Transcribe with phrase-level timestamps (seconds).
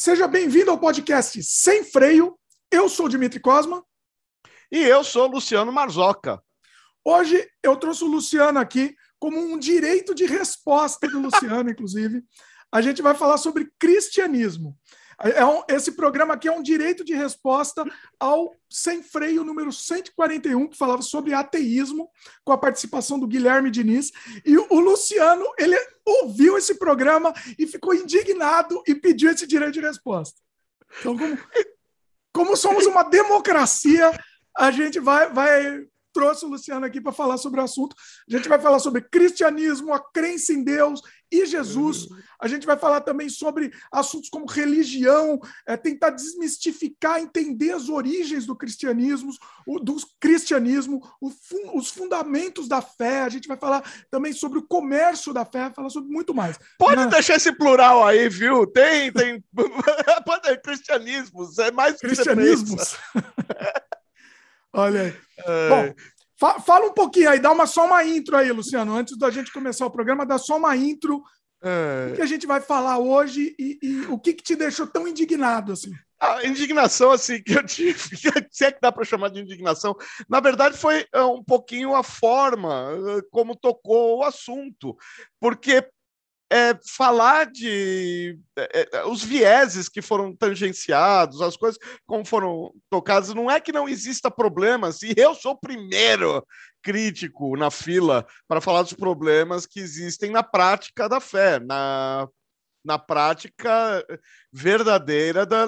[0.00, 2.38] Seja bem-vindo ao podcast Sem Freio.
[2.70, 3.84] Eu sou o Dimitri Cosma.
[4.70, 6.40] E eu sou o Luciano Marzoca.
[7.04, 12.22] Hoje eu trouxe o Luciano aqui como um direito de resposta do Luciano, inclusive.
[12.70, 14.78] A gente vai falar sobre cristianismo.
[15.20, 17.84] É um, esse programa aqui é um direito de resposta
[18.20, 22.08] ao Sem Freio número 141, que falava sobre ateísmo,
[22.44, 24.12] com a participação do Guilherme Diniz.
[24.46, 25.76] E o, Luciano, ele
[26.06, 30.40] ouviu esse programa e ficou indignado e pediu esse direito de resposta.
[31.00, 31.38] Então, como,
[32.32, 34.12] como somos uma democracia,
[34.56, 37.94] a gente vai, vai trouxe o Luciano aqui para falar sobre o assunto.
[38.28, 41.00] A gente vai falar sobre cristianismo, a crença em Deus
[41.30, 42.08] e Jesus.
[42.40, 48.46] A gente vai falar também sobre assuntos como religião, é, tentar desmistificar, entender as origens
[48.46, 49.32] do cristianismo,
[49.66, 51.30] o, do cristianismo, o,
[51.74, 53.22] os fundamentos da fé.
[53.22, 56.58] A gente vai falar também sobre o comércio da fé, falar sobre muito mais.
[56.78, 57.10] Pode Mas...
[57.10, 58.66] deixar esse plural aí, viu?
[58.66, 59.42] Tem, tem.
[60.24, 62.96] Pode cristianismos, é mais cristianismos.
[64.72, 65.16] Olha aí.
[65.38, 65.68] É...
[65.68, 65.94] Bom,
[66.38, 69.86] fala um pouquinho aí, dá uma, só uma intro aí, Luciano, antes da gente começar
[69.86, 71.22] o programa, dá só uma intro.
[71.62, 72.10] É...
[72.12, 75.08] O que a gente vai falar hoje e, e o que, que te deixou tão
[75.08, 75.90] indignado assim?
[76.20, 77.98] A indignação, assim, que eu tive,
[78.50, 79.96] se é que dá para chamar de indignação,
[80.28, 84.96] na verdade foi é, um pouquinho a forma é, como tocou o assunto,
[85.40, 85.88] porque
[86.50, 93.34] é, falar de é, é, os vieses que foram tangenciados, as coisas como foram tocadas,
[93.34, 96.44] não é que não exista problemas, e eu sou o primeiro
[96.82, 102.26] crítico na fila para falar dos problemas que existem na prática da fé, na,
[102.82, 104.04] na prática
[104.50, 105.66] verdadeira da,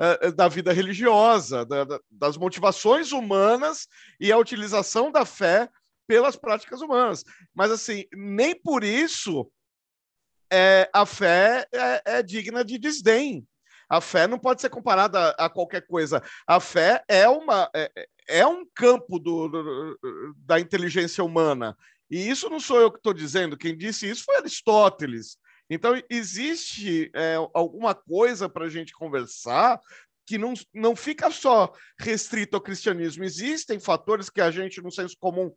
[0.00, 3.86] é, da vida religiosa, da, das motivações humanas
[4.18, 5.68] e a utilização da fé
[6.06, 7.24] pelas práticas humanas.
[7.54, 9.50] Mas, assim, nem por isso
[10.52, 13.46] é, a fé é, é, digna de desdém.
[13.88, 16.22] A fé não pode ser comparada a, qualquer coisa.
[16.46, 17.90] A fé é, uma, é,
[18.28, 19.98] é um campo do, do,
[20.38, 21.76] da inteligência humana.
[22.10, 25.38] E isso não sou eu que estou dizendo, quem disse isso foi Aristóteles.
[25.68, 29.80] Então, existe é, alguma coisa para a gente conversar
[30.24, 33.24] que não, não fica só restrito ao cristianismo.
[33.24, 35.52] Existem fatores que a gente, no senso comum,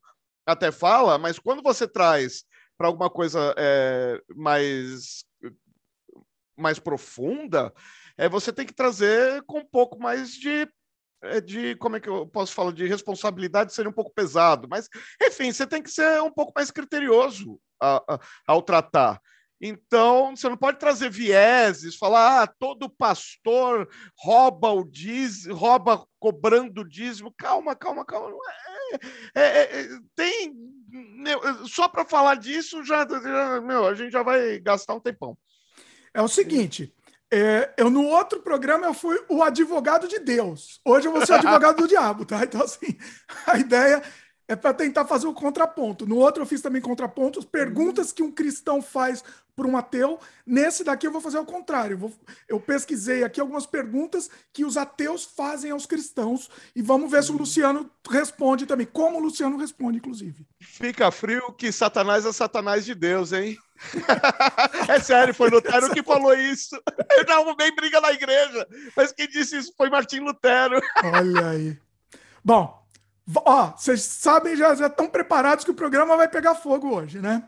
[0.45, 2.43] até fala, mas quando você traz
[2.79, 5.25] para alguma coisa é, mais
[6.57, 7.73] mais profunda,
[8.17, 10.67] é, você tem que trazer com um pouco mais de
[11.21, 14.87] é, de como é que eu posso falar de responsabilidade seria um pouco pesado, mas
[15.21, 19.21] enfim, você tem que ser um pouco mais criterioso a, a, ao tratar.
[19.61, 26.87] Então, você não pode trazer vieses, falar, ah, todo pastor rouba o dízimo, rouba cobrando
[26.87, 27.33] dízimo.
[27.37, 28.31] Calma, calma, calma.
[29.35, 30.53] É, é, é, tem.
[30.91, 35.37] Meu, só para falar disso, já, já, meu, a gente já vai gastar um tempão.
[36.13, 36.93] É o seguinte.
[37.31, 40.81] É, eu no outro programa eu fui o advogado de Deus.
[40.83, 42.43] Hoje eu vou ser o advogado do diabo, tá?
[42.43, 42.97] Então, assim,
[43.45, 44.01] a ideia
[44.49, 46.07] é para tentar fazer o contraponto.
[46.07, 49.23] No outro eu fiz também contrapontos, perguntas que um cristão faz
[49.55, 50.19] para um ateu.
[50.43, 51.93] Nesse daqui eu vou fazer o contrário.
[51.93, 52.13] Eu, vou,
[52.47, 57.31] eu, pesquisei aqui algumas perguntas que os ateus fazem aos cristãos e vamos ver se
[57.31, 58.87] o Luciano responde também.
[58.87, 60.47] Como o Luciano responde, inclusive.
[60.59, 63.55] Fica frio que Satanás é Satanás de Deus, hein?
[64.89, 66.75] é sério, foi Lutero que falou isso.
[67.17, 68.67] Eu não arrumei briga na igreja,
[68.97, 70.81] mas quem disse isso foi Martim Lutero.
[71.03, 71.77] Olha aí.
[72.43, 72.78] Bom,
[73.35, 77.43] Ó, vocês sabem, já, estão preparados que o programa vai pegar fogo hoje, né?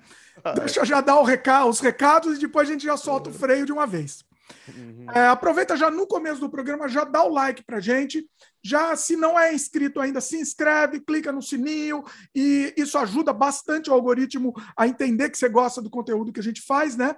[0.55, 3.71] Deixa eu já dar os recados e depois a gente já solta o freio de
[3.71, 4.23] uma vez.
[4.67, 5.05] Uhum.
[5.13, 8.27] É, aproveita já no começo do programa, já dá o like pra gente.
[8.63, 12.03] Já, se não é inscrito ainda, se inscreve, clica no sininho
[12.33, 16.43] e isso ajuda bastante o algoritmo a entender que você gosta do conteúdo que a
[16.43, 17.15] gente faz, né?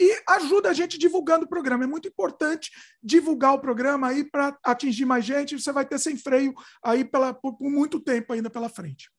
[0.00, 1.84] E ajuda a gente divulgando o programa.
[1.84, 2.70] É muito importante
[3.02, 5.58] divulgar o programa aí para atingir mais gente.
[5.58, 9.10] Você vai ter sem freio aí pela, por, por muito tempo ainda pela frente.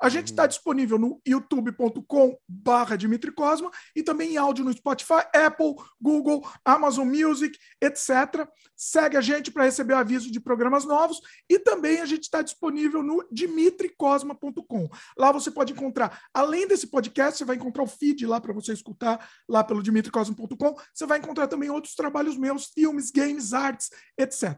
[0.00, 0.48] A gente está uhum.
[0.48, 7.08] disponível no youtube.com barra Dimitri Cosma e também em áudio no Spotify, Apple, Google, Amazon
[7.08, 8.48] Music, etc.
[8.76, 13.02] Segue a gente para receber aviso de programas novos e também a gente está disponível
[13.02, 14.88] no dimitricosma.com.
[15.16, 18.72] Lá você pode encontrar, além desse podcast, você vai encontrar o feed lá para você
[18.72, 20.76] escutar lá pelo dimitricosma.com.
[20.92, 24.56] Você vai encontrar também outros trabalhos meus, filmes, games, artes, etc.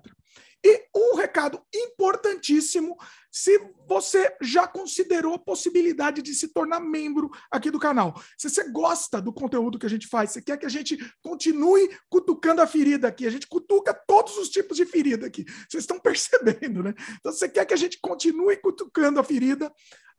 [0.64, 2.96] E um recado importantíssimo:
[3.31, 8.69] se você já considerou a possibilidade de se tornar membro aqui do canal, se você
[8.70, 12.66] gosta do conteúdo que a gente faz, você quer que a gente continue cutucando a
[12.66, 15.44] ferida aqui, a gente cutuca todos os tipos de ferida aqui.
[15.69, 16.94] Vocês estão percebendo, né?
[17.19, 19.72] Então, você quer que a gente continue cutucando a ferida,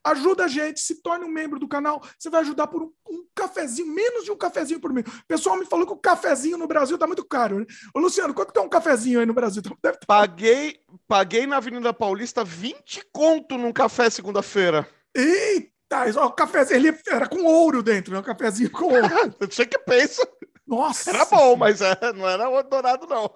[0.03, 2.01] Ajuda a gente, se torne um membro do canal.
[2.17, 5.05] Você vai ajudar por um, um cafezinho, menos de um cafezinho por mês.
[5.05, 7.59] O pessoal me falou que o cafezinho no Brasil tá muito caro.
[7.59, 7.65] Né?
[7.93, 9.61] Ô, Luciano, quanto é um cafezinho aí no Brasil?
[9.83, 10.05] Deve tá...
[10.07, 14.87] paguei, paguei na Avenida Paulista 20 conto num café segunda-feira.
[15.13, 18.19] Eita, o cafezinho, ele era com ouro dentro, né?
[18.19, 19.09] Um cafezinho com ouro.
[19.39, 20.27] Você que pensa.
[20.65, 21.09] Nossa!
[21.09, 23.29] Era bom, mas é, não era dourado, não.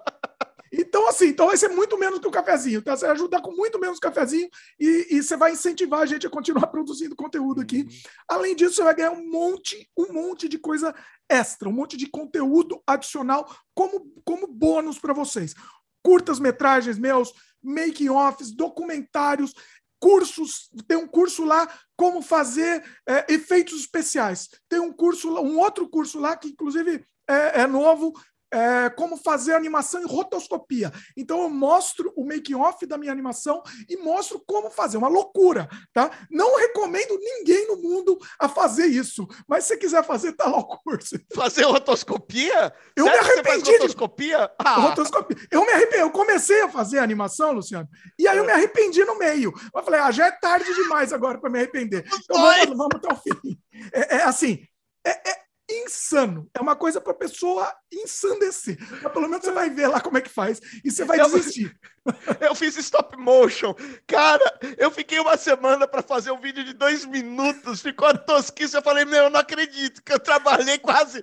[0.76, 2.96] Então, assim, então vai ser muito menos que o cafezinho, tá?
[2.96, 4.48] Você vai ajudar com muito menos cafezinho
[4.78, 7.82] e, e, você vai incentivar a gente a continuar produzindo conteúdo aqui.
[7.82, 7.88] Uhum.
[8.28, 10.94] Além disso, você vai ganhar um monte, um monte de coisa
[11.28, 15.54] extra, um monte de conteúdo adicional como, como bônus para vocês.
[16.02, 17.32] Curtas metragens meus,
[17.62, 19.54] making-offs, documentários,
[20.00, 21.66] cursos, tem um curso lá
[21.96, 24.50] como fazer é, efeitos especiais.
[24.68, 28.12] Tem um curso, um outro curso lá que inclusive é, é novo,
[28.54, 30.92] é, como fazer animação em rotoscopia.
[31.16, 34.96] Então eu mostro o making off da minha animação e mostro como fazer.
[34.96, 36.08] Uma loucura, tá?
[36.30, 40.64] Não recomendo ninguém no mundo a fazer isso, mas se quiser fazer, tá lá o
[40.64, 41.18] curso.
[41.34, 42.72] Fazer rotoscopia?
[42.94, 43.72] Eu Sério me arrependi.
[43.72, 44.50] rotoscopia?
[44.58, 44.74] Ah.
[44.76, 45.36] rotoscopia?
[45.50, 46.02] Eu me arrependi.
[46.02, 49.52] Eu comecei a fazer animação, Luciano, e aí eu me arrependi no meio.
[49.74, 52.04] Eu falei, ah, já é tarde demais agora para me arrepender.
[52.22, 53.58] Então vamos, vamos até o fim.
[53.92, 54.64] É, é assim,
[55.04, 56.48] é, é, insano.
[56.54, 58.76] É uma coisa para a pessoa ensandecer.
[59.02, 61.30] Mas pelo menos você vai ver lá como é que faz e você vai eu,
[61.30, 61.74] desistir.
[62.38, 63.74] Eu fiz stop motion.
[64.06, 67.80] Cara, eu fiquei uma semana para fazer um vídeo de dois minutos.
[67.80, 68.76] Ficou tosquice.
[68.76, 71.22] Eu falei, meu, eu não acredito que eu trabalhei quase,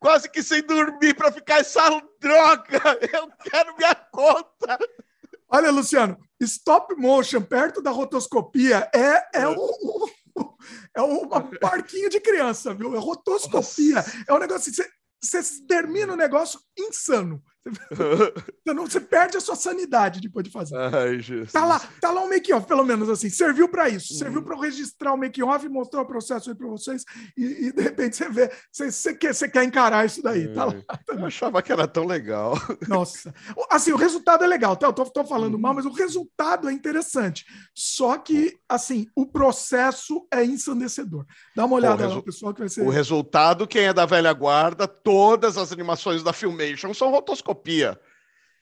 [0.00, 1.82] quase que sem dormir para ficar essa
[2.18, 2.80] droga.
[3.12, 4.78] Eu quero minha conta.
[5.46, 10.06] Olha, Luciano, stop motion perto da rotoscopia é, é um,
[10.94, 11.28] é um
[11.60, 12.94] parquinho de criança, viu?
[12.94, 13.96] É rotoscopia.
[13.96, 14.24] Nossa.
[14.28, 14.82] É um negócio assim,
[15.22, 17.42] você, você termina o um negócio insano.
[17.64, 20.76] Você, não, você perde a sua sanidade depois de fazer.
[20.76, 21.18] Ai,
[21.50, 23.30] tá lá, tá lá um make-off, pelo menos assim.
[23.30, 24.12] Serviu para isso.
[24.12, 24.18] Uhum.
[24.18, 27.04] Serviu para registrar o make-off, mostrar o processo aí para vocês.
[27.36, 30.52] E, e, de repente você vê, você, você, quer, você quer encarar isso daí.
[30.52, 32.54] Tá lá, tá Eu achava que era tão legal.
[32.86, 33.32] Nossa.
[33.70, 34.86] Assim, o resultado é legal, tá?
[34.86, 35.60] Eu tô, tô falando uhum.
[35.60, 37.46] mal, mas o resultado é interessante.
[37.74, 41.24] Só que, assim, o processo é ensandecedor.
[41.56, 42.82] Dá uma olhada lá, pessoal, que vai ser.
[42.82, 47.98] O resultado, quem é da velha guarda, todas as animações da Filmation são rotoscópicas rotoscopia.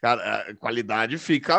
[0.00, 1.56] Cara, a qualidade fica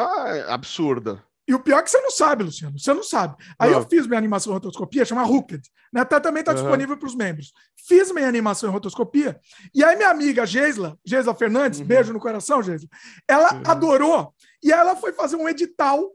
[0.47, 1.23] absurda.
[1.47, 2.79] E o pior é que você não sabe, Luciano.
[2.79, 3.35] Você não sabe.
[3.59, 3.79] Aí não.
[3.79, 5.61] eu fiz minha animação em rotoscopia, chama Hooked.
[5.91, 6.01] Né?
[6.01, 7.51] Até também está disponível para os membros.
[7.87, 9.39] Fiz minha animação em rotoscopia.
[9.73, 11.85] E aí minha amiga Geisla, Geisla Fernandes, uhum.
[11.85, 12.87] beijo no coração, Geisla,
[13.27, 13.61] ela uhum.
[13.65, 14.33] adorou.
[14.61, 16.09] E aí ela foi fazer um edital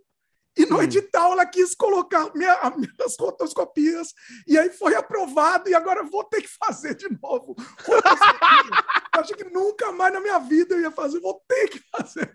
[0.59, 0.83] e no hum.
[0.83, 4.13] edital ela quis colocar minha, minhas rotoscopias,
[4.47, 7.55] e aí foi aprovado, e agora vou ter que fazer de novo.
[9.13, 12.35] Acho que nunca mais na minha vida eu ia fazer, vou ter que fazer.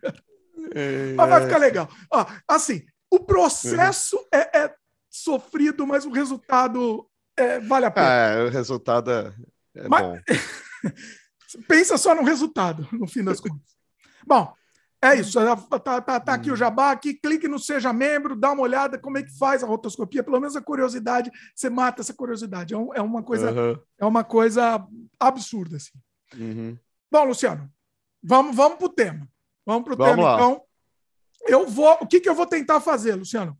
[0.73, 1.89] É, mas vai ficar legal.
[2.11, 4.75] Ó, assim, o processo é, é
[5.09, 8.07] sofrido, mas o resultado é, vale a pena.
[8.07, 9.33] É, o resultado é,
[9.75, 10.19] é mas, bom.
[11.67, 13.73] pensa só no resultado, no fim das contas.
[14.25, 14.53] Bom,
[15.03, 15.39] é isso,
[15.69, 16.55] tá, tá, tá aqui o hum.
[16.55, 20.23] jabá, aqui, clique no Seja Membro, dá uma olhada como é que faz a rotoscopia,
[20.23, 22.73] pelo menos a curiosidade, você mata essa curiosidade.
[22.73, 23.79] É, um, é uma coisa uhum.
[23.99, 24.85] é uma coisa
[25.19, 25.91] absurda, assim.
[26.37, 26.77] Uhum.
[27.11, 27.69] Bom, Luciano,
[28.23, 29.27] vamos, vamos pro tema.
[29.65, 30.35] Vamos pro vamos tema, lá.
[30.35, 30.61] então.
[31.45, 31.97] Eu vou.
[32.01, 33.57] O que, que eu vou tentar fazer, Luciano?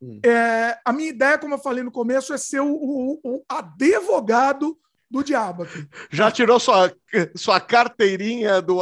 [0.00, 0.20] Hum.
[0.24, 4.76] É, a minha ideia, como eu falei no começo, é ser o, o, o advogado
[5.08, 5.86] do diabo aqui.
[6.10, 6.92] Já tirou sua,
[7.36, 8.78] sua carteirinha do,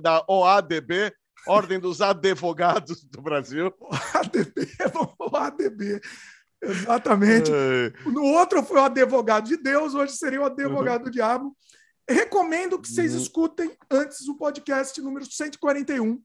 [0.00, 1.12] da OADB?
[1.46, 3.72] Ordem dos Advogados do Brasil.
[3.80, 4.68] O ADB,
[5.18, 6.00] o ADB.
[6.62, 7.50] Exatamente.
[7.52, 7.92] É.
[8.08, 11.04] No outro foi o advogado de Deus, hoje seria o advogado uhum.
[11.04, 11.56] do diabo.
[12.08, 13.20] Recomendo que vocês uhum.
[13.20, 16.20] escutem antes o podcast número 141,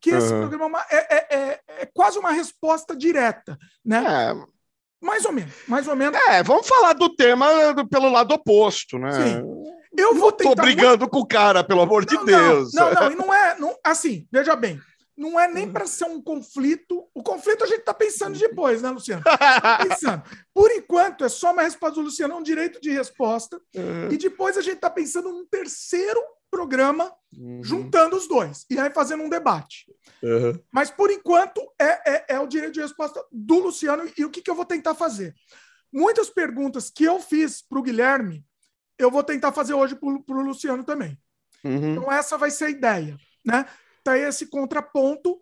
[0.00, 0.48] que esse uhum.
[0.48, 4.30] programa é, é, é, é, quase uma resposta direta, né?
[4.30, 4.54] É.
[5.00, 6.18] Mais ou menos, mais ou menos.
[6.28, 9.12] É, vamos falar do tema do, pelo lado oposto, né?
[9.12, 9.42] Sim.
[9.96, 10.54] Eu vou tentar.
[10.54, 12.72] Tô brigando com o cara, pelo amor não, de Deus.
[12.72, 13.58] Não, não, e não é.
[13.58, 14.80] Não, assim, veja bem.
[15.16, 17.08] Não é nem para ser um conflito.
[17.14, 19.22] O conflito a gente está pensando depois, né, Luciano?
[19.22, 20.22] Tá pensando.
[20.52, 23.60] Por enquanto, é só uma resposta do Luciano, é um direito de resposta.
[23.76, 24.10] Uhum.
[24.10, 26.20] E depois a gente está pensando num terceiro
[26.50, 27.62] programa, uhum.
[27.62, 28.64] juntando os dois.
[28.68, 29.86] E aí fazendo um debate.
[30.20, 30.58] Uhum.
[30.72, 34.10] Mas, por enquanto, é, é, é, o direito de resposta do Luciano.
[34.18, 35.32] E o que, que eu vou tentar fazer?
[35.92, 38.44] Muitas perguntas que eu fiz para o Guilherme
[38.98, 41.18] eu vou tentar fazer hoje para o Luciano também.
[41.64, 41.92] Uhum.
[41.92, 43.16] Então, essa vai ser a ideia.
[43.44, 43.66] Né?
[44.02, 45.40] Tá esse contraponto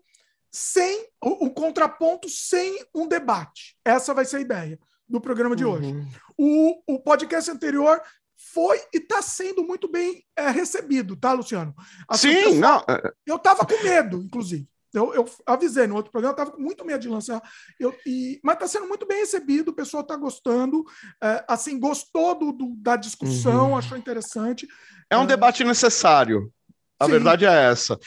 [0.50, 3.76] sem o, o, contraponto sem um debate.
[3.84, 4.78] Essa vai ser a ideia
[5.08, 5.72] do programa de uhum.
[5.72, 5.94] hoje.
[6.38, 8.00] O, o podcast anterior
[8.36, 11.74] foi e está sendo muito bem é, recebido, tá, Luciano?
[12.08, 12.78] Assim, Sim, não.
[12.88, 13.12] É, é.
[13.26, 14.68] Eu estava com medo, inclusive.
[14.92, 17.42] Eu, eu avisei no outro programa, eu estava com muito medo de lançar.
[17.78, 20.84] Eu, e, mas está sendo muito bem recebido, o pessoal está gostando.
[21.22, 23.78] É, assim, gostou do, do da discussão, uhum.
[23.78, 24.66] achou interessante.
[25.10, 25.26] É um é...
[25.26, 26.52] debate necessário.
[26.98, 27.12] A Sim.
[27.12, 27.98] verdade é essa.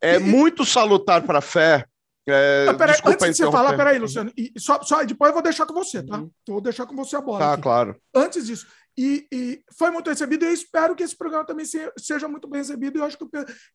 [0.00, 0.18] É e...
[0.18, 1.86] muito salutar para a fé
[2.26, 5.42] é, ah, peraí, antes de você falar, peraí, Luciano, e só, só, depois eu vou
[5.42, 6.18] deixar com você, tá?
[6.18, 6.30] Uhum.
[6.48, 7.38] Vou deixar com você a bola.
[7.38, 7.62] Tá, aqui.
[7.62, 7.96] claro.
[8.14, 11.92] Antes disso, e, e, foi muito recebido, e eu espero que esse programa também se,
[11.98, 13.26] seja muito bem recebido, e eu acho que,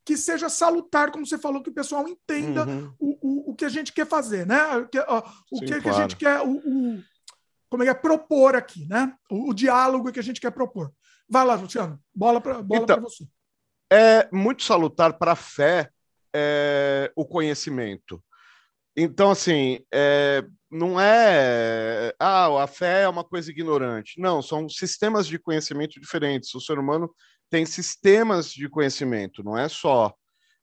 [0.04, 2.94] que seja salutar, como você falou, que o pessoal entenda uhum.
[2.98, 4.76] o, o, o que a gente quer fazer, né?
[4.78, 5.22] O que, ó,
[5.52, 5.82] o Sim, que, claro.
[5.82, 7.02] que, a gente quer, o, o,
[7.68, 9.14] como é que é, propor aqui, né?
[9.30, 10.90] O, o, diálogo que a gente quer propor.
[11.28, 13.24] Vai lá, Luciano, bola para bola então, você.
[13.92, 15.90] É muito salutar para a fé
[16.34, 18.22] é, o conhecimento.
[18.96, 22.14] Então, assim, é, não é.
[22.18, 24.20] Ah, a fé é uma coisa ignorante.
[24.20, 26.54] Não, são sistemas de conhecimento diferentes.
[26.54, 27.12] O ser humano
[27.48, 30.14] tem sistemas de conhecimento, não é só.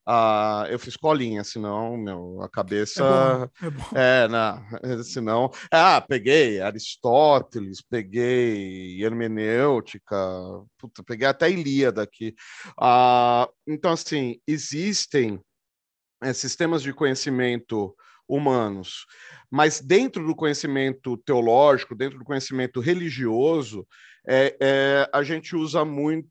[0.09, 3.03] Ah, eu fiz colinha, senão meu, a cabeça.
[3.61, 4.63] É, bom, é, é não,
[5.03, 5.51] senão.
[5.69, 10.15] Ah, peguei Aristóteles, peguei hermenêutica,
[10.77, 12.33] puta, peguei até Ilíada aqui.
[12.79, 15.41] Ah, então, assim, existem
[16.23, 17.93] é, sistemas de conhecimento
[18.27, 19.05] humanos.
[19.49, 23.87] Mas dentro do conhecimento teológico, dentro do conhecimento religioso,
[24.27, 26.27] é, é, a gente usa muito,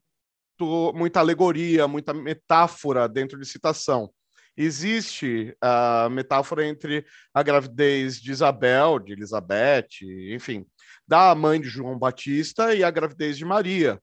[0.93, 4.11] muita alegoria, muita metáfora dentro de citação.
[4.55, 9.89] Existe a metáfora entre a gravidez de Isabel, de Elizabeth,
[10.31, 10.65] enfim,
[11.07, 14.01] da mãe de João Batista e a gravidez de Maria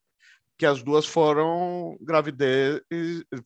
[0.58, 2.80] que as duas foram gravidez,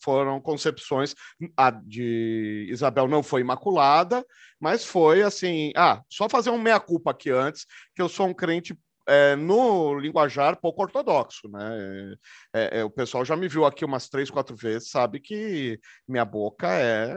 [0.03, 1.15] foram concepções.
[1.57, 4.25] A de Isabel não foi imaculada,
[4.61, 5.73] mas foi assim.
[5.77, 10.61] Ah, só fazer um meia-culpa aqui antes, que eu sou um crente é, no linguajar
[10.61, 12.15] pouco ortodoxo, né?
[12.55, 16.27] É, é, o pessoal já me viu aqui umas três, quatro vezes, sabe que minha
[16.27, 17.17] boca é,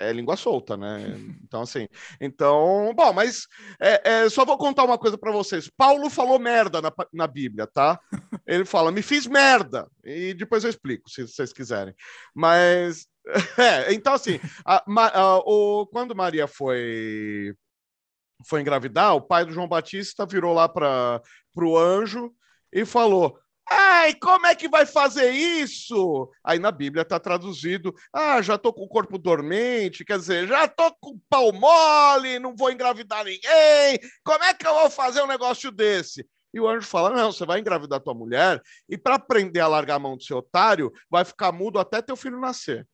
[0.00, 1.14] é língua solta, né?
[1.44, 1.86] Então, assim,
[2.18, 3.46] então, bom, mas
[3.78, 5.70] é, é, só vou contar uma coisa para vocês.
[5.76, 8.00] Paulo falou merda na, na Bíblia, tá?
[8.46, 11.94] Ele fala, me fiz merda, e depois eu explico, se vocês quiserem.
[12.34, 13.06] Mas,
[13.58, 17.54] é, então, assim, a, a, o, quando Maria foi
[18.46, 21.22] foi engravidar, o pai do João Batista virou lá para
[21.56, 22.32] o anjo
[22.72, 23.38] e falou:
[23.70, 26.30] Ai, como é que vai fazer isso?
[26.42, 30.64] Aí na Bíblia está traduzido: Ah, já estou com o corpo dormente, quer dizer, já
[30.64, 33.98] estou com o pau mole, não vou engravidar ninguém.
[34.24, 36.26] Como é que eu vou fazer um negócio desse?
[36.52, 39.96] E o anjo fala: Não, você vai engravidar tua mulher e para aprender a largar
[39.96, 42.86] a mão do seu otário, vai ficar mudo até teu filho nascer.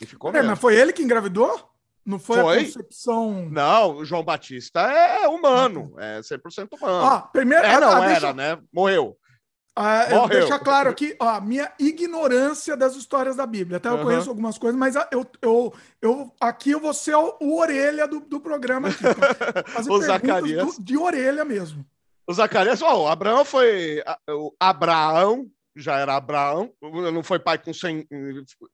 [0.00, 1.68] E ficou é, mas foi ele que engravidou?
[2.08, 3.50] Não foi, foi, a concepção.
[3.50, 7.04] Não, o João Batista é humano, ah, é 100% humano.
[7.04, 7.66] Ah, primeiro.
[7.66, 8.32] É, não, ah, era, deixa...
[8.32, 8.58] né?
[8.72, 9.14] Morreu.
[9.76, 10.40] Ah, Morreu.
[10.40, 13.76] Deixar claro aqui, a minha ignorância das histórias da Bíblia.
[13.76, 14.04] Até eu uhum.
[14.04, 18.20] conheço algumas coisas, mas eu, eu, eu, aqui eu vou ser o, o orelha do,
[18.20, 19.02] do programa aqui.
[19.02, 19.64] Tá?
[19.68, 20.76] Fazer o Zacarias.
[20.76, 21.84] Do, de orelha mesmo.
[22.26, 24.02] O Zacarias, ó, o Abraão foi.
[24.30, 25.46] O Abraão
[25.78, 28.06] já era Abraão, não foi pai com 100,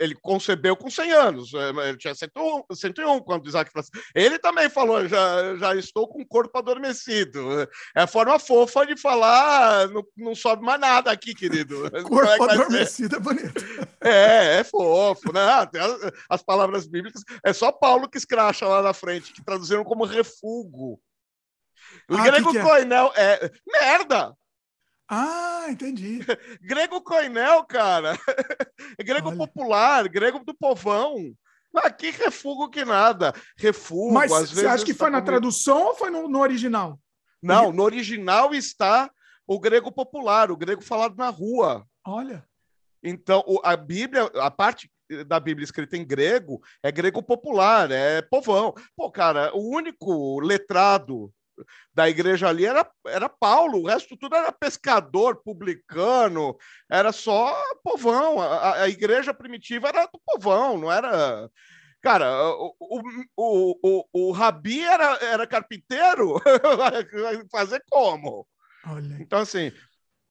[0.00, 3.90] ele concebeu com 100 anos, é, ele tinha 101, 101 quando Isaac assim.
[4.14, 7.62] Ele também falou, já, já estou com o corpo adormecido.
[7.94, 11.90] É a forma fofa de falar, não, não sobe mais nada aqui, querido.
[12.08, 13.54] Corpo é adormecido é bonito.
[14.06, 15.40] É, é fofo, né?
[15.40, 20.04] As, as palavras bíblicas, é só Paulo que escracha lá na frente, que traduziram como
[20.04, 21.00] refugo.
[22.10, 22.62] O ah, grego que que é?
[22.62, 24.36] coinel é merda.
[25.08, 26.20] Ah, entendi.
[26.62, 28.18] grego coinel, cara.
[29.04, 29.36] grego Olha.
[29.36, 31.34] popular, grego do povão.
[31.76, 33.32] Aqui refugo que nada.
[33.56, 36.98] Refugo, Mas às você acha que foi na tradução ou foi no, no, original?
[37.42, 39.10] Não, no original está
[39.46, 41.84] o grego popular, o grego falado na rua.
[42.06, 42.46] Olha.
[43.02, 44.90] Então, a Bíblia, a parte
[45.26, 48.72] da Bíblia escrita em grego é grego popular, é povão.
[48.96, 51.30] Pô, cara, o único letrado
[51.92, 56.56] da igreja ali era, era Paulo, o resto tudo era pescador, publicano,
[56.90, 58.40] era só povão.
[58.40, 61.48] A, a igreja primitiva era do povão, não era.
[62.00, 63.00] Cara, o, o,
[63.36, 66.38] o, o, o Rabi era, era carpinteiro,
[67.50, 68.46] fazer como?
[68.86, 69.16] Olha.
[69.20, 69.72] Então, assim,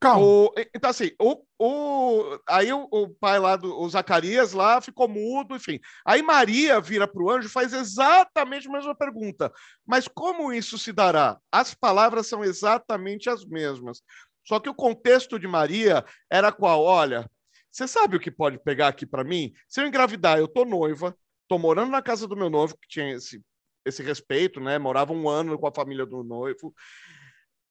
[0.03, 0.25] Calma.
[0.25, 5.07] O, então, assim, o, o, aí o, o, pai lá, do, o Zacarias lá, ficou
[5.07, 5.79] mudo, enfim.
[6.05, 9.49] Aí Maria vira para o anjo e faz exatamente a mesma pergunta.
[9.85, 11.37] Mas como isso se dará?
[11.49, 14.01] As palavras são exatamente as mesmas.
[14.45, 16.83] Só que o contexto de Maria era qual?
[16.83, 17.29] Olha,
[17.71, 19.53] você sabe o que pode pegar aqui para mim?
[19.69, 21.15] Se eu engravidar, eu tô noiva,
[21.47, 23.41] tô morando na casa do meu noivo, que tinha esse,
[23.85, 24.77] esse respeito, né?
[24.77, 26.73] Morava um ano com a família do noivo.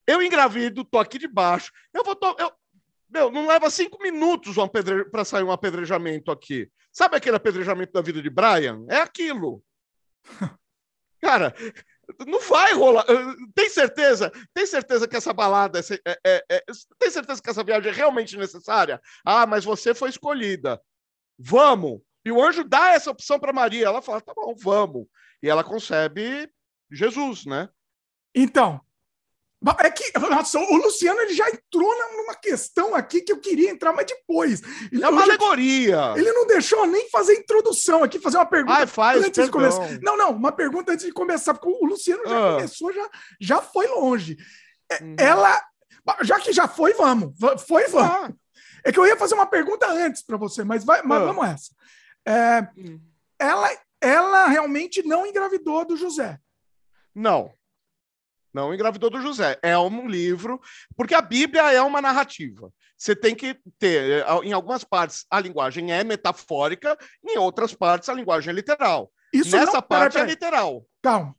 [0.06, 1.72] Eu engravido, tô aqui debaixo.
[1.92, 2.14] Eu vou.
[2.14, 2.36] To...
[2.38, 2.52] Eu...
[3.08, 5.04] Meu, não leva cinco minutos um apedre...
[5.10, 6.70] para sair um apedrejamento aqui.
[6.90, 8.84] Sabe aquele apedrejamento da vida de Brian?
[8.88, 9.62] É aquilo.
[11.20, 11.54] Cara,
[12.26, 13.04] não vai rolar.
[13.54, 14.32] Tem certeza?
[14.52, 16.64] Tem certeza que essa balada é, é, é,
[16.98, 19.00] tem certeza que essa viagem é realmente necessária?
[19.24, 20.80] Ah, mas você foi escolhida.
[21.38, 22.00] Vamos.
[22.24, 23.86] E o anjo dá essa opção para Maria.
[23.86, 25.06] Ela fala: tá bom, vamos.
[25.42, 26.50] E ela concebe
[26.90, 27.68] Jesus, né?
[28.34, 28.80] Então,
[29.78, 33.92] é que, nossa, o Luciano ele já entrou numa questão aqui que eu queria entrar,
[33.92, 34.60] mas depois.
[34.90, 36.14] Ele, é uma alegoria.
[36.16, 39.44] Ele não deixou nem fazer introdução aqui, fazer uma pergunta Ai, faz, antes perdão.
[39.44, 40.00] de começar.
[40.02, 42.54] Não, não, uma pergunta antes de começar, porque o Luciano já ah.
[42.54, 44.36] começou, já, já foi longe.
[45.00, 45.16] Uhum.
[45.18, 45.62] Ela,
[46.22, 47.32] já que já foi, vamos.
[47.66, 48.10] Foi, vamos.
[48.10, 48.32] Ah.
[48.84, 51.24] É que eu ia fazer uma pergunta antes para você, mas, vai, mas ah.
[51.24, 51.72] vamos essa.
[52.26, 53.00] É, hum.
[53.38, 56.38] ela, ela realmente não engravidou do José.
[57.14, 57.52] Não.
[58.52, 59.58] Não engravidou do José.
[59.62, 60.60] É um livro,
[60.96, 62.72] porque a Bíblia é uma narrativa.
[62.96, 68.08] Você tem que ter, eh, em algumas partes, a linguagem é metafórica, em outras partes,
[68.08, 69.10] a linguagem é literal.
[69.32, 69.82] Isso Nessa não...
[69.82, 70.26] parte pera, pera.
[70.26, 70.86] é literal.
[71.02, 71.34] Calma.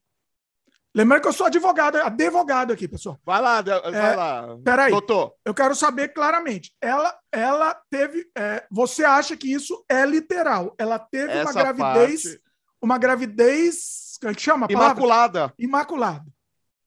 [0.95, 3.19] Lembrando que eu sou advogado, advogado aqui, pessoal.
[3.25, 4.57] Vai lá, vai é, lá.
[4.63, 4.91] Peraí.
[4.91, 5.33] Doutor.
[5.43, 6.71] Eu quero saber claramente.
[6.79, 8.29] Ela, ela teve.
[8.37, 10.75] É, você acha que isso é literal?
[10.77, 12.23] Ela teve Essa uma gravidez.
[12.23, 12.41] Parte...
[12.79, 14.17] Uma gravidez.
[14.19, 14.67] Como é que chama?
[14.69, 15.51] Imaculada.
[15.57, 16.25] Imaculada.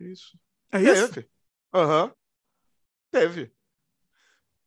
[0.00, 0.38] Isso.
[0.72, 1.12] É isso?
[1.12, 1.28] Teve.
[1.74, 2.04] Aham.
[2.04, 2.12] Uhum.
[3.10, 3.52] Teve.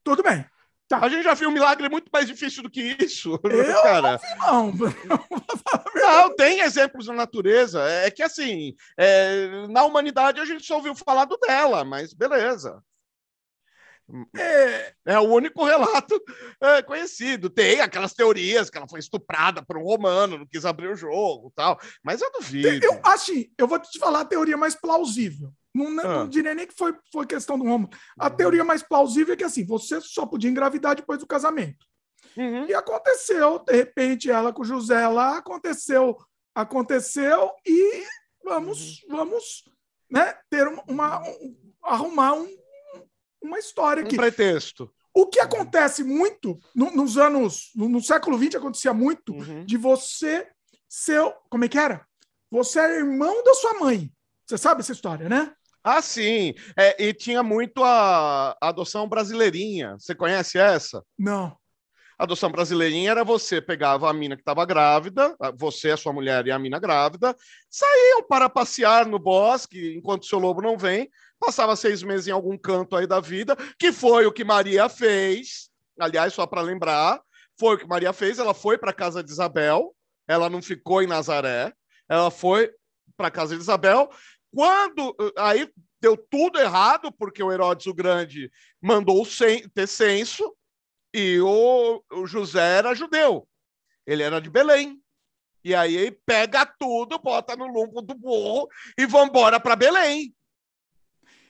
[0.03, 0.45] Tudo bem.
[0.87, 0.99] Tá.
[1.01, 4.19] A gente já viu um milagre muito mais difícil do que isso, eu cara.
[4.39, 5.23] Não, vi, não.
[5.95, 7.83] não, tem exemplos na natureza.
[7.83, 12.83] É que assim, é, na humanidade a gente só ouviu falar do dela, mas beleza.
[14.35, 16.21] É, é o único relato
[16.61, 17.49] é, conhecido.
[17.49, 21.51] Tem aquelas teorias que ela foi estuprada por um romano, não quis abrir o jogo
[21.55, 21.79] tal.
[22.03, 22.85] Mas eu duvido.
[22.85, 25.51] Eu, assim, eu vou te falar a teoria mais plausível.
[25.73, 26.19] Não, ah.
[26.19, 27.89] não diria nem que foi, foi questão do romano.
[28.17, 28.35] A uhum.
[28.35, 31.85] teoria mais plausível é que assim, você só podia engravidar depois do casamento.
[32.35, 32.65] Uhum.
[32.67, 36.17] E aconteceu, de repente, ela com o José lá, aconteceu,
[36.55, 38.03] aconteceu, e
[38.43, 39.17] vamos, uhum.
[39.17, 39.63] vamos
[40.09, 42.58] né, ter uma, uma um, arrumar um
[43.41, 44.15] uma história aqui.
[44.15, 44.91] Um pretexto.
[45.13, 49.65] O que acontece muito no, nos anos, no, no, século XX, acontecia muito uhum.
[49.65, 50.47] de você
[50.87, 51.21] ser.
[51.49, 52.05] Como é que era?
[52.51, 54.11] Você era irmão da sua mãe.
[54.45, 55.51] Você sabe essa história, né?
[55.83, 56.53] Ah, sim.
[56.77, 59.95] É, e tinha muito a, a adoção brasileirinha.
[59.97, 61.03] Você conhece essa?
[61.17, 61.57] Não.
[62.17, 66.45] A adoção brasileirinha era você pegava a mina que estava grávida, você, a sua mulher
[66.45, 67.33] e a mina grávida,
[67.69, 71.09] saíam para passear no bosque enquanto seu lobo não vem,
[71.39, 75.69] passava seis meses em algum canto aí da vida, que foi o que Maria fez.
[75.99, 77.21] Aliás, só para lembrar,
[77.57, 78.39] foi o que Maria fez.
[78.39, 79.95] Ela foi para casa de Isabel,
[80.27, 81.73] ela não ficou em Nazaré,
[82.07, 82.71] ela foi
[83.15, 84.09] para casa de Isabel.
[84.53, 85.71] Quando aí
[86.01, 89.25] deu tudo errado, porque o Herodes o Grande mandou
[89.73, 90.55] ter censo
[91.13, 93.47] e o, o José era judeu.
[94.05, 95.01] Ele era de Belém.
[95.63, 100.33] E aí pega tudo, bota no lombo do burro e vambora para Belém.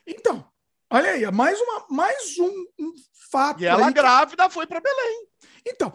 [0.09, 0.45] Então,
[0.91, 2.93] olha aí, mais, uma, mais um, um
[3.31, 3.61] fato.
[3.61, 5.27] E ela grávida foi para Belém.
[5.65, 5.93] Então,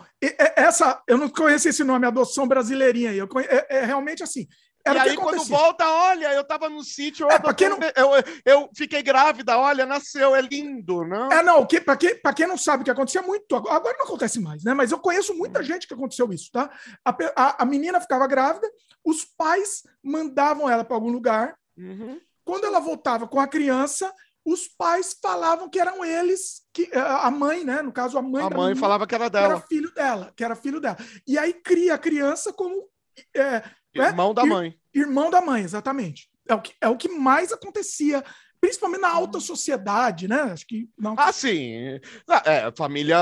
[0.57, 3.19] essa, eu não conheço esse nome, adoção brasileirinha aí.
[3.19, 4.47] Eu conheço, é, é realmente assim.
[4.87, 7.79] Era e aí, quando volta, olha, eu tava no sítio, é, eu, não...
[7.97, 11.33] eu, eu, fiquei grávida, olha, nasceu, é lindo, não?
[11.33, 14.39] É, não, que, para quem, quem não sabe o que acontecia muito, agora não acontece
[14.39, 14.75] mais, né?
[14.75, 15.63] Mas eu conheço muita hum.
[15.63, 16.71] gente que aconteceu isso, tá?
[17.03, 18.71] A, a, a menina ficava grávida,
[19.03, 22.21] os pais mandavam ela para algum lugar, uhum.
[22.45, 24.13] Quando ela voltava com a criança,
[24.45, 27.81] os pais falavam que eram eles, que a mãe, né?
[27.81, 28.45] No caso, a mãe.
[28.45, 29.47] A mãe falava que era dela.
[29.47, 30.99] Que era filho dela, que era filho dela.
[31.27, 32.89] E aí cria a criança como
[33.35, 33.63] é,
[33.95, 34.35] irmão né?
[34.35, 34.79] da mãe.
[34.93, 36.29] Irmão da mãe, exatamente.
[36.47, 38.23] É o que, é o que mais acontecia,
[38.61, 40.43] principalmente na alta sociedade, né?
[40.43, 41.15] Acho que não.
[41.17, 41.99] Ah, sim.
[42.29, 43.19] Ah, é, família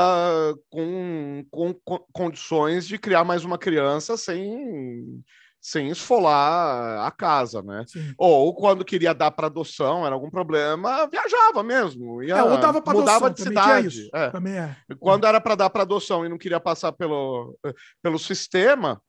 [0.69, 5.23] com, com, com condições de criar mais uma criança sem
[5.63, 7.85] sem esfolar a casa, né?
[7.87, 8.13] Sim.
[8.19, 12.21] Ou quando queria dar para adoção, era algum problema, viajava mesmo.
[12.21, 14.11] Ia, é, ou dava para mudava adoção, de cidade.
[14.13, 14.31] É.
[14.31, 14.77] Também é.
[14.99, 17.57] Quando era para dar para adoção e não queria passar pelo,
[18.03, 19.01] pelo sistema.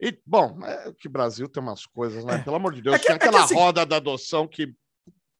[0.00, 2.36] E, bom, é que Brasil tem umas coisas, né?
[2.36, 2.38] É.
[2.38, 4.72] Pelo amor de Deus, é que, tinha é aquela assim, roda da adoção que.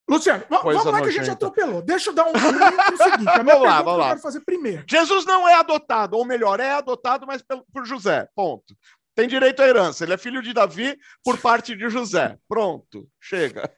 [0.06, 1.80] Luciano, vamos lá que a gente atropelou.
[1.80, 3.28] Deixa eu dar um o seguinte.
[3.30, 4.04] A minha vamos lá, vamos lá.
[4.04, 4.84] eu quero fazer primeiro.
[4.86, 8.28] Jesus não é adotado, ou melhor, é adotado, mas pelo, por José.
[8.34, 8.74] Ponto
[9.20, 10.02] tem direito à herança.
[10.02, 12.38] Ele é filho de Davi por parte de José.
[12.48, 13.70] Pronto, chega.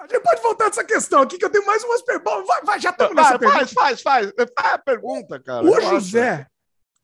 [0.00, 2.46] A gente pode voltar nessa questão aqui, que eu tenho mais umas perguntas.
[2.46, 3.58] Vai, vai, já estamos nessa vai, pergunta.
[3.58, 4.32] Faz, faz, faz.
[4.56, 5.66] Faz a pergunta, cara.
[5.66, 6.46] O José,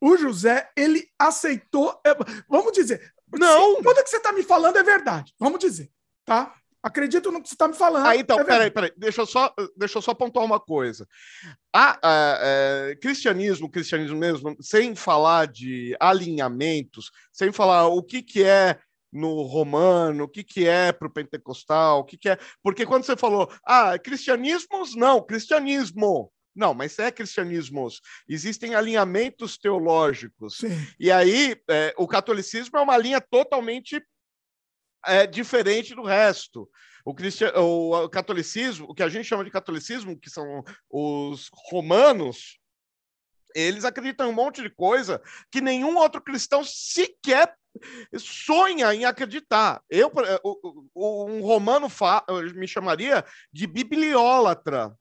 [0.00, 2.00] o José, ele aceitou.
[2.06, 2.14] É,
[2.48, 3.12] vamos dizer.
[3.32, 3.82] Não.
[3.82, 5.34] Tudo que você está me falando é verdade.
[5.36, 5.90] Vamos dizer,
[6.24, 6.54] tá?
[6.84, 8.04] Acredito no que você está me falando.
[8.04, 8.92] Ah, então, é peraí, peraí.
[8.94, 11.08] Deixa eu, só, deixa eu só pontuar uma coisa.
[11.72, 18.44] A, a, a, cristianismo, cristianismo mesmo, sem falar de alinhamentos, sem falar o que, que
[18.44, 18.78] é
[19.10, 22.38] no romano, o que, que é para o pentecostal, o que, que é.
[22.62, 26.30] Porque quando você falou, ah, cristianismos, não, cristianismo.
[26.54, 28.02] Não, mas é cristianismos.
[28.28, 30.58] Existem alinhamentos teológicos.
[30.58, 30.86] Sim.
[31.00, 34.04] E aí, é, o catolicismo é uma linha totalmente
[35.06, 36.68] é, diferente do resto.
[37.04, 37.52] O, cristian...
[37.56, 42.58] o catolicismo, o que a gente chama de catolicismo, que são os romanos,
[43.54, 47.54] eles acreditam em um monte de coisa que nenhum outro cristão sequer
[48.18, 49.82] sonha em acreditar.
[49.88, 50.10] Eu,
[50.94, 51.88] um romano
[52.54, 54.96] me chamaria de bibliólatra,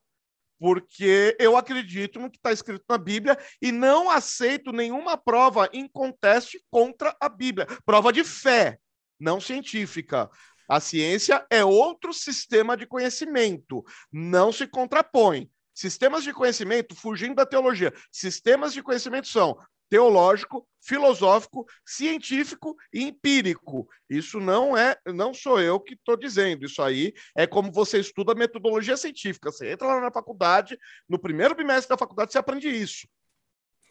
[0.59, 5.87] porque eu acredito no que está escrito na Bíblia e não aceito nenhuma prova em
[5.87, 7.67] conteste contra a Bíblia.
[7.85, 8.79] Prova de fé
[9.23, 10.29] não científica.
[10.67, 15.49] A ciência é outro sistema de conhecimento, não se contrapõe.
[15.73, 19.57] Sistemas de conhecimento, fugindo da teologia, sistemas de conhecimento são
[19.89, 23.87] teológico, filosófico, científico e empírico.
[24.09, 26.65] Isso não é, não sou eu que estou dizendo.
[26.65, 29.51] Isso aí é como você estuda metodologia científica.
[29.51, 33.07] Você entra lá na faculdade, no primeiro bimestre da faculdade você aprende isso.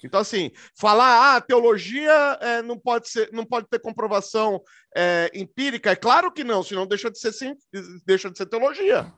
[0.04, 4.62] Então, assim, falar, ah, teologia é, não, pode ser, não pode ter comprovação
[4.96, 7.54] é, empírica, é claro que não, senão deixa de ser, sim,
[8.04, 9.12] deixa de ser teologia.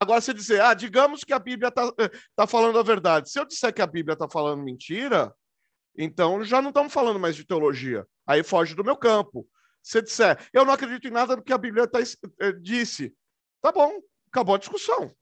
[0.00, 1.92] Agora, você dizer, ah, digamos que a Bíblia está
[2.36, 3.30] tá falando a verdade.
[3.30, 5.34] Se eu disser que a Bíblia está falando mentira,
[5.96, 8.06] então já não estamos falando mais de teologia.
[8.26, 9.46] Aí foge do meu campo.
[9.82, 13.12] Se disser, eu não acredito em nada do que a Bíblia tá, eh, disse,
[13.60, 13.98] tá bom,
[14.30, 15.12] acabou a discussão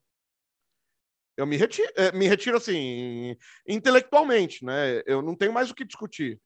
[1.37, 5.03] eu me retiro, eh, me retiro assim, intelectualmente, né?
[5.07, 6.41] Eu não tenho mais o que discutir.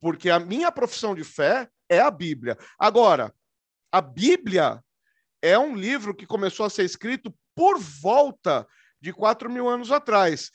[0.00, 2.56] Porque a minha profissão de fé é a Bíblia.
[2.78, 3.34] Agora,
[3.90, 4.82] a Bíblia
[5.40, 8.66] é um livro que começou a ser escrito por volta
[9.00, 10.50] de 4 mil anos atrás.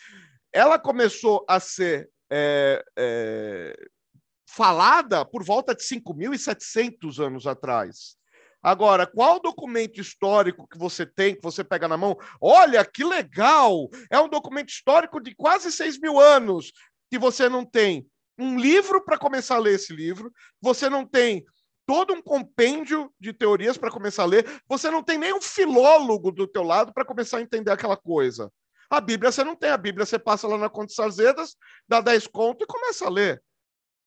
[0.51, 3.87] Ela começou a ser é, é,
[4.49, 8.16] falada por volta de 5.700 anos atrás.
[8.61, 12.17] Agora, qual documento histórico que você tem, que você pega na mão?
[12.41, 13.89] Olha, que legal!
[14.09, 16.71] É um documento histórico de quase 6 mil anos
[17.09, 18.05] que você não tem
[18.37, 21.43] um livro para começar a ler esse livro, você não tem
[21.85, 26.31] todo um compêndio de teorias para começar a ler, você não tem nem um filólogo
[26.31, 28.51] do teu lado para começar a entender aquela coisa.
[28.89, 31.55] A Bíblia você não tem, a Bíblia você passa lá na Conta de Sarzedas,
[31.87, 33.41] dá 10 conto e começa a ler.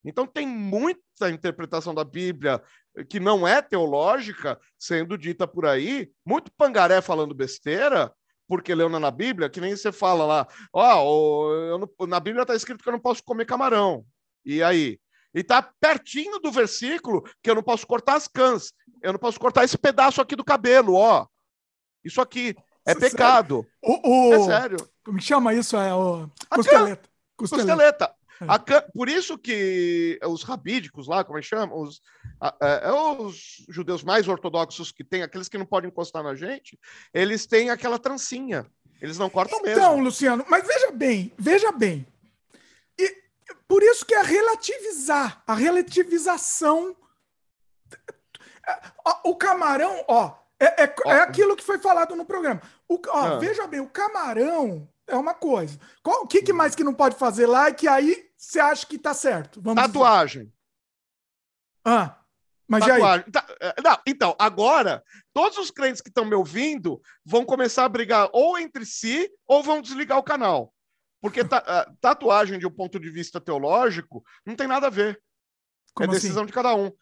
[0.05, 2.63] Então tem muita interpretação da Bíblia
[3.09, 8.13] que não é teológica sendo dita por aí, muito pangaré falando besteira,
[8.49, 12.83] porque leu na Bíblia, que nem você fala lá, ó, oh, na Bíblia está escrito
[12.83, 14.05] que eu não posso comer camarão.
[14.45, 14.99] E aí?
[15.33, 19.39] E tá pertinho do versículo que eu não posso cortar as cãs, eu não posso
[19.39, 21.27] cortar esse pedaço aqui do cabelo, ó.
[22.05, 23.67] Isso aqui é pecado.
[23.83, 24.35] O, o...
[24.35, 24.89] É sério.
[25.05, 25.77] Como chama isso?
[25.77, 27.09] É o costeleta.
[27.37, 27.67] Costeleta.
[27.67, 28.15] costeleta.
[28.49, 28.59] A,
[28.93, 31.75] por isso que os rabídicos lá, como é que chama?
[31.75, 32.01] Os,
[32.43, 36.79] é, é, os judeus mais ortodoxos que tem, aqueles que não podem encostar na gente,
[37.13, 38.67] eles têm aquela trancinha.
[39.01, 39.83] Eles não cortam então, mesmo.
[39.83, 42.07] Então, Luciano, mas veja bem, veja bem.
[42.99, 43.25] E
[43.69, 46.97] por isso que é relativizar, a relativização.
[49.25, 52.61] O camarão, ó, é, é, é aquilo que foi falado no programa.
[52.89, 53.39] O, ó, ah.
[53.39, 55.79] Veja bem, o camarão é uma coisa.
[56.05, 58.99] O que, que, mais que não pode fazer lá e que aí você acha que
[58.99, 59.61] tá certo?
[59.61, 60.45] Vamos Tatuagem.
[60.45, 60.55] Dizer.
[61.85, 62.20] Ah,
[62.71, 63.31] mas Tatuagem.
[63.33, 65.03] Tá, é, não, então, agora,
[65.35, 69.61] todos os crentes que estão me ouvindo vão começar a brigar ou entre si ou
[69.61, 70.73] vão desligar o canal.
[71.21, 75.21] Porque ta, tatuagem, de um ponto de vista teológico, não tem nada a ver.
[75.93, 76.47] Como é decisão assim?
[76.47, 76.93] de cada um.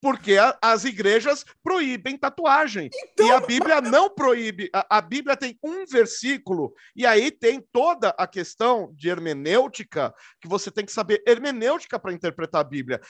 [0.00, 2.88] Porque a, as igrejas proíbem tatuagem.
[2.94, 4.70] Então, e a Bíblia não proíbe.
[4.72, 10.48] A, a, Bíblia tem um versículo, e aí tem toda a questão de hermenêutica, que
[10.48, 13.00] você tem que saber hermenêutica para interpretar a Bíblia,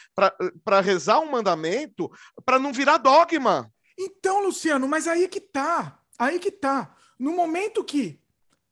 [0.64, 2.10] para rezar um mandamento,
[2.44, 3.70] para não virar dogma.
[3.96, 6.00] Então, Luciano, mas aí que tá.
[6.18, 6.94] Aí que tá.
[7.18, 8.20] No momento que.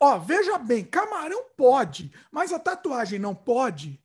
[0.00, 4.02] Ó, veja bem, camarão pode, mas a tatuagem não pode.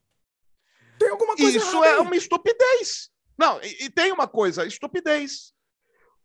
[0.98, 3.13] Tem alguma coisa Isso é uma estupidez.
[3.38, 5.54] Não, e, e, tem uma coisa, estupidez.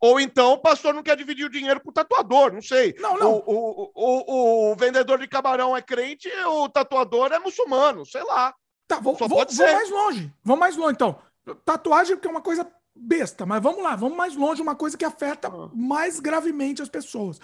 [0.00, 2.94] Ou então o pastor não quer dividir o dinheiro com o tatuador, não sei.
[2.98, 3.32] Não, não.
[3.46, 8.54] O, o, o, o vendedor de camarão é crente, o tatuador é muçulmano, sei lá.
[8.86, 10.32] Tá, vou, vou, vou mais longe.
[10.44, 11.18] Vamos mais longe, então.
[11.64, 15.04] Tatuagem porque é uma coisa besta, mas vamos lá, vamos mais longe, uma coisa que
[15.04, 15.70] afeta ah.
[15.74, 17.40] mais gravemente as pessoas.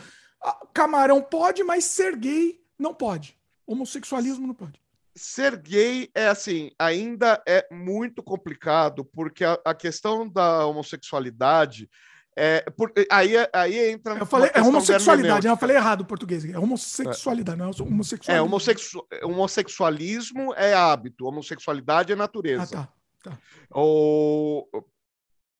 [0.72, 3.36] Camarão pode, mas ser gay não pode.
[3.66, 4.83] Homossexualismo não pode
[5.14, 11.88] ser gay é assim, ainda é muito complicado, porque a, a questão da homossexualidade
[12.36, 14.18] É, por, aí, aí entra.
[14.18, 16.44] Eu falei, é homossexualidade, eu falei errado o português.
[16.44, 17.64] É homossexualidade, é.
[17.64, 18.32] não é homossexualismo.
[18.34, 22.76] É, homossexu, homossexualismo é hábito, homossexualidade é natureza.
[22.76, 22.88] Ah,
[23.22, 23.30] tá.
[23.30, 23.38] tá.
[23.70, 24.66] O,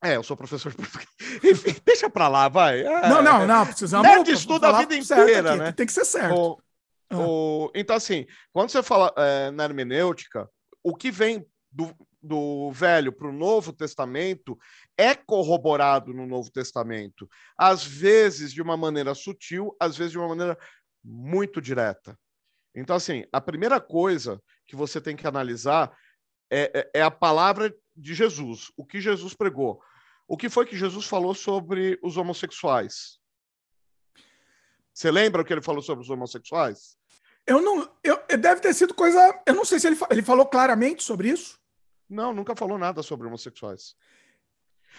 [0.04, 1.08] é, eu sou professor de português.
[1.42, 2.80] Enfim, deixa pra lá, vai.
[2.80, 4.06] É, não, não, não, precisamos.
[4.06, 5.72] Nerd estuda a vida inteira, aqui, né?
[5.72, 6.62] Tem que ser certo.
[7.14, 7.26] Ah.
[7.26, 10.48] o, então, assim, quando você fala é, na hermenêutica,
[10.82, 14.58] o que vem do, do Velho para o Novo Testamento
[14.96, 17.28] é corroborado no Novo Testamento.
[17.56, 20.58] Às vezes de uma maneira sutil, às vezes de uma maneira
[21.02, 22.18] muito direta.
[22.74, 25.96] Então, assim, a primeira coisa que você tem que analisar
[26.50, 29.80] é, é, é a palavra de Jesus, o que Jesus pregou.
[30.26, 33.18] O que foi que Jesus falou sobre os homossexuais?
[34.92, 36.96] Você lembra o que ele falou sobre os homossexuais?
[37.46, 37.88] Eu não.
[38.02, 39.40] Eu, deve ter sido coisa.
[39.46, 41.58] Eu não sei se ele, ele falou claramente sobre isso.
[42.08, 43.94] Não, nunca falou nada sobre homossexuais.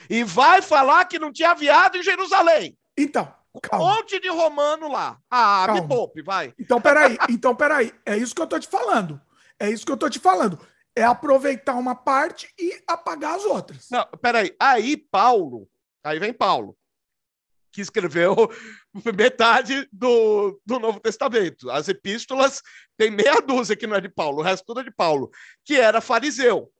[0.10, 2.78] E vai falar que não tinha viado em Jerusalém.
[2.98, 3.34] Então.
[3.62, 3.86] Calma.
[3.86, 5.18] Um monte de romano lá.
[5.32, 5.82] Ah, calma.
[5.82, 6.54] me poupe, vai.
[6.60, 7.18] Então, peraí.
[7.30, 7.94] Então, peraí.
[8.06, 9.20] É isso que eu tô te falando.
[9.58, 10.60] É isso que eu tô te falando
[10.96, 13.90] é aproveitar uma parte e apagar as outras.
[13.90, 14.56] Não, peraí.
[14.60, 15.68] Aí Paulo,
[16.04, 16.76] aí vem Paulo,
[17.76, 18.34] que escreveu
[19.14, 21.70] metade do, do Novo Testamento.
[21.70, 22.62] As epístolas
[22.98, 25.30] tem meia dúzia que não é de Paulo, o resto tudo é de Paulo,
[25.66, 26.72] que era fariseu,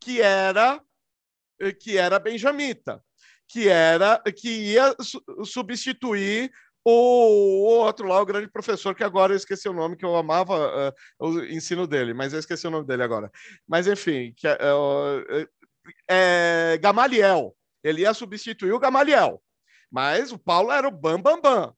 [0.00, 0.82] que era
[1.78, 3.04] que era benjamita,
[3.46, 4.96] que era que ia
[5.44, 6.50] substituir
[6.82, 10.90] o outro lá, o grande professor, que agora eu esqueci o nome, que eu amava
[11.20, 13.30] uh, o ensino dele, mas eu esqueci o nome dele agora.
[13.68, 15.46] Mas enfim, que é, é,
[16.08, 17.54] é, Gamaliel.
[17.84, 19.40] Ele ia substituir o Gamaliel.
[19.90, 21.74] Mas o Paulo era o Bam Bam Bam,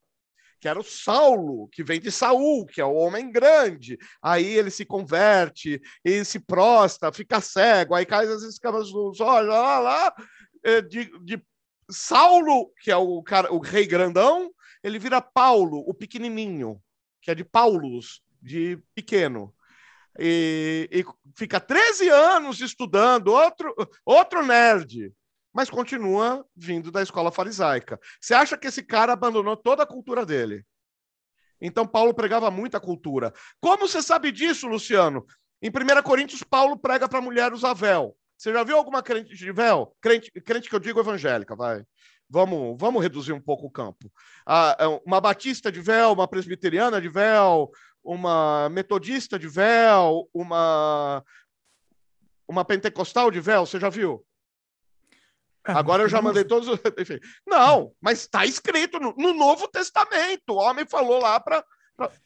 [0.59, 3.97] que era o Saulo, que vem de Saul, que é o homem grande.
[4.21, 9.49] Aí ele se converte e se prosta, fica cego, aí cai as escamas nos olhos,
[9.49, 10.15] lá, lá,
[10.63, 11.43] é, de, de
[11.89, 14.51] Saulo, que é o, cara, o rei grandão,
[14.83, 16.81] ele vira Paulo, o pequenininho,
[17.21, 19.53] que é de Paulus, de pequeno.
[20.19, 21.03] E, e,
[21.35, 23.73] fica 13 anos estudando, outro,
[24.05, 25.11] outro nerd,
[25.53, 27.99] mas continua vindo da escola farisaica.
[28.19, 30.65] Você acha que esse cara abandonou toda a cultura dele?
[31.61, 33.31] Então, Paulo pregava muita cultura.
[33.61, 35.25] Como você sabe disso, Luciano?
[35.61, 38.17] Em 1 Coríntios, Paulo prega para a mulher usar véu.
[38.37, 39.95] Você já viu alguma crente de véu?
[40.01, 41.85] Crente, crente que eu digo evangélica, vai.
[42.29, 44.11] Vamos, vamos reduzir um pouco o campo.
[44.45, 47.71] Ah, é uma batista de véu, uma presbiteriana de véu,
[48.03, 51.23] uma metodista de véu, uma,
[52.47, 54.25] uma pentecostal de véu, você já viu?
[55.65, 56.67] Ah, Agora eu já mandei todos.
[56.99, 57.19] Enfim.
[57.47, 60.49] Não, mas está escrito no, no, Novo Testamento.
[60.49, 61.63] O homem falou lá para.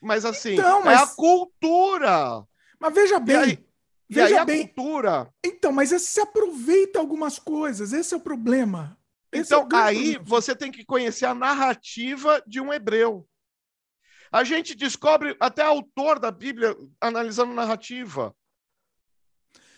[0.02, 1.00] Mas assim, então, mas...
[1.00, 2.44] é a cultura.
[2.80, 3.36] Mas veja bem.
[3.36, 3.66] E aí,
[4.10, 4.68] veja e aí bem.
[4.68, 5.30] cultura.
[5.46, 7.94] Então, mas esse se aproveita algumas coisas.
[7.94, 8.98] Esse é o problema.
[9.34, 13.28] Então, é aí você tem que conhecer a narrativa de um hebreu.
[14.32, 18.36] A gente descobre até autor da Bíblia analisando narrativa.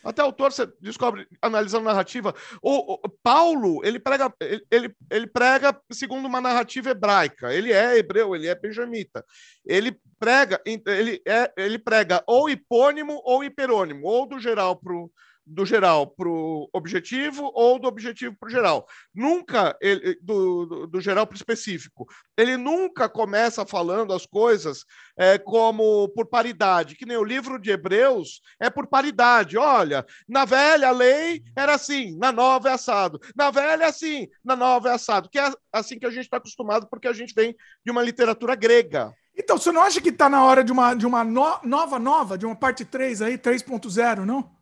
[0.04, 2.34] Até autor você descobre analisando narrativa.
[2.62, 4.34] O, o Paulo, ele prega,
[4.72, 7.54] ele, ele prega segundo uma narrativa hebraica.
[7.54, 9.26] Ele é hebreu, ele é benjamita.
[9.66, 15.12] Ele prega, ele, é, ele prega ou hipônimo ou hiperônimo, ou do geral para o
[15.50, 18.88] do geral para o objetivo ou do objetivo para o geral.
[19.14, 22.08] Nunca ele, do, do, do geral para o específico.
[22.38, 24.86] Ele nunca começa falando as coisas
[25.18, 29.58] é, como por paridade, que nem o livro de Hebreus é por paridade.
[29.58, 33.20] Olha, na velha lei era assim, na nova é assado.
[33.36, 35.30] Na velha é assim, na nova é assado.
[35.30, 38.56] Que é assim que a gente está acostumado, porque a gente vem de uma literatura
[38.56, 39.14] grega.
[39.36, 42.38] Então, você não acha que está na hora de uma, de uma no, nova, nova,
[42.38, 44.59] de uma parte 3 aí, 3.0, não?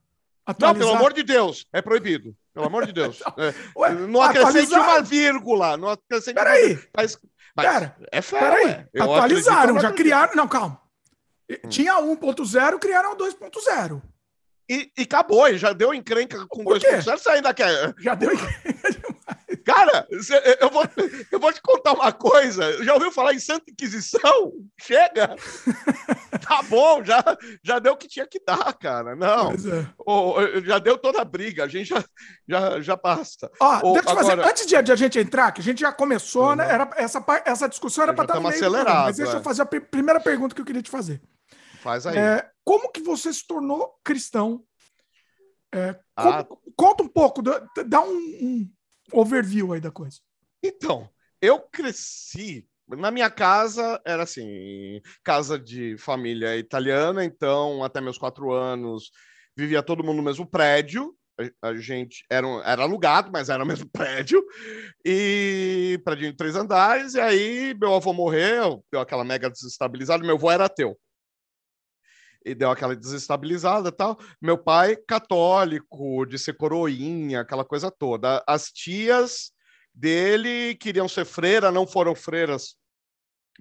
[0.47, 0.73] Atualizar.
[0.73, 2.33] Não, pelo amor de Deus, é proibido.
[2.53, 3.21] Pelo amor de Deus.
[3.37, 4.81] É, Ué, não acrescente atualizar.
[4.81, 5.77] uma vírgula.
[5.77, 6.73] Não acrescente Peraí.
[6.73, 6.83] Uma...
[6.95, 7.19] Mas,
[7.55, 8.39] mas Pera, é fé.
[8.39, 8.85] Peraí.
[8.97, 10.35] Atualizaram, já criaram.
[10.35, 10.81] Não, calma.
[11.51, 11.69] Hum.
[11.69, 14.01] Tinha 1.0, criaram 2.0.
[14.69, 17.93] E, e acabou, e já deu encrenca com 2.0, você ainda quer.
[17.99, 19.06] Já deu encrenca.
[19.67, 20.07] Cara,
[20.61, 20.83] eu vou,
[21.29, 22.81] eu vou te contar uma coisa.
[22.85, 24.53] Já ouviu falar em Santa Inquisição?
[24.79, 25.35] Chega!
[26.47, 27.21] tá bom, já,
[27.61, 29.13] já deu o que tinha que dar, cara.
[29.13, 29.51] Não.
[29.51, 29.93] É.
[30.05, 32.01] Oh, já deu toda a briga, a gente já,
[32.47, 33.51] já, já basta.
[33.59, 34.37] Ó, oh, deixa eu agora...
[34.37, 36.69] fazer, antes de, de, a gente entrar, que a gente já começou, né, uhum.
[36.69, 36.73] né?
[36.73, 39.05] Era, essa, essa discussão era para estar meio acelerado.
[39.07, 39.35] Mas deixa é.
[39.35, 41.21] eu fazer a primeira pergunta que eu queria te fazer.
[41.81, 42.17] Faz aí.
[42.17, 44.63] É, como que você se tornou cristão?
[45.75, 46.45] É, ah.
[46.77, 48.71] conta um pouco, dá um, um
[49.11, 50.19] overview aí da coisa.
[50.63, 51.09] Então,
[51.41, 58.53] eu cresci na minha casa era assim, casa de família italiana, então até meus quatro
[58.53, 59.11] anos
[59.55, 61.13] vivia todo mundo no mesmo prédio,
[61.61, 64.43] a, gente era, era alugado, mas era o mesmo prédio,
[65.03, 70.35] e prédio de três andares, e aí meu avô morreu, deu aquela mega desestabilizada, meu
[70.35, 70.97] avô era ateu.
[72.47, 74.17] E deu aquela desestabilizada tal.
[74.41, 78.41] Meu pai, católico, de ser coroinha, aquela coisa toda.
[78.47, 79.51] As tias
[79.93, 82.77] dele queriam ser freira, não foram freiras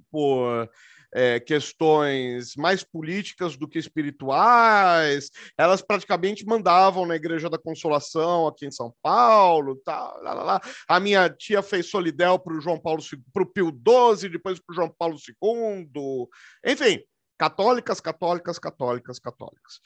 [0.08, 0.70] por
[1.12, 5.30] é, questões mais políticas do que espirituais.
[5.56, 9.76] Elas praticamente mandavam na Igreja da Consolação aqui em São Paulo.
[9.84, 10.60] Tá, lá, lá, lá.
[10.86, 14.72] A minha tia fez solidel para o João Paulo para o Pio XII, depois para
[14.72, 16.28] o João Paulo II.
[16.64, 17.02] Enfim,
[17.38, 19.80] católicas, católicas, católicas, católicas.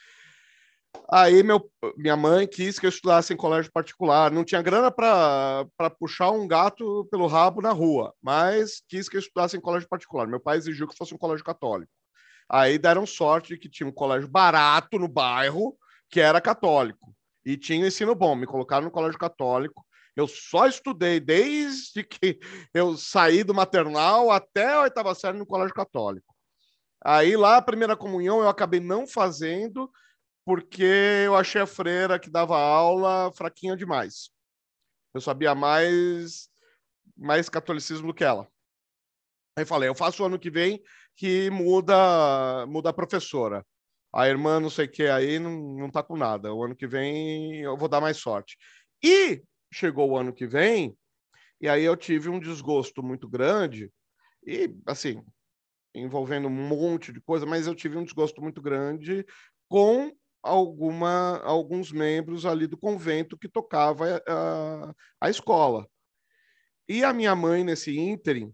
[1.12, 4.30] Aí meu, minha mãe quis que eu estudasse em colégio particular.
[4.30, 5.66] Não tinha grana para
[5.98, 10.26] puxar um gato pelo rabo na rua, mas quis que eu estudasse em colégio particular.
[10.26, 11.92] Meu pai exigiu que fosse um colégio católico.
[12.48, 15.76] Aí deram sorte de que tinha um colégio barato no bairro,
[16.08, 17.14] que era católico.
[17.44, 18.34] E tinha ensino bom.
[18.34, 19.86] Me colocaram no colégio católico.
[20.16, 22.38] Eu só estudei desde que
[22.74, 26.29] eu saí do maternal até a oitava série no colégio católico.
[27.02, 29.90] Aí lá, a primeira comunhão eu acabei não fazendo
[30.44, 30.82] porque
[31.24, 34.30] eu achei a freira que dava aula fraquinha demais.
[35.14, 36.48] Eu sabia mais
[37.16, 38.48] mais catolicismo do que ela.
[39.56, 40.82] Aí falei, eu faço o ano que vem
[41.16, 43.66] que muda muda a professora.
[44.12, 46.52] A irmã não sei o que aí não, não tá com nada.
[46.52, 48.56] O ano que vem eu vou dar mais sorte.
[49.02, 50.96] E chegou o ano que vem
[51.60, 53.92] e aí eu tive um desgosto muito grande
[54.46, 55.22] e assim
[55.94, 59.26] envolvendo um monte de coisa, mas eu tive um desgosto muito grande
[59.68, 65.86] com alguma, alguns membros ali do convento que tocava a, a escola.
[66.88, 68.52] E a minha mãe, nesse ínterim,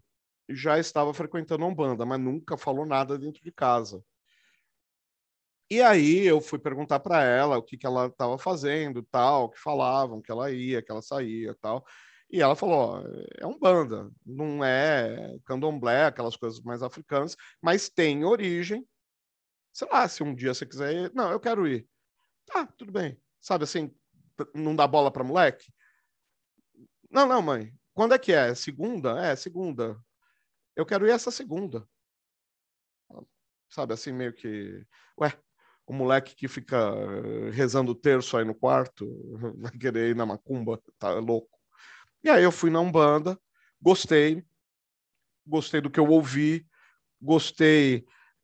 [0.49, 4.03] já estava frequentando a Umbanda, mas nunca falou nada dentro de casa.
[5.69, 9.59] E aí eu fui perguntar para ela o que, que ela estava fazendo, tal, que
[9.59, 11.85] falavam que ela ia, que ela saía, tal.
[12.29, 13.03] E ela falou:
[13.37, 18.85] é um banda, não é candomblé, aquelas coisas mais africanas, mas tem origem
[19.77, 21.87] sei lá, se um dia você quiser ir, não, eu quero ir.
[22.47, 23.21] Tá, tudo bem.
[23.39, 23.93] Sabe assim,
[24.55, 25.71] não dá bola para moleque?
[27.11, 27.71] Não, não, mãe.
[27.93, 28.55] Quando é que é?
[28.55, 29.19] Segunda?
[29.23, 29.95] É, segunda.
[30.75, 31.87] Eu quero ir essa segunda.
[33.69, 34.83] Sabe assim, meio que.
[35.19, 35.31] Ué,
[35.85, 39.05] o moleque que fica eh, rezando o terço aí no quarto
[39.61, 41.56] vai querer ir na macumba, tá louco.
[42.27, 43.39] E aí eu fui na Umbanda,
[43.81, 44.43] gostei,
[45.45, 46.67] gostei do que eu ouvi,
[47.21, 48.03] gostei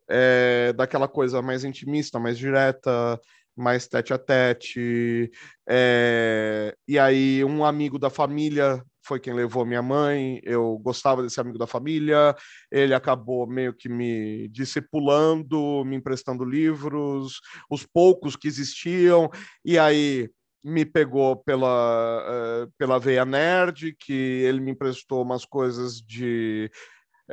[0.09, 3.19] é, daquela coisa mais intimista, mais direta,
[3.53, 5.29] mais tete a tete.
[5.67, 10.39] É, e aí, um amigo da família foi quem levou minha mãe.
[10.43, 12.33] Eu gostava desse amigo da família.
[12.71, 19.29] Ele acabou meio que me discipulando, me emprestando livros, os poucos que existiam.
[19.65, 20.29] E aí
[20.63, 26.71] me pegou pela, uh, pela veia nerd, que ele me emprestou umas coisas de.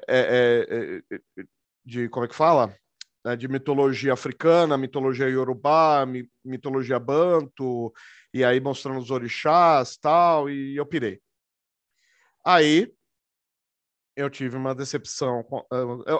[0.09, 1.19] É, é,
[1.85, 2.75] de como é que fala?
[3.39, 6.07] De mitologia africana, mitologia iorubá,
[6.45, 7.93] mitologia banto,
[8.33, 11.21] e aí mostrando os orixás tal, e eu pirei.
[12.45, 12.91] Aí
[14.17, 15.45] eu tive uma decepção.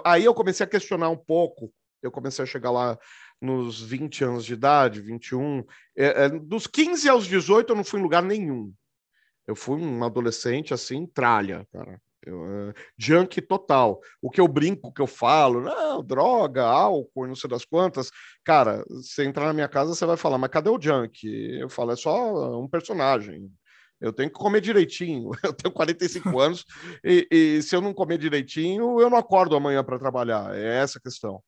[0.05, 1.73] Aí eu comecei a questionar um pouco.
[2.01, 2.97] Eu comecei a chegar lá
[3.41, 5.65] nos 20 anos de idade, 21.
[5.97, 8.73] É, é, dos 15 aos 18 eu não fui em lugar nenhum.
[9.47, 11.99] Eu fui um adolescente assim, tralha, cara.
[12.23, 13.99] Eu, uh, junk total.
[14.21, 18.11] O que eu brinco, que eu falo, não, droga, álcool, não sei das quantas.
[18.43, 21.27] Cara, você entrar na minha casa, você vai falar, mas cadê o junk?
[21.59, 23.51] Eu falo, é só um personagem.
[23.99, 25.31] Eu tenho que comer direitinho.
[25.43, 26.65] Eu tenho 45 anos
[27.03, 30.55] e, e se eu não comer direitinho, eu não acordo amanhã para trabalhar.
[30.55, 31.41] É essa a questão.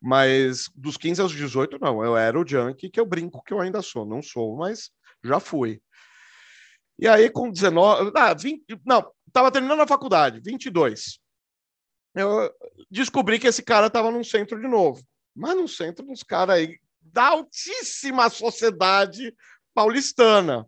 [0.00, 2.04] Mas dos 15 aos 18, não.
[2.04, 4.06] Eu era o junk que eu brinco que eu ainda sou.
[4.06, 4.90] Não sou, mas
[5.22, 5.80] já fui.
[6.98, 8.12] E aí, com 19.
[8.14, 11.20] Ah, 20, não, estava terminando a faculdade, 22.
[12.14, 12.52] Eu
[12.90, 15.02] descobri que esse cara estava num centro de novo.
[15.34, 19.34] Mas num centro dos caras aí da altíssima sociedade
[19.72, 20.66] paulistana.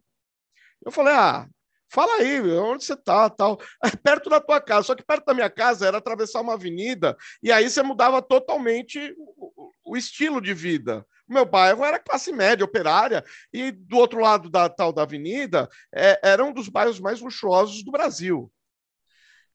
[0.85, 1.49] Eu falei, ah,
[1.91, 3.59] fala aí, onde você tá, tal.
[3.85, 7.17] É perto da tua casa, só que perto da minha casa era atravessar uma avenida
[7.43, 12.65] e aí você mudava totalmente o, o estilo de vida meu bairro era classe média,
[12.65, 17.21] operária, e do outro lado da tal da avenida é, era um dos bairros mais
[17.21, 18.53] luxuosos do Brasil.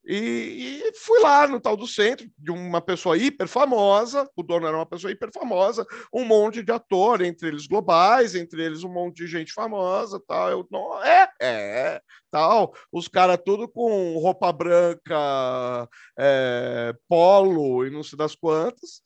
[0.06, 4.66] E, e, fui lá no tal do centro, de uma pessoa hiper famosa, o dono
[4.66, 5.84] era uma pessoa hiper famosa,
[6.14, 10.50] um monte de ator, entre eles globais, entre eles um monte de gente famosa, tal.
[10.50, 12.00] Eu, não, é, é,
[12.30, 12.72] tal.
[12.92, 15.88] Os caras tudo com roupa branca,
[16.18, 19.02] é, polo e não sei das quantas.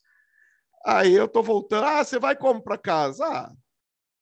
[0.85, 1.85] Aí eu tô voltando.
[1.87, 3.25] Ah, você vai como para casa?
[3.27, 3.53] Ah,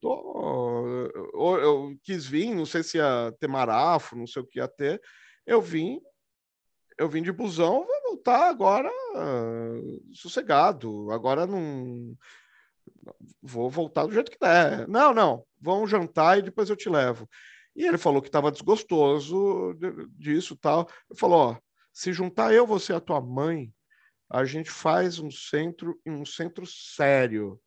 [0.00, 0.86] Tô,
[1.34, 4.68] eu, eu, quis vir, não sei se ia ter marafo, não sei o que ia
[4.68, 5.00] ter.
[5.44, 6.00] Eu vim,
[6.98, 11.10] eu vim de busão, vou voltar agora uh, sossegado.
[11.12, 12.16] Agora não
[13.40, 14.88] vou voltar do jeito que der.
[14.88, 17.28] Não, não, vamos jantar e depois eu te levo.
[17.74, 19.74] E ele falou que estava desgostoso
[20.16, 20.88] disso tal.
[21.08, 21.58] Ele falou: ó,
[21.92, 23.72] se juntar eu, você e a tua mãe,
[24.28, 27.60] a gente faz um centro um centro sério.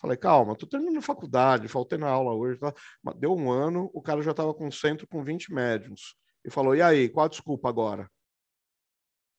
[0.00, 2.58] Falei, calma, tô terminando faculdade, faltei na aula hoje.
[2.58, 2.74] Tá?
[3.16, 6.16] Deu um ano, o cara já estava com um centro com 20 médiums.
[6.44, 8.10] E falou, e aí, qual a desculpa agora?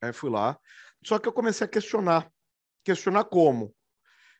[0.01, 0.59] Aí fui lá.
[1.03, 2.31] Só que eu comecei a questionar.
[2.83, 3.73] Questionar como?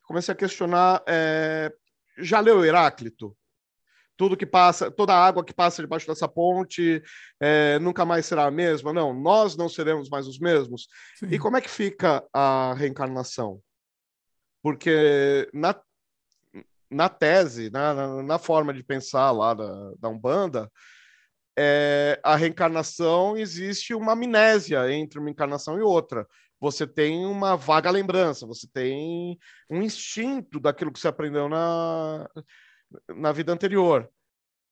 [0.04, 1.04] Comecei a questionar.
[1.08, 1.74] É...
[2.18, 3.36] Já leu Heráclito?
[4.16, 7.02] tudo que passa, toda a água que passa debaixo dessa ponte
[7.40, 8.94] é, nunca mais será a mesma.
[8.94, 10.88] Não, nós não seremos mais os mesmos.
[11.16, 11.28] Sim.
[11.32, 13.60] E como é que fica a reencarnação?
[14.62, 15.76] Porque na,
[16.90, 20.72] na tese, na, na, forma de pensar lá da, da Umbanda,
[21.58, 26.28] é, a reencarnação existe uma amnésia entre uma encarnação e outra.
[26.60, 29.38] Você tem uma vaga lembrança, você tem
[29.70, 32.30] um instinto daquilo que você aprendeu na,
[33.10, 34.10] na vida anterior.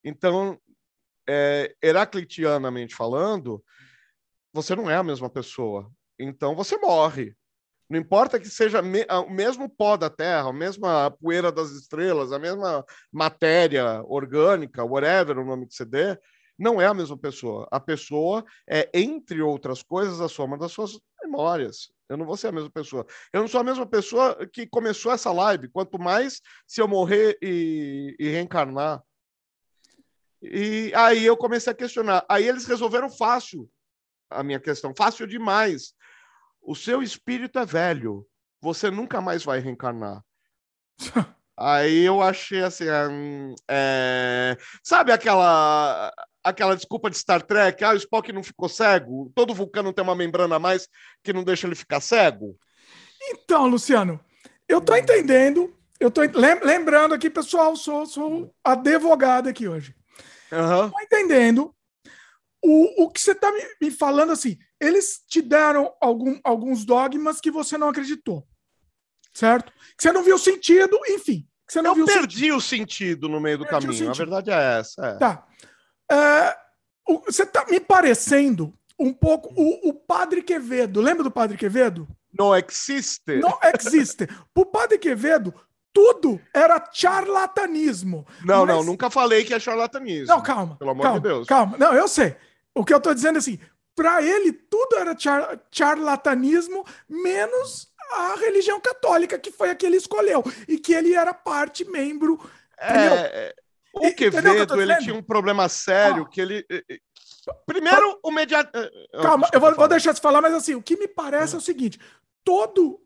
[0.03, 0.59] Então,
[1.29, 3.63] é, heraclitianamente falando,
[4.53, 5.91] você não é a mesma pessoa.
[6.17, 7.35] Então, você morre.
[7.89, 12.31] Não importa que seja me, o mesmo pó da Terra, a mesma poeira das estrelas,
[12.31, 16.17] a mesma matéria orgânica, whatever o nome que você dê,
[16.61, 17.67] não é a mesma pessoa.
[17.71, 21.91] A pessoa é, entre outras coisas, a soma das suas memórias.
[22.07, 23.03] Eu não vou ser a mesma pessoa.
[23.33, 25.69] Eu não sou a mesma pessoa que começou essa live.
[25.69, 29.01] Quanto mais se eu morrer e, e reencarnar.
[30.39, 32.23] E aí eu comecei a questionar.
[32.29, 33.67] Aí eles resolveram fácil
[34.29, 35.95] a minha questão, fácil demais.
[36.61, 38.23] O seu espírito é velho.
[38.61, 40.23] Você nunca mais vai reencarnar.
[41.57, 42.85] Aí eu achei assim,
[43.69, 44.57] é...
[44.81, 46.11] sabe aquela
[46.43, 50.15] aquela desculpa de Star Trek, ah, o Spock não ficou cego, todo vulcano tem uma
[50.15, 50.87] membrana a mais
[51.23, 52.57] que não deixa ele ficar cego?
[53.29, 54.19] Então, Luciano,
[54.67, 56.21] eu tô entendendo, eu tô
[56.63, 59.95] lembrando aqui, pessoal, sou, sou advogado aqui hoje.
[60.51, 60.89] Uhum.
[60.89, 61.75] Tô entendendo
[62.63, 67.39] o, o que você tá me, me falando assim, eles te deram algum, alguns dogmas
[67.39, 68.47] que você não acreditou,
[69.33, 69.71] certo?
[69.97, 71.47] Que você não viu sentido, enfim.
[71.67, 72.55] você não eu perdi sentido.
[72.55, 75.05] o sentido no meio do perdi caminho, a verdade é essa.
[75.05, 75.17] É.
[75.17, 75.47] Tá.
[76.11, 76.57] É,
[77.25, 80.99] você está me parecendo um pouco o, o, Padre Quevedo.
[80.99, 82.07] Lembra do Padre Quevedo?
[82.37, 83.37] Não existe.
[83.37, 84.27] Não existe.
[84.53, 85.53] o Padre Quevedo,
[85.93, 88.27] tudo era charlatanismo.
[88.43, 88.75] Não, mas...
[88.75, 90.27] não, nunca falei que é charlatanismo.
[90.27, 90.75] Não, calma.
[90.75, 91.47] Pelo amor calma, de Deus.
[91.47, 91.77] Calma.
[91.77, 92.35] Não, eu sei.
[92.75, 93.59] O que eu estou dizendo é assim,
[93.95, 99.97] para ele tudo era char charlatanismo, menos a religião católica, que foi a que ele
[99.97, 100.43] escolheu.
[100.67, 102.39] E que ele era parte, membro.
[102.77, 103.55] É,
[103.93, 106.29] o Quevedo, ele tinha um problema sério, ah.
[106.29, 106.65] que ele...
[106.69, 106.99] Eh, eh,
[107.65, 108.71] primeiro, o mediador...
[108.73, 111.57] Eh, Calma, eu vou, vou, deixar de falar, mas assim, o que me parece é
[111.57, 111.99] o seguinte,
[112.43, 113.01] todo,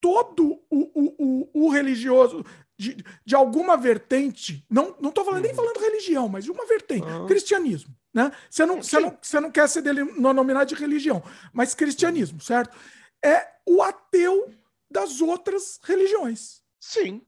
[0.00, 2.44] todo o, o, o, o religioso
[2.78, 5.56] de, de alguma vertente, não, não tô falando, nem uhum.
[5.56, 7.26] falando religião, mas de uma vertente, uhum.
[7.26, 8.30] cristianismo, né?
[8.48, 11.22] Você não, você não, você não quer ser denominar de religião,
[11.52, 12.76] mas cristianismo, certo?
[13.22, 14.54] É o ateu
[14.88, 16.62] das outras religiões.
[16.80, 17.20] Sim.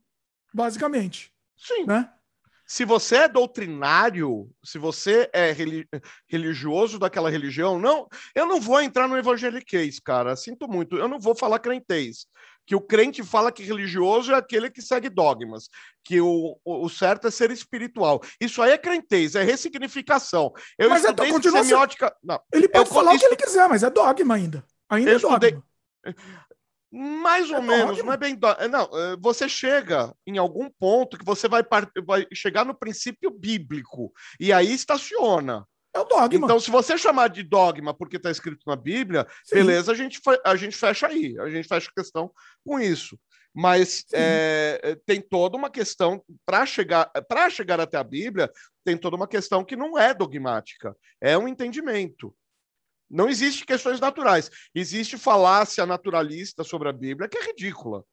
[0.53, 1.33] Basicamente.
[1.55, 1.85] Sim.
[1.85, 2.09] Né?
[2.71, 5.53] Se você é doutrinário, se você é
[6.25, 10.37] religioso daquela religião, não, eu não vou entrar no evangeliquez, cara.
[10.37, 10.95] Sinto muito.
[10.95, 12.27] Eu não vou falar crentez.
[12.65, 15.67] Que o crente fala que religioso é aquele que segue dogmas,
[16.01, 18.21] que o, o, certo é ser espiritual.
[18.39, 20.53] Isso aí é crentez, é ressignificação.
[20.79, 22.15] Eu mas estudei é, semiótica.
[22.23, 24.63] Não, ele pode eu, falar o que ele quiser, mas é dogma ainda.
[24.89, 25.35] Ainda é dogma.
[25.35, 25.61] Estudei...
[26.91, 28.37] Mais ou é menos, não é bem.
[28.59, 31.63] É, não, é, você chega em algum ponto que você vai,
[32.05, 35.65] vai chegar no princípio bíblico e aí estaciona.
[35.93, 36.45] É o dogma.
[36.45, 39.55] Então, se você chamar de dogma porque está escrito na Bíblia, Sim.
[39.55, 42.31] beleza, a gente, a gente fecha aí, a gente fecha a questão
[42.65, 43.17] com isso.
[43.53, 48.49] Mas é, tem toda uma questão para chegar para chegar até a Bíblia,
[48.85, 52.33] tem toda uma questão que não é dogmática, é um entendimento.
[53.11, 54.49] Não existe questões naturais.
[54.73, 58.05] Existe falácia naturalista sobre a Bíblia que é ridícula.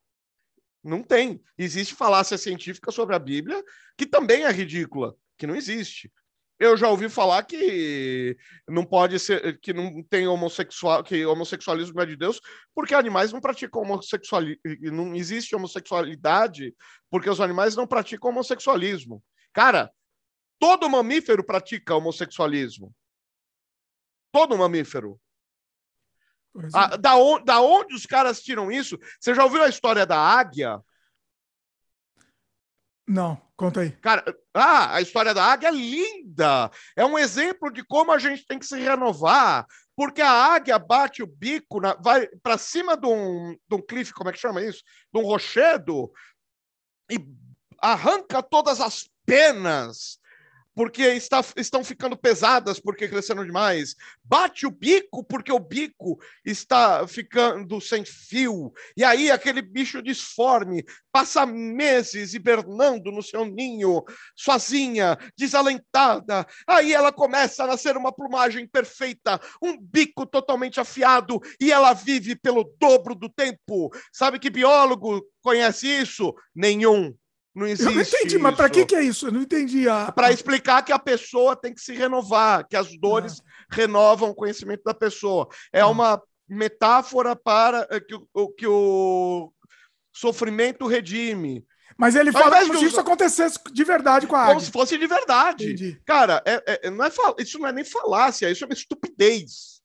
[0.83, 1.41] Não tem.
[1.57, 3.63] Existe falácia científica sobre a Bíblia
[3.97, 6.11] que também é ridícula, que não existe.
[6.59, 8.37] Eu já ouvi falar que
[8.69, 12.41] não pode ser, que não tem homossexual, que homossexualismo não é de Deus,
[12.75, 14.61] porque animais não praticam homossexualismo,
[14.93, 16.75] não existe homossexualidade,
[17.09, 19.23] porque os animais não praticam homossexualismo.
[19.53, 19.89] Cara,
[20.59, 22.93] todo mamífero pratica homossexualismo.
[24.33, 25.21] Todo mamífero.
[26.75, 28.99] Ah, da, on, da onde os caras tiram isso?
[29.21, 30.81] Você já ouviu a história da águia?
[33.07, 33.93] Não, conta aí.
[33.93, 36.71] Cara, ah, a história da águia é linda.
[36.97, 39.67] É um exemplo de como a gente tem que se renovar,
[39.97, 44.13] porque a águia bate o bico, na, vai para cima de um, de um cliff,
[44.13, 44.83] como é que chama isso?
[45.13, 46.13] De um rochedo,
[47.11, 47.19] e
[47.81, 50.19] arranca todas as penas
[50.79, 53.97] porque está, estão ficando pesadas porque cresceram demais.
[54.23, 58.73] Bate o bico porque o bico está ficando sem fio.
[58.97, 64.05] E aí aquele bicho disforme passa meses hibernando no seu ninho,
[64.37, 66.47] sozinha, desalentada.
[66.65, 72.37] Aí ela começa a nascer uma plumagem perfeita, um bico totalmente afiado e ela vive
[72.37, 73.91] pelo dobro do tempo.
[74.13, 76.33] Sabe que biólogo conhece isso?
[76.55, 77.13] Nenhum.
[77.59, 77.87] Não existe.
[77.87, 78.39] Eu não entendi, isso.
[78.39, 79.27] mas para que, que é isso?
[79.27, 79.89] Eu não entendi.
[79.89, 80.13] A...
[80.13, 83.67] Para explicar que a pessoa tem que se renovar, que as dores ah.
[83.69, 85.49] renovam o conhecimento da pessoa.
[85.73, 85.89] É ah.
[85.89, 89.53] uma metáfora para eh, que o, que o
[90.15, 91.67] sofrimento redime.
[91.97, 94.55] Mas ele fala como se isso acontecesse de verdade com a águia.
[94.55, 95.65] Como se fosse de verdade.
[95.65, 96.01] Entendi.
[96.07, 99.83] Cara, é, é, não é, isso não é nem falácia, isso é uma estupidez.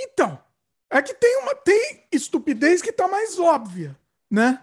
[0.00, 0.42] Então,
[0.90, 3.94] é que tem uma tem estupidez que está mais óbvia,
[4.30, 4.62] né?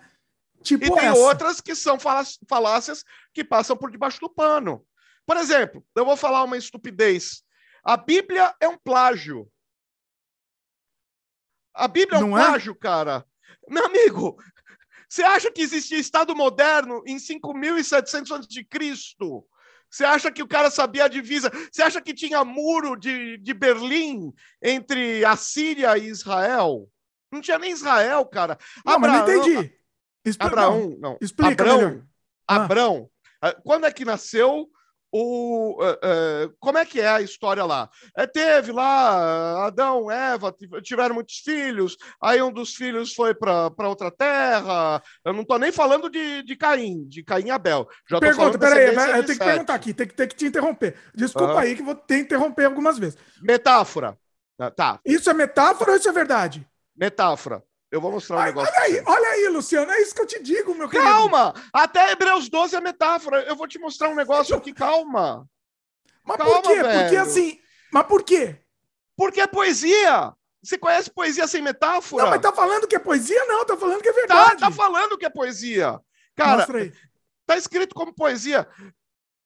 [0.66, 1.20] Tipo e tem essa.
[1.20, 4.86] outras que são falácias que passam por debaixo do pano.
[5.26, 7.44] Por exemplo, eu vou falar uma estupidez.
[7.84, 9.48] A Bíblia é um plágio.
[11.74, 12.46] A Bíblia é um Não é?
[12.46, 12.76] plágio, é?
[12.76, 13.26] cara.
[13.70, 14.38] Meu amigo,
[15.08, 19.46] você acha que existia Estado moderno em 5.700 anos de Cristo?
[19.90, 21.52] Você acha que o cara sabia a divisa?
[21.72, 26.90] Você acha que tinha muro de, de Berlim entre a Síria e Israel?
[27.32, 28.58] Não tinha nem Israel, cara.
[28.84, 29.76] Não, Abraão, mas não entendi.
[30.40, 31.18] Abraão, não.
[31.22, 32.02] Explica Abrão, melhor.
[32.48, 32.56] Ah.
[32.56, 33.10] Abrão.
[33.42, 33.56] Ah.
[33.64, 34.70] Quando é que nasceu
[35.18, 37.90] o, uh, uh, como é que é a história lá?
[38.18, 40.54] É, teve lá Adão, Eva,
[40.84, 45.02] tiveram muitos filhos, aí um dos filhos foi para outra terra.
[45.24, 47.88] Eu não estou nem falando de, de Caim, de Caim e Abel.
[48.10, 50.98] Já Pergunta, peraí, eu tenho que perguntar aqui, tem que, tem que te interromper.
[51.14, 51.60] Desculpa uhum.
[51.60, 53.18] aí que vou ter que interromper algumas vezes.
[53.42, 54.18] Metáfora.
[54.76, 55.00] Tá.
[55.06, 56.68] Isso é metáfora ou isso é verdade?
[56.94, 57.64] Metáfora.
[57.96, 58.74] Eu vou mostrar um Ai, negócio.
[58.74, 61.10] Olha aí, olha aí, Luciano, é isso que eu te digo, meu querido.
[61.10, 61.54] Calma!
[61.72, 63.44] Até Hebreus 12 é metáfora.
[63.44, 65.48] Eu vou te mostrar um negócio aqui, calma.
[66.22, 66.84] Mas calma, por quê?
[66.84, 67.00] Velho.
[67.00, 67.58] Porque assim.
[67.94, 68.60] Mas por quê?
[69.16, 70.34] Porque é poesia.
[70.62, 72.26] Você conhece poesia sem metáfora?
[72.26, 73.46] Não, mas tá falando que é poesia?
[73.46, 74.60] Não, tá falando que é verdade.
[74.60, 75.98] Tá, tá falando que é poesia.
[76.36, 76.68] Cara,
[77.46, 78.68] tá escrito como poesia.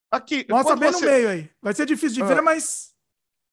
[0.10, 0.44] Aqui.
[0.50, 1.06] Mostra bem você...
[1.06, 1.52] no meio aí.
[1.62, 2.34] Vai ser difícil de ah.
[2.34, 2.96] ver, mas.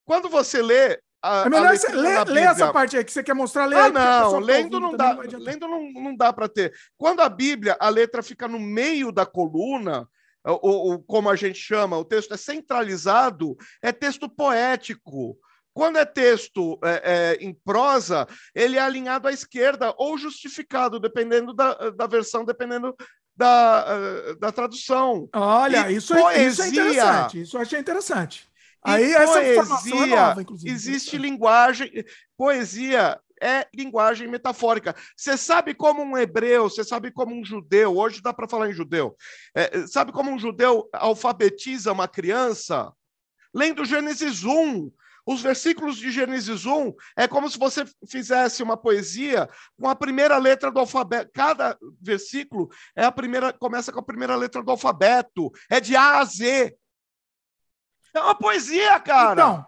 [0.07, 3.35] Quando você lê a, é melhor você ler, ler essa parte aí que você quer
[3.35, 3.67] mostrar.
[3.67, 6.73] Ler ah, não, lendo não dá, não lendo não, não dá para ter.
[6.97, 10.09] Quando a Bíblia, a letra fica no meio da coluna,
[10.45, 15.37] ou, como a gente chama, o texto é centralizado, é texto poético.
[15.75, 21.53] Quando é texto é, é, em prosa, ele é alinhado à esquerda ou justificado, dependendo
[21.53, 22.95] da, da versão, dependendo
[23.37, 25.29] da, da tradução.
[25.35, 27.41] Olha, isso, é, isso é interessante.
[27.43, 28.49] Isso eu achei interessante.
[28.87, 30.71] Aí essa informação é nova, inclusive.
[30.71, 32.05] Existe linguagem,
[32.37, 34.95] poesia é linguagem metafórica.
[35.17, 38.73] Você sabe como um hebreu, você sabe como um judeu, hoje dá para falar em
[38.73, 39.17] judeu,
[39.55, 42.93] é, sabe como um judeu alfabetiza uma criança?
[43.55, 44.91] Lendo Gênesis 1.
[45.29, 50.39] Os versículos de Gênesis 1 é como se você fizesse uma poesia com a primeira
[50.39, 51.33] letra do alfabeto.
[51.35, 55.51] Cada versículo é a primeira, começa com a primeira letra do alfabeto.
[55.69, 56.77] É de A a Z.
[58.17, 59.33] É uma poesia, cara.
[59.33, 59.67] Então.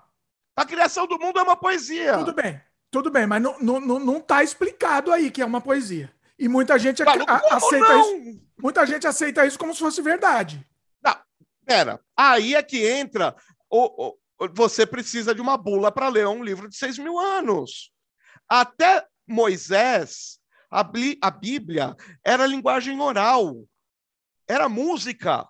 [0.57, 2.19] A criação do mundo é uma poesia.
[2.19, 6.13] Tudo bem, tudo bem, mas não, não, não tá explicado aí que é uma poesia.
[6.37, 8.41] E muita gente a, a, aceita isso.
[8.61, 10.67] Muita gente aceita isso como se fosse verdade.
[11.01, 11.17] Não,
[11.65, 12.01] pera.
[12.17, 13.37] Aí é que entra.
[13.71, 17.93] O, o, você precisa de uma bula para ler um livro de seis mil anos.
[18.49, 20.41] Até Moisés,
[20.71, 20.81] a,
[21.23, 21.95] a Bíblia
[22.25, 23.65] era linguagem oral,
[24.49, 25.47] era música.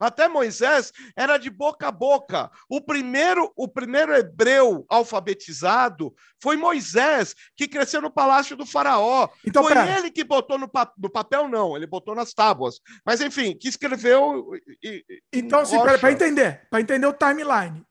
[0.00, 2.50] Até Moisés era de boca a boca.
[2.68, 9.28] O primeiro, o primeiro hebreu alfabetizado foi Moisés, que cresceu no palácio do faraó.
[9.46, 9.98] Então, foi pera.
[9.98, 12.80] ele que botou no, pa no, papel, não, ele botou nas tábuas.
[13.04, 14.52] Mas, enfim, que escreveu.
[14.82, 17.84] E, então, assim, para entender, para entender o timeline,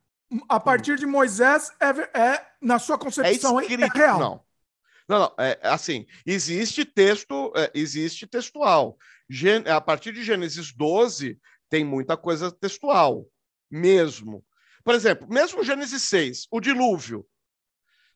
[0.47, 4.20] a partir de Moisés é, é na sua concepção, é, escrito, é real.
[4.20, 4.49] Não.
[5.07, 8.95] Não, não, é assim, existe texto, é, existe textual.
[9.66, 11.39] a partir de Gênesis 12,
[11.70, 13.26] tem muita coisa textual,
[13.70, 14.43] mesmo.
[14.84, 17.26] Por exemplo, mesmo Gênesis 6, o dilúvio.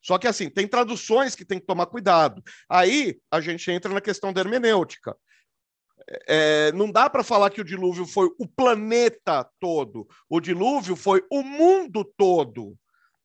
[0.02, 2.44] Só que assim, tem traduções que tem que tomar cuidado.
[2.68, 5.16] Aí a gente entra na questão da hermenêutica.
[6.28, 10.08] É, não dá para falar que o dilúvio foi o planeta todo.
[10.30, 12.78] O dilúvio foi o mundo todo.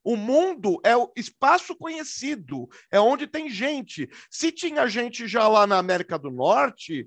[0.04, 4.08] O mundo é o espaço conhecido, é onde tem gente.
[4.30, 7.06] Se tinha gente já lá na América do Norte,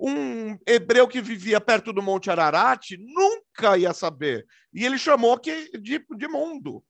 [0.00, 4.46] um hebreu que vivia perto do Monte Ararat nunca ia saber.
[4.72, 6.82] E ele chamou que de, de mundo.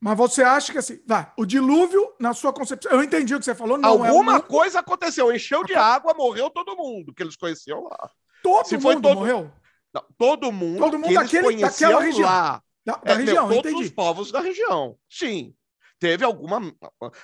[0.00, 3.44] Mas você acha que assim, vai, o dilúvio, na sua concepção, eu entendi o que
[3.44, 7.22] você falou, não é Alguma é coisa aconteceu, encheu de água, morreu todo mundo que
[7.22, 8.10] eles conheciam lá.
[8.42, 9.14] Todo Se mundo todo...
[9.14, 9.50] morreu?
[9.92, 12.28] Não, todo mundo, todo mundo que daquele, eles daquela região.
[12.28, 12.62] lá.
[12.84, 13.86] Da, da é, região, meu, todos entendi.
[13.86, 14.96] os povos da região.
[15.08, 15.54] Sim.
[15.98, 16.60] Teve alguma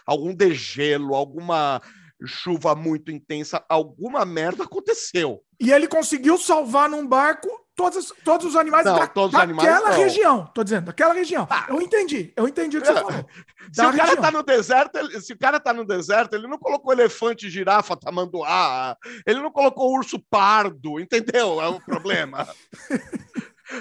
[0.07, 1.83] algum degelo, alguma
[2.25, 5.43] chuva muito intensa, alguma merda aconteceu.
[5.61, 7.49] E ele conseguiu salvar num barco
[7.81, 10.47] todos, todos os animais não, da, todos daquela animais, região.
[10.55, 11.47] Tô dizendo, daquela região.
[11.51, 13.27] Ah, eu entendi, eu entendi o que você falou.
[13.73, 16.59] Se o cara tá no deserto, ele, se o cara tá no deserto, ele não
[16.59, 18.97] colocou elefante, girafa, tamanduá,
[19.27, 21.61] ele não colocou urso pardo, entendeu?
[21.61, 22.47] É o problema.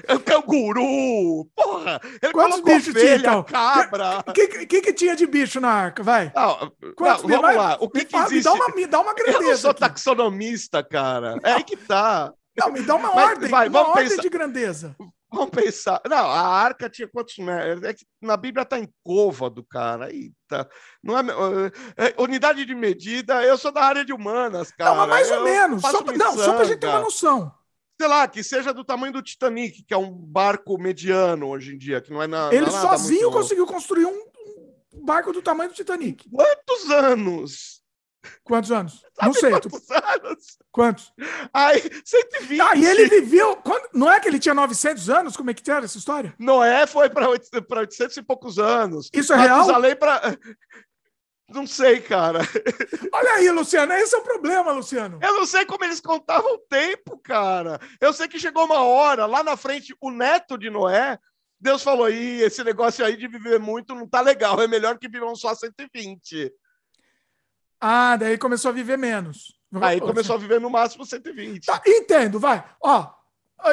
[0.08, 2.00] É canguru, porra!
[2.22, 3.44] Ele Quantos bichos ovelha, tinha, então?
[3.44, 4.24] cabra.
[4.28, 6.04] O que, que, que, que, tinha de bicho na arca?
[6.04, 6.32] Vai.
[6.36, 7.78] Não, Quantos não, vamos lá.
[7.80, 8.36] O que, que existe?
[8.36, 9.44] Me dá uma, me dá uma grandeza.
[9.44, 9.80] Eu não sou aqui.
[9.80, 11.36] taxonomista, cara.
[11.36, 11.50] Não.
[11.50, 12.34] É aí que tá.
[12.58, 14.22] Não, me dá uma Mas, ordem, vai, uma ordem pensar.
[14.22, 14.96] de grandeza.
[15.32, 16.02] Vamos pensar.
[16.10, 17.84] Não, a arca tinha quantos metros?
[17.84, 20.12] É que na Bíblia tá em côvado, cara.
[20.12, 20.68] Eita.
[21.04, 21.22] Não é,
[21.98, 24.92] é, unidade de medida, eu sou da área de humanas, cara.
[24.92, 25.82] Não, mas mais ou menos.
[25.82, 27.52] Só, não, só pra gente ter uma noção.
[28.00, 31.78] Sei lá, que seja do tamanho do Titanic, que é um barco mediano hoje em
[31.78, 32.50] dia, que não é na.
[32.54, 34.22] Ele sozinho conseguiu construir um
[35.04, 36.30] barco do tamanho do Titanic.
[36.30, 37.84] Quantos anos?
[38.42, 39.02] Quantos anos?
[39.14, 39.52] Sabe não sei.
[39.52, 39.94] Quantos tu...
[39.94, 40.58] anos?
[40.72, 41.14] Quantos?
[41.54, 42.62] Ai, 120.
[42.62, 43.58] Ah, e ele viveu.
[43.58, 43.90] Quando...
[43.94, 45.36] Não é que ele tinha 900 anos?
[45.36, 46.34] Como é que era essa história?
[46.40, 49.10] Noé foi para 800 e poucos anos.
[49.14, 49.68] Isso é real?
[50.00, 50.38] Para.
[51.50, 52.40] Não sei, cara.
[53.14, 55.20] Olha aí, Luciano, esse é o problema, Luciano.
[55.22, 57.80] Eu não sei como eles contavam o tempo, cara.
[58.00, 61.18] Eu sei que chegou uma hora, lá na frente, o neto de Noé,
[61.60, 65.10] Deus falou: aí, esse negócio aí de viver muito não tá legal, é melhor que
[65.10, 66.52] vivam só 120.
[67.82, 69.58] Ah, daí começou a viver menos.
[69.82, 71.66] Aí começou a viver no máximo 120.
[71.66, 72.64] Tá, entendo, vai.
[72.82, 73.12] Ó,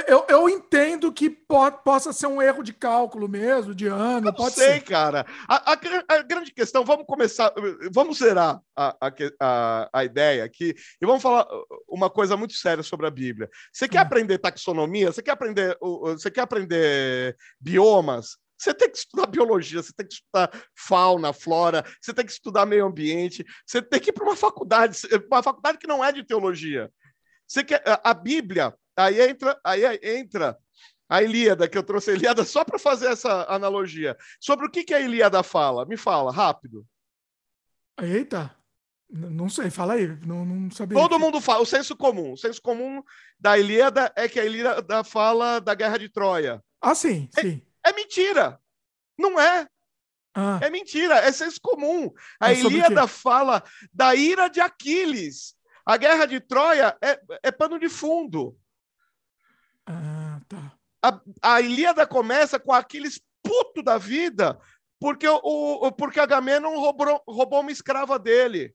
[0.07, 4.29] eu, eu entendo que po possa ser um erro de cálculo mesmo, de ano.
[4.29, 4.81] Eu pode sei, ser.
[4.81, 5.25] cara.
[5.49, 5.79] A, a,
[6.09, 7.53] a, grande questão, vamos começar,
[7.93, 8.97] vamos zerar a,
[9.41, 11.47] a, a, ideia aqui e vamos falar
[11.89, 13.49] uma coisa muito séria sobre a Bíblia.
[13.73, 14.03] Você quer hum.
[14.03, 15.13] aprender taxonomia?
[15.13, 18.37] Você quer aprender, você quer aprender biomas?
[18.59, 22.65] Você tem que estudar biologia, você tem que estudar fauna, flora, você tem que estudar
[22.65, 24.99] meio ambiente, você tem que ir para uma faculdade,
[25.31, 26.91] uma faculdade que não é de teologia.
[27.47, 30.59] Você quer a Bíblia, aí entra, aí entra
[31.09, 34.17] a Ilíada, que eu trouxe a Ilíada só para fazer essa analogia.
[34.41, 35.87] Sobre o que, que a Ilíada fala?
[35.87, 36.87] Me fala, rápido.
[38.01, 38.55] Eita,
[39.09, 40.99] não sei, fala aí, não, não sabia.
[40.99, 42.33] Todo mundo fala, o senso comum.
[42.33, 43.03] O senso comum
[43.39, 46.63] da Ilíada é que a Ilíada fala da Guerra de Troia.
[46.81, 47.63] Ah, sim, é, sim.
[47.85, 48.61] É mentira.
[49.19, 49.67] Não é.
[50.35, 50.61] Ah.
[50.63, 52.13] É mentira, é senso comum.
[52.39, 55.55] A Ilíada fala da ira de Aquiles.
[55.85, 58.59] A guerra de Troia é, é pano de fundo.
[59.87, 60.73] Ah, tá.
[61.03, 61.21] A,
[61.55, 64.59] a Ilíada começa com Aquiles puto da vida,
[64.99, 68.75] porque o porque Agamenon roubou, roubou uma escrava dele.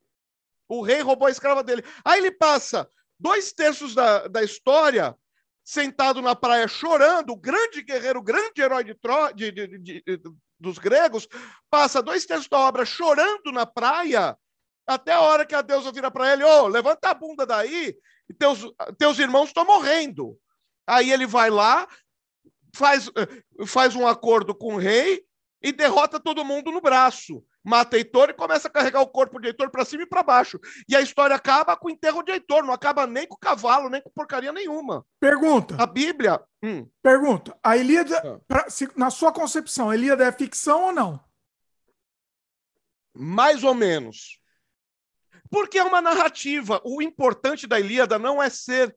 [0.69, 1.83] O rei roubou a escrava dele.
[2.05, 2.89] Aí ele passa
[3.19, 5.15] dois terços da, da história
[5.63, 9.31] sentado na praia chorando, o grande guerreiro, o grande herói de, Tro...
[9.33, 10.21] de, de, de,
[10.59, 11.27] dos gregos,
[11.69, 14.37] passa dois terços da obra chorando na praia,
[14.87, 17.95] até a hora que a deusa vira para ele: Ô, oh, levanta a bunda daí,
[18.39, 18.61] teus,
[18.97, 20.37] teus irmãos estão morrendo.
[20.87, 21.87] Aí ele vai lá,
[22.75, 23.09] faz,
[23.65, 25.23] faz um acordo com o rei
[25.61, 29.47] e derrota todo mundo no braço mata Heitor e começa a carregar o corpo de
[29.47, 30.59] Heitor para cima e para baixo.
[30.87, 33.89] E a história acaba com o enterro de Heitor, não acaba nem com o cavalo,
[33.89, 35.05] nem com porcaria nenhuma.
[35.19, 35.75] Pergunta.
[35.79, 36.41] A Bíblia.
[36.63, 36.87] Hum.
[37.01, 37.57] Pergunta.
[37.63, 38.39] A Ilíada, ah.
[38.47, 41.19] pra, se, na sua concepção, a Ilíada é ficção ou não?
[43.13, 44.39] Mais ou menos.
[45.49, 46.81] Porque é uma narrativa.
[46.83, 48.95] O importante da Ilíada não é ser.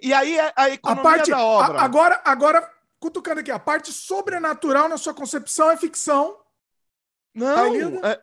[0.00, 1.78] E aí é a economia a parte, da obra.
[1.78, 6.42] A, agora, agora, cutucando aqui, a parte sobrenatural na sua concepção é ficção
[7.34, 8.22] não, é,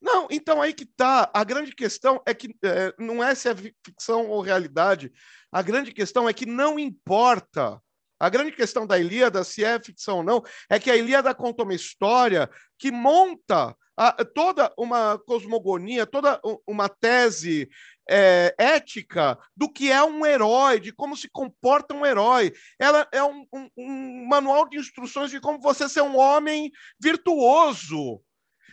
[0.00, 1.30] não, então aí que tá.
[1.34, 3.54] A grande questão é que é, não é se é
[3.84, 5.12] ficção ou realidade.
[5.52, 7.80] A grande questão é que não importa.
[8.18, 11.64] A grande questão da Ilíada, se é ficção ou não, é que a Ilíada conta
[11.64, 12.48] uma história
[12.78, 17.68] que monta a, toda uma cosmogonia, toda uma tese
[18.08, 22.52] é, ética do que é um herói, de como se comporta um herói.
[22.78, 28.20] Ela é um, um, um manual de instruções de como você ser um homem virtuoso.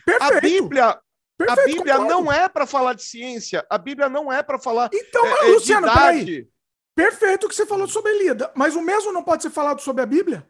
[0.04, 0.36] Perfeito.
[0.36, 1.00] A Bíblia,
[1.36, 4.88] Perfeito, a Bíblia não é para falar de ciência, a Bíblia não é para falar
[4.92, 6.24] então, é, Luciano, de idade.
[6.24, 6.48] Peraí.
[6.94, 10.02] Perfeito o que você falou sobre Elida, mas o mesmo não pode ser falado sobre
[10.02, 10.48] a Bíblia?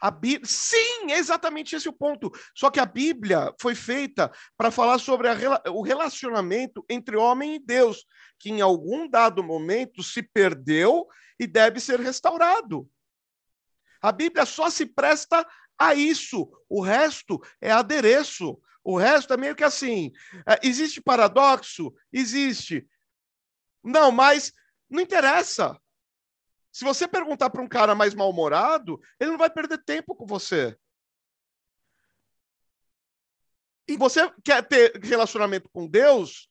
[0.00, 0.12] A
[0.44, 2.30] sim, é exatamente esse o ponto.
[2.54, 7.58] Só que a Bíblia foi feita para falar sobre a, o relacionamento entre homem e
[7.58, 8.04] Deus,
[8.38, 11.06] que em algum dado momento se perdeu
[11.38, 12.88] e deve ser restaurado.
[14.02, 15.46] A Bíblia só se presta
[15.78, 16.50] a isso.
[16.68, 18.60] O resto é adereço.
[18.82, 20.12] O resto é meio que assim.
[20.46, 21.92] É, existe paradoxo?
[22.12, 22.86] Existe.
[23.82, 24.52] Não, mas
[24.90, 25.80] não interessa.
[26.74, 30.76] Se você perguntar para um cara mais mal-humorado, ele não vai perder tempo com você.
[33.86, 36.50] E você quer ter relacionamento com Deus,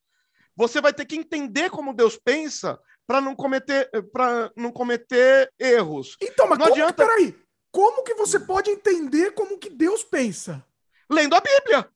[0.55, 6.15] você vai ter que entender como Deus pensa para não cometer para não cometer erros.
[6.21, 7.05] Então, mas não como, adianta...
[7.05, 7.37] peraí,
[7.69, 10.65] como que você pode entender como que Deus pensa?
[11.11, 11.91] Lendo a Bíblia.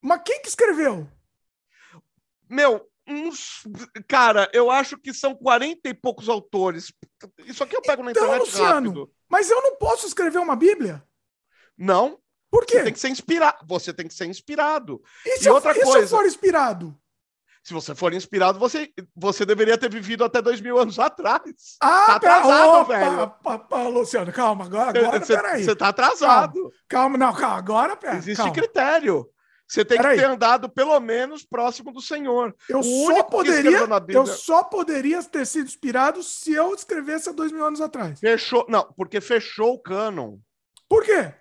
[0.00, 1.06] Mas quem que escreveu?
[2.48, 3.62] Meu, uns.
[4.06, 6.92] Cara, eu acho que são 40 e poucos autores.
[7.46, 9.12] Isso aqui eu pego na então, internet Luciano, rápido.
[9.28, 11.02] Mas eu não posso escrever uma Bíblia?
[11.76, 12.18] Não.
[12.50, 12.78] Por quê?
[12.78, 13.58] Você tem que ser inspirado.
[13.66, 15.02] Você tem que ser inspirado.
[15.24, 16.98] E, se, e outra eu, coisa, e se eu for inspirado?
[17.62, 21.42] Se você for inspirado, você, você deveria ter vivido até dois mil anos atrás.
[21.80, 23.22] Ah, tá atrasado, opa, velho.
[23.44, 25.64] Opa, Luciano, calma, agora, agora peraí.
[25.64, 26.54] Você tá atrasado.
[26.54, 28.16] Calma, calma não, calma, agora, pera.
[28.16, 28.54] Existe calma.
[28.54, 29.28] critério.
[29.68, 30.32] Você tem Pera que ter aí.
[30.32, 32.56] andado pelo menos próximo do Senhor.
[32.68, 37.64] Eu só, poderia, eu só poderia ter sido inspirado se eu escrevesse há dois mil
[37.64, 38.18] anos atrás.
[38.18, 38.64] Fechou.
[38.66, 40.38] Não, porque fechou o cânon.
[40.88, 41.34] Por quê?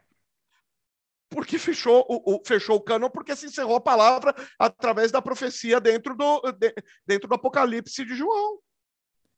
[1.30, 5.80] Porque fechou o, o, fechou o cânon porque se encerrou a palavra através da profecia
[5.80, 6.73] dentro do, de,
[7.05, 8.59] dentro do Apocalipse de João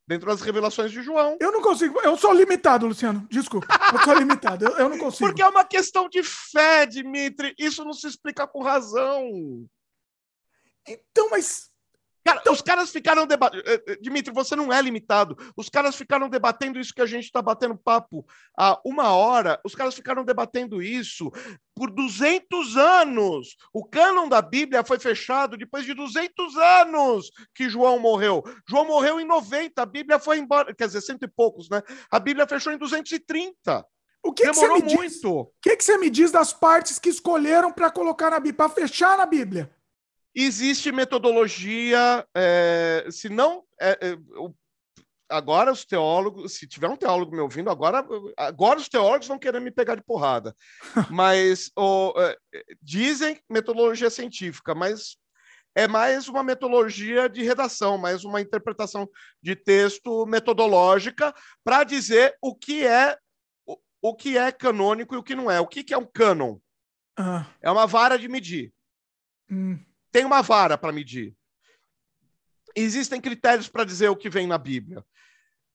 [0.09, 1.37] dentro das revelações de João.
[1.39, 3.27] Eu não consigo, eu sou limitado, Luciano.
[3.29, 5.29] Desculpa, eu sou limitado, eu, eu não consigo.
[5.29, 7.53] Porque é uma questão de fé, Dimitri.
[7.59, 9.29] Isso não se explica com razão.
[10.87, 11.68] Então, mas
[12.29, 13.63] Cara, os caras ficaram debatendo.
[13.65, 15.35] Eh, eh, Dimitri, você não é limitado.
[15.57, 18.25] Os caras ficaram debatendo isso que a gente está batendo papo
[18.57, 19.59] há uma hora.
[19.65, 21.31] Os caras ficaram debatendo isso
[21.75, 23.55] por 200 anos.
[23.73, 28.43] O cânon da Bíblia foi fechado depois de 200 anos que João morreu.
[28.67, 30.73] João morreu em 90, a Bíblia foi embora.
[30.75, 31.81] Quer dizer, cento e poucos, né?
[32.11, 33.85] A Bíblia fechou em 230.
[34.21, 35.09] O que, Demorou que você me muito.
[35.09, 35.23] diz?
[35.23, 38.69] O que, que você me diz das partes que escolheram para colocar na Bíblia, para
[38.69, 39.71] fechar na Bíblia?
[40.41, 43.65] Existe metodologia, é, se não.
[43.77, 44.17] É, é,
[45.27, 49.59] agora os teólogos, se tiver um teólogo me ouvindo, agora, agora os teólogos vão querer
[49.59, 50.55] me pegar de porrada.
[51.11, 51.69] mas
[52.53, 55.17] é, dizem metodologia científica, mas
[55.75, 59.09] é mais uma metodologia de redação, mais uma interpretação
[59.43, 61.35] de texto metodológica
[61.65, 63.17] para dizer o que é
[63.67, 65.59] o, o, que é canônico e o que não é.
[65.59, 66.59] O que, que é um cânon?
[67.17, 67.45] Ah.
[67.61, 68.71] É uma vara de medir.
[69.51, 69.77] Hum
[70.19, 71.33] tem uma vara para medir.
[72.75, 75.01] Existem critérios para dizer o que vem na Bíblia.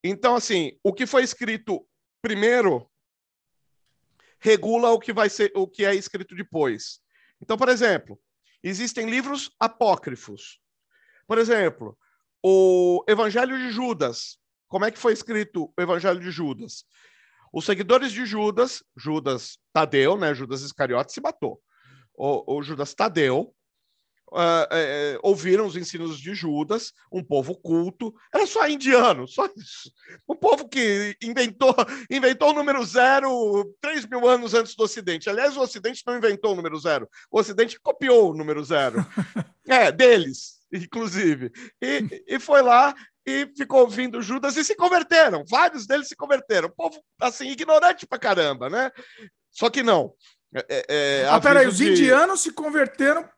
[0.02, 1.88] Então, assim, o que foi escrito
[2.20, 2.86] primeiro
[4.38, 7.00] regula o que vai ser, o que é escrito depois.
[7.40, 8.20] Então, por exemplo,
[8.62, 10.60] existem livros apócrifos.
[11.26, 11.96] Por exemplo,
[12.42, 14.38] o Evangelho de Judas.
[14.68, 16.84] Como é que foi escrito o Evangelho de Judas?
[17.50, 20.34] Os seguidores de Judas, Judas Tadeu, né?
[20.34, 21.62] Judas Iscariote se matou.
[22.14, 23.54] O, o Judas Tadeu
[24.34, 29.92] uh, uh, ouviram os ensinos de Judas, um povo culto, era só indiano, só isso.
[30.28, 31.74] Um povo que inventou,
[32.10, 35.30] inventou o número zero três mil anos antes do Ocidente.
[35.30, 38.96] Aliás, o Ocidente não inventou o número zero, o Ocidente copiou o número zero.
[39.66, 41.52] é, deles, inclusive.
[41.80, 42.94] E, e foi lá
[43.26, 45.44] e ficou ouvindo Judas e se converteram.
[45.48, 46.68] Vários deles se converteram.
[46.68, 48.90] povo, assim, ignorante pra caramba, né?
[49.50, 50.12] Só que não.
[50.54, 53.28] É, é, ah, peraí, os indianos se converteram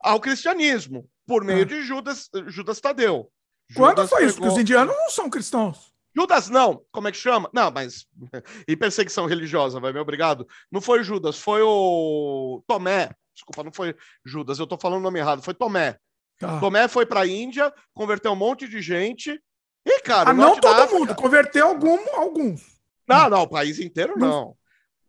[0.00, 1.66] ao cristianismo por meio ah.
[1.66, 3.30] de Judas, Judas Tadeu.
[3.74, 4.36] Quando Judas foi isso?
[4.36, 5.92] Porque os indianos não são cristãos.
[6.16, 7.50] Judas não, como é que chama?
[7.52, 8.06] Não, mas
[8.66, 10.46] e perseguição religiosa, vai me obrigado.
[10.72, 13.10] Não foi Judas, foi o Tomé.
[13.34, 13.94] Desculpa, não foi
[14.24, 15.98] Judas, eu estou falando o nome errado, foi Tomé.
[16.38, 16.58] Tá.
[16.58, 19.38] Tomé foi para a Índia, converteu um monte de gente.
[19.84, 22.62] E, cara, ah, não todo mundo, converteu algum, alguns.
[23.06, 24.56] Não, não, o país inteiro não.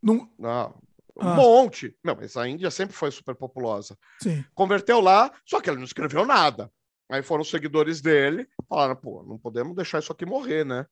[0.01, 0.75] Não, não.
[1.19, 1.35] Um ah.
[1.35, 1.95] monte.
[2.03, 3.97] Não, mas a Índia sempre foi super populosa.
[4.21, 4.45] Sim.
[4.53, 6.71] Converteu lá, só que ele não escreveu nada.
[7.09, 10.85] Aí foram os seguidores dele, falaram, pô, não podemos deixar isso aqui morrer, né?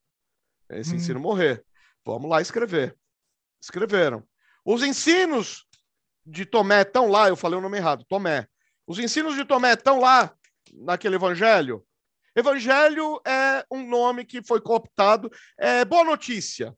[0.70, 0.96] Esse hum.
[0.96, 1.64] ensino morrer.
[2.06, 2.98] Vamos lá escrever.
[3.62, 4.24] Escreveram.
[4.64, 5.66] Os ensinos
[6.26, 8.48] de Tomé estão lá, eu falei o nome errado, Tomé.
[8.88, 10.34] Os ensinos de Tomé estão lá
[10.74, 11.86] naquele evangelho.
[12.36, 15.32] Evangelho é um nome que foi cooptado.
[15.58, 16.76] É boa notícia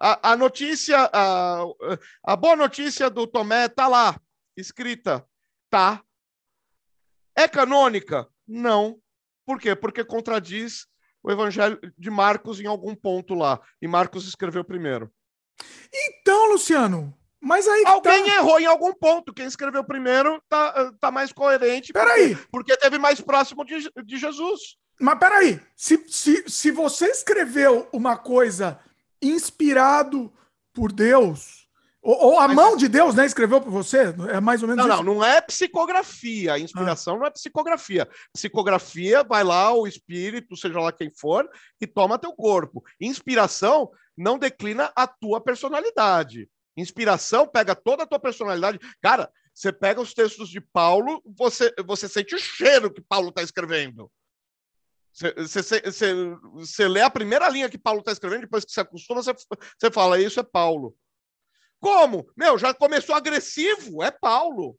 [0.00, 1.64] a, a notícia, a,
[2.24, 4.18] a boa notícia do Tomé está lá,
[4.56, 5.26] escrita.
[5.68, 6.02] Tá.
[7.36, 8.28] É canônica?
[8.46, 8.98] Não.
[9.44, 9.74] Por quê?
[9.74, 10.86] Porque contradiz
[11.22, 13.60] o evangelho de Marcos em algum ponto lá.
[13.82, 15.12] E Marcos escreveu primeiro.
[15.92, 17.82] Então, Luciano, mas aí.
[17.86, 18.36] Alguém tá...
[18.36, 19.34] errou em algum ponto.
[19.34, 21.92] Quem escreveu primeiro tá, tá mais coerente.
[21.92, 22.34] Peraí.
[22.34, 24.76] Porque, porque teve mais próximo de, de Jesus.
[25.00, 25.60] Mas peraí.
[25.76, 28.80] Se, se, se você escreveu uma coisa
[29.22, 30.32] inspirado
[30.72, 31.68] por Deus,
[32.00, 32.56] ou, ou a Mas...
[32.56, 34.14] mão de Deus, né, escreveu por você?
[34.30, 35.04] É mais ou menos Não, isso?
[35.04, 36.54] não, não é psicografia.
[36.54, 37.18] A inspiração ah.
[37.18, 38.08] não é psicografia.
[38.32, 41.48] Psicografia, vai lá o espírito, seja lá quem for,
[41.80, 42.84] e toma teu corpo.
[43.00, 46.48] Inspiração não declina a tua personalidade.
[46.76, 48.78] Inspiração pega toda a tua personalidade.
[49.02, 53.42] Cara, você pega os textos de Paulo, você, você sente o cheiro que Paulo está
[53.42, 54.10] escrevendo.
[56.54, 60.20] Você lê a primeira linha que Paulo está escrevendo, depois que você acostuma, você fala,
[60.20, 60.96] isso é Paulo.
[61.80, 62.30] Como?
[62.36, 64.78] Meu, já começou agressivo, é Paulo.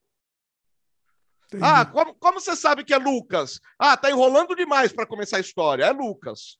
[1.47, 1.63] Entendi.
[1.63, 3.59] Ah, como, como você sabe que é Lucas?
[3.77, 6.57] Ah, tá enrolando demais para começar a história, é Lucas.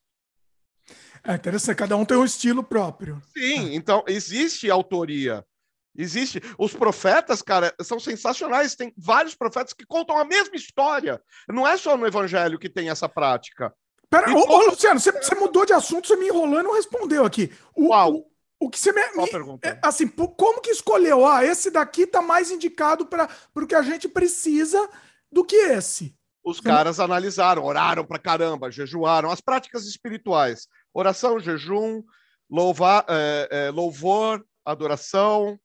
[1.22, 3.22] É interessante, cada um tem um estilo próprio.
[3.36, 5.46] Sim, então existe autoria.
[5.96, 6.40] Existe.
[6.58, 8.74] Os profetas, cara, são sensacionais.
[8.74, 11.20] Tem vários profetas que contam a mesma história.
[11.48, 13.74] Não é só no evangelho que tem essa prática.
[14.08, 17.24] Pera, ô, ô, Luciano, você, você, mudou de assunto, você me enrolou e não respondeu
[17.24, 17.52] aqui.
[17.76, 18.12] O, Qual?
[18.12, 18.26] O,
[18.60, 19.02] o que você me.
[19.10, 19.68] Qual me pergunta?
[19.68, 21.24] É, assim, como que escolheu?
[21.26, 24.88] Ah, esse daqui tá mais indicado para o que a gente precisa
[25.30, 26.16] do que esse.
[26.42, 27.04] Os você caras não...
[27.04, 29.30] analisaram, oraram pra caramba, jejuaram.
[29.30, 32.02] As práticas espirituais: oração, jejum,
[32.50, 35.58] louvar, é, é, louvor, adoração,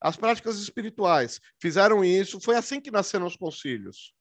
[0.00, 4.14] as práticas espirituais fizeram isso, foi assim que nasceram os concílios.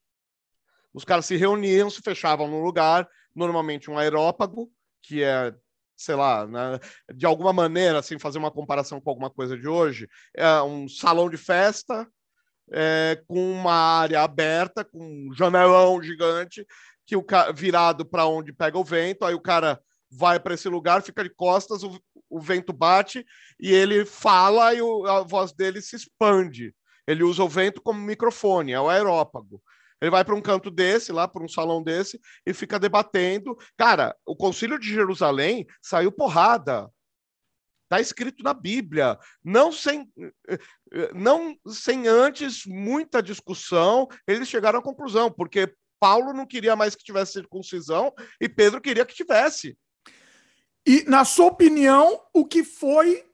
[0.94, 4.72] Os caras se reuniam, se fechavam num lugar, normalmente um aerópago,
[5.02, 5.54] que é,
[5.96, 6.80] sei lá, né,
[7.14, 11.30] de alguma maneira, assim, fazer uma comparação com alguma coisa de hoje, é um salão
[11.30, 12.08] de festa
[12.72, 16.66] é, com uma área aberta, com um janelão gigante,
[17.06, 21.04] que o virado para onde pega o vento, aí o cara vai para esse lugar,
[21.04, 22.00] fica de costas, o,
[22.30, 23.26] o vento bate
[23.60, 26.74] e ele fala e o, a voz dele se expande.
[27.08, 29.62] Ele usa o vento como microfone, é o aerópago.
[30.02, 33.58] Ele vai para um canto desse, lá para um salão desse, e fica debatendo.
[33.78, 36.90] Cara, o Concílio de Jerusalém saiu porrada.
[37.84, 39.18] Está escrito na Bíblia.
[39.44, 40.12] Não sem,
[41.14, 47.04] não sem antes muita discussão, eles chegaram à conclusão, porque Paulo não queria mais que
[47.04, 49.78] tivesse circuncisão e Pedro queria que tivesse.
[50.86, 53.26] E, na sua opinião, o que foi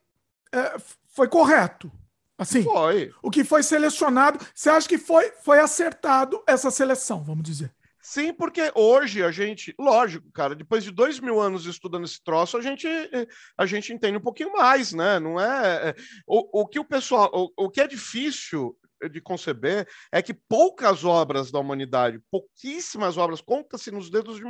[0.52, 0.76] é,
[1.08, 1.90] foi correto?
[2.38, 3.12] Assim, foi.
[3.22, 7.72] O que foi selecionado, você acha que foi, foi acertado essa seleção, vamos dizer?
[8.00, 12.56] Sim, porque hoje a gente, lógico, cara, depois de dois mil anos estudando esse troço,
[12.56, 12.88] a gente,
[13.56, 15.20] a gente entende um pouquinho mais, né?
[15.20, 15.90] Não é.
[15.90, 15.94] é
[16.26, 17.30] o, o que o pessoal.
[17.32, 18.76] O, o que é difícil
[19.08, 24.44] de conceber é que poucas obras da humanidade, pouquíssimas obras, conta-se nos dedos de,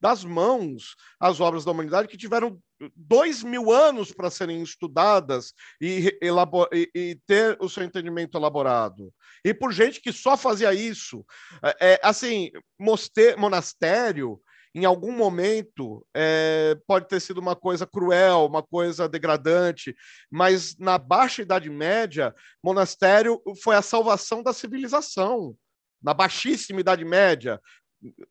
[0.00, 2.60] das mãos as obras da humanidade que tiveram
[2.94, 9.12] dois mil anos para serem estudadas e, e, e, ter o seu entendimento elaborado.
[9.44, 11.24] E por gente que só fazia isso.
[11.62, 14.40] É, é assim, moster, monastério
[14.76, 19.96] em algum momento é, pode ter sido uma coisa cruel, uma coisa degradante,
[20.30, 25.56] mas na Baixa Idade Média, monastério foi a salvação da civilização.
[26.02, 27.58] Na baixíssima Idade Média,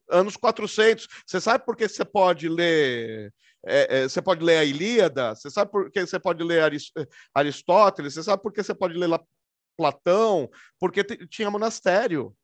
[0.08, 1.08] anos 400.
[1.26, 3.34] Você sabe por que você pode ler
[3.66, 6.62] é, é, você pode ler a Ilíada, você sabe por que você pode ler
[7.34, 9.10] Aristóteles, você sabe por que você pode ler
[9.76, 10.48] Platão,
[10.80, 12.38] porque tinha monastério,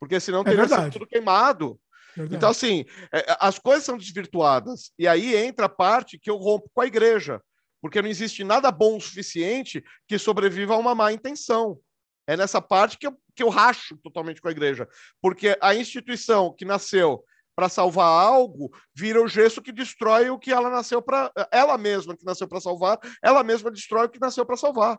[0.00, 1.80] porque senão teria é sido tudo queimado.
[2.16, 2.36] Verdade.
[2.36, 4.90] Então, assim, é, é, as coisas são desvirtuadas.
[4.98, 7.40] E aí entra a parte que eu rompo com a igreja,
[7.80, 11.78] porque não existe nada bom o suficiente que sobreviva a uma má intenção.
[12.26, 14.88] É nessa parte que eu, que eu racho totalmente com a igreja.
[15.20, 17.22] Porque a instituição que nasceu
[17.54, 21.30] para salvar algo vira o gesso que destrói o que ela nasceu para.
[21.52, 24.98] Ela mesma que nasceu para salvar, ela mesma destrói o que nasceu para salvar.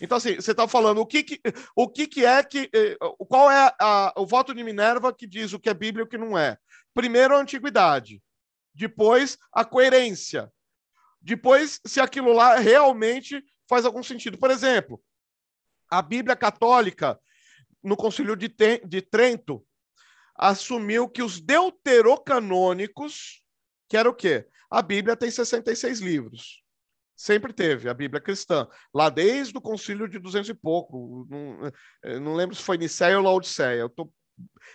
[0.00, 1.40] Então, assim, você está falando o que, que,
[1.74, 2.68] o que, que é que.
[2.74, 2.96] Eh,
[3.28, 6.08] qual é a, o voto de Minerva que diz o que é Bíblia e o
[6.08, 6.58] que não é?
[6.92, 8.22] Primeiro, a antiguidade.
[8.74, 10.52] Depois, a coerência.
[11.20, 14.38] Depois, se aquilo lá realmente faz algum sentido.
[14.38, 15.00] Por exemplo,
[15.90, 17.18] a Bíblia Católica,
[17.82, 18.54] no Concílio de,
[18.84, 19.66] de Trento,
[20.34, 23.42] assumiu que os deuterocanônicos,
[23.88, 24.46] que era o quê?
[24.70, 26.63] A Bíblia tem 66 livros.
[27.16, 31.26] Sempre teve a Bíblia cristã, lá desde o concílio de 200 e pouco.
[31.30, 31.70] Não,
[32.02, 33.80] eh, não lembro se foi Nicéia ou Laodiceia.
[33.80, 34.10] Eu tô,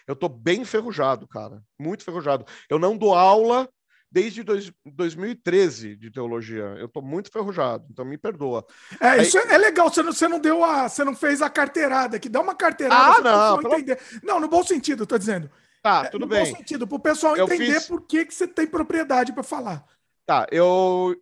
[0.08, 1.62] eu tô bem enferrujado, cara.
[1.78, 2.46] Muito enferrujado.
[2.70, 3.70] Eu não dou aula
[4.12, 6.64] desde dois, 2013 de teologia.
[6.80, 8.66] Eu tô muito enferrujado, então me perdoa.
[9.00, 9.22] É, Aí...
[9.22, 9.90] isso é, é, legal.
[9.90, 10.88] Você não, você não deu a.
[10.88, 12.30] Você não fez a carteirada aqui.
[12.30, 13.74] Dá uma carteirada ah, não, pelo...
[13.74, 14.00] entender.
[14.24, 15.50] Não, no bom sentido, tô dizendo.
[15.82, 16.44] Tá, tudo no bem.
[16.44, 17.88] No bom sentido, para o pessoal entender fiz...
[17.88, 19.86] por que, que você tem propriedade para falar.
[20.26, 21.16] Tá, eu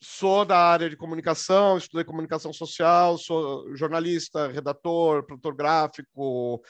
[0.00, 6.62] sou da área de comunicação, estudei comunicação social, sou jornalista, redator, produtor gráfico,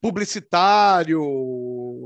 [0.00, 1.20] publicitário,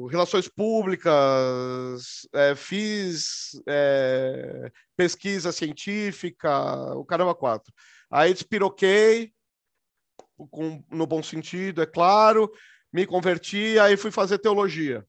[0.07, 7.73] relações públicas, é, fiz é, pesquisa científica, o caramba quatro.
[8.11, 9.33] Aí despiroquei,
[10.51, 12.53] com, no bom sentido, é claro,
[12.93, 15.03] me converti, aí fui fazer teologia.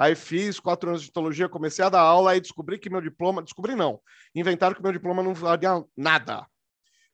[0.00, 3.42] Aí fiz quatro anos de teologia, comecei a dar aula, aí descobri que meu diploma,
[3.42, 4.00] descobri não,
[4.34, 6.46] inventaram que meu diploma não valia nada.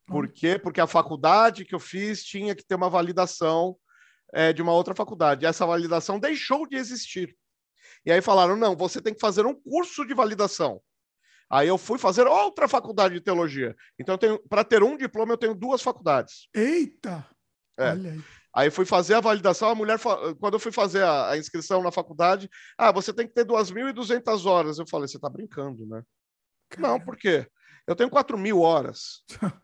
[0.07, 0.57] Por quê?
[0.57, 3.77] Porque a faculdade que eu fiz tinha que ter uma validação
[4.33, 5.45] é, de uma outra faculdade.
[5.45, 7.37] Essa validação deixou de existir.
[8.05, 10.81] E aí falaram: não, você tem que fazer um curso de validação.
[11.51, 13.75] Aí eu fui fazer outra faculdade de teologia.
[13.99, 14.17] Então,
[14.49, 16.49] para ter um diploma, eu tenho duas faculdades.
[16.55, 17.27] Eita!
[17.77, 17.91] É.
[17.91, 18.21] Olha aí.
[18.57, 19.99] Aí fui fazer a validação, a mulher,
[20.41, 22.49] quando eu fui fazer a, a inscrição na faculdade,
[22.79, 24.79] ah, você tem que ter 2.200 horas.
[24.79, 26.03] Eu falei, você está brincando, né?
[26.71, 26.89] Caramba.
[26.89, 27.47] Não, por quê?
[27.87, 29.23] Eu tenho 4 mil horas.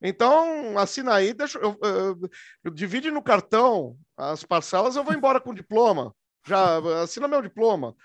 [0.00, 2.30] Então, assina aí, deixa, eu, eu,
[2.62, 6.14] eu, divide no cartão as parcelas, eu vou embora com o diploma.
[6.46, 7.96] Já assina meu diploma.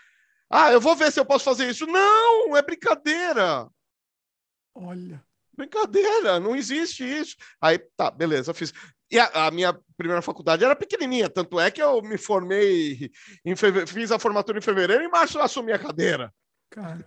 [0.49, 1.85] Ah, eu vou ver se eu posso fazer isso.
[1.85, 3.69] Não, é brincadeira.
[4.73, 5.23] Olha.
[5.55, 7.35] Brincadeira, não existe isso.
[7.61, 8.73] Aí, tá, beleza, fiz.
[9.13, 13.11] E a, a, minha primeira faculdade era pequenininha, tanto é que eu me formei,
[13.45, 13.85] em feve...
[13.85, 16.33] fiz a formatura em fevereiro e em março eu assumi a cadeira.
[16.71, 17.05] Cara.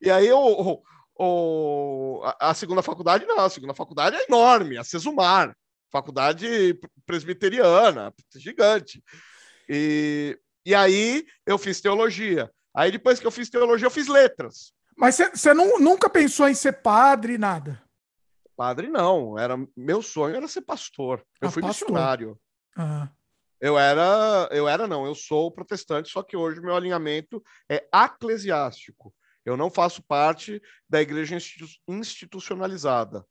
[0.00, 0.82] E aí eu,
[1.16, 5.56] o, a, a, segunda faculdade, não, a segunda faculdade é enorme, a Cesumar,
[5.92, 6.76] faculdade
[7.06, 9.00] presbiteriana, gigante.
[9.68, 10.36] E,
[10.66, 12.50] e aí eu fiz teologia.
[12.74, 14.72] Aí depois que eu fiz teologia, eu fiz letras.
[14.96, 17.80] Mas você nunca pensou em ser padre, nada?
[18.56, 21.24] Padre não, era meu sonho era ser pastor.
[21.40, 21.88] Eu ah, fui pastor.
[21.88, 22.38] missionário.
[22.76, 23.08] Ah.
[23.60, 29.14] Eu era, eu era não, eu sou protestante, só que hoje meu alinhamento é eclesiástico.
[29.44, 33.24] Eu não faço parte da igreja institu institucionalizada.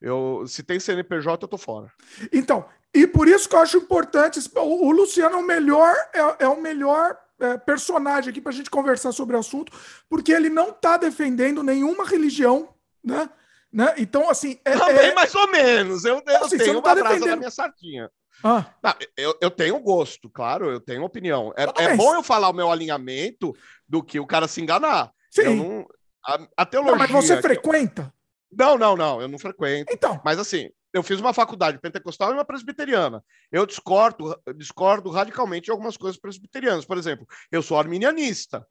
[0.00, 1.92] Eu, se tem CNPJ, eu tô fora.
[2.32, 4.38] Então, e por isso que eu acho importante.
[4.54, 8.54] O, o Luciano é o melhor, é, é o melhor é, personagem aqui para a
[8.54, 9.72] gente conversar sobre o assunto,
[10.08, 13.28] porque ele não está defendendo nenhuma religião, né?
[13.72, 13.94] Né?
[13.98, 14.58] Então, assim.
[14.64, 15.14] É, Também é...
[15.14, 16.04] mais ou menos.
[16.04, 17.30] Eu, eu assim, tenho tá uma brasa defendendo...
[17.30, 18.10] na minha sardinha.
[18.42, 18.66] Ah.
[18.82, 21.52] Não, eu, eu tenho gosto, claro, eu tenho opinião.
[21.56, 23.52] É, é bom eu falar o meu alinhamento
[23.88, 25.10] do que o cara se enganar.
[25.30, 25.56] Sim.
[25.56, 25.86] Não,
[26.24, 26.92] a, a, teologia.
[26.92, 28.12] Não, mas você frequenta?
[28.50, 29.92] Não, não, não, eu não frequento.
[29.92, 30.20] Então.
[30.24, 33.22] Mas assim, eu fiz uma faculdade pentecostal e uma presbiteriana.
[33.50, 36.84] Eu discordo, discordo radicalmente de algumas coisas presbiterianas.
[36.84, 38.66] Por exemplo, eu sou arminianista.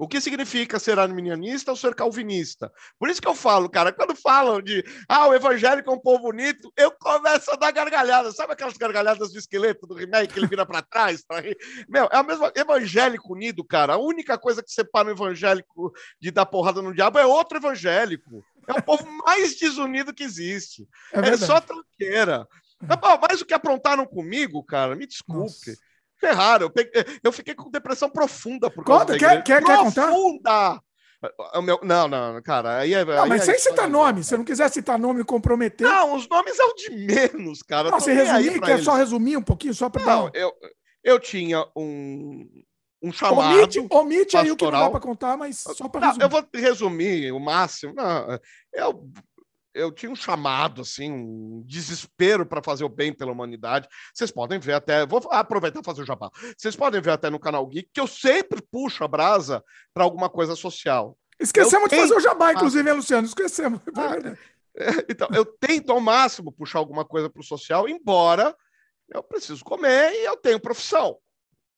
[0.00, 2.72] O que significa ser arminianista ou ser calvinista?
[2.98, 6.22] Por isso que eu falo, cara, quando falam de ah, o evangélico é um povo
[6.22, 8.32] bonito, eu começo a dar gargalhada.
[8.32, 11.22] Sabe aquelas gargalhadas do esqueleto do remake que ele vira para trás?
[11.22, 11.42] Pra...
[11.86, 13.92] Meu, é o mesmo evangélico unido, cara.
[13.92, 18.42] A única coisa que separa o evangélico de dar porrada no diabo é outro evangélico.
[18.66, 20.88] É o povo mais desunido que existe.
[21.12, 22.48] É, é só tranqueira.
[23.20, 25.42] Mas o que aprontaram comigo, cara, me desculpe.
[25.44, 25.89] Nossa
[26.20, 26.66] ferraram.
[26.66, 30.06] Eu, peguei, eu fiquei com depressão profunda por causa Conta, quer, quer, quer contar?
[30.06, 30.80] Profunda!
[31.62, 32.78] Meu, não, não, cara.
[32.78, 34.24] Aí, é, não, aí mas é sem citar nome.
[34.24, 35.86] Se não quiser citar nome e comprometer.
[35.86, 37.90] Não, os nomes é o de menos, cara.
[37.90, 38.84] Não, você resumir, quer eles.
[38.84, 40.38] só resumir um pouquinho, só para Não, dar...
[40.38, 40.50] eu,
[41.04, 42.48] eu tinha um,
[43.02, 43.54] um chamado.
[43.54, 46.24] Omite, omite aí o que não dá para contar, mas só para resumir.
[46.24, 47.92] Eu vou resumir o máximo.
[47.94, 48.38] Não,
[48.72, 49.04] eu
[49.74, 53.88] eu tinha um chamado, assim, um desespero para fazer o bem pela humanidade.
[54.14, 56.30] Vocês podem ver até, vou aproveitar e fazer o jabá.
[56.56, 59.62] Vocês podem ver até no canal Geek que eu sempre puxo a brasa
[59.94, 61.16] para alguma coisa social.
[61.38, 63.26] Esquecemos eu de fazer o jabá, inclusive, hein, Luciano?
[63.26, 63.80] Esquecemos.
[63.96, 64.36] Ah,
[65.08, 68.54] então, eu tento ao máximo puxar alguma coisa para o social, embora
[69.08, 71.18] eu preciso comer e eu tenho profissão.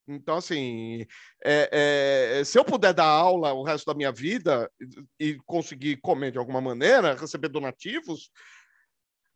[0.07, 1.07] Então, assim,
[1.45, 4.71] é, é, se eu puder dar aula o resto da minha vida
[5.19, 8.31] e conseguir comer de alguma maneira, receber donativos,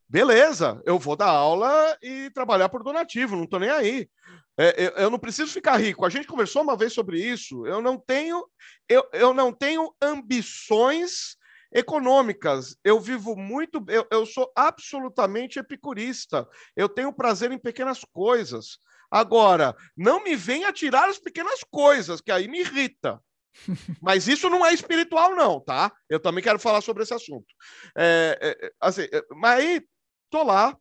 [0.09, 4.09] beleza, eu vou dar aula e trabalhar por donativo, não estou nem aí.
[4.59, 6.05] É, eu, eu, não preciso ficar rico.
[6.05, 7.67] A gente conversou uma vez sobre isso.
[7.67, 8.45] Eu não tenho,
[8.89, 11.37] eu, eu não tenho ambições
[11.73, 12.75] econômicas.
[12.83, 16.49] Eu vivo muito, eu, eu sou absolutamente epicurista.
[16.75, 18.79] Eu tenho prazer em pequenas coisas.
[19.11, 23.21] Agora, não me venha tirar as pequenas coisas, que aí me irrita.
[24.03, 25.93] Mas isso não é espiritual, não, tá?
[26.09, 27.47] Eu também quero falar sobre esse assunto.
[27.97, 29.83] É, é, é assim, é, mas aí,
[30.31, 30.77] tô lá,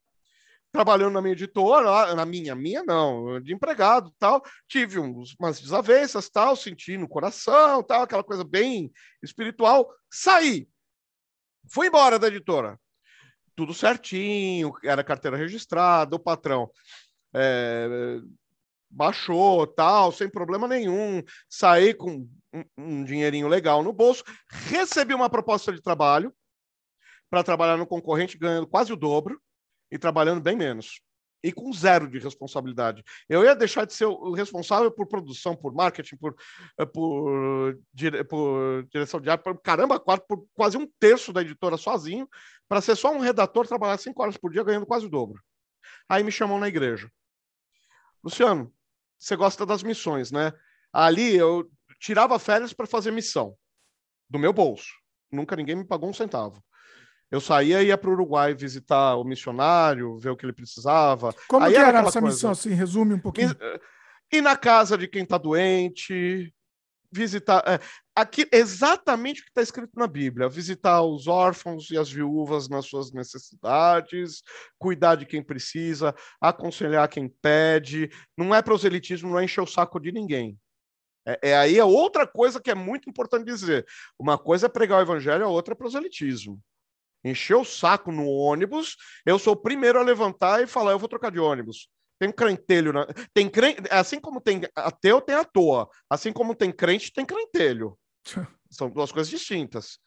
[0.76, 6.30] trabalhando na minha editora, na minha, minha não, de empregado tal, tive uns, umas desavenças
[6.30, 8.91] tal, senti no coração tal, aquela coisa bem
[9.23, 10.67] espiritual, saí,
[11.71, 12.78] fui embora da editora,
[13.55, 16.69] tudo certinho, era carteira registrada, o patrão,
[17.36, 18.19] é,
[18.89, 21.21] baixou, tal, sem problema nenhum.
[21.49, 26.33] Saí com um, um dinheirinho legal no bolso, recebi uma proposta de trabalho
[27.29, 29.39] para trabalhar no concorrente ganhando quase o dobro
[29.91, 31.01] e trabalhando bem menos
[31.45, 33.03] e com zero de responsabilidade.
[33.29, 36.36] Eu ia deixar de ser o responsável por produção, por marketing, por,
[36.79, 37.77] eh, por,
[38.27, 42.27] por direção de arte, por caramba, quatro, por quase um terço da editora sozinho,
[42.67, 45.39] para ser só um redator, trabalhar cinco horas por dia, ganhando quase o dobro.
[46.09, 47.11] Aí me chamam na igreja.
[48.26, 48.73] Luciano,
[49.19, 50.51] você gosta das missões, né?
[50.91, 51.69] Ali eu
[51.99, 53.55] tirava férias para fazer missão
[54.28, 54.89] do meu bolso.
[55.32, 56.59] Nunca ninguém me pagou um centavo.
[57.30, 61.34] Eu saía e ia para o Uruguai visitar o missionário, ver o que ele precisava.
[61.47, 62.34] Como Aí que era, essa coisa.
[62.34, 62.51] missão?
[62.51, 63.55] Assim, resume um pouquinho.
[64.32, 66.53] Ir na casa de quem está doente,
[67.11, 67.63] visitar.
[67.67, 67.80] É,
[68.16, 72.86] aqui, exatamente o que está escrito na Bíblia: visitar os órfãos e as viúvas nas
[72.88, 74.41] suas necessidades,
[74.78, 78.09] cuidar de quem precisa, aconselhar quem pede.
[78.38, 80.57] Não é proselitismo, não é encher o saco de ninguém.
[81.28, 83.86] É, é aí é outra coisa que é muito importante dizer.
[84.20, 86.61] Uma coisa é pregar o evangelho, a outra é proselitismo
[87.26, 88.95] encher o saco no ônibus,
[89.26, 91.89] eu sou o primeiro a levantar e falar, eu vou trocar de ônibus.
[92.20, 93.05] Tem crentelho, na...
[93.34, 93.51] tem
[93.91, 95.89] assim como tem ateu, tem à toa.
[96.09, 97.97] Assim como tem crente, tem crentelho.
[98.69, 99.99] São duas coisas distintas.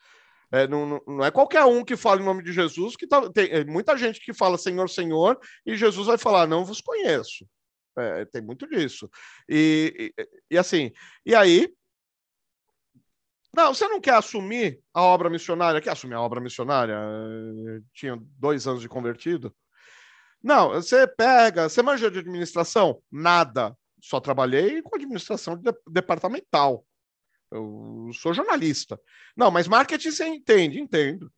[0.51, 3.51] É, não, não, é qualquer um que fala em nome de Jesus que tá, tem
[3.51, 7.47] é, muita gente que fala Senhor, Senhor, e Jesus vai falar, não vos conheço.
[7.99, 9.11] É, tem muito disso.
[9.49, 10.91] E, e, e, assim,
[11.27, 11.69] e aí
[13.55, 15.81] não, você não quer assumir a obra missionária?
[15.81, 16.95] Quer assumir a obra missionária?
[16.95, 19.55] Eh, tinha dois anos de convertido.
[20.43, 23.03] Não, você pega, você manja de administração?
[23.11, 23.77] Nada.
[24.01, 26.87] Só trabalhei com administração de departamental.
[27.51, 29.01] Eu sou jornalista.
[29.37, 31.31] Não, mas marketing você entende, entendo.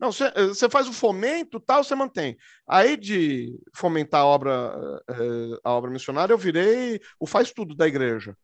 [0.00, 2.36] Não, você, eh, você faz o fomento, tal, você mantém.
[2.66, 7.86] Aí de fomentar a obra, eh, a obra missionária, eu virei o faz tudo da
[7.88, 8.36] igreja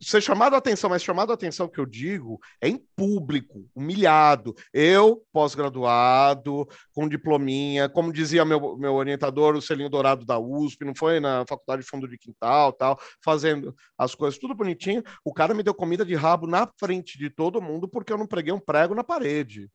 [0.00, 4.54] ser chamado a atenção, mas chamado a atenção que eu digo é em público, humilhado.
[4.72, 10.94] Eu, pós-graduado, com diplominha, como dizia meu, meu orientador, o selinho dourado da USP, não
[10.94, 15.02] foi na faculdade de fundo de quintal, tal, fazendo as coisas tudo bonitinho.
[15.24, 18.26] O cara me deu comida de rabo na frente de todo mundo porque eu não
[18.26, 19.68] preguei um prego na parede.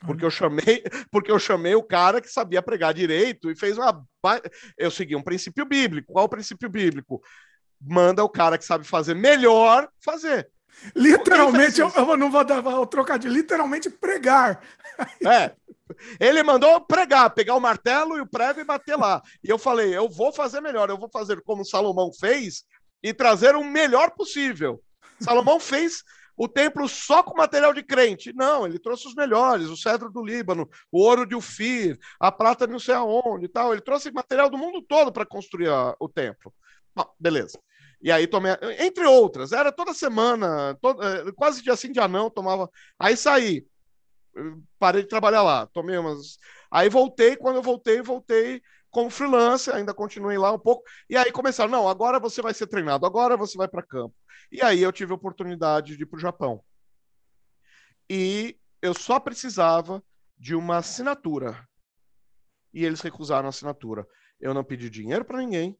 [0.00, 4.04] Porque eu chamei, porque eu chamei o cara que sabia pregar direito e fez uma
[4.76, 6.12] eu segui um princípio bíblico.
[6.12, 7.20] Qual o princípio bíblico?
[7.80, 10.50] Manda o cara que sabe fazer melhor fazer.
[10.94, 14.62] Literalmente, eu, eu, não vou dar o trocadilho, literalmente pregar.
[15.26, 15.52] É.
[16.20, 19.22] Ele mandou pregar, pegar o martelo e o prego e bater lá.
[19.42, 22.64] E eu falei, eu vou fazer melhor, eu vou fazer como Salomão fez
[23.02, 24.82] e trazer o melhor possível.
[25.20, 26.02] Salomão fez
[26.36, 28.32] o templo só com material de crente.
[28.32, 32.66] Não, ele trouxe os melhores, o cedro do Líbano, o ouro de Ufir, a prata
[32.66, 33.72] não sei aonde e tal.
[33.72, 36.54] Ele trouxe material do mundo todo para construir a, o templo.
[36.94, 37.58] Bom, beleza.
[38.00, 42.70] E aí tomei, entre outras, era toda semana, eh, quase dia sim, dia não, tomava.
[42.98, 43.66] Aí saí,
[44.78, 46.38] parei de trabalhar lá, tomei umas.
[46.70, 50.84] Aí voltei, quando eu voltei, voltei como freelancer, ainda continuei lá um pouco.
[51.08, 54.14] E aí começaram, não, agora você vai ser treinado, agora você vai para campo.
[54.50, 56.62] E aí eu tive a oportunidade de ir para o Japão.
[58.08, 60.02] E eu só precisava
[60.38, 61.66] de uma assinatura.
[62.72, 64.06] E eles recusaram a assinatura.
[64.40, 65.76] Eu não pedi dinheiro para ninguém,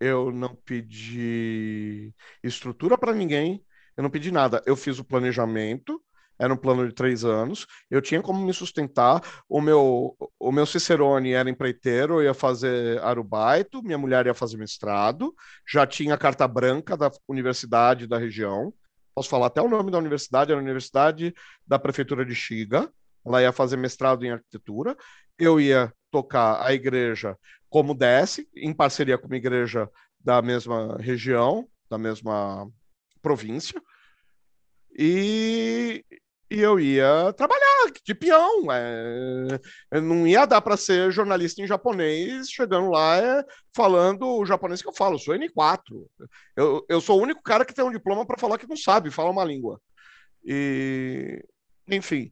[0.00, 3.64] eu não pedi estrutura para ninguém,
[3.96, 4.62] eu não pedi nada.
[4.66, 6.02] Eu fiz o planejamento,
[6.38, 9.20] era um plano de três anos, eu tinha como me sustentar.
[9.48, 14.56] O meu, o meu Cicerone era empreiteiro, eu ia fazer arubaito, minha mulher ia fazer
[14.56, 15.34] mestrado,
[15.66, 18.72] já tinha carta branca da universidade da região.
[19.14, 21.34] Posso falar até o nome da universidade, era a Universidade
[21.66, 22.88] da Prefeitura de Xiga.
[23.26, 24.96] Ela ia fazer mestrado em arquitetura.
[25.36, 27.36] Eu ia tocar a igreja
[27.68, 32.70] como desce, em parceria com uma igreja da mesma região, da mesma
[33.22, 33.80] província,
[34.98, 36.04] e,
[36.50, 38.66] e eu ia trabalhar de peão.
[38.72, 44.82] É, não ia dar para ser jornalista em japonês, chegando lá é, falando o japonês
[44.82, 45.80] que eu falo, eu sou N4.
[46.56, 49.10] Eu, eu sou o único cara que tem um diploma para falar que não sabe,
[49.10, 49.80] fala uma língua.
[50.44, 51.44] E,
[51.88, 52.30] enfim.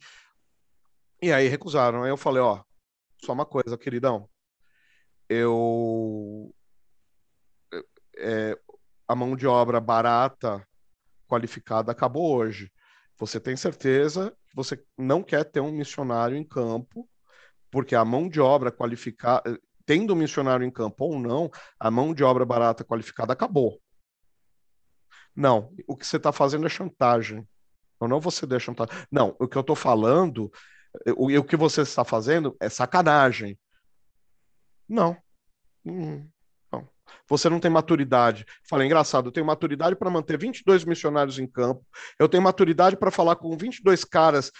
[1.22, 2.02] E aí recusaram.
[2.02, 2.62] Aí eu falei, ó,
[3.24, 4.28] só uma coisa, queridão
[5.28, 6.54] eu
[8.18, 8.58] é,
[9.08, 10.66] a mão de obra barata,
[11.26, 12.70] qualificada, acabou hoje.
[13.18, 17.08] Você tem certeza que você não quer ter um missionário em campo,
[17.70, 22.12] porque a mão de obra qualificada, tendo um missionário em campo ou não, a mão
[22.12, 23.80] de obra barata qualificada acabou.
[25.34, 27.46] Não, o que você está fazendo é chantagem.
[28.00, 28.94] Eu não vou ceder chantagem.
[29.10, 30.50] Não, o que eu estou falando,
[31.16, 33.58] o, o que você está fazendo é sacanagem.
[34.88, 35.16] Não.
[35.84, 36.28] Hum,
[36.72, 36.88] não.
[37.28, 38.44] Você não tem maturidade.
[38.68, 41.84] Falei, engraçado, eu tenho maturidade para manter 22 missionários em campo,
[42.18, 44.50] eu tenho maturidade para falar com 22 caras,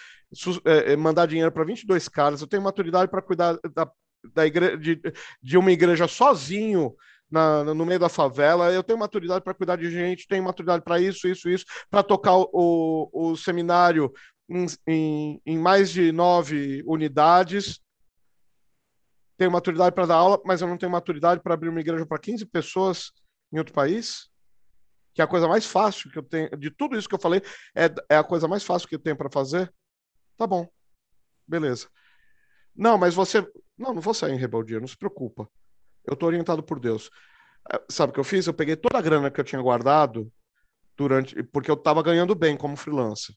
[0.64, 3.90] é, é, mandar dinheiro para 22 caras, eu tenho maturidade para cuidar da,
[4.34, 5.00] da de,
[5.42, 6.94] de uma igreja sozinho
[7.30, 11.00] na, no meio da favela, eu tenho maturidade para cuidar de gente, tenho maturidade para
[11.00, 14.12] isso, isso, isso, para tocar o, o, seminário
[14.48, 17.80] em, em, em mais de nove unidades.
[19.36, 22.18] Tenho maturidade para dar aula, mas eu não tenho maturidade para abrir uma igreja para
[22.18, 23.12] 15 pessoas
[23.52, 24.28] em outro país.
[25.14, 27.40] Que é a coisa mais fácil que eu tenho, de tudo isso que eu falei,
[27.74, 29.72] é, é a coisa mais fácil que eu tenho para fazer.
[30.36, 30.68] Tá bom,
[31.46, 31.88] beleza.
[32.74, 33.40] Não, mas você.
[33.78, 35.48] Não, não vou sair em rebeldia, não se preocupa.
[36.04, 37.10] Eu estou orientado por Deus.
[37.72, 38.46] É, sabe o que eu fiz?
[38.46, 40.30] Eu peguei toda a grana que eu tinha guardado
[40.96, 41.42] durante.
[41.44, 43.34] Porque eu estava ganhando bem como freelancer.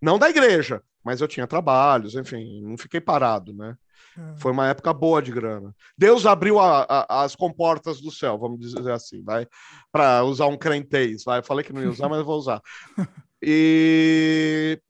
[0.00, 3.76] Não da igreja, mas eu tinha trabalhos, enfim, não fiquei parado, né?
[4.16, 4.36] É.
[4.36, 5.74] Foi uma época boa de grana.
[5.96, 9.46] Deus abriu a, a, as comportas do céu, vamos dizer assim, vai,
[9.92, 11.40] para usar um crentez, vai.
[11.40, 12.60] Eu falei que não ia usar, mas vou usar.
[13.40, 14.80] E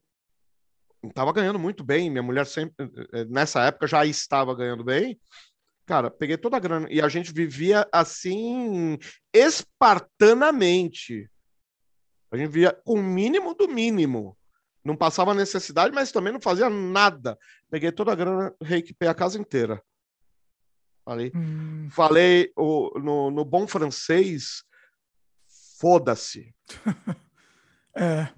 [1.03, 2.09] estava ganhando muito bem.
[2.09, 5.19] Minha mulher sempre, eh, nessa época já estava ganhando bem.
[5.85, 8.97] Cara, peguei toda a grana e a gente vivia assim
[9.33, 11.29] espartanamente.
[12.31, 14.37] A gente vivia com o mínimo do mínimo.
[14.89, 17.37] Não passava necessidade, mas também não fazia nada.
[17.69, 19.79] Peguei toda a grana, reequipei a casa inteira.
[21.05, 21.87] Falei, hum.
[21.91, 24.63] falei o, no, no bom francês,
[25.79, 26.55] foda-se.
[27.95, 28.29] é.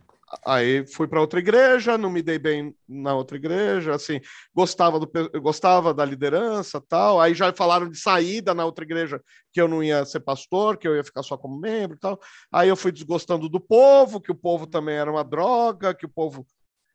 [0.45, 4.21] Aí fui para outra igreja, não me dei bem na outra igreja, assim,
[4.55, 7.19] gostava do gostava da liderança, tal.
[7.19, 9.21] Aí já falaram de saída na outra igreja,
[9.51, 12.19] que eu não ia ser pastor, que eu ia ficar só como membro, tal.
[12.51, 16.09] Aí eu fui desgostando do povo, que o povo também era uma droga, que o
[16.09, 16.45] povo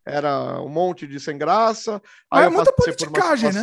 [0.06, 2.00] era um monte de sem graça.
[2.30, 3.62] Aí é muita politicagem, né?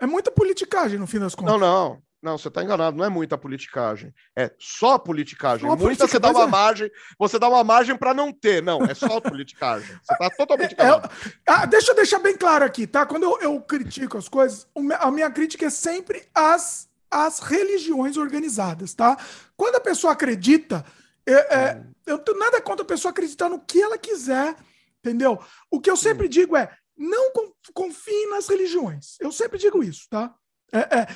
[0.00, 1.52] É muita politicagem no fim das contas.
[1.52, 2.02] Não, não.
[2.22, 4.14] Não, você está enganado, não é muita politicagem.
[4.36, 5.66] É só politicagem.
[5.66, 6.46] Só muita você dá uma é.
[6.46, 8.62] margem, você dá uma margem para não ter.
[8.62, 9.88] Não, é só politicagem.
[10.02, 11.10] Você está totalmente é, enganado.
[11.26, 13.06] É, ah, deixa eu deixar bem claro aqui, tá?
[13.06, 14.68] Quando eu, eu critico as coisas,
[14.98, 19.16] a minha crítica é sempre as, as religiões organizadas, tá?
[19.56, 20.84] Quando a pessoa acredita,
[21.26, 21.92] é, é, hum.
[22.06, 24.56] eu tenho nada contra a pessoa acreditar no que ela quiser,
[24.98, 25.38] entendeu?
[25.70, 26.30] O que eu sempre hum.
[26.30, 27.32] digo é, não
[27.72, 29.16] confie nas religiões.
[29.20, 30.34] Eu sempre digo isso, tá?
[30.72, 31.06] É, é,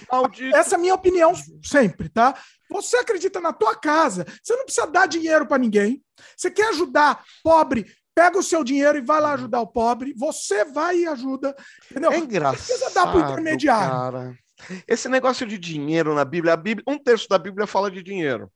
[0.59, 1.33] essa é a minha opinião
[1.63, 2.35] sempre, tá?
[2.71, 6.03] Você acredita na tua casa, você não precisa dar dinheiro para ninguém.
[6.37, 10.15] Você quer ajudar pobre, pega o seu dinheiro e vai lá ajudar o pobre.
[10.17, 11.55] Você vai e ajuda.
[11.91, 12.13] Entendeu?
[12.13, 12.59] É engraçado.
[12.59, 13.91] Não precisa dar para o intermediário.
[13.91, 14.39] Cara.
[14.87, 18.51] Esse negócio de dinheiro na Bíblia, Bíblia, um terço da Bíblia fala de dinheiro.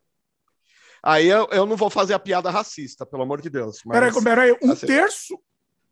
[1.03, 3.81] Aí eu, eu não vou fazer a piada racista, pelo amor de Deus.
[3.85, 5.39] Mas, peraí, peraí, um assim, terço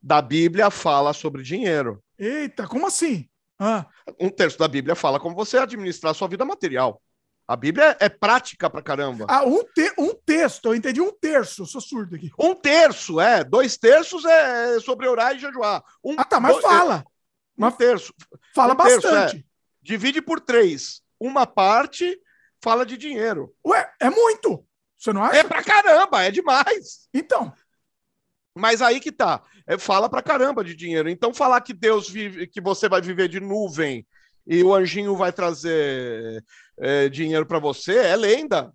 [0.03, 2.03] da Bíblia fala sobre dinheiro.
[2.19, 3.29] Eita, como assim?
[3.59, 3.87] Ah.
[4.21, 7.01] Um terço da Bíblia fala como você administrar a sua vida material.
[7.49, 9.27] A Bíblia é prática pra caramba.
[9.29, 12.31] Ah, um, te um texto, eu entendi um terço, sou surdo aqui.
[12.39, 13.45] Um terço, é.
[13.45, 15.83] Dois terços é sobre orar e jejuar.
[16.05, 17.05] Um, ah, tá, mas fala.
[17.57, 18.13] Um terço.
[18.55, 19.03] Fala um bastante.
[19.03, 19.45] Terço, é.
[19.81, 21.01] Divide por três.
[21.21, 22.21] Uma parte
[22.61, 23.55] fala de dinheiro.
[23.65, 24.67] Ué, é muito.
[24.99, 25.39] Você não acha?
[25.39, 27.09] É pra caramba, é demais.
[27.15, 27.53] Então.
[28.57, 29.43] Mas aí que tá.
[29.67, 31.09] É, fala pra caramba de dinheiro.
[31.09, 34.07] Então, falar que Deus vive, que você vai viver de nuvem
[34.47, 36.45] e o anjinho vai trazer
[36.79, 38.73] é, dinheiro para você é lenda.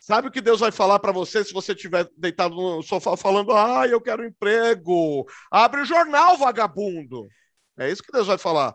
[0.00, 3.52] Sabe o que Deus vai falar para você se você estiver deitado no sofá falando:
[3.52, 5.26] ah, eu quero emprego?
[5.50, 7.28] Abre o jornal, vagabundo.
[7.78, 8.74] É isso que Deus vai falar.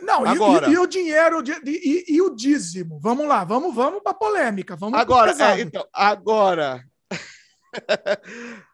[0.00, 2.98] Não, agora, e, e, e o dinheiro e, e, o dízimo?
[3.00, 4.76] Vamos lá, vamos, vamos para polêmica.
[4.76, 6.84] Vamos agora, é, então, agora.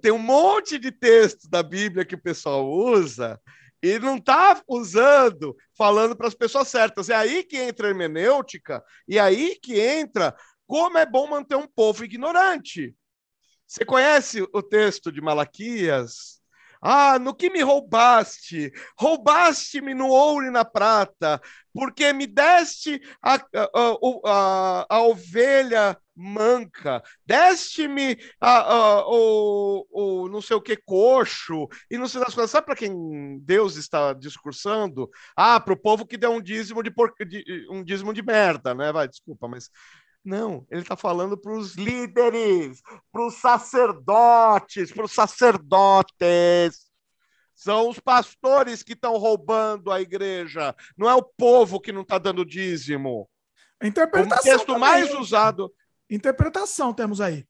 [0.00, 3.40] tem um monte de texto da Bíblia que o pessoal usa
[3.82, 7.08] e não está usando, falando para as pessoas certas.
[7.08, 10.34] É aí que entra a hermenêutica e é aí que entra
[10.66, 12.94] como é bom manter um povo ignorante.
[13.66, 16.40] Você conhece o texto de Malaquias?
[16.80, 18.72] Ah, no que me roubaste?
[18.98, 21.40] Roubaste-me no ouro e na prata,
[21.72, 23.40] porque me deste a, a,
[24.24, 28.16] a, a ovelha manca, deste-me
[29.06, 32.50] o, o não sei o que coxo, e não sei das coisas.
[32.50, 35.10] Sabe para quem Deus está discursando?
[35.36, 38.74] Ah, para o povo que deu um dízimo de, por, de, um dízimo de merda,
[38.74, 38.90] né?
[38.92, 39.70] Vai, desculpa, mas
[40.24, 42.82] não, ele está falando para os líderes,
[43.12, 46.86] para os sacerdotes, para os sacerdotes.
[47.54, 52.18] São os pastores que estão roubando a igreja, não é o povo que não está
[52.18, 53.30] dando dízimo.
[53.82, 54.38] interpretação.
[54.38, 54.80] O texto também.
[54.80, 55.72] mais usado.
[56.10, 57.44] Interpretação temos aí.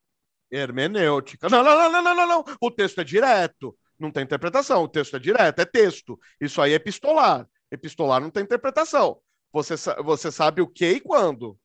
[0.51, 1.49] Hermenêutica.
[1.49, 2.45] Não, não, não, não, não, não.
[2.61, 3.77] O texto é direto.
[3.99, 4.83] Não tem interpretação.
[4.83, 6.19] O texto é direto, é texto.
[6.41, 7.47] Isso aí é epistolar.
[7.71, 9.19] Epistolar não tem interpretação.
[9.53, 9.75] Você,
[10.05, 11.59] você sabe o que e quando.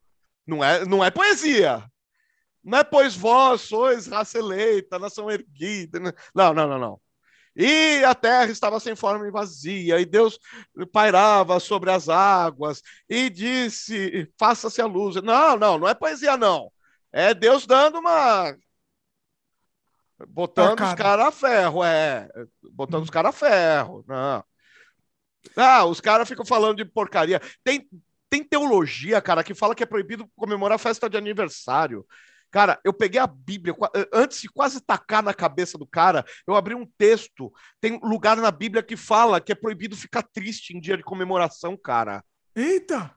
[0.45, 1.84] Não é, não é poesia.
[2.63, 5.99] Não é pois vós sois raça eleita, nação erguida.
[6.34, 7.01] Não, não, não, não.
[7.55, 10.39] E a terra estava sem forma e vazia, e Deus
[10.91, 15.15] pairava sobre as águas, e disse: faça-se a luz.
[15.22, 16.72] Não, não, não é poesia, não.
[17.11, 18.55] É Deus dando uma.
[20.27, 22.29] Botando os caras a ferro, é.
[22.71, 24.05] Botando os caras a ferro.
[24.07, 24.43] Não.
[25.55, 27.41] Ah, os caras ficam falando de porcaria.
[27.63, 27.89] Tem,
[28.29, 32.05] tem teologia, cara, que fala que é proibido comemorar festa de aniversário.
[32.51, 36.53] Cara, eu peguei a Bíblia, eh, antes de quase tacar na cabeça do cara, eu
[36.53, 37.51] abri um texto.
[37.79, 41.77] Tem lugar na Bíblia que fala que é proibido ficar triste em dia de comemoração,
[41.77, 42.23] cara.
[42.53, 43.15] Eita!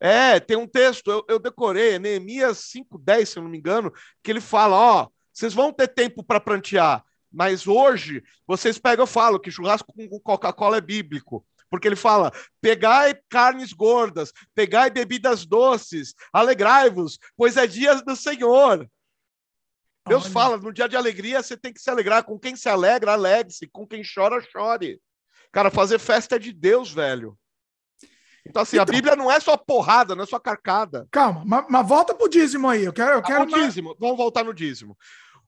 [0.00, 3.92] É, tem um texto, eu, eu decorei, Neemias 5,10, se eu não me engano,
[4.22, 7.02] que ele fala: ó, vocês vão ter tempo para prantear,
[7.32, 12.32] mas hoje vocês pegam, eu falo que churrasco com Coca-Cola é bíblico porque ele fala:
[12.60, 18.88] pegai carnes gordas, pegai bebidas doces, alegrai-vos, pois é dia do Senhor.
[20.06, 20.32] Deus Olha.
[20.32, 22.24] fala: no dia de alegria você tem que se alegrar.
[22.24, 23.66] Com quem se alegra, alegre-se.
[23.66, 25.00] Com quem chora, chore.
[25.52, 27.36] Cara, fazer festa é de Deus, velho.
[28.48, 31.06] Então, assim, então, a Bíblia não é só porrada, não é só carcada.
[31.10, 32.84] Calma, mas, mas volta pro dízimo aí.
[32.84, 33.12] Eu quero.
[33.12, 34.96] Eu quero ah, o dízimo, vamos voltar no dízimo.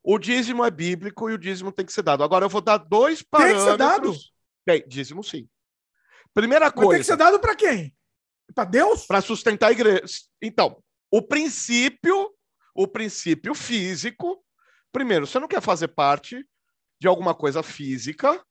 [0.02, 2.24] O dízimo é bíblico e o dízimo tem que ser dado.
[2.24, 3.64] Agora eu vou dar dois parâmetros.
[3.64, 4.14] Tem que ser dado?
[4.66, 5.48] Bem, dízimo sim.
[6.34, 6.90] Primeira coisa.
[6.90, 7.94] tem que ser dado para quem?
[8.54, 9.06] Para Deus?
[9.06, 10.02] Para sustentar a igreja.
[10.42, 12.30] Então, o princípio,
[12.74, 14.42] o princípio físico.
[14.92, 16.44] Primeiro, você não quer fazer parte
[17.00, 18.42] de alguma coisa física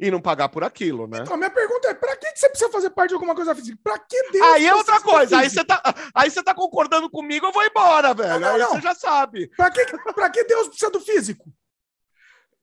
[0.00, 1.18] e não pagar por aquilo, né?
[1.20, 3.78] Então, a minha pergunta é: para que você precisa fazer parte de alguma coisa física?
[3.84, 4.46] Para que Deus?
[4.46, 5.38] Aí é outra coisa.
[5.38, 5.82] Aí você, tá,
[6.14, 8.30] aí você tá concordando comigo, eu vou embora, velho.
[8.30, 8.70] Não, não, aí não.
[8.70, 9.48] você já sabe.
[9.48, 11.52] Para que, que Deus precisa do físico?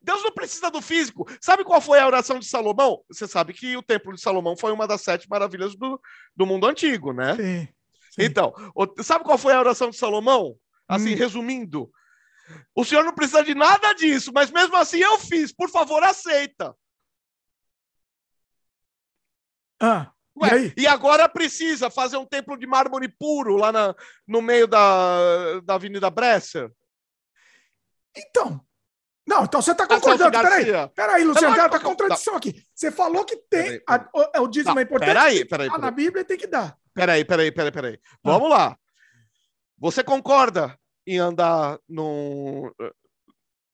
[0.01, 1.27] Deus não precisa do físico.
[1.39, 3.03] Sabe qual foi a oração de Salomão?
[3.09, 6.01] Você sabe que o Templo de Salomão foi uma das sete maravilhas do,
[6.35, 7.35] do mundo antigo, né?
[7.35, 7.67] Sim,
[8.11, 8.23] sim.
[8.23, 8.53] Então,
[9.03, 10.55] sabe qual foi a oração de Salomão?
[10.87, 11.17] Assim, hum.
[11.17, 11.91] resumindo.
[12.73, 15.51] O senhor não precisa de nada disso, mas mesmo assim eu fiz.
[15.53, 16.73] Por favor, aceita.
[19.81, 23.95] Ah, Ué, e, e, agora precisa fazer um templo de mármore puro lá na,
[24.27, 26.71] no meio da, da Avenida Bresser?
[28.15, 28.63] Então,
[29.27, 30.31] não, então você está concordando.
[30.31, 32.63] Peraí, peraí, Luciano, tem uma contradição aqui.
[32.73, 33.81] Você falou que tem.
[33.87, 35.09] A, o, o dízimo não, é importante.
[35.09, 35.69] Peraí, peraí.
[35.69, 36.77] Tá na Bíblia tem que dar.
[36.93, 37.99] Peraí, peraí, peraí, peraí.
[38.03, 38.17] Ah.
[38.23, 38.77] Vamos lá.
[39.79, 42.71] Você concorda em andar num,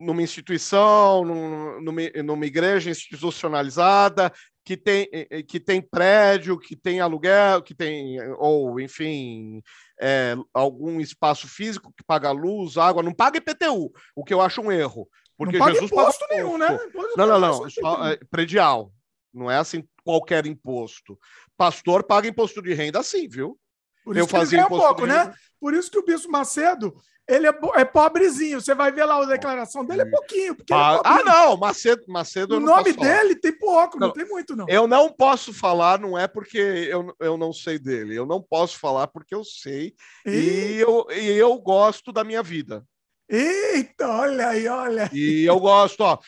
[0.03, 4.31] numa instituição, num, numa, numa igreja institucionalizada,
[4.65, 5.09] que tem,
[5.47, 9.61] que tem prédio, que tem aluguel, que tem, ou enfim,
[9.99, 14.61] é, algum espaço físico que paga luz, água, não paga IPTU, o que eu acho
[14.61, 15.07] um erro.
[15.37, 16.79] Porque não paga Jesus imposto paga nenhum, né?
[16.87, 17.69] Imposto não, não, não.
[17.69, 18.93] Só, é, predial.
[19.33, 21.17] Não é assim qualquer imposto.
[21.57, 23.59] Pastor paga imposto de renda sim, viu?
[24.03, 25.33] Por eu fazia imposto pouco, né?
[25.59, 26.93] Por isso que o Bispo Macedo
[27.27, 28.59] ele é, é, pobrezinho.
[28.59, 30.53] Você vai ver lá a declaração dele, é pouquinho.
[30.53, 32.57] É ah, é ah, não, Macedo, Macedo.
[32.57, 34.65] O nome dele tem pouco, não, não, tem muito, não.
[34.67, 38.15] Eu não posso falar, não é porque eu, eu não sei dele.
[38.15, 39.93] Eu não posso falar porque eu sei
[40.25, 42.83] e, e eu, e eu gosto da minha vida.
[43.29, 45.09] Eita, olha aí, olha.
[45.13, 46.19] E eu gosto, ó.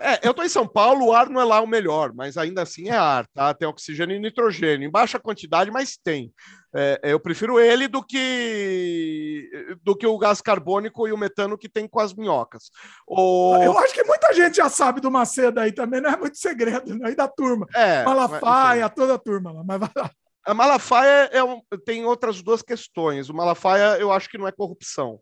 [0.00, 2.62] É, eu tô em São Paulo, o ar não é lá o melhor, mas ainda
[2.62, 3.52] assim é ar, tá?
[3.52, 6.32] Tem oxigênio e nitrogênio, em baixa quantidade, mas tem.
[6.72, 9.50] É, eu prefiro ele do que
[9.82, 12.70] do que o gás carbônico e o metano que tem com as minhocas.
[13.06, 13.56] O...
[13.56, 16.94] Eu acho que muita gente já sabe do Macedo aí também, não é muito segredo,
[16.94, 17.08] né?
[17.08, 17.66] aí da turma.
[17.74, 20.10] É, Malafaia, mas, toda a turma lá, mas vai lá.
[20.46, 23.28] A Malafaia é um, tem outras duas questões.
[23.28, 25.20] O Malafaia eu acho que não é corrupção.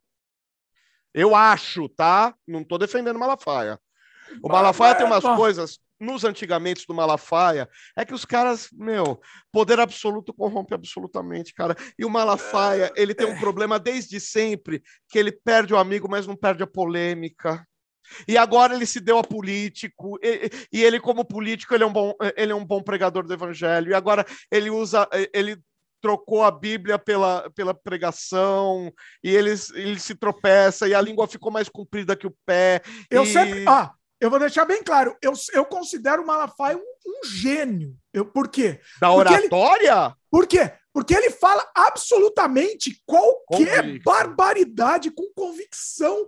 [1.14, 2.34] Eu acho, tá?
[2.46, 3.80] Não estou defendendo Malafaia.
[4.42, 9.20] O Malafaia tem umas coisas nos antigamente do Malafaia, é que os caras, meu,
[9.50, 11.74] poder absoluto corrompe absolutamente, cara.
[11.98, 13.40] E o Malafaia, ele tem um é.
[13.40, 17.66] problema desde sempre, que ele perde o amigo, mas não perde a polêmica.
[18.28, 21.92] E agora ele se deu a político, e, e ele, como político, ele é, um
[21.92, 23.90] bom, ele é um bom pregador do evangelho.
[23.90, 25.58] E agora ele usa, ele
[26.00, 28.92] trocou a Bíblia pela, pela pregação,
[29.24, 32.82] e ele, ele se tropeça, e a língua ficou mais comprida que o pé.
[33.10, 33.26] Eu e...
[33.26, 33.64] sempre.
[33.66, 37.96] Ah, eu vou deixar bem claro, eu, eu considero o Malafaia um, um gênio.
[38.12, 38.80] Eu, por quê?
[39.00, 40.06] Da oratória?
[40.06, 40.72] Ele, por quê?
[40.92, 46.26] Porque ele fala absolutamente qualquer barbaridade com convicção.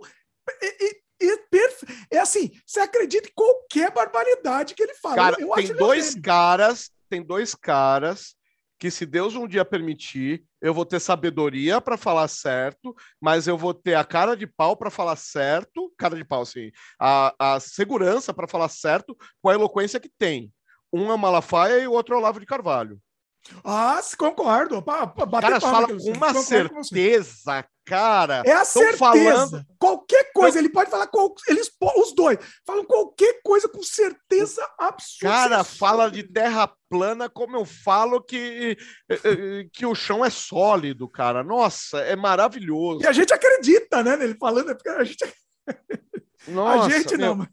[0.61, 1.85] E, e, e perfe...
[2.11, 5.15] É assim, você acredita em qualquer barbaridade que ele fala.
[5.15, 8.35] Cara, eu tem dois caras, tem dois caras
[8.79, 13.57] que se Deus um dia permitir, eu vou ter sabedoria para falar certo, mas eu
[13.57, 17.59] vou ter a cara de pau para falar certo, cara de pau, assim, a, a
[17.59, 20.51] segurança para falar certo com a eloquência que tem.
[20.91, 22.99] Um é Malafaia e o outro é Olavo de Carvalho.
[23.63, 24.77] Ah, concordo.
[24.77, 28.43] Os caras falam com uma certeza, cara.
[28.45, 28.97] É a certeza.
[28.97, 29.65] Falando...
[29.79, 30.61] Qualquer coisa, Eu...
[30.61, 31.33] ele pode falar, qual...
[31.47, 35.35] eles, os dois, falam qualquer coisa com certeza absoluta.
[35.35, 38.77] Cara, fala de terra plana como eu falo que,
[39.09, 41.43] eh, eh, que o chão é sólido, cara.
[41.43, 43.03] Nossa, é maravilhoso.
[43.03, 45.25] E a gente acredita, né, nele falando, é porque a gente...
[46.47, 47.47] Nossa, a gente não.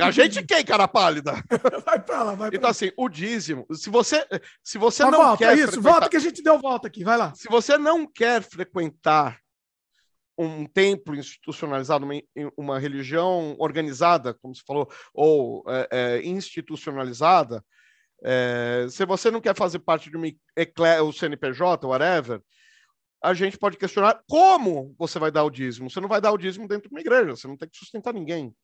[0.00, 1.32] A gente quem, cara pálida?
[1.86, 2.70] Vai pra lá, vai pra Então, lá.
[2.70, 4.26] assim, o dízimo, se você,
[4.62, 5.56] se você não volta, quer.
[5.56, 5.90] Isso, frequentar...
[5.90, 7.32] volta que a gente deu volta aqui, vai lá.
[7.34, 9.38] Se você não quer frequentar
[10.36, 12.14] um templo institucionalizado, uma,
[12.56, 17.64] uma religião organizada, como você falou, ou é, é, institucionalizada,
[18.24, 20.26] é, se você não quer fazer parte de uma
[21.04, 22.40] o CNPJ, whatever,
[23.24, 25.88] a gente pode questionar como você vai dar o dízimo.
[25.88, 28.12] Você não vai dar o dízimo dentro de uma igreja, você não tem que sustentar
[28.12, 28.54] ninguém.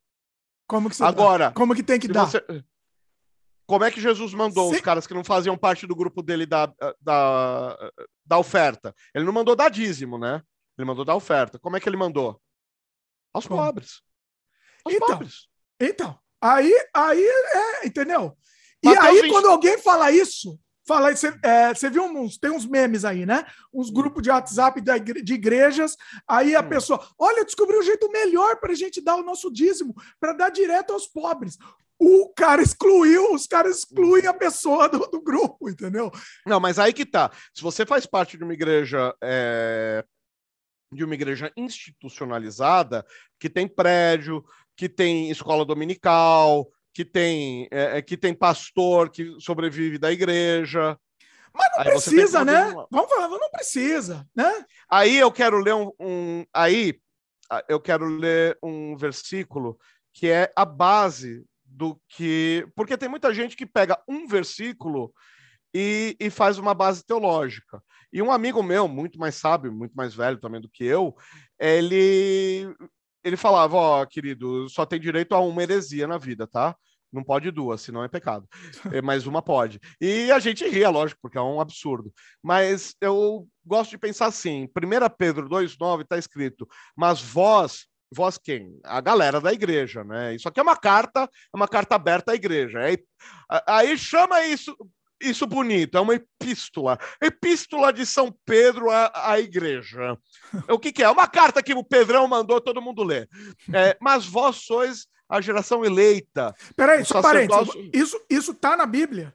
[0.68, 1.52] Como que você Agora, dá?
[1.52, 2.26] como que tem que dar?
[2.26, 2.44] Você...
[3.66, 6.66] Como é que Jesus mandou os caras que não faziam parte do grupo dele da,
[7.00, 7.92] da,
[8.26, 8.94] da oferta?
[9.14, 10.42] Ele não mandou dar dízimo, né?
[10.76, 11.58] Ele mandou dar oferta.
[11.58, 12.38] Como é que ele mandou?
[13.32, 13.62] Aos como?
[13.62, 14.02] pobres.
[14.84, 15.48] Aos então, pobres.
[15.80, 18.36] Então, aí, aí é, entendeu?
[18.82, 19.30] E aí, 20...
[19.30, 20.58] quando alguém fala isso,
[20.90, 23.46] Fala, você, é, você viu uns, tem uns memes aí, né?
[23.72, 23.92] Uns hum.
[23.92, 25.96] grupos de WhatsApp de igrejas,
[26.26, 26.68] aí a hum.
[26.68, 30.50] pessoa, olha, descobri um jeito melhor para a gente dar o nosso dízimo, para dar
[30.50, 31.56] direto aos pobres.
[31.96, 36.10] O cara excluiu, os caras excluem a pessoa do, do, grupo, entendeu?
[36.44, 37.30] Não, mas aí que tá.
[37.54, 40.04] Se você faz parte de uma igreja é,
[40.92, 43.06] de uma igreja institucionalizada,
[43.38, 44.44] que tem prédio,
[44.76, 50.98] que tem escola dominical, que tem, é, é, que tem pastor que sobrevive da igreja.
[51.52, 52.64] Mas não aí precisa, né?
[52.66, 52.86] Uma...
[52.90, 54.64] Vamos falar, não precisa, né?
[54.88, 57.00] Aí eu quero ler um, um, aí
[57.68, 59.78] eu quero ler um versículo
[60.12, 65.12] que é a base do que, porque tem muita gente que pega um versículo
[65.74, 67.82] e, e faz uma base teológica.
[68.12, 71.14] E um amigo meu, muito mais sábio, muito mais velho também do que eu,
[71.58, 72.74] ele
[73.22, 76.76] ele falava, ó, oh, querido, só tem direito a uma heresia na vida, tá?
[77.12, 78.46] Não pode duas, senão é pecado.
[78.94, 79.80] É, mas uma pode.
[80.00, 82.12] E a gente ria, lógico, porque é um absurdo.
[82.42, 84.68] Mas eu gosto de pensar assim: 1
[85.18, 88.78] Pedro 2,9 está escrito, mas vós, vós quem?
[88.84, 90.34] A galera da igreja, né?
[90.34, 92.80] Isso aqui é uma carta, é uma carta aberta à igreja.
[92.80, 92.98] Aí,
[93.66, 94.76] aí chama isso,
[95.20, 96.98] isso bonito, é uma epístola.
[97.20, 100.16] Epístola de São Pedro à, à igreja.
[100.68, 101.10] O que, que, é?
[101.10, 103.28] Uma carta que o Pedrão mandou todo mundo ler.
[103.72, 106.54] É, mas vós sois a geração eleita.
[106.74, 107.90] Peraí, só sacerdócio...
[107.92, 109.32] isso, isso tá na Bíblia?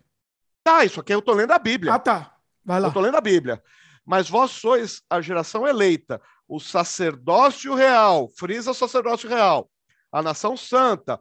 [0.63, 1.93] Tá, isso aqui eu tô lendo a Bíblia.
[1.93, 2.35] Ah, tá.
[2.63, 2.87] Vai lá.
[2.87, 3.61] Eu tô lendo a Bíblia.
[4.05, 9.69] Mas vós sois a geração eleita, o sacerdócio real, frisa o sacerdócio real,
[10.11, 11.19] a nação santa,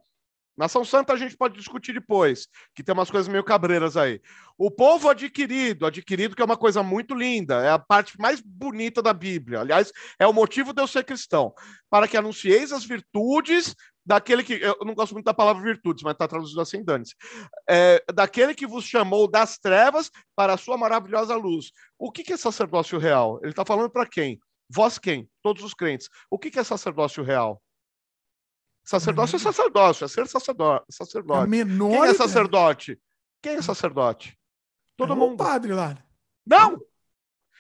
[0.57, 4.21] Nação Santa a gente pode discutir depois, que tem umas coisas meio cabreiras aí.
[4.57, 9.03] O povo adquirido, adquirido que é uma coisa muito linda, é a parte mais bonita
[9.03, 9.61] da Bíblia.
[9.61, 11.53] Aliás, é o motivo de eu ser cristão,
[11.91, 13.75] para que anuncieis as virtudes
[14.07, 17.05] daquele que eu não gosto muito da palavra virtudes, mas está traduzido assim, dane
[17.69, 21.73] é, daquele que vos chamou das trevas para a sua maravilhosa luz.
[21.99, 23.39] O que, é sacerdócio real?
[23.43, 24.39] Ele está falando para quem?
[24.69, 25.29] Vós quem?
[25.43, 26.09] Todos os crentes.
[26.31, 27.61] O que é sacerdócio real?
[28.85, 29.43] Sacerdócio é uhum.
[29.43, 30.85] sacerdócio, é ser sacerdote.
[30.91, 31.51] sacerdote.
[31.51, 33.01] Quem é sacerdote?
[33.41, 34.39] Quem é sacerdote?
[34.97, 35.37] Todo é mundo.
[35.37, 35.97] padre lá.
[36.47, 36.79] Não!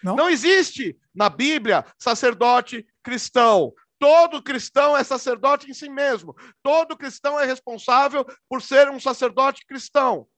[0.02, 0.16] Não?
[0.16, 3.72] Não existe na Bíblia sacerdote cristão.
[3.98, 6.36] Todo cristão é sacerdote em si mesmo.
[6.62, 10.28] Todo cristão é responsável por ser um sacerdote cristão.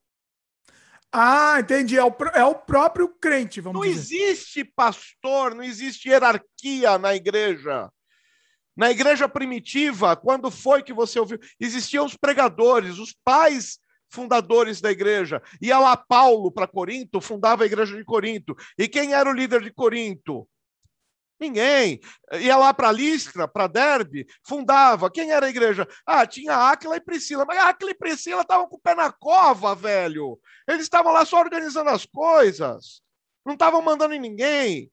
[1.11, 1.99] Ah, entendi.
[1.99, 4.19] É o, é o próprio crente, vamos não dizer.
[4.19, 7.91] Não existe pastor, não existe hierarquia na igreja.
[8.77, 11.39] Na igreja primitiva, quando foi que você ouviu?
[11.59, 13.79] Existiam os pregadores, os pais
[14.11, 15.43] fundadores da igreja.
[15.61, 18.55] Ia lá Paulo para Corinto, fundava a igreja de Corinto.
[18.79, 20.47] E quem era o líder de Corinto?
[21.39, 22.01] Ninguém.
[22.33, 25.11] Ia lá para Listra, para Derbe, fundava.
[25.11, 25.87] Quem era a igreja?
[26.07, 27.45] Ah, tinha Áquila e Priscila.
[27.47, 30.39] Mas Áquila e Priscila estavam com o pé na cova, velho.
[30.67, 33.03] Eles estavam lá só organizando as coisas.
[33.45, 34.91] Não estavam mandando em ninguém.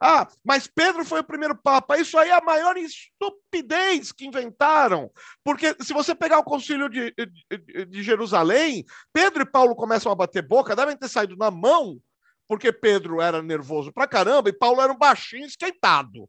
[0.00, 1.98] Ah, mas Pedro foi o primeiro papa.
[1.98, 5.10] Isso aí é a maior estupidez que inventaram.
[5.44, 10.14] Porque se você pegar o concílio de, de, de Jerusalém, Pedro e Paulo começam a
[10.14, 12.00] bater boca, devem ter saído na mão,
[12.48, 16.28] porque Pedro era nervoso pra caramba e Paulo era um baixinho esquentado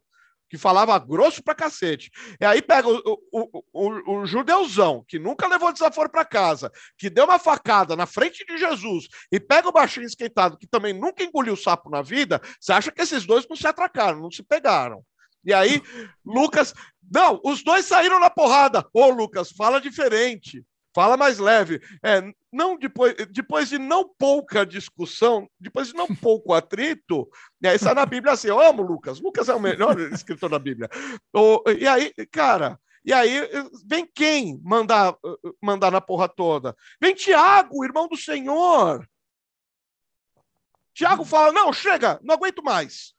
[0.51, 2.11] que falava grosso pra cacete.
[2.37, 7.09] E aí pega o, o, o, o judeuzão, que nunca levou desaforo para casa, que
[7.09, 11.23] deu uma facada na frente de Jesus, e pega o baixinho esquentado, que também nunca
[11.23, 15.01] engoliu sapo na vida, você acha que esses dois não se atracaram, não se pegaram.
[15.45, 15.81] E aí,
[16.25, 16.73] Lucas.
[17.13, 18.85] Não, os dois saíram na porrada.
[18.93, 20.63] Ô, Lucas, fala diferente.
[20.93, 21.81] Fala mais leve.
[22.03, 27.29] É, não depois, depois de não pouca discussão, depois de não pouco atrito,
[27.61, 30.89] né, está na Bíblia assim, eu amo Lucas, Lucas é o melhor escritor da Bíblia.
[31.33, 33.49] O, e aí, cara, e aí
[33.85, 35.15] vem quem mandar,
[35.61, 36.75] mandar na porra toda?
[37.01, 39.07] Vem Tiago, irmão do Senhor.
[40.93, 43.13] Tiago fala: não, chega, não aguento mais.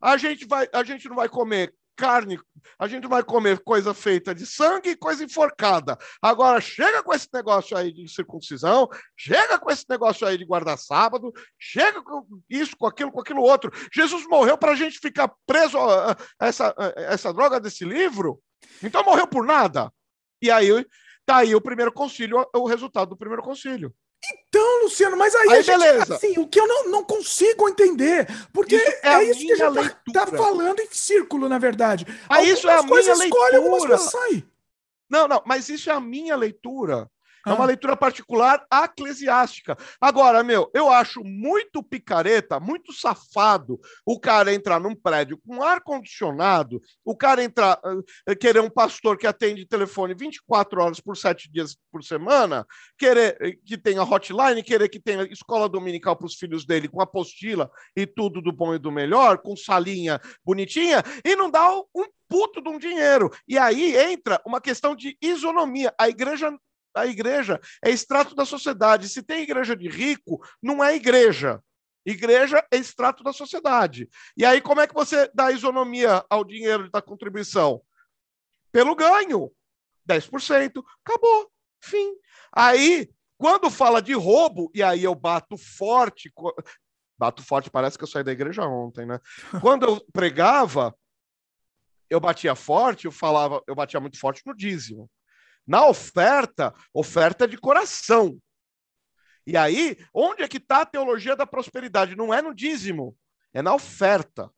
[0.00, 2.38] A gente, vai, a gente não vai comer carne,
[2.78, 5.98] a gente vai comer coisa feita de sangue e coisa enforcada.
[6.22, 10.78] Agora, chega com esse negócio aí de circuncisão, chega com esse negócio aí de guardar
[10.78, 13.72] sábado, chega com isso, com aquilo, com aquilo outro.
[13.92, 18.40] Jesus morreu para a gente ficar preso a essa, a essa droga desse livro?
[18.80, 19.92] Então morreu por nada.
[20.40, 20.86] E aí,
[21.26, 23.92] tá aí o primeiro concílio, o resultado do primeiro concílio.
[24.24, 26.14] Então, Luciano, mas aí, aí gente, beleza.
[26.16, 29.70] assim, o que eu não, não consigo entender, porque isso é, é isso que a
[29.70, 32.06] gente tá, tá, falando em círculo, na verdade.
[32.28, 33.24] Ah, isso é a minha leitura.
[33.24, 34.44] Escolhe, algumas coisas saem.
[35.08, 37.08] Não, não, mas isso é a minha leitura.
[37.48, 37.66] É uma ah.
[37.66, 39.76] leitura particular eclesiástica.
[40.00, 46.80] Agora, meu, eu acho muito picareta, muito safado o cara entrar num prédio com ar-condicionado,
[47.04, 51.76] o cara entrar, uh, querer um pastor que atende telefone 24 horas por 7 dias
[51.90, 52.66] por semana,
[52.98, 57.00] querer eh, que tenha hotline, querer que tenha escola dominical para os filhos dele com
[57.00, 62.04] apostila e tudo do bom e do melhor, com salinha bonitinha, e não dá um
[62.28, 63.30] puto de um dinheiro.
[63.48, 65.92] E aí entra uma questão de isonomia.
[65.98, 66.52] A igreja
[67.00, 69.08] a igreja é extrato da sociedade.
[69.08, 71.62] Se tem igreja de rico, não é igreja.
[72.04, 74.08] Igreja é extrato da sociedade.
[74.36, 77.82] E aí, como é que você dá isonomia ao dinheiro da contribuição?
[78.72, 79.52] Pelo ganho.
[80.08, 80.82] 10%.
[81.04, 81.50] Acabou.
[81.82, 82.14] Fim.
[82.52, 86.32] Aí, quando fala de roubo, e aí eu bato forte.
[87.18, 89.20] Bato forte, parece que eu saí da igreja ontem, né?
[89.60, 90.94] Quando eu pregava,
[92.08, 95.10] eu batia forte, eu falava, eu batia muito forte no dízimo.
[95.68, 98.38] Na oferta, oferta de coração.
[99.46, 102.16] E aí, onde é que está a teologia da prosperidade?
[102.16, 103.14] Não é no dízimo,
[103.52, 104.50] é na oferta.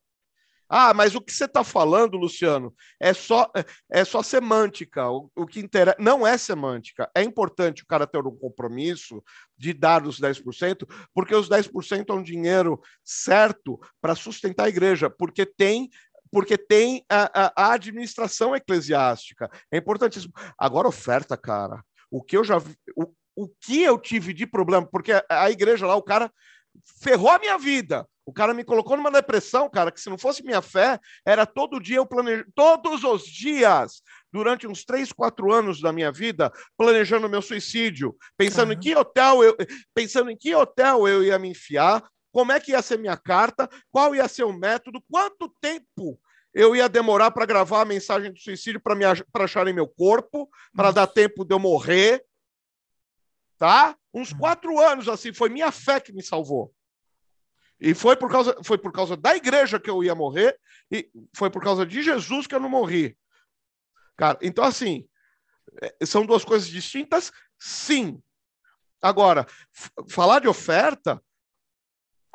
[0.72, 3.50] Ah, mas o que você está falando, Luciano, é só,
[3.90, 5.10] é só semântica.
[5.10, 7.10] O, o que interessa não é semântica.
[7.12, 9.20] É importante o cara ter um compromisso
[9.58, 15.10] de dar os 10%, porque os 10% é um dinheiro certo para sustentar a igreja,
[15.10, 15.90] porque tem
[16.30, 19.50] porque tem a, a, a administração eclesiástica.
[19.70, 20.32] É importantíssimo.
[20.58, 21.82] Agora, oferta, cara.
[22.10, 25.50] O que eu já vi, o, o que eu tive de problema, porque a, a
[25.50, 26.30] igreja lá, o cara
[27.02, 28.06] ferrou a minha vida.
[28.24, 31.80] O cara me colocou numa depressão, cara, que se não fosse minha fé, era todo
[31.80, 34.02] dia eu planejo, todos os dias,
[34.32, 38.74] durante uns três, quatro anos da minha vida, planejando meu suicídio, pensando uhum.
[38.74, 39.56] em que hotel eu,
[39.92, 43.68] pensando em que hotel eu ia me enfiar, como é que ia ser minha carta,
[43.90, 46.20] qual ia ser o método, quanto tempo
[46.52, 51.06] eu ia demorar para gravar a mensagem do suicídio para acharem meu corpo, para dar
[51.06, 52.24] tempo de eu morrer.
[53.56, 53.96] Tá?
[54.12, 54.38] Uns hum.
[54.38, 56.74] quatro anos assim, foi minha fé que me salvou.
[57.80, 60.58] E foi por causa, foi por causa da igreja que eu ia morrer,
[60.90, 63.16] e foi por causa de Jesus que eu não morri.
[64.16, 65.08] Cara, então assim,
[65.80, 67.32] é, são duas coisas distintas?
[67.58, 68.20] Sim.
[69.00, 69.46] Agora,
[70.10, 71.22] falar de oferta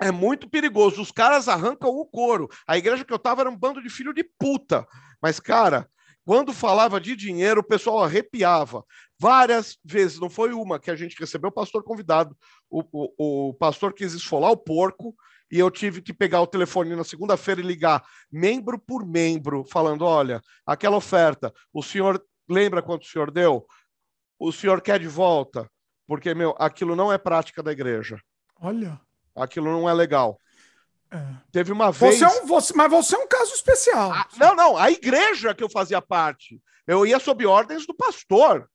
[0.02, 1.02] é muito perigoso.
[1.02, 2.50] Os caras arrancam o couro.
[2.68, 4.86] A igreja que eu estava era um bando de filho de puta.
[5.22, 5.90] Mas, cara,
[6.26, 8.84] quando falava de dinheiro, o pessoal arrepiava.
[9.20, 12.36] Várias vezes, não foi uma que a gente recebeu o pastor convidado.
[12.70, 15.16] O, o, o pastor quis esfolar o porco
[15.52, 20.04] e eu tive que pegar o telefone na segunda-feira e ligar membro por membro, falando:
[20.04, 23.66] olha, aquela oferta, o senhor lembra quanto o senhor deu?
[24.40, 25.70] O senhor quer de volta?
[26.08, 28.20] Porque, meu, aquilo não é prática da igreja.
[28.60, 29.00] Olha.
[29.36, 30.40] Aquilo não é legal.
[31.12, 31.22] É.
[31.52, 32.18] Teve uma vez.
[32.18, 34.12] Você é um, você, mas você é um caso especial.
[34.12, 34.78] Ah, não, não.
[34.78, 36.62] A igreja que eu fazia parte.
[36.88, 38.70] Eu ia sob ordens do pastor.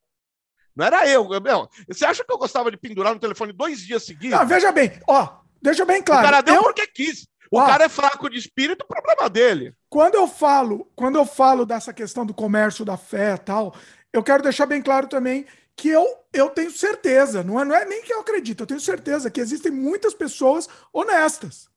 [0.75, 1.27] Não era eu.
[1.41, 1.69] Não.
[1.87, 4.37] Você acha que eu gostava de pendurar no telefone dois dias seguidos?
[4.37, 6.21] Não, veja bem, ó, deixa bem claro.
[6.21, 6.63] O cara deu eu...
[6.63, 7.27] porque quis.
[7.51, 9.75] O ó, cara é fraco de espírito, problema dele.
[9.89, 13.75] Quando eu falo, quando eu falo dessa questão do comércio da fé e tal,
[14.13, 15.45] eu quero deixar bem claro também
[15.75, 18.79] que eu, eu tenho certeza, não é, não é nem que eu acredito, eu tenho
[18.79, 21.69] certeza que existem muitas pessoas honestas,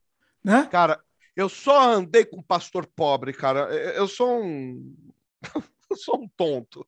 [0.42, 0.68] né?
[0.70, 1.00] Cara,
[1.36, 3.72] eu só andei com pastor pobre, cara.
[3.94, 4.94] Eu sou um.
[5.90, 6.86] eu sou um tonto.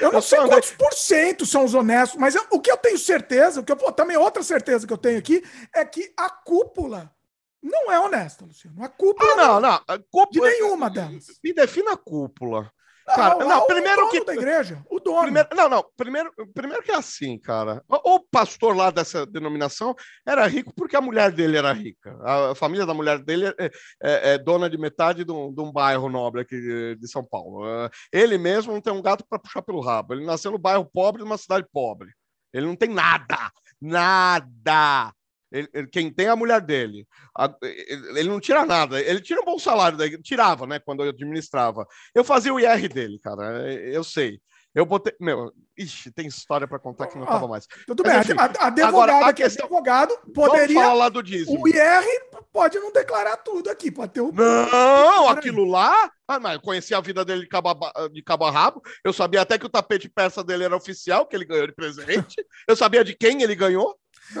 [0.00, 0.50] Eu não eu sei andei...
[0.50, 3.70] quantos por cento são os honestos, mas eu, o que eu tenho certeza, o que
[3.70, 5.44] eu, também outra certeza que eu tenho aqui,
[5.74, 7.14] é que a cúpula
[7.62, 8.82] não é honesta, Luciano.
[8.82, 9.32] A cúpula.
[9.32, 9.80] Ah, não, não.
[9.86, 10.28] A cúpula...
[10.30, 11.26] De nenhuma delas.
[11.44, 12.72] Me defina a cúpula.
[13.14, 14.24] Cara, não, não primeiro que.
[14.24, 15.22] da igreja, o dono.
[15.22, 15.84] Primeiro, não, não.
[15.96, 17.82] Primeiro, primeiro que é assim, cara.
[17.88, 19.94] O, o, pastor lá dessa denominação
[20.26, 22.16] era rico porque a mulher dele era rica.
[22.22, 23.70] A, família da mulher dele é,
[24.02, 27.66] é, é dona de metade de um, de um, bairro nobre aqui de São Paulo.
[27.66, 30.14] É, ele mesmo não tem um gato para puxar pelo rabo.
[30.14, 32.10] Ele nasceu no bairro pobre, numa cidade pobre.
[32.52, 33.50] Ele não tem nada.
[33.80, 35.12] Nada.
[35.52, 37.06] Ele, ele, quem tem é a mulher dele.
[37.36, 39.00] A, ele não tira nada.
[39.00, 40.78] Ele tira um bom salário, daí, tirava, né?
[40.78, 41.86] Quando eu administrava.
[42.14, 43.72] Eu fazia o IR dele, cara.
[43.72, 44.40] Eu sei.
[44.74, 45.14] Eu botei.
[45.20, 47.66] Meu, ixi, tem história para contar que não ah, mais.
[47.86, 49.66] Tudo Mas, bem, enfim, a, advogado, a questão...
[49.66, 50.74] advogado poderia.
[50.74, 51.62] Vamos falar do dízimo.
[51.62, 52.04] O IR
[52.50, 54.32] pode não declarar tudo aqui, pode ter o.
[54.32, 56.10] Não, aquilo lá.
[56.26, 57.78] Ah, mas eu conheci a vida dele de cabo,
[58.10, 58.80] de cabo a rabo.
[59.04, 62.42] Eu sabia até que o tapete persa dele era oficial, que ele ganhou de presente.
[62.66, 63.94] eu sabia de quem ele ganhou.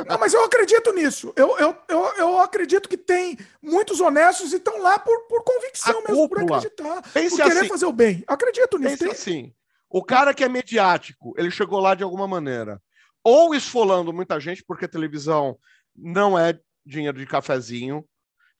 [0.08, 1.32] Não, mas eu acredito nisso.
[1.36, 5.98] Eu, eu, eu, eu acredito que tem muitos honestos e estão lá por, por convicção
[5.98, 6.46] a mesmo, cúpula.
[6.46, 8.24] por acreditar, Pense por querer assim, fazer o bem.
[8.26, 8.98] Acredito nisso.
[8.98, 9.12] Pense tem...
[9.12, 9.54] assim,
[9.88, 12.80] o cara que é mediático, ele chegou lá de alguma maneira.
[13.24, 15.58] Ou esfolando muita gente, porque televisão
[15.94, 18.04] não é dinheiro de cafezinho.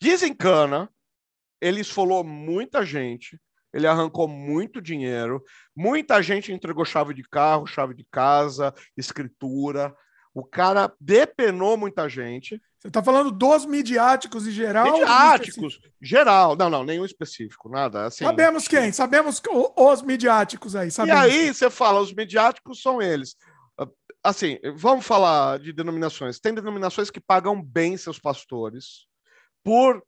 [0.00, 0.90] Desencana.
[1.60, 3.40] Ele esfolou muita gente.
[3.72, 5.42] Ele arrancou muito dinheiro.
[5.74, 9.94] Muita gente entregou chave de carro, chave de casa, escritura.
[10.34, 12.60] O cara depenou muita gente.
[12.78, 14.90] Você está falando dos midiáticos em geral?
[14.90, 16.56] Midiáticos, geral.
[16.56, 18.06] Não, não, nenhum específico, nada.
[18.06, 18.90] Assim, sabemos quem?
[18.92, 19.40] Sabemos
[19.76, 20.90] os midiáticos aí.
[20.90, 21.22] Sabemos.
[21.22, 23.36] E aí você fala, os midiáticos são eles.
[24.24, 26.40] Assim, vamos falar de denominações.
[26.40, 29.06] Tem denominações que pagam bem seus pastores
[29.62, 30.02] por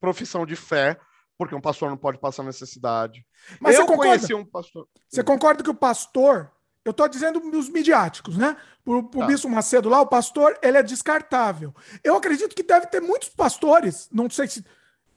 [0.00, 0.98] profissão de fé,
[1.36, 3.24] porque um pastor não pode passar necessidade.
[3.60, 4.88] Mas eu conheci um pastor.
[5.08, 6.50] Você concorda que o pastor
[6.86, 8.56] eu estou dizendo os midiáticos, né?
[8.84, 9.26] Por, por tá.
[9.26, 11.74] Bispo Macedo lá, o pastor, ele é descartável.
[12.04, 14.64] Eu acredito que deve ter muitos pastores, não sei se...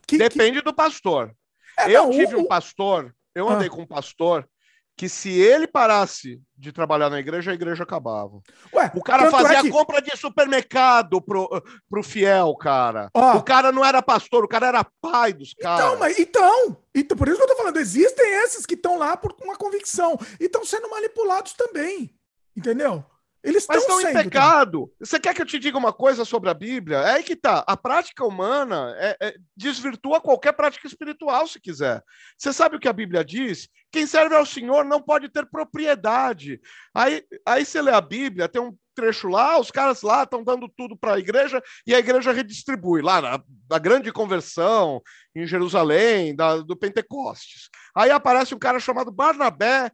[0.08, 0.66] Que, Depende que...
[0.66, 1.32] do pastor.
[1.78, 3.70] É, eu não, tive o, um pastor, eu andei ah.
[3.70, 4.50] com um pastor
[4.99, 8.41] que se ele parasse de trabalhar na igreja, a igreja acabava.
[8.73, 9.69] Ué, o cara fazia é que...
[9.69, 11.47] compra de supermercado pro,
[11.89, 13.09] pro fiel, cara.
[13.13, 15.85] O cara não era pastor, o cara era pai dos então, caras.
[15.85, 19.15] Então, mas, então, então, por isso que eu tô falando, existem esses que estão lá
[19.15, 22.13] por uma convicção e estão sendo manipulados também.
[22.53, 23.05] Entendeu?
[23.44, 24.91] Eles Mas estão em pecado.
[24.99, 26.98] Você quer que eu te diga uma coisa sobre a Bíblia?
[26.98, 27.64] É aí que tá.
[27.66, 32.03] A prática humana é, é, desvirtua qualquer prática espiritual, se quiser.
[32.38, 33.70] Você sabe o que a Bíblia diz?
[33.91, 36.60] Quem serve ao Senhor não pode ter propriedade.
[36.94, 40.68] Aí, aí você lê a Bíblia, tem um trecho lá, os caras lá estão dando
[40.68, 45.02] tudo para a igreja e a igreja redistribui lá na, na grande conversão
[45.34, 47.70] em Jerusalém, da, do Pentecostes.
[47.95, 49.90] Aí aparece um cara chamado Barnabé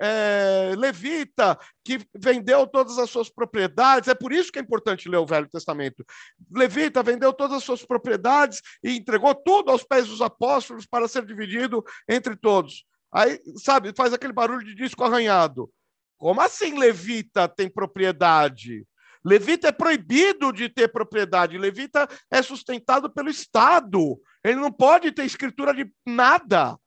[0.00, 4.08] é, levita que vendeu todas as suas propriedades.
[4.08, 6.04] É por isso que é importante ler o Velho Testamento.
[6.50, 11.24] Levita vendeu todas as suas propriedades e entregou tudo aos pés dos apóstolos para ser
[11.24, 12.84] dividido entre todos.
[13.12, 15.70] Aí, sabe, faz aquele barulho de disco arranhado.
[16.18, 18.86] Como assim Levita tem propriedade?
[19.24, 21.58] Levita é proibido de ter propriedade.
[21.58, 24.20] Levita é sustentado pelo Estado.
[24.44, 26.78] Ele não pode ter escritura de nada.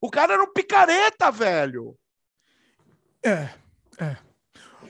[0.00, 1.96] O cara era um picareta, velho.
[3.24, 3.48] É,
[3.98, 4.16] é.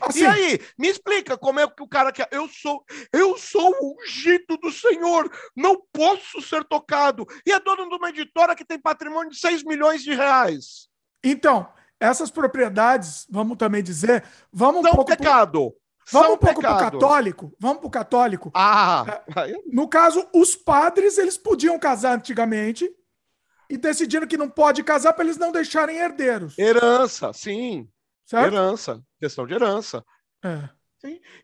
[0.01, 2.29] Assim, e aí, me explica como é que o cara quer.
[2.31, 2.83] Eu sou,
[3.13, 7.27] eu sou o ungido do Senhor, não posso ser tocado.
[7.47, 10.89] E é dono de uma editora que tem patrimônio de 6 milhões de reais.
[11.23, 15.71] Então, essas propriedades, vamos também dizer, vamos São um pouco pecado.
[15.71, 15.81] Pro...
[16.13, 17.55] Vamos São um pouco para o católico.
[17.61, 18.51] Vamos para o católico.
[18.55, 22.91] Ah, é, no caso, os padres eles podiam casar antigamente
[23.69, 26.59] e decidiram que não pode casar para eles não deixarem herdeiros.
[26.59, 27.89] Herança, sim.
[28.31, 28.55] Certo?
[28.55, 30.05] Herança, questão de herança.
[30.45, 30.69] É.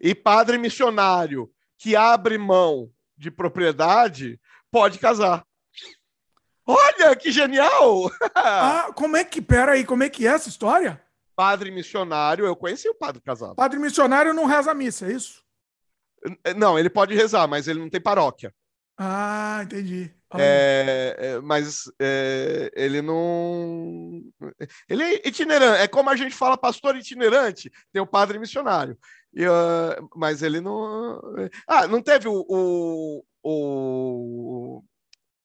[0.00, 4.40] E padre missionário que abre mão de propriedade
[4.70, 5.44] pode casar.
[6.64, 8.08] Olha que genial!
[8.36, 11.02] ah, como é que, pera aí, como é que é essa história?
[11.34, 13.56] Padre missionário, eu conheci o padre casado.
[13.56, 15.42] Padre missionário não reza a missa, é isso?
[16.56, 18.54] Não, ele pode rezar, mas ele não tem paróquia.
[18.98, 20.10] Ah, entendi.
[20.34, 24.22] É, é, mas é, ele não.
[24.88, 25.82] Ele é itinerante.
[25.82, 28.98] É como a gente fala pastor itinerante, tem o padre missionário.
[29.34, 31.20] E, uh, mas ele não.
[31.66, 34.82] Ah, não teve o, o, o,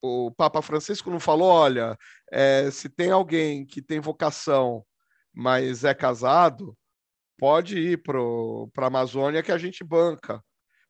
[0.01, 1.97] o Papa Francisco não falou: olha,
[2.31, 4.85] é, se tem alguém que tem vocação,
[5.33, 6.75] mas é casado,
[7.37, 10.41] pode ir para a Amazônia que a gente banca.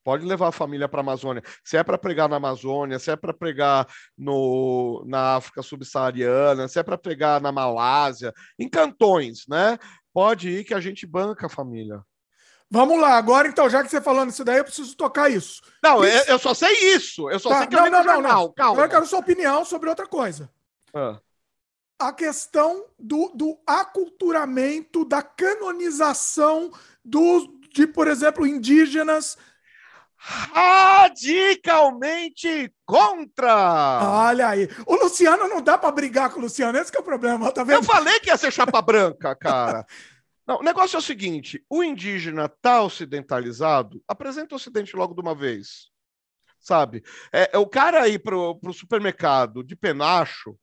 [0.04, 1.44] Pode levar a família para a Amazônia.
[1.64, 3.88] Se é para pregar na Amazônia, se é para pregar
[4.18, 9.78] no, na África subsaariana, se é para pregar na Malásia, em cantões, né?
[10.14, 12.02] Pode ir que a gente banca a família.
[12.74, 15.62] Vamos lá, agora então, já que você falou nisso daí, eu preciso tocar isso.
[15.84, 16.18] Não, isso...
[16.30, 17.30] Eu, eu, só sei isso.
[17.30, 18.54] Eu só tá, sei que não, eu não, não, não.
[18.54, 18.82] Calma.
[18.82, 20.50] Eu quero sua opinião sobre outra coisa.
[20.94, 21.20] Ah.
[22.00, 26.72] a questão do, do aculturamento, da canonização
[27.04, 29.38] do, de, por exemplo, indígenas
[30.24, 34.00] radicalmente contra.
[34.04, 34.70] Olha aí.
[34.86, 37.78] O Luciano não dá para brigar com o Luciano, esse é o problema, tá vendo?
[37.78, 39.84] Eu falei que ia ser chapa branca, cara.
[40.46, 45.22] Não, o negócio é o seguinte: o indígena tá ocidentalizado, apresenta o ocidente logo de
[45.22, 45.90] uma vez.
[46.60, 47.04] Sabe?
[47.34, 50.56] É, é o cara ir pro, pro supermercado de penacho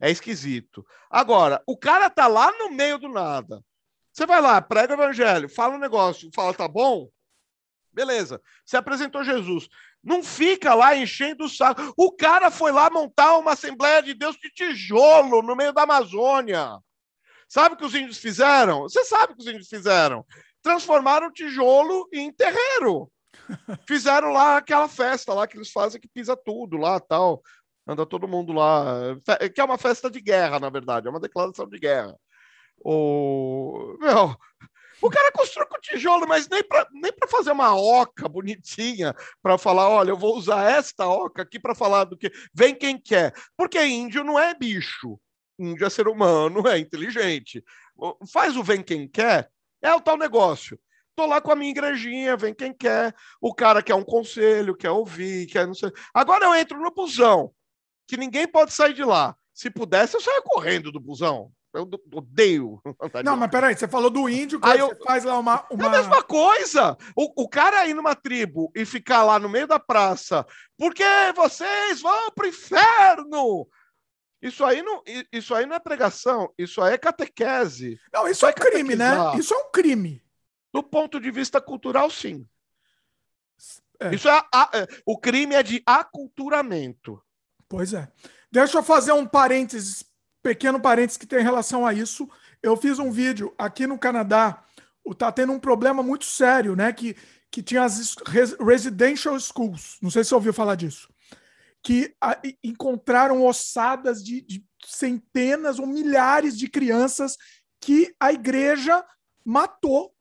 [0.00, 0.84] é esquisito.
[1.08, 3.62] Agora, o cara tá lá no meio do nada.
[4.12, 7.08] Você vai lá, prega o evangelho, fala um negócio, fala, tá bom?
[7.96, 9.70] Beleza, você apresentou Jesus.
[10.04, 11.94] Não fica lá enchendo o saco.
[11.96, 16.78] O cara foi lá montar uma Assembleia de Deus de tijolo no meio da Amazônia.
[17.48, 18.82] Sabe o que os índios fizeram?
[18.82, 20.26] Você sabe o que os índios fizeram?
[20.60, 23.10] Transformaram o tijolo em terreiro.
[23.88, 27.42] Fizeram lá aquela festa lá que eles fazem que pisa tudo lá, tal.
[27.88, 29.16] Anda todo mundo lá,
[29.54, 32.14] que é uma festa de guerra, na verdade, é uma declaração de guerra.
[32.78, 34.36] O meu,
[35.06, 39.88] o cara construiu com tijolo, mas nem para nem fazer uma oca bonitinha para falar,
[39.88, 43.32] olha, eu vou usar esta oca aqui para falar do que vem quem quer.
[43.56, 45.18] Porque índio não é bicho.
[45.58, 47.64] Índio é ser humano, é inteligente.
[48.30, 49.50] Faz o vem quem quer,
[49.80, 50.78] é o tal negócio.
[51.14, 53.14] Tô lá com a minha igrejinha, vem quem quer.
[53.40, 55.90] O cara quer um conselho, quer ouvir, quer não sei.
[56.12, 57.52] Agora eu entro no busão,
[58.06, 59.34] que ninguém pode sair de lá.
[59.54, 61.50] Se pudesse, eu saia correndo do busão.
[61.76, 62.80] Eu odeio.
[63.22, 64.96] Não, mas peraí, você falou do índio, que aí eu...
[65.04, 65.84] faz lá uma, uma.
[65.84, 66.96] É a mesma coisa.
[67.14, 70.46] O, o cara ir numa tribo e ficar lá no meio da praça,
[70.78, 71.04] porque
[71.34, 73.68] vocês vão pro inferno.
[74.40, 78.00] Isso aí não, isso aí não é pregação, isso aí é catequese.
[78.12, 79.14] Não, isso, isso é, é crime, né?
[79.38, 80.22] Isso é um crime.
[80.72, 82.46] Do ponto de vista cultural, sim.
[84.00, 84.14] É.
[84.14, 87.22] Isso é, a, é, o crime é de aculturamento.
[87.68, 88.10] Pois é.
[88.52, 90.02] Deixa eu fazer um parênteses
[90.46, 92.28] pequeno parênteses que tem relação a isso.
[92.62, 94.62] Eu fiz um vídeo aqui no Canadá,
[95.18, 96.92] tá tendo um problema muito sério, né?
[96.92, 97.16] Que,
[97.50, 98.14] que tinha as
[98.60, 99.98] residential schools.
[100.00, 101.12] Não sei se você ouviu falar disso.
[101.82, 102.14] Que
[102.62, 107.36] encontraram ossadas de, de centenas ou milhares de crianças
[107.80, 109.04] que a igreja
[109.44, 110.14] matou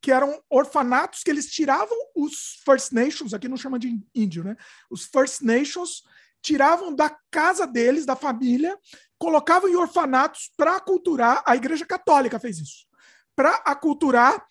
[0.00, 4.54] que eram orfanatos que eles tiravam os First Nations, aqui não chama de índio, né?
[4.90, 6.02] Os First Nations
[6.44, 8.78] tiravam da casa deles, da família,
[9.18, 11.42] colocavam em orfanatos para aculturar.
[11.46, 12.86] A Igreja Católica fez isso.
[13.34, 14.44] Para aculturar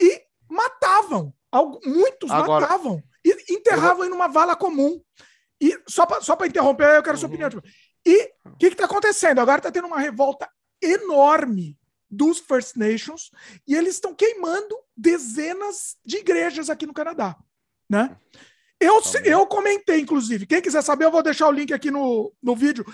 [0.00, 1.34] e matavam.
[1.84, 3.02] Muitos Agora, matavam.
[3.24, 4.10] E enterravam eu...
[4.10, 5.00] em uma vala comum.
[5.60, 7.20] E só para só interromper, eu quero uhum.
[7.20, 7.50] sua opinião.
[7.50, 7.66] Tipo,
[8.06, 9.40] e o que está acontecendo?
[9.40, 10.48] Agora está tendo uma revolta
[10.80, 11.76] enorme
[12.10, 13.30] dos First Nations
[13.66, 17.36] e eles estão queimando dezenas de igrejas aqui no Canadá,
[17.88, 18.16] né?
[18.80, 20.46] Eu, tá eu comentei, inclusive.
[20.46, 22.84] Quem quiser saber, eu vou deixar o link aqui no, no vídeo.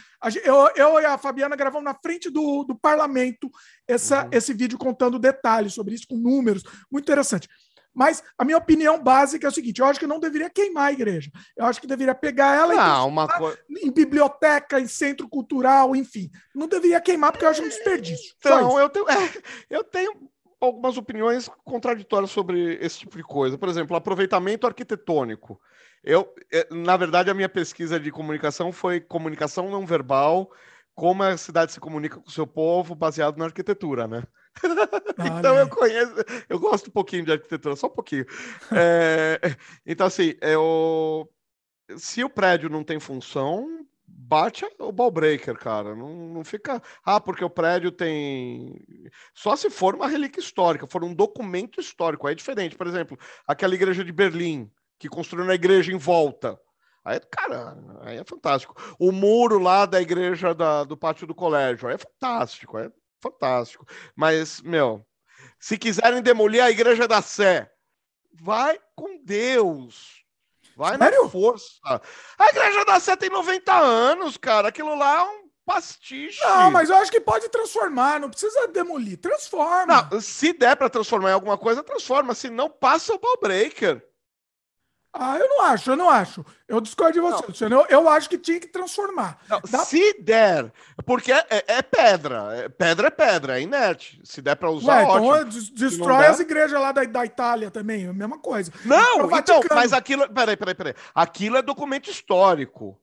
[0.42, 3.50] Eu, eu e a Fabiana gravamos na frente do, do parlamento
[3.86, 4.30] essa, uhum.
[4.32, 6.62] esse vídeo contando detalhes sobre isso, com números.
[6.90, 7.48] Muito interessante.
[7.94, 10.92] Mas a minha opinião básica é o seguinte: eu acho que não deveria queimar a
[10.92, 11.30] igreja.
[11.56, 13.56] Eu acho que deveria pegar ela não, uma co...
[13.70, 16.28] em biblioteca, em centro cultural, enfim.
[16.54, 18.34] Não deveria queimar, porque eu acho um desperdício.
[18.38, 19.32] Então, eu tenho, é,
[19.70, 20.28] eu tenho
[20.64, 23.58] algumas opiniões contraditórias sobre esse tipo de coisa.
[23.58, 25.60] Por exemplo, aproveitamento arquitetônico.
[26.02, 30.50] Eu, é, na verdade, a minha pesquisa de comunicação foi comunicação não verbal,
[30.94, 34.22] como a cidade se comunica com o seu povo, baseado na arquitetura, né?
[35.38, 36.14] então eu conheço,
[36.48, 38.26] eu gosto um pouquinho de arquitetura, só um pouquinho.
[38.72, 39.40] é,
[39.84, 41.28] então, assim, eu,
[41.96, 43.86] se o prédio não tem função,
[44.28, 45.94] bate o ball breaker, cara.
[45.94, 46.82] Não, não fica.
[47.04, 48.84] Ah, porque o prédio tem.
[49.34, 52.26] Só se for uma relíquia histórica, for um documento histórico.
[52.26, 52.76] Aí é diferente.
[52.76, 56.58] Por exemplo, aquela igreja de Berlim, que construiu a igreja em volta.
[57.04, 58.74] Aí, cara, aí é fantástico.
[58.98, 62.90] O muro lá da igreja da, do pátio do colégio, aí é fantástico, é
[63.22, 63.86] fantástico.
[64.16, 65.06] Mas, meu,
[65.60, 67.70] se quiserem demolir a igreja da Sé,
[68.32, 70.23] vai com Deus.
[70.76, 71.24] Vai Sério?
[71.24, 71.72] na força.
[72.38, 74.68] A igreja da Sé tem 90 anos, cara.
[74.68, 76.42] Aquilo lá é um pastiche.
[76.42, 79.18] Não, mas eu acho que pode transformar, não precisa demolir.
[79.18, 80.08] Transforma.
[80.10, 82.34] Não, se der para transformar em alguma coisa, transforma.
[82.34, 84.02] Se não, passa o ball breaker.
[85.16, 86.44] Ah, eu não acho, eu não acho.
[86.66, 87.76] Eu discordo de você, Luciano.
[87.76, 89.38] Eu, eu acho que tinha que transformar.
[89.48, 89.78] Não, Dá...
[89.84, 90.72] Se der,
[91.06, 92.48] porque é, é, é pedra.
[92.56, 94.20] É, pedra é pedra, é inerte.
[94.24, 95.62] Se der para usar, Ué, então ótimo.
[95.72, 98.72] destrói as igrejas lá da, da Itália também, a mesma coisa.
[98.84, 100.28] Não, então, mas aquilo.
[100.28, 100.94] Peraí, peraí, peraí.
[101.14, 103.00] Aquilo é documento histórico.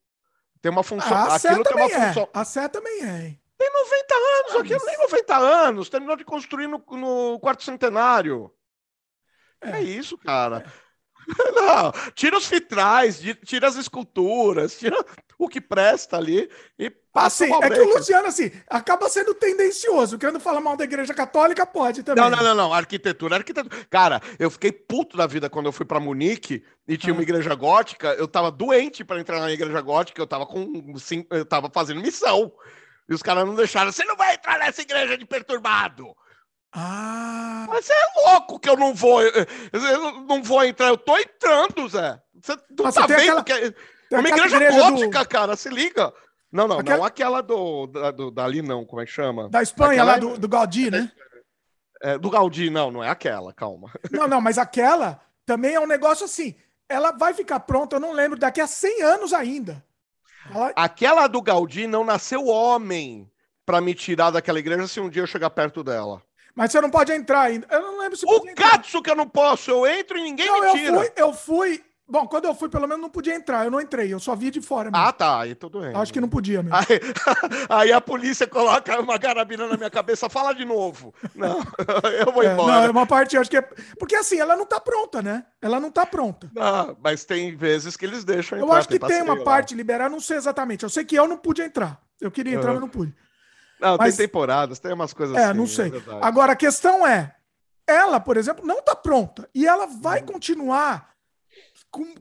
[0.62, 1.16] Tem uma função.
[1.16, 2.08] Ah, a aquilo tem uma é.
[2.08, 2.30] função.
[2.34, 3.38] A Sé também é.
[3.58, 4.96] Tem 90 anos, ah, aquilo mas...
[4.96, 5.90] tem 90 anos.
[5.90, 8.52] Terminou de construir no, no quarto centenário.
[9.62, 10.66] É, é isso, cara.
[10.68, 10.91] É.
[11.56, 14.98] Não, tira os vitrais, tira as esculturas, tira
[15.38, 20.18] o que presta ali e passa assim, É que o Luciano, assim, acaba sendo tendencioso.
[20.18, 22.24] Querendo falar mal da igreja católica, pode também.
[22.24, 22.74] Não, não, não, não.
[22.74, 23.76] Arquitetura, arquitetura.
[23.90, 27.24] Cara, eu fiquei puto da vida quando eu fui para Munique e tinha uma ah.
[27.24, 28.10] igreja gótica.
[28.14, 30.94] Eu tava doente para entrar na igreja gótica, eu tava com.
[31.30, 32.52] Eu tava fazendo missão.
[33.10, 33.92] E os caras não deixaram.
[33.92, 36.16] Você não vai entrar nessa igreja de perturbado.
[36.74, 37.66] Ah.
[37.70, 39.22] Mas você é louco que eu não vou.
[39.22, 40.88] Eu não vou entrar.
[40.88, 42.22] Eu tô entrando, Zé.
[42.42, 43.74] Você não Mas tá vendo aquela, que é.
[44.12, 45.28] Uma igreja, igreja gótica, do...
[45.28, 46.14] cara, se liga.
[46.52, 46.98] Não, não, aquela...
[46.98, 49.50] não aquela do, da, do, dali, não, como é que chama?
[49.50, 51.10] Da Espanha, aquela lá do, do Gaudí, né?
[52.02, 53.92] É, do Gaudí, não, não é aquela, calma.
[54.12, 56.56] Não, não, mas aquela também é um negócio assim.
[56.90, 59.86] Ela vai ficar pronta, eu não lembro, daqui a 100 anos ainda.
[60.50, 60.74] Ela...
[60.76, 63.32] Aquela do Gaudí não nasceu homem
[63.66, 66.22] para me tirar daquela igreja se um dia eu chegar perto dela.
[66.56, 67.68] Mas você não pode entrar ainda.
[67.70, 68.26] Eu não lembro se.
[68.26, 70.88] O Katsu que eu não posso, eu entro e ninguém não, me tira.
[70.88, 73.64] Eu fui, eu fui Bom, quando eu fui, pelo menos não podia entrar.
[73.64, 74.92] Eu não entrei, eu só vi de fora.
[74.92, 75.08] Mesmo.
[75.08, 75.40] Ah, tá.
[75.40, 75.96] Aí tudo bem.
[75.96, 76.76] Acho que não podia mesmo.
[76.76, 76.86] Aí,
[77.70, 81.14] aí, a polícia coloca uma carabina na minha cabeça, fala de novo.
[81.34, 81.60] Não,
[82.20, 82.74] eu vou é, embora.
[82.74, 83.62] Não, é uma parte, acho que é.
[83.98, 85.46] Porque assim, ela não tá pronta, né?
[85.62, 86.52] Ela não tá pronta.
[86.54, 88.70] Não, mas tem vezes que eles deixam entrar.
[88.70, 89.46] Eu acho que tem, tem uma lá.
[89.46, 90.84] parte liberada, não sei exatamente.
[90.84, 91.98] Eu sei que eu não pude entrar.
[92.20, 92.74] Eu queria entrar, uhum.
[92.74, 93.16] mas não pude.
[93.82, 94.16] Não, mas...
[94.16, 95.50] tem temporadas, tem umas coisas é, assim.
[95.50, 95.88] É, não sei.
[95.88, 97.36] É Agora, a questão é:
[97.88, 99.50] ela, por exemplo, não tá pronta.
[99.54, 100.28] E ela vai uhum.
[100.28, 101.12] continuar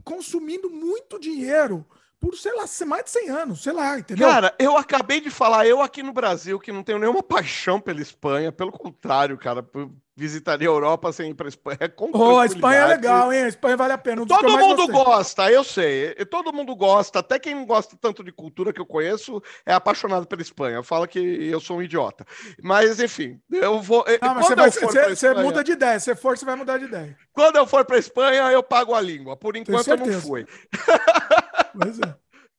[0.03, 1.87] consumindo muito dinheiro
[2.21, 4.29] por, sei lá, mais de 100 anos, sei lá, entendeu?
[4.29, 8.03] Cara, eu acabei de falar, eu aqui no Brasil, que não tenho nenhuma paixão pela
[8.03, 9.67] Espanha, pelo contrário, cara,
[10.15, 11.89] visitaria a Europa sem ir pra Espanha.
[11.97, 13.45] Com oh, a Espanha é legal, hein?
[13.45, 14.21] A Espanha vale a pena.
[14.21, 16.15] Um todo mundo gosta, eu sei.
[16.27, 20.27] Todo mundo gosta, até quem não gosta tanto de cultura que eu conheço é apaixonado
[20.27, 20.83] pela Espanha.
[20.83, 22.27] Fala que eu sou um idiota.
[22.63, 24.05] Mas, enfim, eu vou.
[24.21, 25.99] Não, mas você, vai, você, você muda de ideia.
[25.99, 27.17] Se for, você vai mudar de ideia.
[27.33, 29.39] Quando eu for pra Espanha, eu pago a língua.
[29.39, 30.45] Por enquanto, eu não fui.
[31.79, 32.15] Pois é.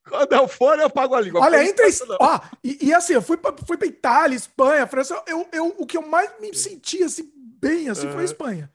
[0.07, 1.41] Quando eu for, eu pago a língua.
[1.41, 1.85] Olha, entre.
[2.19, 5.21] Ó, e, e, assim, eu fui pra, fui pra Itália, Espanha, França.
[5.27, 8.71] Eu, eu, o que eu mais me senti assim, bem assim foi a Espanha.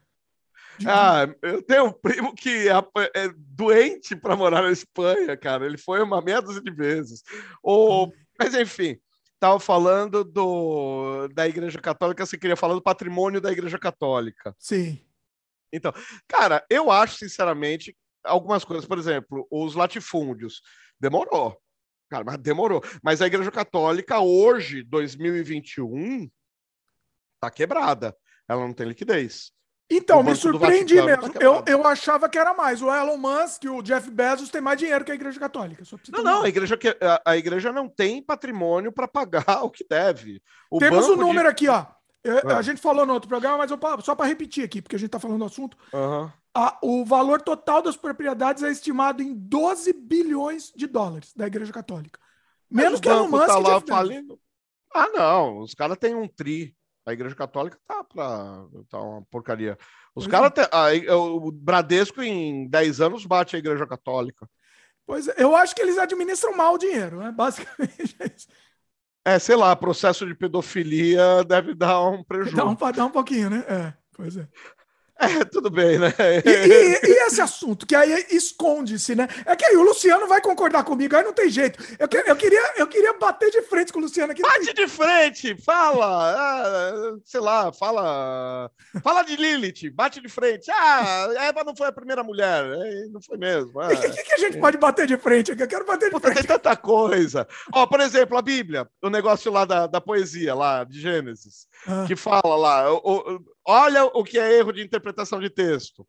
[0.78, 0.88] De...
[0.88, 2.74] Ah, eu tenho um primo que é,
[3.14, 5.66] é doente para morar na Espanha, cara.
[5.66, 7.22] Ele foi uma meia dúzia de vezes.
[7.62, 8.10] O...
[8.38, 8.98] Mas, enfim,
[9.34, 14.54] estava falando do, da Igreja Católica, você queria falar do patrimônio da Igreja Católica.
[14.58, 15.00] Sim.
[15.72, 15.92] Então,
[16.28, 17.96] cara, eu acho, sinceramente,
[18.26, 20.60] algumas coisas, por exemplo, os latifúndios.
[21.00, 21.56] Demorou.
[22.08, 22.82] Cara, mas demorou.
[23.02, 26.30] Mas a Igreja Católica, hoje, 2021,
[27.40, 28.16] tá quebrada
[28.48, 29.52] ela não tem liquidez.
[29.88, 31.32] Então, me surpreendi mesmo.
[31.40, 32.82] Eu, eu achava que era mais.
[32.82, 35.82] O Elon Musk e o Jeff Bezos têm mais dinheiro que a Igreja Católica.
[36.10, 40.42] não, não, a igreja, a, a igreja não tem patrimônio para pagar o que deve.
[40.70, 41.48] O Temos o um número de...
[41.48, 41.86] aqui, ó.
[42.24, 44.98] Eu, A gente falou no outro programa, mas eu, só para repetir aqui, porque a
[44.98, 45.76] gente está falando do assunto.
[45.92, 46.28] Uhum.
[46.56, 51.70] A, o valor total das propriedades é estimado em 12 bilhões de dólares da Igreja
[51.70, 52.18] Católica.
[52.70, 53.46] Menos que Elon Musk.
[53.46, 54.40] Tá lá falindo.
[54.94, 55.58] Ah, não.
[55.58, 56.74] Os caras têm um tri.
[57.04, 59.76] A Igreja Católica tá para tá uma porcaria.
[60.14, 61.14] Os caras, é.
[61.14, 64.48] o Bradesco em 10 anos bate a Igreja Católica.
[65.06, 67.30] Pois é, eu acho que eles administram mal o dinheiro, né?
[67.30, 68.48] Basicamente é isso.
[69.26, 72.56] É, sei lá, processo de pedofilia deve dar um prejuízo.
[72.56, 73.64] Dá um, dá um pouquinho, né?
[73.68, 74.48] É, pois é.
[75.18, 76.12] É, tudo bem, né?
[76.44, 79.26] E, e, e, esse assunto, que aí esconde-se, né?
[79.46, 81.82] É que aí o Luciano vai concordar comigo, aí não tem jeito.
[81.98, 84.42] Eu, que, eu, queria, eu queria bater de frente com o Luciano aqui.
[84.42, 88.70] Bate de frente, fala, ah, sei lá, fala.
[89.02, 90.70] Fala de Lilith, bate de frente.
[90.70, 92.64] Ah, Eva não foi a primeira mulher,
[93.10, 93.72] não foi mesmo.
[93.74, 93.96] O é.
[93.96, 95.62] que, que, a gente pode bater de frente aqui?
[95.62, 96.46] Eu quero bater de Puta, frente.
[96.46, 97.48] Tem tanta coisa.
[97.72, 102.04] Ó, por exemplo, a Bíblia, o negócio lá da, da poesia, lá de Gênesis, ah.
[102.06, 102.92] que fala lá.
[102.92, 106.06] O, o, Olha o que é erro de interpretação de texto.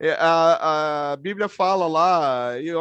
[0.00, 2.72] É, a, a Bíblia fala lá, e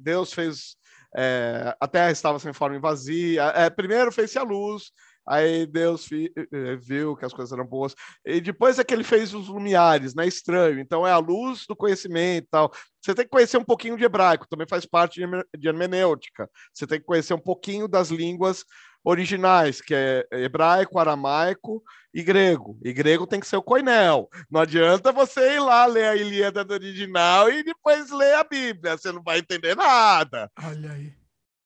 [0.00, 0.76] Deus fez.
[1.16, 3.44] É, a terra estava sem forma e vazia.
[3.54, 4.92] É, primeiro fez-se a luz,
[5.26, 7.94] aí Deus fi, é, viu que as coisas eram boas.
[8.24, 10.26] E depois é que ele fez os lumiares, né?
[10.26, 10.78] Estranho.
[10.78, 12.70] Então é a luz do conhecimento e tal.
[13.02, 15.20] Você tem que conhecer um pouquinho de hebraico, também faz parte
[15.56, 16.48] de hermenêutica.
[16.72, 18.64] Você tem que conhecer um pouquinho das línguas
[19.04, 22.78] originais, que é hebraico, aramaico e grego.
[22.84, 24.28] E grego tem que ser o coinel.
[24.50, 28.96] Não adianta você ir lá ler a Ilíada do original e depois ler a Bíblia,
[28.96, 30.50] você não vai entender nada.
[30.62, 31.12] Olha aí.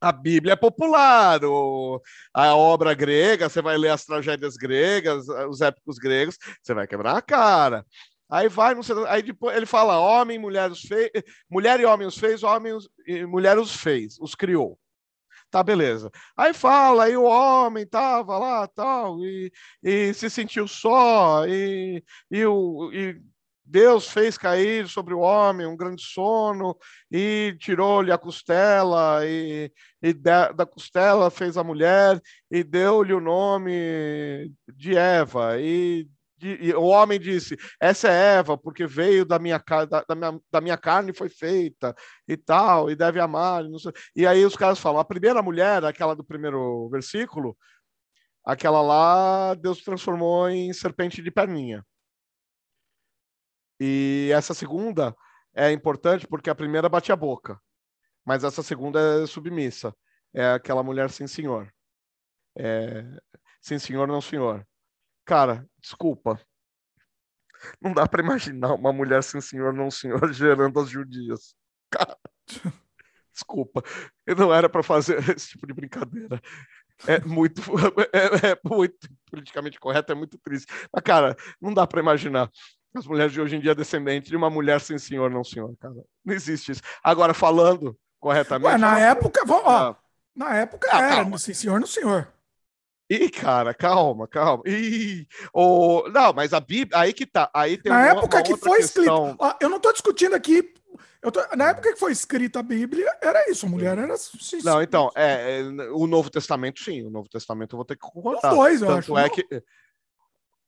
[0.00, 2.02] A Bíblia é popular, o,
[2.34, 7.16] a obra grega, você vai ler as tragédias gregas, os épicos gregos, você vai quebrar
[7.16, 7.86] a cara.
[8.28, 11.10] Aí vai, sei, aí depois ele fala: homem, mulher os fez,
[11.48, 12.76] mulher e homem os fez, homem
[13.06, 14.76] e mulher os fez, os criou.
[15.52, 16.10] Tá, beleza.
[16.34, 19.52] Aí fala, aí o homem tava lá, tal, e,
[19.82, 23.20] e se sentiu só, e, e, o, e
[23.62, 26.74] Deus fez cair sobre o homem um grande sono
[27.10, 29.70] e tirou-lhe a costela, e,
[30.00, 32.18] e da, da, costela fez a mulher
[32.50, 35.60] e deu-lhe o nome de Eva.
[35.60, 36.08] E,
[36.43, 40.60] e, o homem disse: Essa é Eva, porque veio da minha, da, da minha, da
[40.60, 41.94] minha carne foi feita
[42.27, 43.64] e tal, e deve amar.
[44.16, 47.56] E aí os caras falam: a primeira mulher, aquela do primeiro versículo,
[48.44, 51.85] aquela lá, Deus transformou em serpente de perninha.
[53.81, 55.14] E essa segunda
[55.55, 57.60] é importante porque a primeira bate a boca,
[58.24, 59.94] mas essa segunda é submissa.
[60.35, 61.73] É aquela mulher sem senhor.
[62.56, 63.05] É...
[63.60, 64.66] Sim, senhor, não senhor.
[65.32, 66.38] Cara, desculpa.
[67.80, 71.54] Não dá para imaginar uma mulher sem senhor, não senhor, gerando as judias.
[71.90, 72.18] Cara,
[73.32, 73.82] desculpa.
[74.26, 76.38] Eu não era para fazer esse tipo de brincadeira.
[77.06, 77.62] É muito,
[78.12, 80.70] é, é muito politicamente correto, é muito triste.
[80.92, 82.50] Mas, cara, não dá para imaginar
[82.94, 85.94] as mulheres de hoje em dia descendentes de uma mulher sem senhor, não senhor, cara.
[86.22, 86.82] Não existe isso.
[87.02, 88.66] Agora, falando corretamente.
[88.66, 89.94] Ué, na época, ó,
[90.36, 91.38] na época ah, era, calma.
[91.38, 92.30] sem senhor, não senhor.
[93.12, 94.62] Ih, cara, calma, calma.
[94.66, 97.51] Ih, oh, não, mas a Bíblia, aí que tá.
[97.52, 99.28] Aí tem na uma, época uma que foi questão...
[99.28, 99.56] escrito.
[99.60, 100.72] Eu não tô discutindo aqui.
[101.20, 104.14] Tô, na época que foi escrita a Bíblia, era isso, a mulher era.
[104.64, 108.01] Não, então, é, é, o Novo Testamento, sim, o Novo Testamento eu vou ter que
[108.01, 108.51] concordar.
[108.51, 109.18] Os dois, eu Tanto acho.
[109.18, 109.62] É que,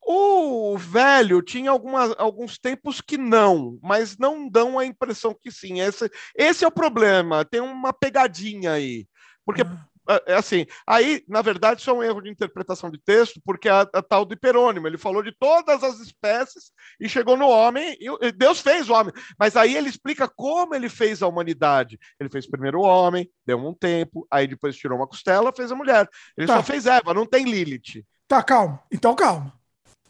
[0.07, 5.81] o velho tinha algumas, alguns tempos que não, mas não dão a impressão que sim.
[5.81, 7.45] Esse, esse é o problema.
[7.45, 9.09] Tem uma pegadinha aí.
[9.47, 9.87] Porque, ah.
[10.09, 13.69] É, é assim, aí, na verdade, isso é um erro de interpretação de texto, porque
[13.69, 17.97] a, a tal do hiperônimo, ele falou de todas as espécies e chegou no homem,
[18.01, 19.13] e Deus fez o homem.
[19.39, 21.99] Mas aí ele explica como ele fez a humanidade.
[22.21, 25.77] Ele fez primeiro o homem, deu um tempo, aí depois tirou uma costela, fez a
[25.77, 26.09] mulher.
[26.37, 26.57] Ele tá.
[26.57, 28.05] só fez Eva, não tem Lilith.
[28.29, 28.83] Tá, calma.
[28.91, 29.53] Então, calma.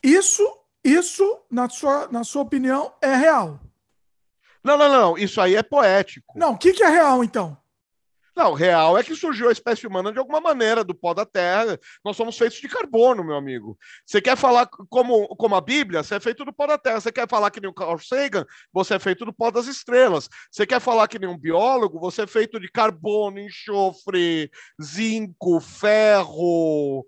[0.02, 0.42] Isso,
[0.82, 3.60] isso na, sua, na sua opinião, é real.
[4.62, 5.18] Não, não, não.
[5.18, 6.38] Isso aí é poético.
[6.38, 7.56] Não, o que, que é real, então?
[8.36, 11.78] Não, real é que surgiu a espécie humana de alguma maneira, do pó da terra.
[12.04, 13.78] Nós somos feitos de carbono, meu amigo.
[14.04, 16.02] Você quer falar como, como a Bíblia?
[16.02, 17.00] Você é feito do pó da terra.
[17.00, 18.44] Você quer falar que nem o Carl Sagan?
[18.72, 20.28] Você é feito do pó das estrelas.
[20.50, 22.00] Você quer falar que nem um biólogo?
[22.00, 24.50] Você é feito de carbono, enxofre,
[24.82, 27.06] zinco, ferro,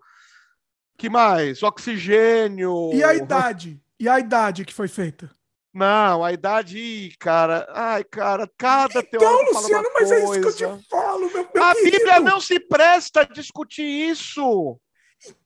[0.97, 1.63] que mais?
[1.63, 2.91] Oxigênio.
[2.93, 3.81] E a idade?
[3.99, 5.31] E a idade que foi feita?
[5.73, 7.67] Não, a idade, cara.
[7.69, 10.15] Ai, cara, cada então, teórico Luciano, fala mas coisa.
[10.15, 11.97] é isso que eu te falo, meu, meu A querido.
[11.99, 14.79] Bíblia não se presta a discutir isso.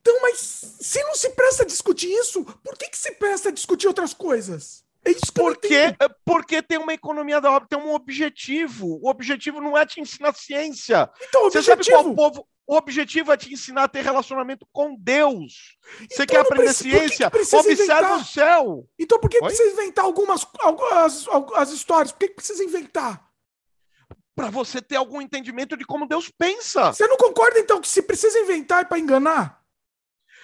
[0.01, 3.53] Então, mas se não se presta a discutir isso, por que, que se presta a
[3.53, 4.85] discutir outras coisas?
[5.05, 8.99] É isso que porque, porque tem uma economia da obra, tem um objetivo.
[9.03, 11.11] O objetivo não é te ensinar ciência.
[11.29, 11.77] Então, o objetivo...
[11.77, 12.47] Você sabe qual povo...
[12.67, 15.77] O objetivo é te ensinar a ter relacionamento com Deus.
[16.09, 17.29] Você então, quer aprender ciência?
[17.29, 18.17] Que que observa inventar?
[18.21, 18.89] o céu.
[18.97, 19.43] Então por que Oi?
[19.43, 22.13] precisa inventar algumas, algumas, algumas histórias?
[22.13, 23.29] Por que precisa inventar?
[24.41, 26.93] Para você ter algum entendimento de como Deus pensa.
[26.93, 29.61] Você não concorda então que se precisa inventar é para enganar?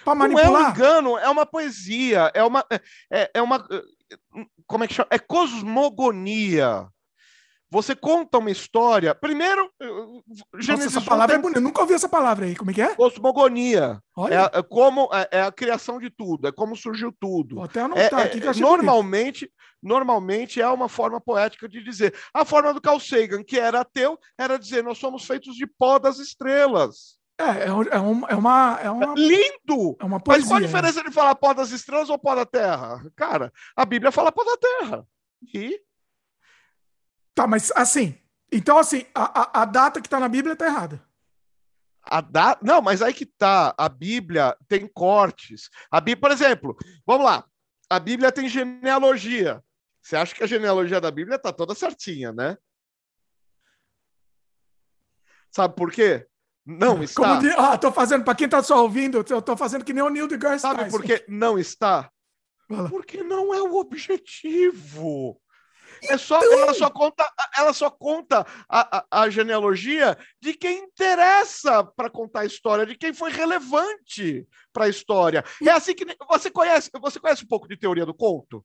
[0.05, 0.51] Para manipular?
[0.51, 2.65] Não é um engano, é uma poesia, é uma
[3.11, 3.67] é, é uma
[4.65, 5.07] como é que chama?
[5.11, 6.87] É cosmogonia.
[7.69, 9.13] Você conta uma história.
[9.13, 9.69] Primeiro,
[10.57, 11.39] Gênesis Nossa, essa palavra tem...
[11.39, 11.59] é bonita.
[11.59, 12.55] Eu nunca ouvi essa palavra aí.
[12.55, 12.95] Como é que é?
[12.95, 14.01] Cosmogonia.
[14.29, 17.55] É, é, como é, é, a criação de tudo, é como surgiu tudo.
[17.55, 19.51] Vou até anotar é, aqui que eu normalmente,
[19.83, 22.15] normalmente é uma forma poética de dizer.
[22.33, 25.99] A forma do Carl Sagan, que era ateu, era dizer: nós somos feitos de pó
[25.99, 27.17] das estrelas.
[27.39, 28.79] É, é, é, uma, é uma.
[28.81, 29.95] É uma Lindo!
[29.99, 30.41] É uma poesia.
[30.41, 33.05] Mas qual a diferença de falar pó das estrelas ou pó da terra?
[33.15, 35.05] Cara, a Bíblia fala pó da terra.
[35.53, 35.79] E
[37.37, 38.17] Tá, mas assim.
[38.51, 41.05] Então, assim, a, a, a data que tá na Bíblia tá errada.
[42.01, 42.57] A da...
[42.63, 43.75] Não, mas aí que tá.
[43.77, 45.69] A Bíblia tem cortes.
[45.91, 47.45] A Bíblia, por exemplo, vamos lá.
[47.91, 49.63] A Bíblia tem genealogia.
[50.01, 52.57] Você acha que a genealogia da Bíblia tá toda certinha, né?
[55.51, 56.25] Sabe por quê?
[56.65, 57.35] Não está.
[57.35, 57.51] De...
[57.51, 60.27] Ah, tô fazendo, para quem tá só ouvindo, eu tô fazendo que nem o Neil
[60.27, 62.11] deGrasse Sabe por que não está?
[62.89, 65.39] Porque não é o objetivo.
[66.03, 66.59] É só, então...
[66.59, 72.41] Ela só conta, ela só conta a, a, a genealogia de quem interessa para contar
[72.41, 75.43] a história, de quem foi relevante para a história.
[75.65, 78.63] É assim que você conhece, você conhece um pouco de teoria do conto?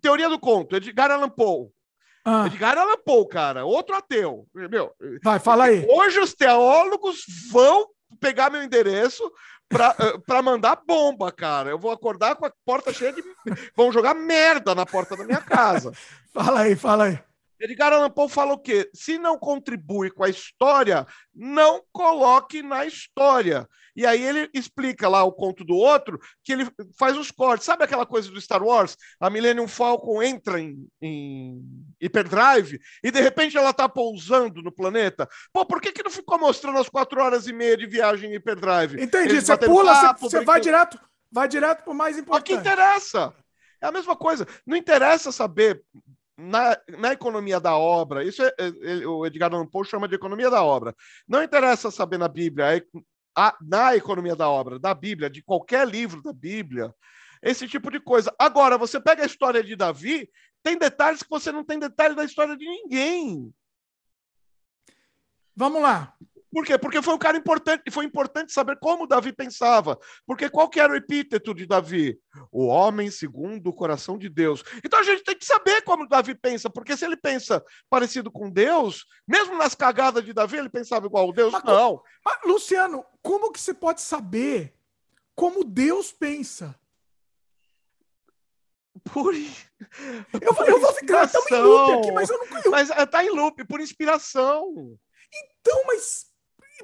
[0.00, 1.68] Teoria do conto, Edgar Allan Poe.
[2.24, 2.46] Ah.
[2.46, 4.46] Edgar Allan Poe, cara, outro ateu.
[4.54, 5.86] Meu, Vai, fala aí.
[5.88, 7.88] Hoje os teólogos vão
[8.20, 9.30] pegar meu endereço
[9.70, 9.94] para
[10.38, 11.70] eh, mandar bomba, cara.
[11.70, 13.22] Eu vou acordar com a porta cheia de.
[13.76, 15.92] Vão jogar merda na porta da minha casa.
[16.34, 17.18] fala aí, fala aí.
[17.60, 18.90] Edgar Allan Poe fala o quê?
[18.94, 23.68] Se não contribui com a história, não coloque na história.
[23.94, 26.66] E aí ele explica lá o conto do outro, que ele
[26.98, 27.66] faz os cortes.
[27.66, 28.96] Sabe aquela coisa do Star Wars?
[29.20, 31.62] A Millennium Falcon entra em, em
[32.00, 35.28] hyperdrive e de repente ela está pousando no planeta.
[35.52, 38.34] Pô, por que, que não ficou mostrando as quatro horas e meia de viagem em
[38.36, 39.02] hyperdrive?
[39.02, 40.98] Entendi, Eles você pula, papo, você, você vai direto,
[41.30, 42.54] vai direto pro mais importante.
[42.54, 43.34] O que interessa?
[43.82, 44.46] É a mesma coisa.
[44.66, 45.82] Não interessa saber
[46.40, 50.50] na, na economia da obra, isso é, é, o Edgar Allan Poe chama de economia
[50.50, 50.94] da obra.
[51.28, 52.84] Não interessa saber na Bíblia,
[53.36, 56.94] a, na economia da obra, da Bíblia, de qualquer livro da Bíblia,
[57.42, 58.34] esse tipo de coisa.
[58.38, 60.28] Agora, você pega a história de Davi,
[60.62, 63.52] tem detalhes que você não tem detalhe da história de ninguém.
[65.54, 66.14] Vamos lá.
[66.52, 66.76] Por quê?
[66.76, 69.98] Porque foi um cara importante, e foi importante saber como Davi pensava.
[70.26, 72.18] Porque qual que era o epíteto de Davi?
[72.50, 74.64] O homem segundo o coração de Deus.
[74.84, 78.50] Então a gente tem que saber como Davi pensa, porque se ele pensa parecido com
[78.50, 81.52] Deus, mesmo nas cagadas de Davi, ele pensava igual a Deus?
[81.52, 82.02] Mas, não.
[82.24, 84.74] Mas, Luciano, como que você pode saber
[85.34, 86.78] como Deus pensa?
[89.04, 89.34] Por...
[89.34, 92.70] Eu, por eu vou ficar tão em loop aqui, mas eu não conheço.
[92.70, 94.98] Mas tá em loop, por inspiração.
[95.32, 96.29] Então, mas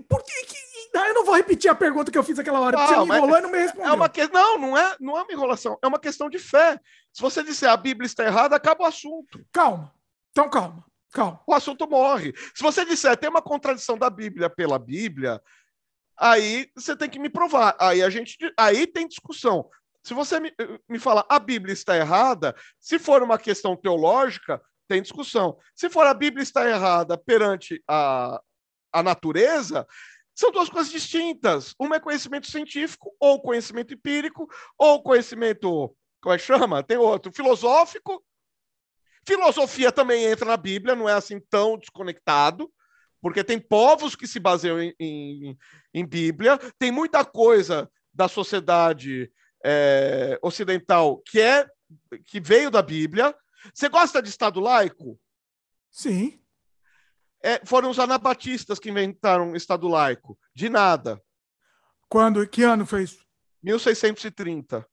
[0.02, 0.56] por que, que.
[0.94, 2.78] eu não vou repetir a pergunta que eu fiz aquela hora.
[2.78, 3.86] Ah, você me enrolou e não me respondeu.
[3.86, 4.26] É uma que...
[4.28, 5.78] Não, não é, não é uma enrolação.
[5.82, 6.78] É uma questão de fé.
[7.12, 9.44] Se você disser a Bíblia está errada, acaba o assunto.
[9.52, 9.92] Calma.
[10.30, 10.84] Então, calma.
[11.12, 11.40] Calma.
[11.46, 12.34] O assunto morre.
[12.54, 15.40] Se você disser tem uma contradição da Bíblia pela Bíblia,
[16.18, 17.74] aí você tem que me provar.
[17.80, 18.36] Aí a gente.
[18.58, 19.68] Aí tem discussão.
[20.04, 20.52] Se você me,
[20.88, 25.58] me falar a Bíblia está errada, se for uma questão teológica, tem discussão.
[25.74, 28.40] Se for a Bíblia está errada perante a,
[28.96, 29.86] a natureza,
[30.34, 31.74] são duas coisas distintas.
[31.78, 34.48] Uma é conhecimento científico, ou conhecimento empírico,
[34.78, 36.82] ou conhecimento, como é que chama?
[36.82, 38.24] Tem outro, filosófico.
[39.26, 42.72] Filosofia também entra na Bíblia, não é assim tão desconectado,
[43.20, 45.58] porque tem povos que se baseiam em, em,
[45.92, 49.30] em Bíblia, tem muita coisa da sociedade
[49.64, 51.66] é, ocidental que é
[52.24, 53.34] que veio da Bíblia.
[53.74, 55.18] Você gosta de Estado laico?
[55.90, 56.40] Sim
[57.46, 60.36] é, foram os anabatistas que inventaram o Estado laico.
[60.52, 61.22] De nada.
[62.08, 62.44] Quando?
[62.48, 63.24] Que ano foi isso?
[63.62, 64.84] 1630.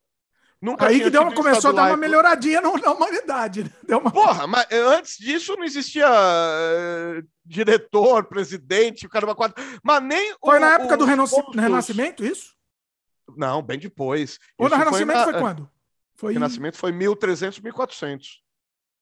[0.62, 1.96] Nunca Aí que deu, começou a dar laico.
[1.96, 3.64] uma melhoradinha na humanidade.
[3.64, 3.72] Né?
[3.86, 4.12] Deu uma...
[4.12, 9.62] Porra, mas eh, antes disso não existia uh, diretor, presidente, o cara uma quadra.
[9.84, 12.54] Mas nem Foi o, na época do Renascimento, isso?
[13.36, 14.40] Não, bem depois.
[14.58, 15.40] O Renascimento foi, na...
[15.40, 15.70] foi quando?
[16.16, 16.34] Foi...
[16.34, 18.44] Renascimento foi 1300, 1400.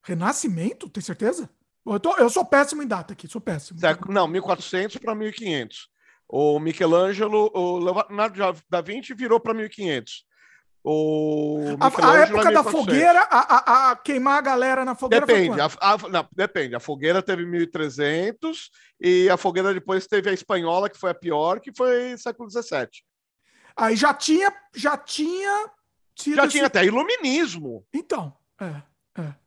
[0.04, 0.90] Renascimento?
[0.90, 1.50] Tem certeza?
[1.86, 3.80] Eu, tô, eu sou péssimo em data aqui, sou péssimo.
[4.10, 5.90] Não, 1400 para 1500.
[6.28, 10.26] O Michelangelo, o Leonardo da Vinci virou para 1500.
[10.84, 15.62] O a, a época da fogueira, a, a, a, queimar a galera na fogueira depende,
[15.62, 16.76] a, não, depende.
[16.76, 21.60] A fogueira teve 1300 e a fogueira depois teve a espanhola, que foi a pior,
[21.60, 23.04] que foi século 17.
[23.76, 25.70] Aí já tinha, já tinha
[26.36, 27.86] já tinha até iluminismo.
[27.94, 28.82] Então, é.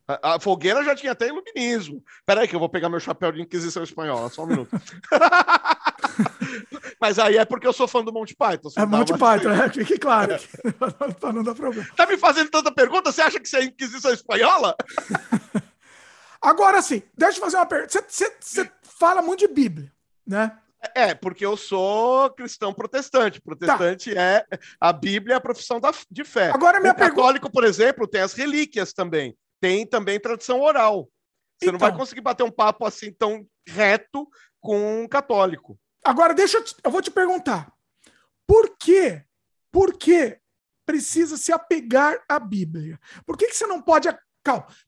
[0.07, 2.03] A, a, fogueira já tinha até iluminismo.
[2.25, 4.69] Peraí, que eu vou pegar meu chapéu de Inquisição Espanhola, só um minuto.
[7.01, 8.69] Mas aí é porque eu sou fã do Monty Python.
[8.77, 10.35] É Monty Python, é, fique claro.
[10.35, 11.33] É.
[11.33, 11.87] não dá problema.
[11.95, 13.11] Tá me fazendo tanta pergunta?
[13.11, 14.75] Você acha que você é Inquisição Espanhola?
[16.41, 18.05] Agora sim, deixa eu fazer uma pergunta.
[18.07, 19.91] Você, você fala muito de Bíblia,
[20.25, 20.55] né?
[20.93, 23.41] É, porque eu sou cristão protestante.
[23.41, 24.21] Protestante tá.
[24.21, 24.45] é
[24.79, 26.51] a Bíblia é a profissão da, de fé.
[26.51, 27.49] Agora, minha o católico, pergunta...
[27.49, 31.09] por exemplo, tem as relíquias também tem também tradição oral.
[31.57, 31.99] Você então, não vai então.
[31.99, 34.29] conseguir bater um papo assim tão reto
[34.61, 35.79] com um católico.
[36.03, 37.73] Agora, deixa eu, te, eu vou te perguntar.
[38.45, 39.23] Por quê?
[39.71, 40.37] Por que
[40.85, 42.99] precisa se apegar à Bíblia?
[43.25, 44.07] Por que, que você não pode.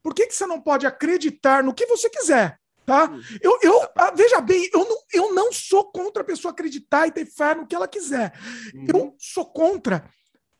[0.03, 2.59] Por que, que você não pode acreditar no que você quiser?
[2.85, 3.09] Tá?
[3.41, 7.11] Eu, eu, ah, veja bem, eu não, eu não sou contra a pessoa acreditar e
[7.11, 8.31] ter fé no que ela quiser.
[8.75, 8.85] Uhum.
[8.87, 10.07] Eu sou contra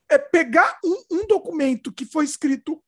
[0.09, 2.81] é pegar um, um documento que foi escrito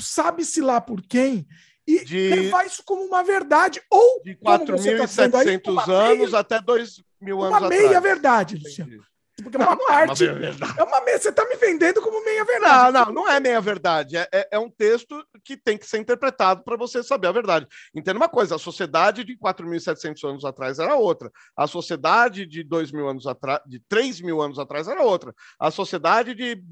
[0.00, 1.46] sabe-se lá por quem,
[1.86, 7.42] e de, levar isso como uma verdade, ou de 4.700 tá anos meia, até 2.000
[7.42, 9.04] anos Uma meia verdade, Luciano.
[9.42, 10.24] Porque é uma não, parte.
[10.24, 12.92] É uma, é uma meia, você está me vendendo como meia verdade.
[12.92, 14.16] Não, não, não é meia verdade.
[14.16, 17.66] É, é, é um texto que tem que ser interpretado para você saber a verdade.
[17.92, 21.32] Entenda uma coisa: a sociedade de 4.700 anos atrás era outra.
[21.56, 25.34] A sociedade de 2.000 anos atrás, de 3.000 mil anos atrás era outra.
[25.58, 26.62] A sociedade de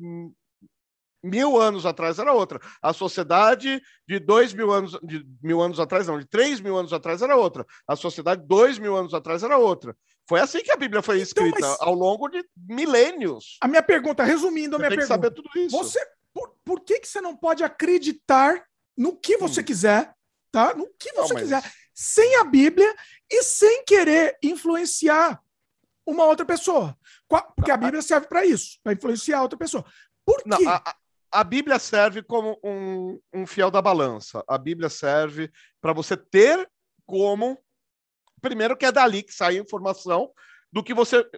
[1.23, 2.61] mil anos atrás era outra.
[2.81, 6.93] A sociedade de dois mil anos, de mil anos atrás, não, de três mil anos
[6.93, 7.67] atrás era outra.
[7.87, 9.97] A sociedade de dois mil anos atrás era outra.
[10.29, 13.59] Foi assim que a Bíblia foi então, escrita, então, ao longo de milênios.
[13.61, 15.09] A minha pergunta, resumindo a minha pergunta.
[15.09, 15.77] saber tudo isso.
[15.77, 16.01] Você,
[16.33, 18.65] por, por que, que você não pode acreditar
[18.97, 19.65] no que você hum.
[19.65, 20.15] quiser
[20.53, 20.75] tá?
[20.75, 21.43] No que você não, mas...
[21.43, 22.95] quiser, sem a Bíblia
[23.29, 25.43] e sem querer influenciar
[26.07, 26.97] uma outra pessoa.
[27.57, 29.85] Porque a Bíblia serve para isso, para influenciar outra pessoa.
[30.25, 30.65] Por quê?
[30.65, 30.95] Não, a,
[31.33, 34.45] a, Bíblia serve como um, um fiel da balança.
[34.47, 35.51] A Bíblia serve
[35.81, 36.69] para você ter
[37.07, 37.59] como.
[38.41, 40.33] Primeiro, que é dali que sai a informação
[40.73, 41.29] do que você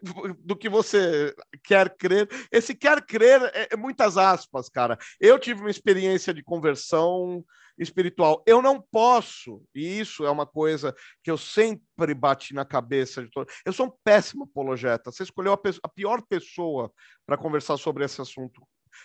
[0.41, 2.29] do que você quer crer.
[2.51, 4.97] Esse quer crer é, é muitas aspas, cara.
[5.21, 7.45] Eu tive uma experiência de conversão
[7.77, 8.43] espiritual.
[8.47, 13.31] Eu não posso, e isso é uma coisa que eu sempre bati na cabeça de
[13.31, 13.49] todo.
[13.65, 15.11] Eu sou um péssimo apologeta.
[15.11, 16.93] Você escolheu a, a pior pessoa
[17.27, 18.63] para conversar sobre esse assunto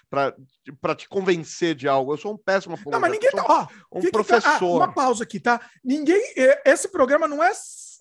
[0.10, 2.14] para te convencer de algo.
[2.14, 2.92] Eu sou um péssimo apologeta.
[2.92, 4.82] Não, mas ninguém tá, ó, um fica, professor.
[4.82, 5.62] Ah, uma pausa aqui, tá?
[5.84, 6.22] Ninguém,
[6.66, 7.52] esse programa não é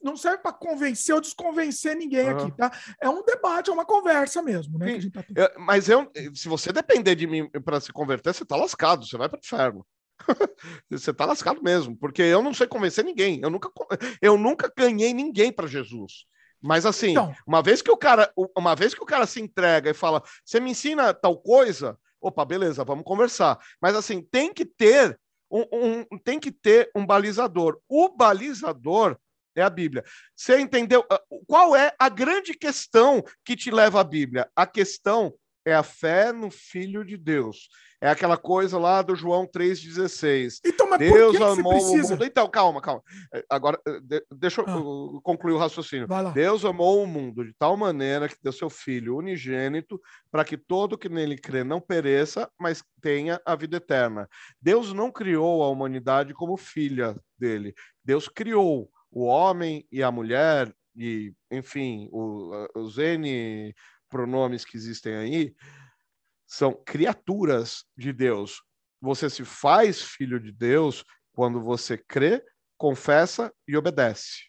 [0.02, 2.36] não serve para convencer ou desconvencer ninguém uhum.
[2.36, 2.70] aqui, tá?
[3.00, 4.98] É um debate, é uma conversa mesmo, né?
[5.12, 9.06] Tá eu, mas eu, se você depender de mim para se converter, você tá lascado,
[9.06, 9.86] você vai para o inferno.
[10.90, 13.40] você tá lascado mesmo, porque eu não sei convencer ninguém.
[13.42, 13.70] Eu nunca,
[14.20, 16.26] eu nunca ganhei ninguém para Jesus.
[16.60, 19.90] Mas assim, então, uma vez que o cara, uma vez que o cara se entrega
[19.90, 23.58] e fala, você me ensina tal coisa, opa, beleza, vamos conversar.
[23.80, 25.18] Mas assim, tem que ter
[25.50, 25.64] um,
[26.10, 27.80] um tem que ter um balizador.
[27.88, 29.16] O balizador
[29.54, 30.04] é a Bíblia.
[30.34, 31.04] Você entendeu?
[31.10, 34.50] Ah, qual é a grande questão que te leva à Bíblia?
[34.54, 35.34] A questão
[35.68, 37.68] é a fé no Filho de Deus.
[38.00, 40.60] É aquela coisa lá do João 3,16.
[40.64, 42.24] Então, mas Deus por que amou que o mundo.
[42.24, 43.02] Então, calma, calma.
[43.34, 45.20] É, agora, de, deixa eu ah.
[45.22, 46.06] concluir o raciocínio.
[46.32, 50.00] Deus amou o mundo de tal maneira que deu seu Filho unigênito
[50.30, 54.28] para que todo que nele crê não pereça, mas tenha a vida eterna.
[54.62, 57.74] Deus não criou a humanidade como filha dele.
[58.04, 63.74] Deus criou o homem e a mulher, e, enfim, o, os N
[64.08, 65.54] pronomes que existem aí,
[66.46, 68.62] são criaturas de Deus.
[69.00, 72.42] Você se faz filho de Deus quando você crê,
[72.76, 74.48] confessa e obedece.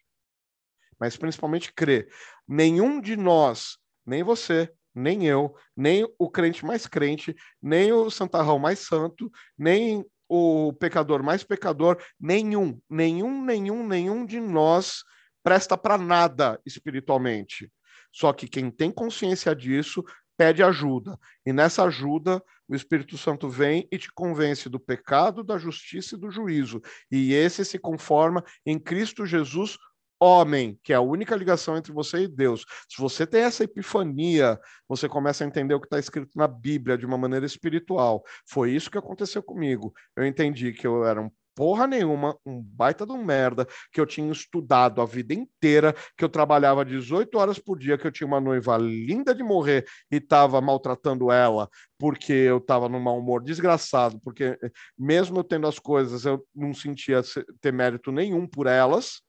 [0.99, 2.09] Mas principalmente crê.
[2.47, 8.57] Nenhum de nós, nem você, nem eu, nem o crente mais crente, nem o santarrão
[8.59, 15.03] mais santo, nem o pecador mais pecador, nenhum, nenhum, nenhum, nenhum de nós
[15.43, 17.71] presta para nada espiritualmente.
[18.11, 20.03] Só que quem tem consciência disso
[20.37, 21.19] pede ajuda.
[21.45, 26.19] E nessa ajuda, o Espírito Santo vem e te convence do pecado, da justiça e
[26.19, 26.81] do juízo.
[27.11, 29.77] E esse se conforma em Cristo Jesus
[30.19, 32.65] homem, que é a única ligação entre você e Deus.
[32.89, 36.97] Se você tem essa epifania, você começa a entender o que está escrito na Bíblia
[36.97, 38.23] de uma maneira espiritual.
[38.45, 39.93] Foi isso que aconteceu comigo.
[40.15, 44.05] Eu entendi que eu era um porra nenhuma, um baita de um merda, que eu
[44.05, 48.25] tinha estudado a vida inteira, que eu trabalhava 18 horas por dia, que eu tinha
[48.25, 53.43] uma noiva linda de morrer e estava maltratando ela, porque eu estava num mau humor
[53.43, 57.21] desgraçado, porque eh, mesmo eu tendo as coisas, eu não sentia
[57.59, 59.21] ter mérito nenhum por elas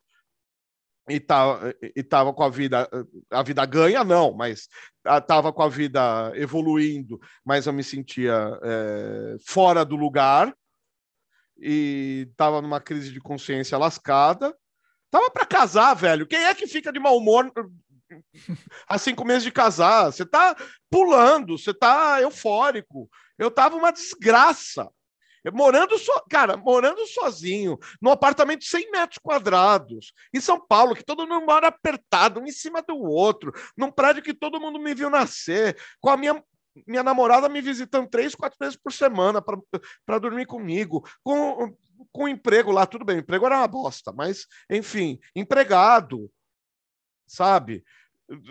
[1.08, 2.88] e tava, e tava com a vida,
[3.28, 4.68] a vida ganha, não, mas
[5.26, 10.54] tava com a vida evoluindo, mas eu me sentia é, fora do lugar
[11.60, 14.56] e tava numa crise de consciência lascada.
[15.10, 16.26] Tava para casar, velho.
[16.26, 17.52] Quem é que fica de mau humor
[18.88, 20.06] há cinco meses de casar?
[20.06, 20.56] Você tá
[20.90, 23.08] pulando, você tá eufórico.
[23.38, 24.88] Eu tava uma desgraça.
[25.52, 26.12] Morando so...
[26.28, 31.46] cara, morando sozinho, num apartamento de 100 metros quadrados, em São Paulo, que todo mundo
[31.46, 35.78] mora apertado, um em cima do outro, num prédio que todo mundo me viu nascer,
[35.98, 36.44] com a minha
[36.86, 41.76] minha namorada me visitando três, quatro vezes por semana para dormir comigo, com,
[42.12, 46.30] com emprego lá, tudo bem, emprego era uma bosta, mas, enfim, empregado,
[47.26, 47.84] sabe?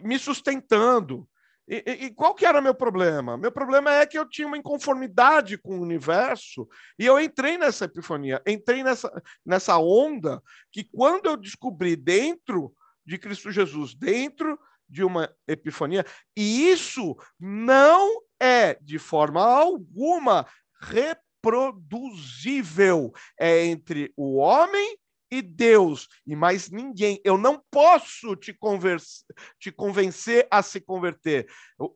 [0.04, 1.28] Me sustentando.
[1.68, 3.38] E, e, qual que era meu problema?
[3.38, 6.68] Meu problema é que eu tinha uma inconformidade com o universo
[6.98, 9.12] e eu entrei nessa epifania, entrei nessa,
[9.46, 10.42] nessa onda
[10.72, 12.74] que quando eu descobri dentro
[13.06, 14.60] de Cristo Jesus, dentro
[14.90, 16.06] de uma epifania,
[16.36, 20.48] e isso não é de forma alguma
[20.82, 24.98] reproduzível é entre o homem
[25.32, 27.22] e Deus e mais ninguém.
[27.24, 28.58] Eu não posso te,
[29.60, 31.48] te convencer a se converter.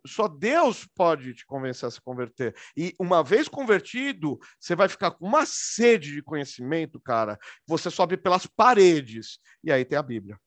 [0.06, 2.56] Só Deus pode te convencer a se converter.
[2.78, 7.38] E uma vez convertido, você vai ficar com uma sede de conhecimento, cara.
[7.68, 9.40] Você sobe pelas paredes.
[9.64, 10.38] E aí tem a Bíblia.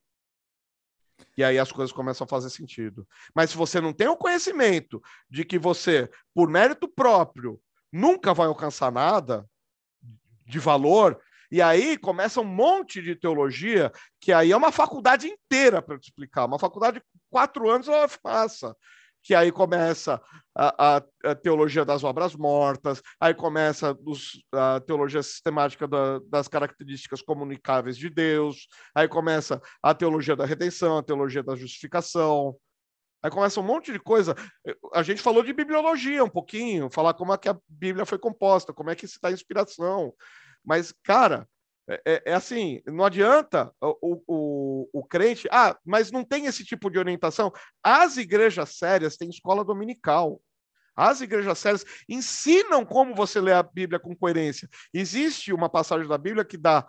[1.37, 3.07] E aí as coisas começam a fazer sentido.
[3.35, 7.61] Mas se você não tem o conhecimento de que você, por mérito próprio,
[7.93, 9.47] nunca vai alcançar nada
[10.47, 15.81] de valor, e aí começa um monte de teologia, que aí é uma faculdade inteira
[15.81, 16.45] para te explicar.
[16.45, 18.77] Uma faculdade de quatro anos ela passa.
[19.27, 20.23] Que aí começa
[20.55, 26.47] a, a, a teologia das obras mortas, aí começa os, a teologia sistemática da, das
[26.47, 32.57] características comunicáveis de Deus, aí começa a teologia da redenção, a teologia da justificação,
[33.23, 34.37] Aí começa um monte de coisa.
[34.95, 38.73] A gente falou de bibliologia um pouquinho, falar como é que a Bíblia foi composta,
[38.73, 40.15] como é que se dá inspiração.
[40.65, 41.49] Mas, cara,
[41.89, 45.49] é, é, é, assim, não adianta o, o, o, crente.
[45.51, 47.53] Ah, mas não tem esse tipo de orientação.
[47.83, 50.41] As igrejas sérias têm escola dominical.
[50.97, 54.69] As igrejas sérias ensinam como você lê a Bíblia com coerência.
[54.93, 56.87] Existe uma passagem da Bíblia que dá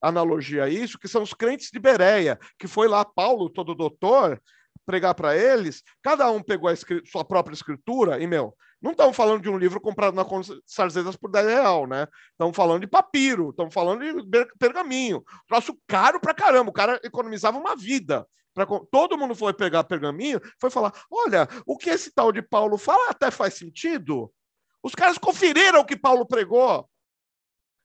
[0.00, 4.40] analogia a isso, que são os crentes de Bereia, que foi lá Paulo, todo doutor,
[4.86, 9.42] pregar para eles, cada um pegou a sua própria escritura, e, meu, não estamos falando
[9.42, 10.24] de um livro comprado na
[10.64, 12.06] Sarzedas por 10 real, né?
[12.30, 15.24] Estamos falando de papiro, estamos falando de pergaminho.
[15.48, 16.70] Troço caro pra caramba.
[16.70, 18.26] O cara economizava uma vida.
[18.54, 18.66] Pra...
[18.90, 23.10] Todo mundo foi pegar pergaminho, foi falar: olha, o que esse tal de Paulo fala
[23.10, 24.32] até faz sentido.
[24.80, 26.88] Os caras conferiram o que Paulo pregou.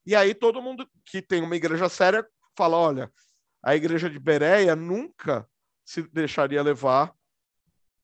[0.06, 2.24] E aí todo mundo que tem uma igreja séria
[2.56, 3.12] fala: olha,
[3.64, 5.48] a igreja de Bereia nunca
[5.84, 7.14] se deixaria levar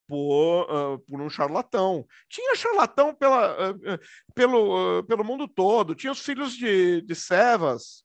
[0.10, 2.04] por, uh, por um charlatão.
[2.28, 4.00] Tinha charlatão pela, uh,
[4.34, 5.94] pelo, uh, pelo mundo todo.
[5.94, 8.04] Tinha os filhos de, de Sevas.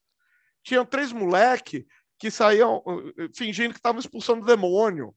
[0.62, 1.86] Tinham três moleque
[2.18, 2.82] que saíam
[3.34, 5.14] fingindo que estavam expulsando demônio.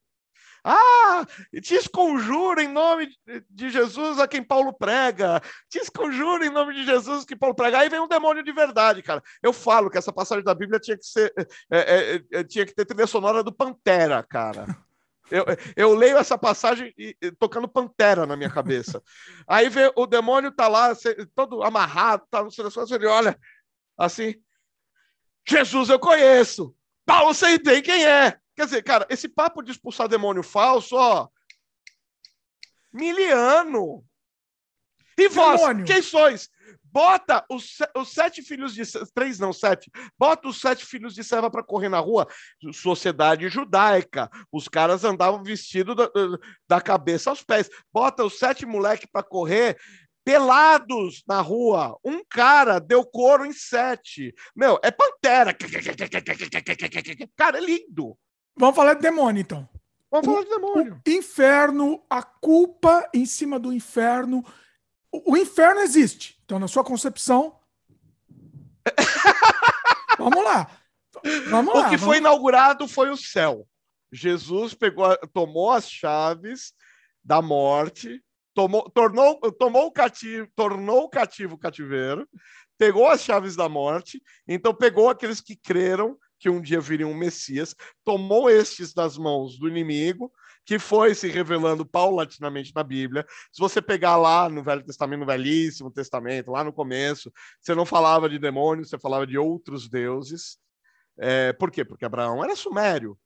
[0.63, 1.25] Ah,
[1.63, 3.09] te esconjura em nome
[3.49, 5.41] de Jesus a quem Paulo prega.
[5.69, 7.79] Te esconjura em nome de Jesus que Paulo prega.
[7.79, 9.23] Aí vem um demônio de verdade, cara.
[9.41, 11.31] Eu falo que essa passagem da Bíblia tinha que ser,
[11.71, 14.65] é, é, tinha que ter trilha sonora do Pantera, cara.
[15.29, 15.45] Eu,
[15.75, 19.01] eu leio essa passagem e, e, tocando Pantera na minha cabeça.
[19.47, 20.93] Aí vê o demônio tá lá,
[21.35, 23.37] todo amarrado, tá no coisas, ele olha
[23.97, 24.35] assim:
[25.47, 26.75] Jesus eu conheço,
[27.05, 28.39] Paulo sei bem quem é.
[28.55, 31.29] Quer dizer, cara, esse papo de expulsar demônio falso, ó.
[32.91, 34.03] Miliano.
[35.17, 35.85] E vós, demônio.
[35.85, 36.49] quem sois?
[36.83, 38.83] Bota os, os, sete filhos de
[39.13, 42.27] três não sete, bota os sete filhos de Seva para correr na rua.
[42.73, 46.09] Sociedade judaica, os caras andavam vestidos da,
[46.67, 47.69] da cabeça aos pés.
[47.91, 49.77] Bota os sete moleque para correr
[50.27, 51.97] pelados na rua.
[52.03, 54.35] Um cara deu couro em sete.
[54.53, 55.55] Meu, é pantera.
[57.33, 58.17] Cara, é lindo.
[58.57, 59.69] Vamos falar de demônio, então.
[60.11, 61.01] Vamos falar de demônio.
[61.05, 64.43] O inferno, a culpa em cima do inferno.
[65.11, 66.39] O, o inferno existe.
[66.45, 67.59] Então, na sua concepção.
[70.17, 70.69] vamos lá.
[71.49, 72.05] Vamos o lá, que vamos...
[72.05, 73.67] foi inaugurado foi o céu.
[74.11, 76.73] Jesus pegou, tomou as chaves
[77.23, 78.23] da morte,
[78.53, 82.27] tomou, tornou, tomou o cativo, tornou o cativo o cativeiro,
[82.77, 87.13] pegou as chaves da morte, então pegou aqueles que creram que um dia viria um
[87.13, 90.31] Messias, tomou estes das mãos do inimigo,
[90.67, 93.25] que foi se revelando paulatinamente na Bíblia.
[93.53, 97.31] Se você pegar lá no Velho Testamento, no Velhíssimo Testamento, lá no começo,
[97.61, 100.59] você não falava de demônios, você falava de outros deuses.
[101.17, 101.85] É, por quê?
[101.85, 103.17] Porque Abraão era sumério.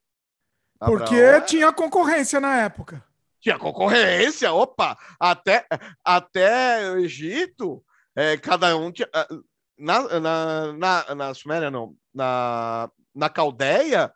[0.79, 1.41] Porque era...
[1.41, 3.03] tinha concorrência na época.
[3.39, 4.95] Tinha concorrência, opa!
[5.19, 5.65] Até,
[6.05, 7.83] até o Egito,
[8.15, 9.09] é, cada um tinha.
[9.79, 11.95] Na, na, na, na Suméria, não.
[12.13, 14.13] Na, na Caldeia,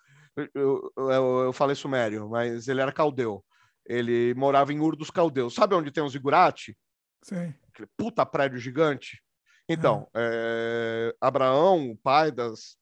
[0.54, 3.44] eu, eu, eu, falei sumério, mas ele era caldeu.
[3.86, 5.54] Ele morava em Ur dos Caldeus.
[5.54, 6.78] Sabe onde tem os Igurati?
[7.24, 7.54] Sim.
[7.98, 9.22] Puta prédio gigante.
[9.68, 11.12] Então, é.
[11.12, 12.78] É, Abraão, o pai das,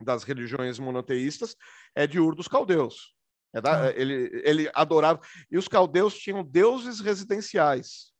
[0.00, 1.56] das religiões monoteístas,
[1.94, 3.14] é de Ur dos Caldeus.
[3.52, 4.00] É da, é.
[4.00, 5.20] ele, ele adorava.
[5.50, 8.12] E os caldeus tinham deuses residenciais.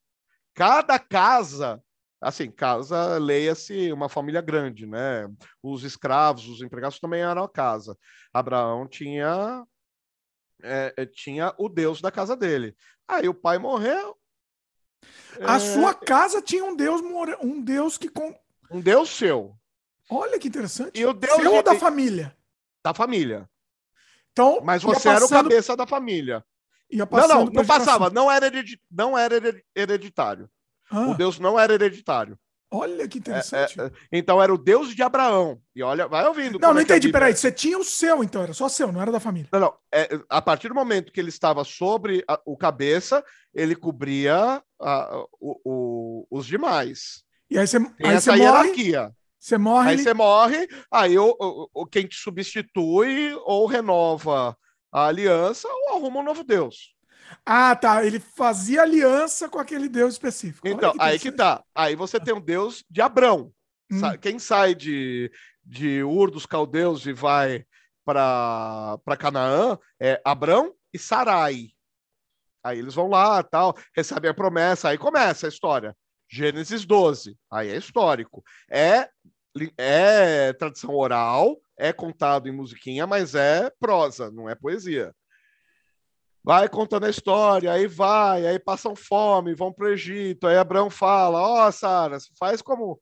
[0.54, 1.82] Cada casa
[2.26, 5.28] assim, casa, leia-se uma família grande, né?
[5.62, 7.96] Os escravos, os empregados também eram a casa.
[8.34, 9.64] Abraão tinha
[10.60, 12.76] é, é, tinha o Deus da casa dele.
[13.06, 14.16] Aí o pai morreu.
[15.40, 15.60] A é...
[15.60, 17.00] sua casa tinha um Deus
[17.40, 18.36] um Deus que com
[18.72, 19.56] um Deus seu.
[20.10, 20.98] Olha que interessante.
[20.98, 22.36] E o Deus seu ou da família?
[22.84, 23.48] Da família.
[24.32, 25.16] Então, mas você passando...
[25.16, 26.44] era o cabeça da família.
[26.90, 28.50] não, não, não passava, não era,
[28.90, 30.50] não era hereditário.
[30.90, 31.08] Ah.
[31.08, 32.38] O Deus não era hereditário.
[32.70, 33.80] Olha que interessante.
[33.80, 35.60] É, é, então era o Deus de Abraão.
[35.74, 36.58] E olha, vai ouvindo.
[36.58, 37.10] Não, não é entendi.
[37.12, 39.48] Peraí, você tinha o seu, então, era só seu, não era da família.
[39.52, 39.74] Não, não.
[39.92, 45.24] É, a partir do momento que ele estava sobre a, o cabeça, ele cobria a,
[45.40, 47.24] o, o, os demais.
[47.48, 49.02] E aí você, Tem aí essa você hierarquia.
[49.02, 49.90] Morre, você morre.
[49.90, 54.56] Aí você morre, aí o, quem te substitui ou renova
[54.90, 56.95] a aliança ou arruma um novo Deus.
[57.44, 58.04] Ah, tá.
[58.04, 60.66] Ele fazia aliança com aquele Deus específico.
[60.66, 61.62] Então, que aí que tá.
[61.74, 63.52] Aí você tem um Deus de Abrão.
[63.90, 64.00] Hum.
[64.20, 65.30] Quem sai de,
[65.64, 67.64] de Ur dos Caldeus e vai
[68.04, 71.68] para Canaã é Abrão e Sarai.
[72.64, 75.96] Aí eles vão lá, tal, recebem a promessa, aí começa a história.
[76.28, 78.42] Gênesis 12, aí é histórico.
[78.68, 79.08] É,
[79.78, 85.14] é tradição oral, é contado em musiquinha, mas é prosa, não é poesia.
[86.46, 90.88] Vai contando a história, aí vai, aí passam fome, vão para o Egito, aí Abraão
[90.88, 93.00] fala: Ó, oh, Sara, faz como.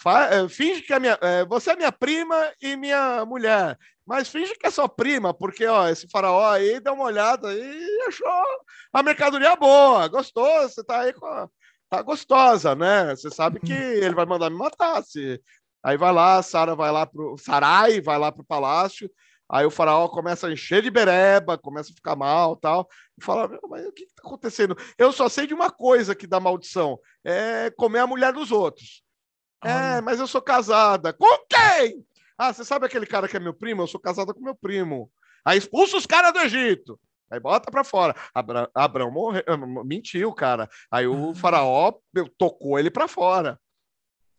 [0.00, 4.30] Faz, é, finge que é minha, é, você é minha prima e minha mulher, mas
[4.30, 8.26] finge que é sua prima, porque ó, esse faraó aí deu uma olhada e achou
[8.90, 11.46] a mercadoria boa, gostou, você tá aí com a,
[11.90, 13.14] tá gostosa, né?
[13.14, 15.02] Você sabe que ele vai mandar me matar.
[15.02, 15.38] Se...
[15.84, 19.10] Aí vai lá, Sara vai lá pro Sarai, vai lá pro palácio.
[19.52, 22.88] Aí o faraó começa a encher de bereba, começa a ficar mal tal.
[23.20, 24.74] E fala: mas o que está acontecendo?
[24.96, 29.02] Eu só sei de uma coisa que dá maldição: é comer a mulher dos outros.
[29.62, 31.12] É, mas eu sou casada.
[31.12, 32.04] Com quem?
[32.36, 33.82] Ah, você sabe aquele cara que é meu primo?
[33.82, 35.10] Eu sou casada com meu primo.
[35.44, 36.98] Aí expulsa os caras do Egito.
[37.30, 38.16] Aí bota para fora.
[38.34, 39.44] Abra Abraão morreu,
[39.84, 40.68] mentiu, cara.
[40.90, 41.34] Aí o ah.
[41.34, 41.92] faraó
[42.38, 43.60] tocou ele para fora.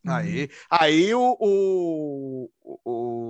[0.06, 0.50] Aí, uhum.
[0.70, 3.24] aí o, o, o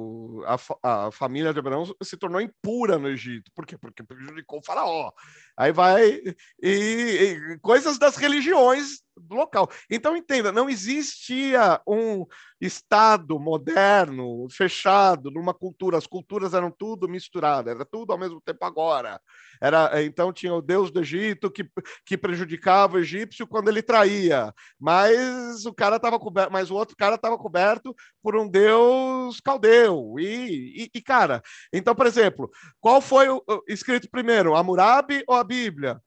[0.45, 3.51] a, a, família de Abraão se tornou impura no Egito.
[3.53, 3.77] Por quê?
[3.77, 5.11] Porque prejudicou o faraó.
[5.57, 6.21] Aí vai.
[6.61, 9.69] E, e coisas das religiões do local.
[9.89, 12.25] Então, entenda, não existia um
[12.59, 15.97] Estado moderno, fechado, numa cultura.
[15.97, 19.21] As culturas eram tudo misturado, era tudo ao mesmo tempo agora.
[19.61, 21.69] Era, então, tinha o Deus do Egito que,
[22.05, 26.95] que prejudicava o egípcio quando ele traía, mas o cara estava coberto, mas o outro
[26.97, 30.15] cara estava coberto por um Deus caldeu.
[30.17, 31.41] E, e, e, cara,
[31.71, 36.01] então, por exemplo, qual foi o, escrito primeiro, Hammurabi ou a Bíblia?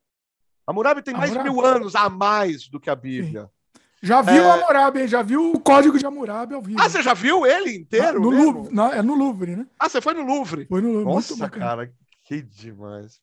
[0.66, 3.42] Hammurabi tem mais de mil anos a mais do que a Bíblia.
[3.42, 3.80] Sim.
[4.02, 4.50] Já viu é...
[4.50, 5.08] Hammurabi, hein?
[5.08, 6.80] Já viu o código de Hammurabi ao vivo.
[6.80, 8.20] Ah, você já viu ele inteiro?
[8.20, 9.66] no Louvre, não, é no Louvre, né?
[9.78, 10.66] Ah, você foi no Louvre?
[10.66, 11.14] Foi no Louvre.
[11.14, 11.90] Nossa, cara,
[12.24, 13.20] que demais.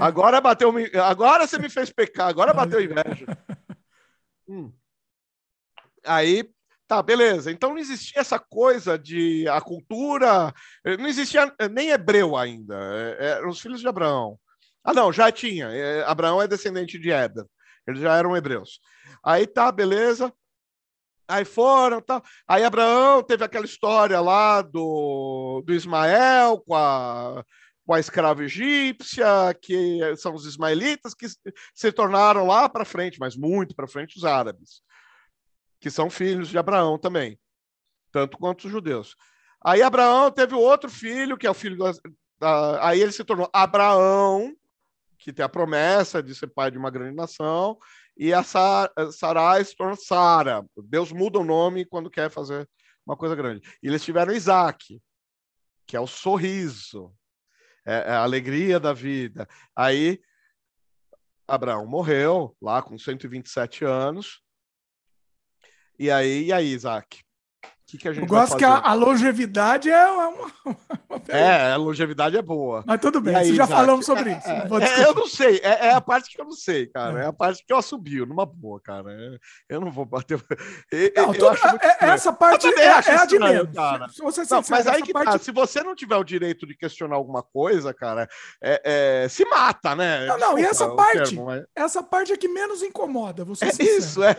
[0.00, 0.72] agora bateu.
[1.04, 3.26] Agora você me fez pecar, agora bateu inveja.
[4.48, 4.72] hum.
[6.04, 6.50] Aí,
[6.88, 7.52] tá, beleza.
[7.52, 10.52] Então não existia essa coisa de a cultura.
[10.98, 12.74] Não existia nem hebreu ainda.
[13.18, 14.38] Eram é, os filhos de Abraão.
[14.82, 15.68] Ah, não, já tinha.
[16.06, 17.44] Abraão é descendente de Éder.
[17.86, 18.80] Eles já eram hebreus.
[19.22, 20.32] Aí tá, beleza.
[21.28, 22.22] Aí foram, tá.
[22.46, 27.44] Aí Abraão teve aquela história lá do, do Ismael com a,
[27.86, 29.26] com a escrava egípcia,
[29.60, 31.26] que são os ismaelitas que
[31.74, 34.80] se tornaram lá para frente, mas muito para frente, os árabes,
[35.80, 37.38] que são filhos de Abraão também,
[38.12, 39.16] tanto quanto os judeus.
[39.64, 41.84] Aí Abraão teve outro filho, que é o filho do,
[42.80, 44.54] aí ele se tornou Abraão,
[45.18, 47.76] que tem a promessa de ser pai de uma grande nação,
[48.16, 50.64] e a Sarai se torna Sara.
[50.76, 52.68] Deus muda o nome quando quer fazer
[53.04, 53.62] uma coisa grande.
[53.82, 55.00] E eles tiveram Isaac,
[55.86, 57.12] que é o sorriso,
[57.84, 59.48] é, é a alegria da vida.
[59.74, 60.20] Aí
[61.46, 64.42] Abraão morreu lá com 127 anos.
[65.98, 67.24] E aí, e aí, Isaac?
[67.88, 70.28] Que, que a gente Eu gosto que a, a, longevidade é uma,
[71.08, 72.84] uma, É, a longevidade é boa.
[72.86, 73.72] Mas tudo bem, aí, já Isaac?
[73.72, 74.48] falamos sobre isso.
[74.58, 77.20] É, não é, eu não sei, é, é, a parte que eu não sei, cara.
[77.20, 79.10] É, é a parte que eu assobio, numa boa, cara.
[79.12, 79.38] É,
[79.68, 80.38] eu não vou bater.
[81.16, 83.74] Não, eu acho muito essa parte é, é, a de menos.
[83.74, 84.08] Cara.
[84.08, 85.32] Se você não, mas aí que tá, parte...
[85.32, 88.28] tá, se você não tiver o direito de questionar alguma coisa, cara,
[89.28, 90.26] se mata, né?
[90.26, 91.64] Não, não, Desculpa, e essa parte, termo, mas...
[91.74, 94.34] essa parte é que menos incomoda, você É isso, é,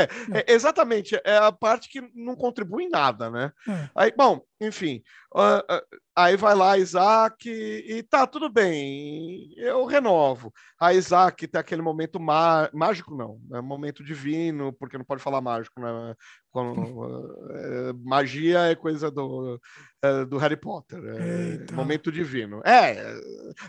[0.47, 3.38] Exatamente, é a parte que não contribui em nada, né?
[3.39, 3.53] Né?
[3.67, 3.89] É.
[3.95, 5.01] Aí, bom, enfim,
[5.33, 10.53] uh, uh, aí vai lá Isaac e, e tá tudo bem, eu renovo.
[10.79, 15.23] A Isaac tem aquele momento má, mágico, não, é um momento divino, porque não pode
[15.23, 16.13] falar mágico, né?
[16.51, 19.59] Quando, uh, magia é coisa do,
[20.03, 22.61] é, do Harry Potter, é momento divino.
[22.65, 23.13] É,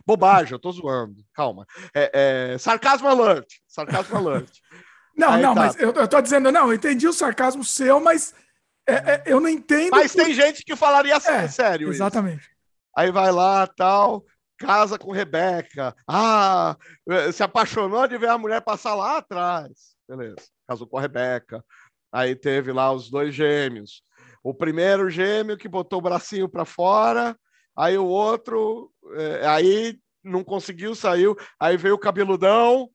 [0.04, 1.64] bobagem, eu tô zoando, calma.
[1.94, 4.50] É, é sarcasmo alert, sarcasmo alert.
[5.16, 5.60] Não, aí não, tá.
[5.60, 8.32] mas eu, eu tô dizendo, não, eu entendi o sarcasmo seu, mas
[8.90, 9.90] é, é, eu não entendo.
[9.90, 11.88] Mas tem gente que falaria assim, é, sério.
[11.88, 12.42] Exatamente.
[12.42, 12.50] Isso.
[12.96, 14.24] Aí vai lá, tal,
[14.58, 15.94] casa com Rebeca.
[16.06, 16.76] Ah,
[17.08, 19.96] eh, se apaixonou de ver a mulher passar lá atrás.
[20.08, 20.36] Beleza,
[20.68, 21.64] casou com a Rebeca.
[22.12, 24.02] Aí teve lá os dois gêmeos.
[24.42, 27.36] O primeiro gêmeo que botou o bracinho para fora,
[27.76, 31.36] aí o outro, é, aí não conseguiu, saiu.
[31.58, 32.90] Aí veio o cabeludão.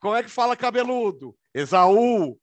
[0.00, 1.36] Como é que fala cabeludo?
[1.54, 2.38] Esaú.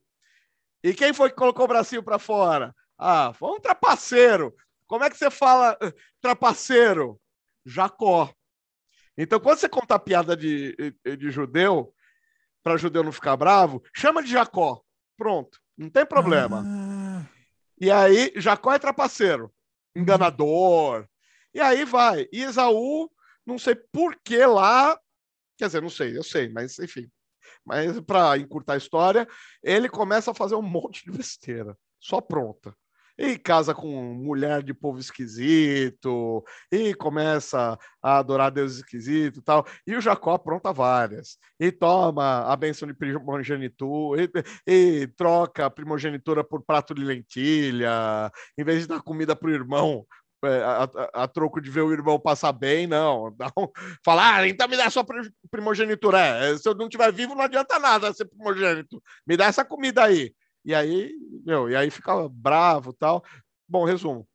[0.84, 2.73] E quem foi que colocou o bracinho para fora?
[3.03, 4.56] Ah, foi um trapaceiro.
[4.86, 5.91] Como é que você fala eh,
[6.22, 7.19] trapaceiro?
[7.65, 8.32] Jacó.
[9.18, 11.95] Então, quando você conta a piada de, eh, de judeu,
[12.61, 14.84] para judeu não ficar bravo, chama de Jacó.
[15.18, 16.64] Pronto, não tem problema.
[16.64, 17.26] Ah.
[17.80, 19.52] E aí, Jacó é trapaceiro,
[19.95, 21.07] enganador.
[21.56, 22.28] E aí vai.
[22.32, 23.10] E Esaú,
[23.44, 24.95] não sei por que lá.
[25.57, 27.10] Quer dizer, não sei, eu sei, mas enfim.
[27.65, 29.28] Mas para encurtar a história,
[29.64, 32.76] ele começa a fazer um monte de besteira, só pronta.
[33.17, 39.65] E casa com mulher de povo esquisito, e começa a adorar Deus esquisito e tal.
[39.85, 41.38] E o Jacó apronta várias.
[41.59, 48.31] E toma a benção de primogenitura, e, e troca a primogenitura por prato de lentilha,
[48.57, 50.05] em vez de dar comida para o irmão,
[50.43, 53.35] é, a, a, a, troco de ver o irmão passar bem, não.
[53.39, 53.71] não.
[54.03, 55.05] Falar, ah, então me dá sua
[55.51, 56.19] primogenitura.
[56.19, 59.01] É, se eu não estiver vivo, não adianta nada ser primogênito.
[59.25, 60.33] Me dá essa comida aí.
[60.63, 61.11] E aí,
[61.45, 63.23] meu, e aí fica bravo tal.
[63.67, 64.27] Bom, resumo.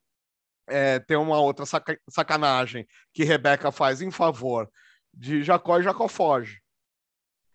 [0.68, 4.68] É, tem uma outra saca, sacanagem que Rebeca faz em favor
[5.14, 6.60] de Jacó e Jacó foge.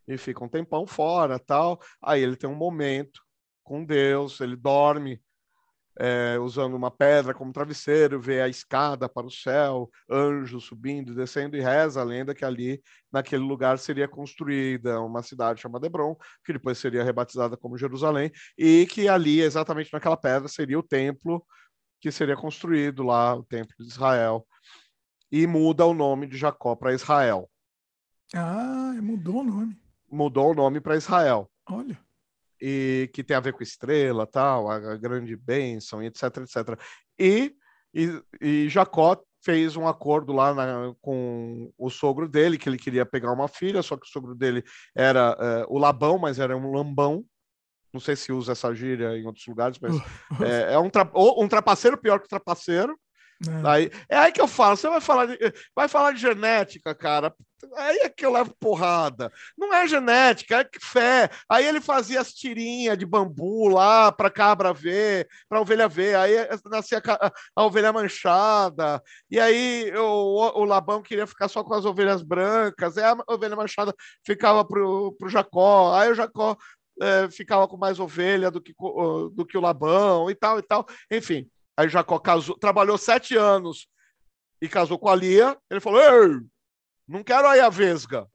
[0.07, 1.81] E fica um tempão fora tal.
[2.02, 3.22] Aí ele tem um momento
[3.64, 5.22] com Deus, ele dorme
[6.00, 11.16] é, usando uma pedra como travesseiro, vê a escada para o céu, anjos subindo e
[11.16, 12.82] descendo, e reza a lenda que ali,
[13.12, 16.16] naquele lugar, seria construída uma cidade chamada Hebron,
[16.46, 21.46] que depois seria rebatizada como Jerusalém, e que ali, exatamente naquela pedra, seria o templo
[22.00, 24.46] que seria construído lá, o templo de Israel,
[25.32, 27.50] e muda o nome de Jacó para Israel.
[28.34, 29.80] Ah, mudou o nome.
[30.10, 31.50] Mudou o nome para Israel.
[31.70, 31.98] Olha
[32.62, 36.80] e que tem a ver com estrela, tal, a, grande bênção, etc, etc.
[37.20, 37.56] E,
[37.94, 43.06] e, e Jacó fez um acordo lá na, com o sogro dele, que ele queria
[43.06, 44.64] pegar uma filha, só que o sogro dele
[44.96, 47.26] era uh, o Labão, mas era um lambão.
[47.92, 49.94] Não sei se usa essa gíria em outros lugares, mas
[50.42, 52.98] é, é um, tra um trapaceiro pior que trapaceiro.
[53.48, 53.68] É.
[53.68, 55.38] Aí, é aí que eu falo, você vai falar de,
[55.76, 57.34] vai falar de genética, cara.
[57.76, 59.32] Aí é que eu levo porrada.
[59.58, 61.30] Não é genética, é fé.
[61.50, 66.16] Aí ele fazia as tirinhas de bambu lá para cabra ver, para ovelha ver.
[66.16, 66.34] Aí
[66.66, 69.02] nascia a, a, ovelha manchada.
[69.30, 72.98] E aí o, o, Labão queria ficar só com as ovelhas brancas.
[72.98, 73.94] Aí a ovelha manchada
[74.26, 75.94] ficava pro, pro Jacó.
[75.96, 76.58] Aí o Jacó
[77.02, 78.74] é, ficava com mais ovelha do que,
[79.34, 80.86] do que o Labão e tal e tal.
[81.12, 81.50] Enfim.
[81.78, 83.88] Aí Jacó casou, trabalhou sete anos
[84.62, 85.58] e casou com a Lia.
[85.70, 86.42] Ele falou: Ei,
[87.12, 88.28] não quero aí a vesga.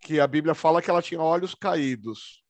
[0.00, 2.42] Que a Bíblia fala que ela tinha olhos caídos.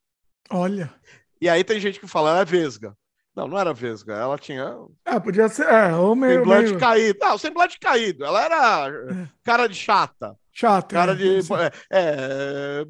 [0.51, 0.93] Olha.
[1.41, 2.97] E aí tem gente que fala, ela é vesga.
[3.35, 4.77] Não, não era vesga, ela tinha.
[5.05, 5.67] É, podia ser.
[5.67, 6.39] É, ou meio.
[6.39, 6.79] Semblante meio...
[6.79, 7.19] caído.
[7.21, 8.25] Não, semblante caído.
[8.25, 9.29] Ela era é.
[9.43, 10.37] cara de chata.
[10.53, 10.93] Chato.
[10.93, 11.39] Cara é, de.
[11.91, 12.85] É, é,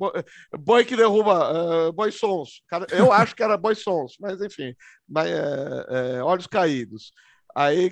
[0.58, 1.88] boi que derruba.
[1.88, 2.62] Uh, boi sons.
[2.68, 4.74] Cara, eu acho que era boi sons, mas enfim.
[5.08, 7.12] Mas, é, é, olhos caídos.
[7.54, 7.90] Aí.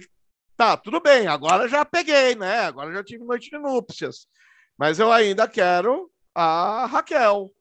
[0.63, 2.61] Tá, tudo bem, agora já peguei, né?
[2.61, 4.29] Agora já tive noite de núpcias.
[4.79, 7.53] Mas eu ainda quero a Raquel.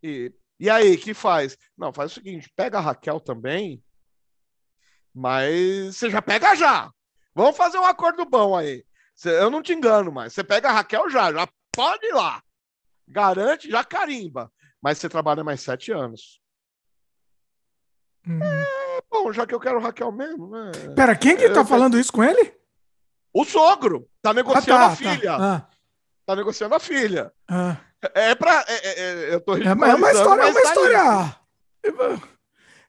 [0.00, 1.58] E, e aí, que faz?
[1.76, 3.82] Não, faz o seguinte: pega a Raquel também,
[5.12, 6.88] mas você já pega já.
[7.34, 8.86] Vamos fazer um acordo bom aí.
[9.24, 10.34] Eu não te engano mais.
[10.34, 12.40] Você pega a Raquel já, já pode ir lá.
[13.08, 14.52] Garante, já carimba.
[14.80, 16.40] Mas você trabalha mais sete anos.
[18.24, 18.38] Hum.
[18.40, 20.70] É, bom, já que eu quero Raquel mesmo, né?
[20.94, 22.54] Pera, quem que tá eu, falando isso com ele?
[23.32, 24.08] O sogro.
[24.22, 25.36] Tá negociando ah, tá, a filha.
[25.36, 25.68] Tá, ah.
[26.24, 27.32] tá, negociando a filha.
[27.48, 27.76] Ah.
[28.14, 28.64] É, é pra.
[28.66, 31.36] É, é, é eu tô é, é uma história, é uma tá história.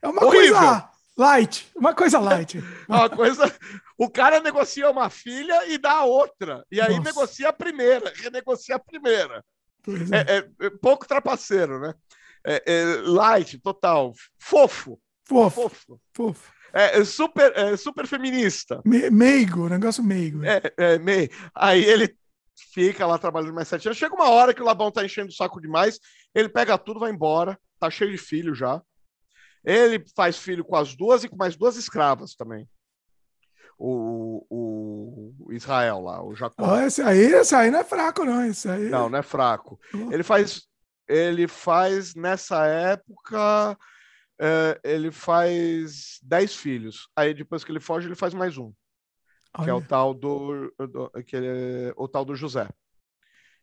[0.02, 0.56] É uma Horrível.
[0.56, 1.68] coisa light.
[1.76, 2.64] Uma coisa light.
[2.88, 3.54] uma coisa.
[3.98, 6.64] O cara negocia uma filha e dá a outra.
[6.72, 7.10] E aí Nossa.
[7.10, 9.44] negocia a primeira, renegocia a primeira.
[10.12, 10.38] É.
[10.38, 11.94] É, é, pouco trapaceiro, né?
[13.06, 14.14] Light, total.
[14.40, 15.00] Fofo.
[15.28, 15.70] Fofo.
[15.70, 16.02] Fofo.
[16.14, 16.54] Fofo.
[16.74, 18.82] É, super, super feminista.
[18.86, 20.44] Me, meigo, negócio meigo.
[20.44, 21.30] É, é meio.
[21.56, 22.16] Aí ele
[22.74, 23.98] fica lá trabalhando mais sete anos.
[23.98, 26.00] Chega uma hora que o Labão tá enchendo o saco demais,
[26.36, 28.82] ele pega tudo, vai embora, tá cheio de filho já.
[29.64, 32.68] Ele faz filho com as duas e com mais duas escravas também
[33.78, 36.74] o, o Israel lá, o Jacó.
[36.74, 38.46] Oh, esse aí, esse aí não é fraco, não.
[38.46, 38.90] Esse aí...
[38.90, 39.80] Não, não é fraco.
[40.12, 40.64] Ele faz,
[41.08, 43.78] ele faz nessa época,
[44.40, 47.10] é, ele faz dez filhos.
[47.16, 48.74] Aí depois que ele foge, ele faz mais um.
[49.54, 49.64] Olha.
[49.64, 52.70] Que é o tal do, do que é, o tal do José.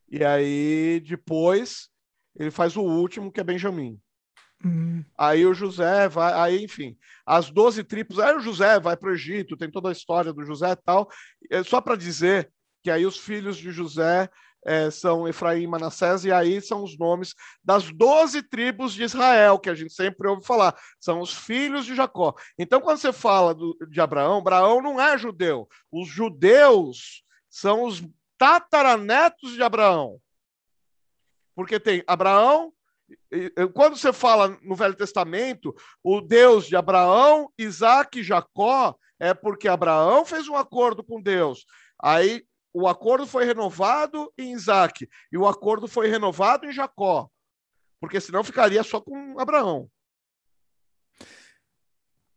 [0.08, 1.88] E aí depois
[2.36, 4.00] ele faz o último, que é Benjamim.
[4.64, 5.04] Uhum.
[5.16, 6.96] Aí o José vai, aí enfim,
[7.26, 10.44] as 12 tribos, aí o José vai para o Egito, tem toda a história do
[10.44, 11.08] José e tal.
[11.50, 12.50] É só para dizer
[12.82, 14.28] que aí os filhos de José
[14.64, 19.58] é, são Efraim e Manassés, e aí são os nomes das 12 tribos de Israel,
[19.58, 22.34] que a gente sempre ouve falar, são os filhos de Jacó.
[22.58, 28.02] Então, quando você fala do, de Abraão, Abraão não é judeu, os judeus são os
[28.38, 30.20] tataranetos de Abraão.
[31.54, 32.72] Porque tem Abraão,
[33.74, 39.68] quando você fala no Velho Testamento, o Deus de Abraão, Isaac e Jacó, é porque
[39.68, 41.64] Abraão fez um acordo com Deus.
[42.02, 42.44] Aí
[42.74, 47.30] o acordo foi renovado em Isaac e o acordo foi renovado em Jacó.
[48.00, 49.88] porque senão ficaria só com Abraão.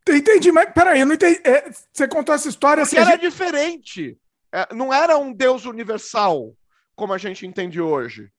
[0.08, 1.42] Entendi, mas peraí, eu não entendi.
[1.44, 2.84] É, você contou essa história.
[2.84, 3.22] Porque era gente...
[3.22, 4.18] diferente.
[4.54, 6.56] É, não era um Deus universal,
[6.96, 8.32] como a gente entende hoje.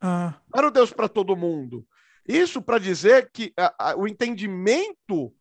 [0.00, 0.38] Ah.
[0.52, 1.86] Não era um Deus para todo mundo.
[2.28, 5.32] Isso para dizer que a, a, o entendimento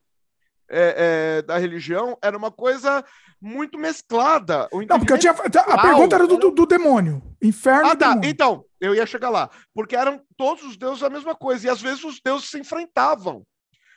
[0.70, 3.04] é, é, da religião era uma coisa
[3.42, 4.68] muito mesclada.
[4.90, 5.32] não, porque eu tinha.
[5.34, 7.22] A pergunta era do, do, do demônio.
[7.42, 7.90] Inferno.
[7.90, 8.20] Ah, tá.
[8.24, 9.50] Então, eu ia chegar lá.
[9.74, 11.68] Porque eram todos os deuses a mesma coisa.
[11.68, 13.46] E às vezes os deuses se enfrentavam.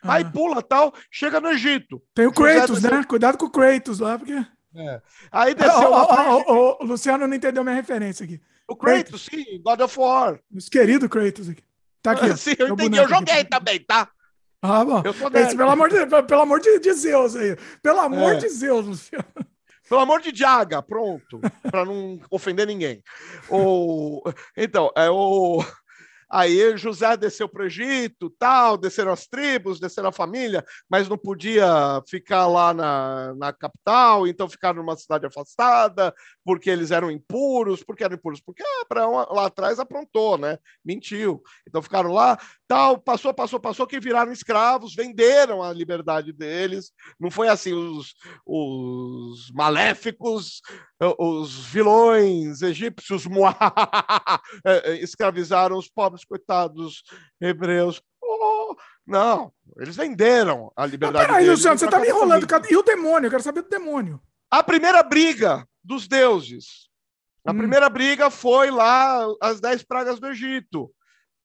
[0.02, 0.14] Ah.
[0.14, 2.02] Aí pula tal, chega no Egito.
[2.14, 3.02] Tem o Kratos, né?
[3.04, 4.44] Cuidado com o Kratos lá, porque.
[4.74, 5.02] É.
[5.32, 5.90] Aí desceu.
[6.80, 8.40] O Luciano não entendeu minha referência aqui.
[8.68, 10.38] O Kratos, Kratos, sim, God of War.
[10.54, 11.62] Os querido Kratos aqui.
[12.02, 12.36] Tá aqui.
[12.36, 12.98] sim, eu entendi.
[12.98, 13.50] Eu joguei aqui.
[13.50, 14.08] também, tá?
[14.60, 15.02] Ah, bom.
[15.04, 17.56] Eu sou Esse, pelo amor, de, pelo amor de, de Zeus aí.
[17.82, 18.36] Pelo amor é.
[18.36, 19.24] de Zeus, Luciano.
[19.88, 21.40] Pelo amor de Diaga, pronto.
[21.62, 23.02] para não ofender ninguém.
[23.50, 24.22] O,
[24.56, 25.64] então, é o.
[26.30, 31.16] Aí José desceu para o Egito, tal, desceram as tribos, desceram a família, mas não
[31.16, 36.14] podia ficar lá na, na capital, então ficaram numa cidade afastada,
[36.44, 40.58] porque eles eram impuros, porque eram impuros, porque Abraão lá atrás aprontou, né?
[40.84, 41.42] Mentiu.
[41.66, 46.92] Então ficaram lá, tal, passou, passou, passou, que viraram escravos, venderam a liberdade deles.
[47.18, 48.14] Não foi assim, os,
[48.46, 50.60] os maléficos,
[51.18, 53.24] os vilões egípcios
[54.64, 57.02] é, é, escravizaram os pobres, coitados
[57.40, 58.02] hebreus.
[58.22, 58.76] Oh,
[59.06, 61.26] não, eles venderam a liberdade.
[61.26, 62.46] Mas peraí, Luciano, você está me enrolando.
[62.70, 63.26] E o demônio?
[63.26, 64.20] Eu quero saber do demônio.
[64.50, 66.88] A primeira briga dos deuses.
[67.44, 67.58] A hum.
[67.58, 70.90] primeira briga foi lá as dez pragas do Egito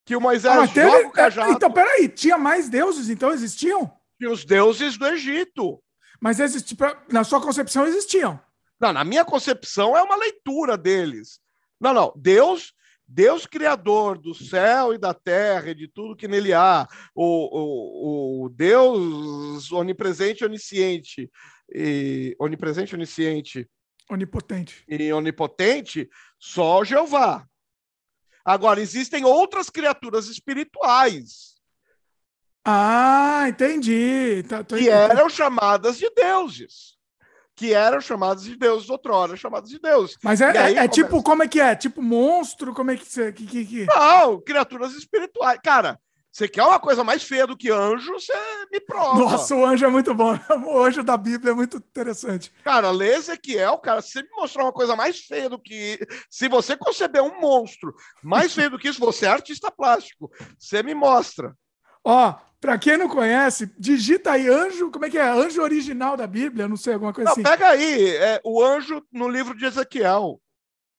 [0.06, 1.06] que o Moisés ah, teve...
[1.06, 1.52] o cajado.
[1.52, 3.92] Então, peraí, tinha mais deuses, então existiam?
[4.18, 5.82] Tinha os deuses do Egito.
[6.20, 6.76] Mas existe,
[7.12, 8.40] na sua concepção existiam?
[8.80, 11.40] Não, na minha concepção é uma leitura deles.
[11.80, 12.74] Não, não, Deus...
[13.08, 18.46] Deus criador do céu e da terra e de tudo que nele há, o, o,
[18.46, 21.30] o Deus onipresente, onisciente,
[21.74, 23.70] e, onipresente, onisciente,
[24.10, 26.10] onipotente e onipotente,
[26.40, 27.48] só Jeová.
[28.46, 31.54] Agora, existem outras criaturas espirituais.
[32.66, 34.44] Ah, entendi.
[34.44, 36.93] Tá, que eram chamadas de deuses.
[37.56, 40.18] Que eram chamadas de deuses outrora, chamadas de deuses.
[40.24, 41.76] Mas é, é, é tipo, como é que é?
[41.76, 42.74] Tipo monstro?
[42.74, 43.32] Como é que você.
[43.32, 43.86] Que, que, que...
[43.86, 45.60] Não, criaturas espirituais.
[45.64, 46.00] Cara,
[46.34, 48.34] você quer uma coisa mais feia do que anjo, você
[48.72, 49.20] me prova.
[49.20, 50.34] Nossa, o anjo é muito bom.
[50.66, 52.52] O anjo da Bíblia é muito interessante.
[52.64, 56.00] Cara, lê Ezequiel, cara, se você me mostrar uma coisa mais feia do que.
[56.32, 57.94] Se você conceber um monstro
[58.24, 60.32] mais feio do que isso, você é artista plástico.
[60.58, 61.56] Você me mostra.
[62.04, 62.34] Ó,
[62.64, 65.28] pra quem não conhece, digita aí anjo, como é que é?
[65.28, 67.44] Anjo original da Bíblia, não sei, alguma coisa não, assim.
[67.44, 70.42] Pega aí, é, o anjo no livro de Ezequiel.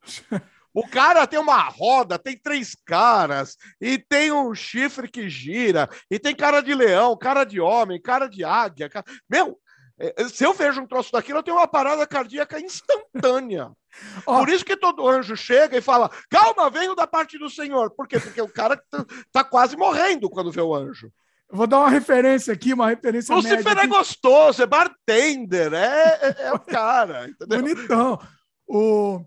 [0.76, 6.18] O cara tem uma roda, tem três caras, e tem um chifre que gira, e
[6.18, 8.88] tem cara de leão, cara de homem, cara de águia.
[8.88, 9.06] Cara...
[9.30, 9.56] Meu,
[9.96, 13.70] é, se eu vejo um troço daquilo, eu tenho uma parada cardíaca instantânea.
[14.26, 17.92] Por isso que todo anjo chega e fala: calma, venho da parte do Senhor.
[17.92, 18.18] Por quê?
[18.18, 21.08] Porque o cara tá, tá quase morrendo quando vê o anjo.
[21.50, 26.52] Vou dar uma referência aqui, uma referência Lucifer é gostoso, é bartender, é, é, é
[26.52, 27.28] o cara.
[27.30, 27.60] Entendeu?
[27.60, 28.20] Bonitão.
[28.66, 29.24] O,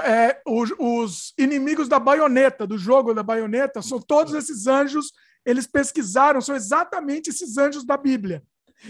[0.00, 5.12] é, os, os, inimigos da baioneta, do jogo da baioneta, são todos esses anjos,
[5.44, 8.42] eles pesquisaram, são exatamente esses anjos da Bíblia.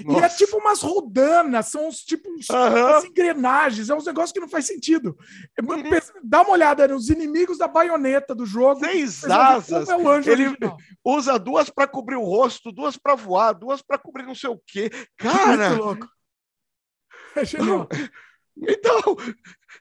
[0.05, 0.21] Nossa.
[0.21, 3.07] E é tipo umas rodanas, são os tipo uhum.
[3.07, 5.17] engrenagens, é uns negócios que não faz sentido.
[5.61, 5.83] Uhum.
[6.23, 8.81] Dá uma olhada nos inimigos da baioneta do jogo.
[8.81, 9.89] Seis asas.
[9.89, 10.77] É Ele original.
[11.05, 14.61] usa duas para cobrir o rosto, duas para voar, duas para cobrir não sei o
[14.67, 14.91] quê.
[15.17, 16.09] Cara, Muito louco.
[17.35, 17.89] É genial.
[18.61, 19.17] Então,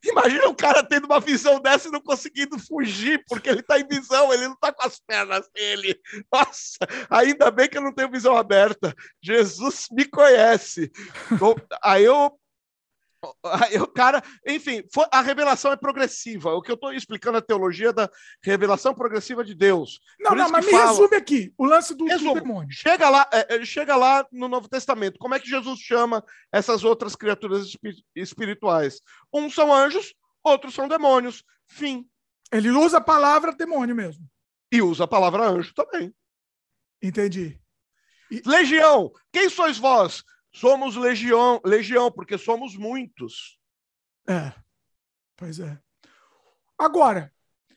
[0.03, 3.87] imagina o cara tendo uma visão dessa e não conseguindo fugir, porque ele está em
[3.87, 5.99] visão, ele não está com as pernas dele.
[6.31, 6.77] Nossa,
[7.09, 8.93] ainda bem que eu não tenho visão aberta.
[9.21, 10.91] Jesus me conhece.
[11.81, 12.37] Aí eu
[13.81, 16.53] o cara, enfim, a revelação é progressiva.
[16.53, 18.09] O que eu estou explicando é a teologia da
[18.43, 19.99] revelação progressiva de Deus.
[20.19, 20.91] Não, Por não, mas me fala...
[20.91, 22.71] resume aqui o lance do, do demônio.
[22.71, 25.17] Chega lá, é, é, chega lá no Novo Testamento.
[25.19, 27.75] Como é que Jesus chama essas outras criaturas
[28.15, 29.01] espirituais?
[29.33, 30.13] Uns são anjos,
[30.43, 31.43] outros são demônios.
[31.67, 32.07] Fim.
[32.51, 34.25] Ele usa a palavra demônio mesmo.
[34.71, 36.13] E usa a palavra anjo também.
[37.01, 37.59] Entendi.
[38.31, 38.41] E...
[38.45, 40.23] Legião, quem sois vós?
[40.57, 43.59] Somos legião, legião, porque somos muitos.
[44.27, 44.51] É,
[45.35, 45.79] pois é.
[46.75, 47.31] Agora,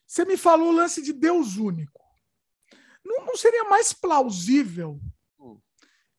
[0.07, 2.00] você me falou o lance de Deus único.
[3.05, 4.99] Não, não seria mais plausível,
[5.39, 5.60] hum.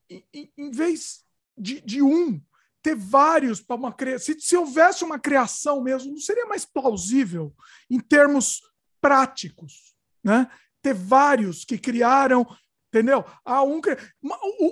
[0.07, 1.25] em, em, vez
[1.57, 2.39] de, de um,
[2.79, 4.35] ter vários para uma criação?
[4.35, 7.55] Se, se houvesse uma criação mesmo, não seria mais plausível
[7.89, 8.61] em termos
[9.01, 10.47] práticos, né?
[10.79, 12.45] ter vários que criaram,
[12.91, 13.23] entendeu?
[13.45, 13.79] Ah, um,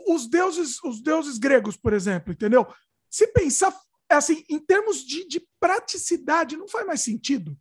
[0.09, 2.67] os deuses, os deuses gregos, por exemplo, entendeu?
[3.09, 3.73] Se pensar
[4.09, 7.57] assim, em termos de, de praticidade, não faz mais sentido.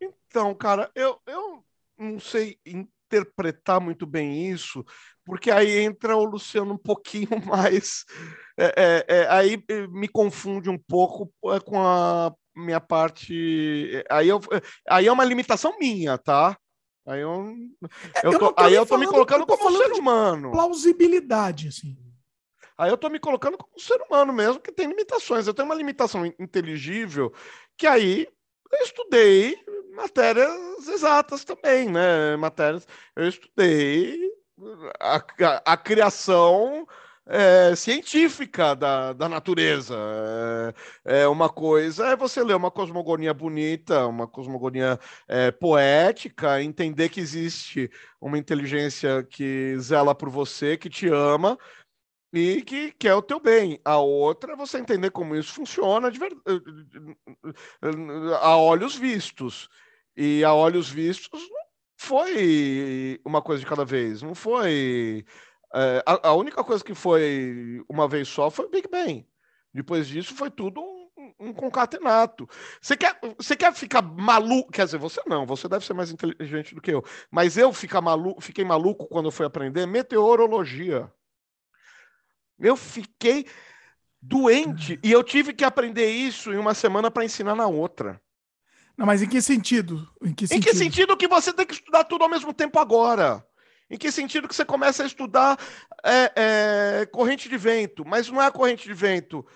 [0.00, 1.64] Então, cara, eu, eu
[1.98, 4.84] não sei interpretar muito bem isso,
[5.24, 8.04] porque aí entra o Luciano um pouquinho mais.
[8.58, 14.02] É, é, é, aí me confunde um pouco é, com a minha parte.
[14.10, 14.40] Aí, eu,
[14.88, 16.56] aí é uma limitação minha, tá?
[17.04, 17.56] Aí eu,
[18.14, 20.50] é, eu, tô, eu aí eu tô me colocando como um ser humano.
[20.52, 21.96] Plausibilidade, assim.
[22.78, 25.46] Aí eu tô me colocando como um ser humano mesmo, que tem limitações.
[25.46, 27.32] Eu tenho uma limitação inteligível,
[27.76, 28.28] que aí
[28.70, 29.58] eu estudei
[29.94, 32.36] matérias exatas também, né?
[32.36, 32.86] Matérias.
[33.14, 34.18] Eu estudei
[35.00, 36.86] a, a, a criação
[37.26, 39.96] é, científica da, da natureza.
[41.04, 47.08] É, é, uma coisa é você ler uma cosmogonia bonita, uma cosmogonia é, poética, entender
[47.08, 51.58] que existe uma inteligência que zela por você, que te ama
[52.32, 53.80] e que quer o teu bem.
[53.84, 56.32] A outra é você entender como isso funciona ver...
[58.40, 59.68] a olhos vistos.
[60.16, 61.62] E a olhos vistos não
[61.96, 65.24] foi uma coisa de cada vez, não foi
[65.74, 69.26] é, a, a, única coisa que foi uma vez só foi o Big Bang.
[69.72, 72.48] Depois disso foi tudo um, um concatenato.
[72.80, 74.70] Você quer, você quer ficar maluco?
[74.70, 77.02] Quer dizer, você não, você deve ser mais inteligente do que eu.
[77.30, 81.10] Mas eu maluco, fiquei maluco quando eu fui aprender meteorologia.
[82.58, 83.46] Eu fiquei
[84.20, 88.20] doente e eu tive que aprender isso em uma semana para ensinar na outra.
[88.96, 90.06] Não, mas em que sentido?
[90.22, 90.68] Em que sentido?
[90.68, 93.44] Em que sentido que você tem que estudar tudo ao mesmo tempo agora?
[93.92, 95.58] Em que sentido que você começa a estudar
[96.02, 96.32] é,
[97.02, 98.06] é, corrente de vento?
[98.06, 99.46] Mas não é a corrente de vento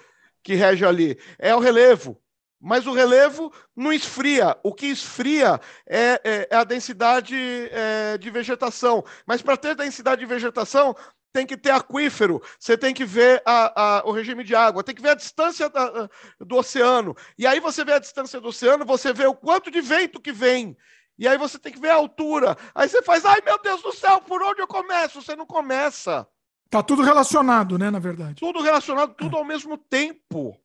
[0.42, 2.20] que rege ali, é o relevo.
[2.60, 4.54] Mas o relevo não esfria.
[4.62, 9.02] O que esfria é, é, é a densidade é, de vegetação.
[9.26, 10.94] Mas para ter densidade de vegetação,
[11.32, 14.94] tem que ter aquífero, você tem que ver a, a, o regime de água, tem
[14.94, 16.08] que ver a distância da,
[16.40, 17.16] do oceano.
[17.38, 20.32] E aí você vê a distância do oceano, você vê o quanto de vento que
[20.32, 20.76] vem.
[21.18, 22.56] E aí você tem que ver a altura.
[22.74, 25.22] Aí você faz, ai meu Deus do céu, por onde eu começo?
[25.22, 26.26] Você não começa.
[26.68, 28.40] Tá tudo relacionado, né, na verdade.
[28.40, 29.38] Tudo relacionado, tudo é.
[29.38, 30.58] ao mesmo tempo.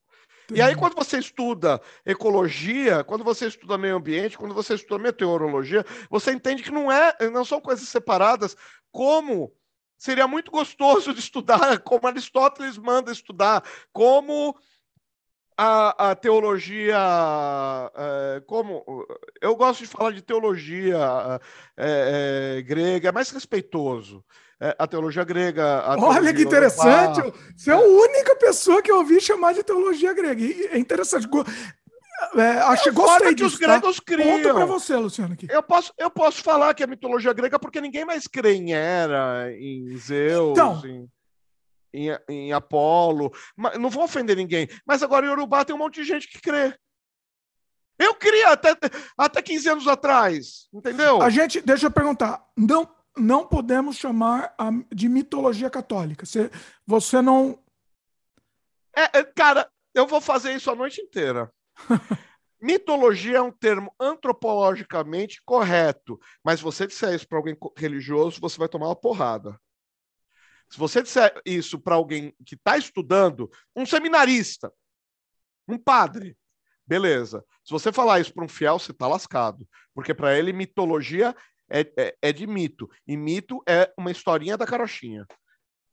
[0.46, 0.60] Entendi.
[0.60, 5.86] E aí, quando você estuda ecologia, quando você estuda meio ambiente, quando você estuda meteorologia,
[6.10, 8.58] você entende que não é, não são coisas separadas,
[8.92, 9.54] como
[9.98, 13.64] seria muito gostoso de estudar, como Aristóteles manda estudar,
[13.94, 14.58] como
[15.64, 16.98] a, a teologia,
[17.96, 18.84] é, como
[19.40, 20.98] eu gosto de falar de teologia
[21.78, 24.24] é, é, grega, é mais respeitoso.
[24.60, 25.82] É, a teologia grega.
[25.82, 27.34] A Olha teologia que interessante!
[27.56, 30.44] Você é a única pessoa que eu ouvi chamar de teologia grega.
[30.72, 31.28] é interessante.
[32.36, 33.68] É, acho que gostei que os tá?
[33.68, 34.42] gregos criam.
[34.42, 35.34] Para você, Luciano.
[35.34, 35.48] Aqui.
[35.48, 39.52] Eu posso, eu posso falar que é mitologia grega porque ninguém mais crê em Hera,
[39.54, 40.52] em Zeus.
[40.52, 41.08] Então, em
[41.94, 43.32] em, em Apolo.
[43.56, 44.68] Mas, não vou ofender ninguém.
[44.86, 46.76] Mas agora em Urubá tem um monte de gente que crê.
[48.00, 48.76] Eu cria até,
[49.18, 51.22] até 15 anos atrás, entendeu?
[51.22, 54.56] A gente, deixa eu perguntar, não, não podemos chamar
[54.92, 56.26] de mitologia católica.
[56.26, 56.50] Você,
[56.86, 57.60] você não.
[58.96, 61.52] É, é, cara, eu vou fazer isso a noite inteira.
[62.62, 68.58] Mitologia é um termo antropologicamente correto, mas se você disser isso para alguém religioso, você
[68.58, 69.60] vai tomar uma porrada.
[70.72, 74.72] Se você disser isso para alguém que está estudando, um seminarista,
[75.68, 76.38] um padre,
[76.88, 77.44] beleza.
[77.62, 79.68] Se você falar isso para um fiel, você está lascado.
[79.94, 81.36] Porque para ele, mitologia
[81.70, 82.90] é, é, é, de mito.
[83.06, 85.26] E mito é uma historinha da carochinha.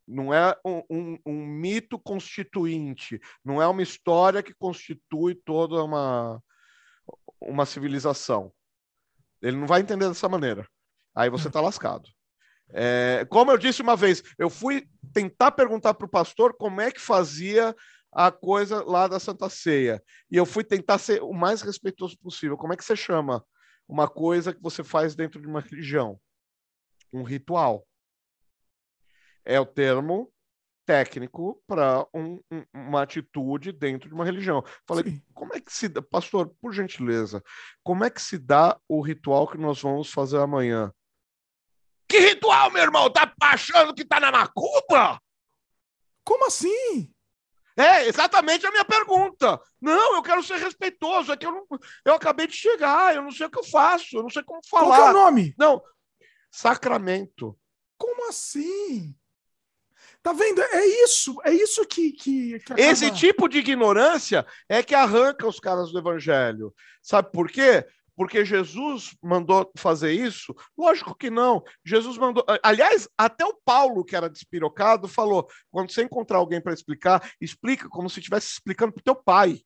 [0.06, 3.20] Não é um, um, um mito constituinte.
[3.44, 6.40] Não é uma história que constitui toda uma,
[7.40, 8.52] uma civilização.
[9.42, 10.68] Ele não vai entender dessa maneira.
[11.16, 12.08] Aí você está lascado.
[12.70, 16.90] É, como eu disse uma vez, eu fui tentar perguntar para o pastor como é
[16.90, 17.74] que fazia
[18.12, 20.02] a coisa lá da Santa Ceia.
[20.30, 22.56] E eu fui tentar ser o mais respeitoso possível.
[22.56, 23.44] Como é que você chama
[23.86, 26.20] uma coisa que você faz dentro de uma religião?
[27.12, 27.86] Um ritual.
[29.44, 30.30] É o termo
[30.88, 34.64] técnico para um, um, uma atitude dentro de uma religião.
[34.86, 35.22] Falei, Sim.
[35.34, 37.42] como é que se dá, pastor, por gentileza,
[37.82, 40.90] como é que se dá o ritual que nós vamos fazer amanhã?
[42.08, 43.10] Que ritual, meu irmão?
[43.10, 45.20] Tá achando que tá na macumba?
[46.24, 47.12] Como assim?
[47.76, 49.60] É exatamente a minha pergunta.
[49.80, 51.32] Não, eu quero ser respeitoso.
[51.32, 51.64] É que eu, não,
[52.04, 54.60] eu acabei de chegar, eu não sei o que eu faço, eu não sei como
[54.68, 54.96] falar.
[54.96, 55.54] Qual é o nome?
[55.56, 55.80] Não,
[56.50, 57.56] sacramento.
[57.96, 59.14] Como assim?
[60.22, 60.60] Tá vendo?
[60.60, 62.12] É isso, é isso que.
[62.12, 62.80] que, que acaba...
[62.80, 66.74] Esse tipo de ignorância é que arranca os caras do evangelho.
[67.00, 67.86] Sabe por quê?
[68.18, 70.52] Porque Jesus mandou fazer isso?
[70.76, 71.62] Lógico que não.
[71.84, 72.44] Jesus mandou.
[72.64, 77.88] Aliás, até o Paulo, que era despirocado, falou: quando você encontrar alguém para explicar, explica
[77.88, 79.60] como se estivesse explicando para o teu pai.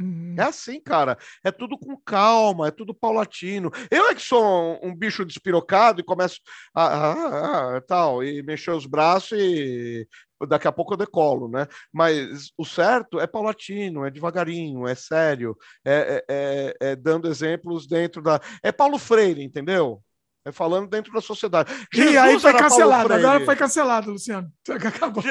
[0.00, 0.34] Uhum.
[0.38, 1.18] É assim, cara.
[1.44, 3.70] É tudo com calma, é tudo paulatino.
[3.90, 4.42] Eu é que sou
[4.82, 6.40] um, um bicho despirocado e começo
[6.74, 10.06] a, a, a, tal e mexer os braços e
[10.48, 11.66] daqui a pouco eu decolo, né?
[11.92, 17.86] Mas o certo é paulatino, é devagarinho, é sério, é, é, é, é dando exemplos
[17.86, 18.40] dentro da.
[18.62, 20.02] É Paulo Freire, entendeu?
[20.48, 21.70] É falando dentro da sociedade.
[21.92, 24.50] Jesus e aí foi cancelado, agora foi cancelado, Luciano.
[24.86, 25.22] Acabou.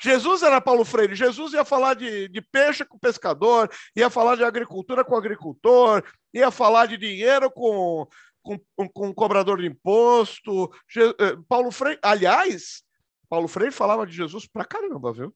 [0.00, 1.16] Jesus era Paulo Freire.
[1.16, 6.50] Jesus ia falar de, de peixe com pescador, ia falar de agricultura com agricultor, ia
[6.52, 8.06] falar de dinheiro com,
[8.40, 8.58] com,
[8.88, 10.70] com cobrador de imposto.
[10.96, 12.82] Eh, Paulo Freire, aliás,
[13.28, 15.34] Paulo Freire falava de Jesus pra caramba, viu?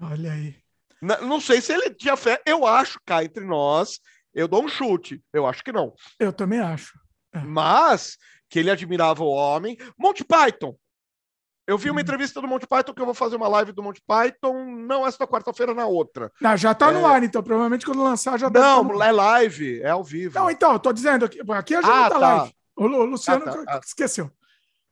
[0.00, 0.56] Olha aí.
[1.00, 2.42] Não, não sei se ele tinha fé.
[2.44, 4.00] Eu acho, cá entre nós,
[4.34, 5.22] eu dou um chute.
[5.32, 5.94] Eu acho que não.
[6.18, 6.98] Eu também acho.
[7.32, 7.40] É.
[7.40, 8.16] Mas
[8.48, 9.76] que ele admirava o homem.
[9.98, 10.74] Monty Python.
[11.66, 12.00] Eu vi uma hum.
[12.00, 15.26] entrevista do Monty Python que eu vou fazer uma live do Monty Python, não esta
[15.26, 16.32] quarta-feira, na outra.
[16.40, 16.92] Não, já tá é...
[16.92, 17.42] no ar, então.
[17.42, 20.38] Provavelmente quando lançar já Não, tá é live, é ao vivo.
[20.38, 22.54] Não, então, eu tô dizendo aqui, aqui a gente ah, tá, tá, live.
[22.74, 24.30] O Luciano ah, tá, esqueceu.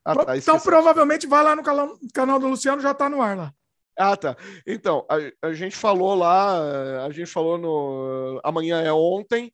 [0.05, 3.37] Ah, tá, então, provavelmente vai lá no canal, canal do Luciano, já tá no ar
[3.37, 3.53] lá.
[3.99, 4.37] Ah, tá.
[4.67, 9.51] Então, a, a gente falou lá, a gente falou no Amanhã é Ontem,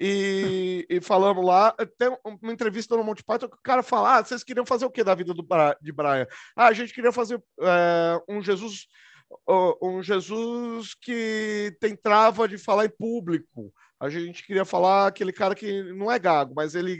[0.00, 4.24] e, e, falamos lá, tem uma entrevista no Monty Python que o cara fala: ah,
[4.24, 5.46] vocês queriam fazer o que da vida do,
[5.82, 6.26] de Brian?
[6.56, 8.86] Ah, a gente queria fazer é, um Jesus
[9.78, 13.72] um Jesus que tem trava de falar em público.
[14.00, 16.96] A gente queria falar aquele cara que não é gago, mas ele.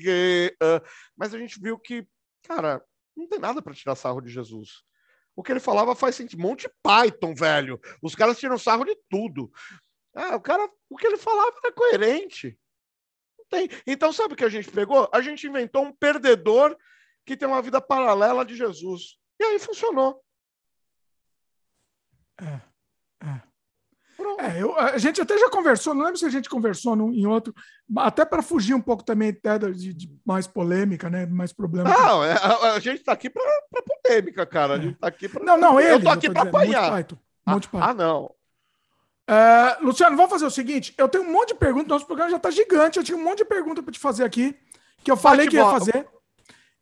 [0.62, 2.06] Uh, mas a gente viu que,
[2.42, 2.84] cara,
[3.16, 4.82] não tem nada para tirar sarro de Jesus.
[5.34, 6.42] O que ele falava faz sentido.
[6.42, 7.80] Monty Python, velho.
[8.02, 9.50] Os caras tiram sarro de tudo.
[10.14, 12.59] Ah, o cara, o que ele falava era coerente
[13.50, 13.68] tem.
[13.86, 15.08] Então, sabe o que a gente pegou?
[15.12, 16.76] A gente inventou um perdedor
[17.26, 19.18] que tem uma vida paralela de Jesus.
[19.38, 20.22] E aí funcionou.
[22.40, 22.60] É.
[23.26, 23.50] É.
[24.38, 27.26] É, eu, a gente até já conversou, não lembro se a gente conversou num, em
[27.26, 27.54] outro,
[27.96, 31.26] até para fugir um pouco também até de, de, mais polêmica, né?
[31.26, 31.88] Mais problema.
[31.88, 33.42] Não, é, a, a, gente está aqui para
[34.04, 34.74] polêmica, cara.
[34.74, 35.42] A gente tá aqui pra...
[35.42, 35.92] Não, não, ele.
[35.92, 36.90] Eu tô aqui para apanhar.
[36.90, 38.34] Python, Monte ah, ah, não.
[39.30, 42.36] Uh, Luciano, vamos fazer o seguinte: eu tenho um monte de perguntas, nosso programa já
[42.36, 42.98] está gigante.
[42.98, 44.58] Eu tinha um monte de perguntas para te fazer aqui,
[45.04, 46.08] que eu falei que ia fazer.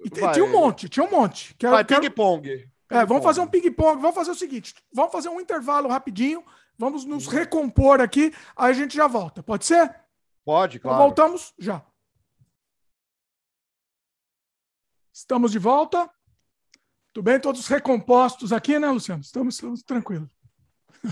[0.01, 1.55] E tinha um monte, tinha um monte.
[1.59, 2.01] Quero, Vai, quero...
[2.01, 2.67] ping-pong.
[2.89, 4.01] É, vamos fazer um ping-pong.
[4.01, 6.43] Vamos fazer o seguinte: vamos fazer um intervalo rapidinho,
[6.79, 9.43] vamos nos recompor aqui, aí a gente já volta.
[9.43, 9.95] Pode ser?
[10.43, 11.13] Pode, então claro.
[11.13, 11.85] Então, voltamos já.
[15.13, 16.09] Estamos de volta.
[17.13, 17.39] Tudo bem?
[17.39, 19.21] Todos recompostos aqui, né, Luciano?
[19.21, 20.31] Estamos, estamos tranquilos.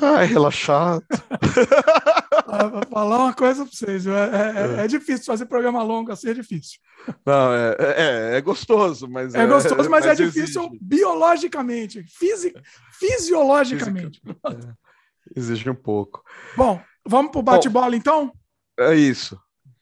[0.01, 1.05] Ai, relaxado.
[2.49, 4.07] Ah, vou falar uma coisa para vocês.
[4.07, 6.79] É, é, é, é, difícil fazer programa longo assim, é difícil.
[7.27, 9.35] Não, é, é, é gostoso, mas.
[9.35, 10.79] É, gostoso, mas, é difícil exige.
[10.81, 12.55] biologicamente, fisi
[12.93, 14.23] fisiologicamente.
[15.35, 16.23] exige um pouco.
[16.57, 18.33] Bom, vamos para o bate-bola então?
[18.79, 19.39] É isso.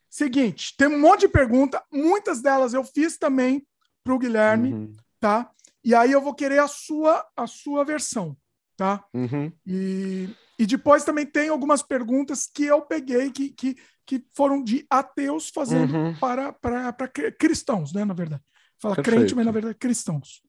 [0.08, 3.66] Seguinte, tem um monte de pergunta, muitas delas eu fiz também
[4.02, 4.92] para o Guilherme, uhum.
[5.20, 5.50] tá?
[5.84, 8.34] E aí eu vou querer a sua, a sua versão
[8.76, 9.04] tá?
[9.12, 9.52] Uhum.
[9.66, 10.28] E,
[10.58, 15.48] e depois também tem algumas perguntas que eu peguei que, que, que foram de ateus
[15.48, 16.14] fazendo uhum.
[16.16, 18.04] para, para, para cristãos, né?
[18.04, 18.42] Na verdade.
[18.78, 19.16] Fala Perfeito.
[19.18, 20.42] crente, mas na verdade cristãos.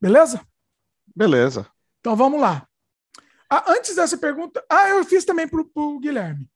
[0.00, 0.40] Beleza?
[1.14, 1.66] Beleza.
[2.00, 2.66] Então vamos lá.
[3.50, 6.46] Ah, antes dessa pergunta, ah, eu fiz também para o Guilherme.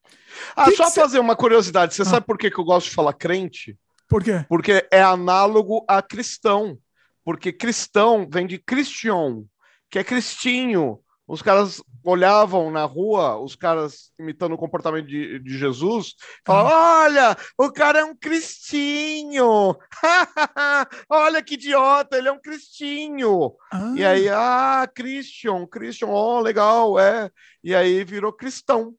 [0.55, 1.21] Ah, que só que fazer cê...
[1.21, 1.95] uma curiosidade.
[1.95, 2.07] Você ah.
[2.07, 3.79] sabe por que, que eu gosto de falar crente?
[4.09, 4.45] Por quê?
[4.49, 6.79] Porque é análogo a cristão.
[7.25, 9.45] Porque cristão vem de Christian,
[9.89, 11.01] que é Cristinho.
[11.27, 17.03] Os caras olhavam na rua, os caras imitando o comportamento de, de Jesus, falavam: ah.
[17.05, 19.77] Olha, o cara é um cristinho!
[21.09, 23.55] Olha que idiota, ele é um cristinho!
[23.73, 23.95] Ah.
[23.97, 27.31] E aí, ah, Christian, Christian, ó, oh, legal, é.
[27.63, 28.95] E aí virou cristão.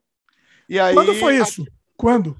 [0.69, 1.66] E aí, Quando foi isso?
[1.98, 2.35] Quando?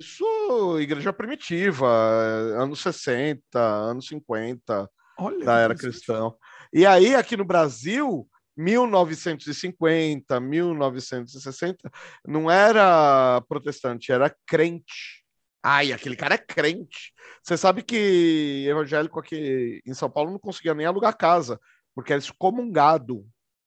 [0.00, 6.34] Isso, igreja primitiva, anos 60, anos 50, Olha da era cristão.
[6.72, 11.90] E aí, aqui no Brasil, 1950, 1960,
[12.26, 15.22] não era protestante, era crente.
[15.62, 17.12] Ai, aquele cara é crente.
[17.42, 21.58] Você sabe que evangélico aqui em São Paulo não conseguia nem alugar casa,
[21.94, 23.24] porque era excomungado.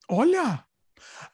[0.08, 0.64] Olha!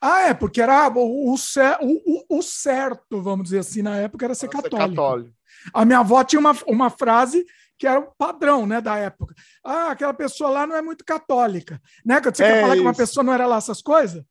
[0.00, 4.47] Ah, é, porque era o, o, o, certo, vamos dizer assim, na época era ser,
[4.47, 4.81] era católico.
[4.81, 5.36] ser católico.
[5.72, 7.44] A minha avó tinha uma, uma frase
[7.82, 9.34] que era o padrão né, da época.
[9.64, 11.82] Ah, aquela pessoa lá não é muito católica.
[12.06, 12.20] Né?
[12.20, 12.82] Quando você é quer falar isso.
[12.82, 14.24] que uma pessoa não era lá essas coisas?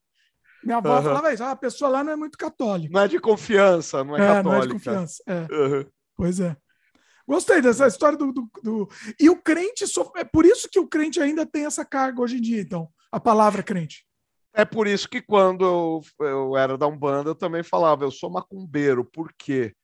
[0.64, 1.04] Minha avó uhum.
[1.04, 2.94] falava isso, ah, a pessoa lá não é muito católica.
[2.94, 4.50] Não é de confiança, não é, é católica.
[4.50, 5.48] Não é de confiança, é.
[5.52, 5.86] Uhum.
[6.16, 6.56] Pois é.
[7.28, 8.90] Gostei dessa história do, do, do...
[9.20, 10.10] E o crente, so...
[10.16, 13.20] é por isso que o crente ainda tem essa carga hoje em dia, então, a
[13.20, 14.06] palavra crente.
[14.54, 18.30] É por isso que quando eu, eu era da Umbanda, eu também falava, eu sou
[18.30, 19.76] macumbeiro, por quê?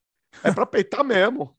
[0.43, 1.57] É para peitar mesmo.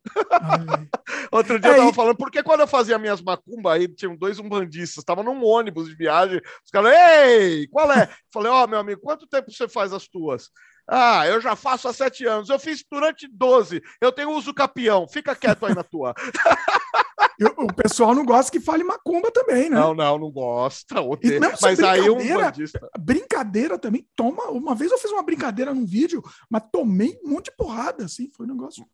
[1.31, 4.39] Outro dia é, eu tava falando, porque quando eu fazia minhas macumbas, aí tinham dois
[4.39, 8.09] umbandistas, estavam num ônibus de viagem, os caras, ei, qual é?
[8.33, 10.51] Falei, ó, oh, meu amigo, quanto tempo você faz as tuas?
[10.91, 12.49] Ah, eu já faço há sete anos.
[12.49, 13.83] Eu fiz durante 12.
[14.01, 15.07] Eu tenho uso capião.
[15.07, 16.15] Fica quieto aí na tua.
[17.59, 19.79] o pessoal não gosta que fale macumba também, né?
[19.79, 20.95] Não, não, não gosta.
[20.95, 21.11] Não,
[21.61, 22.89] mas aí um bandista...
[22.99, 24.09] Brincadeira também.
[24.17, 24.51] Toma.
[24.51, 28.31] Uma vez eu fiz uma brincadeira num vídeo, mas tomei um monte de porrada, assim.
[28.35, 28.87] Foi um negócio.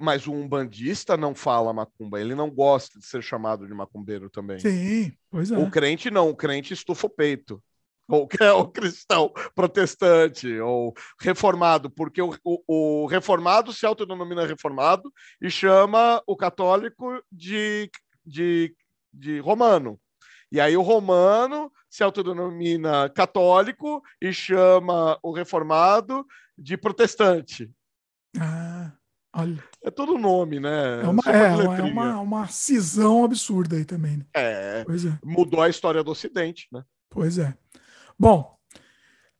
[0.00, 4.58] Mas o umbandista não fala macumba, ele não gosta de ser chamado de macumbeiro também.
[4.58, 5.58] Sim, pois é.
[5.58, 7.62] O crente não, o crente estufa o peito
[8.08, 14.46] ou que é o cristão protestante ou reformado, porque o, o, o, reformado se autodenomina
[14.46, 17.90] reformado e chama o católico de,
[18.24, 18.74] de,
[19.12, 19.98] de romano.
[20.50, 26.26] E aí o romano se autodenomina católico e chama o reformado
[26.58, 27.70] de protestante.
[28.38, 28.92] Ah,
[29.34, 29.62] olha.
[29.82, 31.02] É todo nome, né?
[31.02, 34.18] É uma, é, uma, é uma, uma cisão absurda aí também.
[34.18, 34.26] Né?
[34.34, 36.84] É, é, Mudou a história do Ocidente, né?
[37.10, 37.54] Pois é.
[38.18, 38.56] Bom,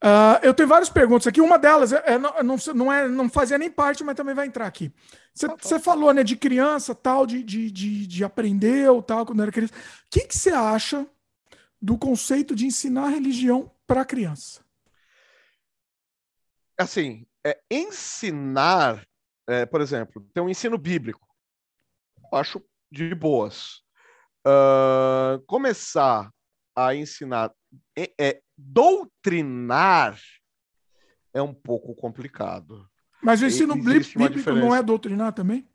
[0.03, 1.41] uh, eu tenho várias perguntas aqui.
[1.41, 4.67] Uma delas é, é, não, não, é, não fazia nem parte, mas também vai entrar
[4.67, 4.93] aqui.
[5.35, 9.43] Você ah, falou né, de criança, tal, de, de, de, de aprender ou tal, quando
[9.43, 9.73] era criança.
[9.75, 9.79] O
[10.11, 11.07] que, que você acha
[11.81, 14.61] do conceito de ensinar religião para criança?
[16.79, 19.07] Assim, é, ensinar,
[19.53, 21.27] é, por exemplo, tem um ensino bíblico.
[22.33, 23.83] Acho de boas.
[24.47, 26.31] Uh, começar
[26.75, 27.53] a ensinar
[27.97, 30.19] é, é, doutrinar
[31.33, 32.87] é um pouco complicado.
[33.23, 35.67] Mas o ensino bíblico não é doutrinar também?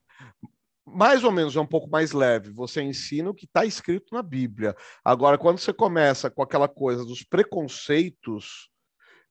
[0.86, 2.50] Mais ou menos, é um pouco mais leve.
[2.52, 4.76] Você ensina o que está escrito na Bíblia.
[5.04, 8.70] Agora, quando você começa com aquela coisa dos preconceitos,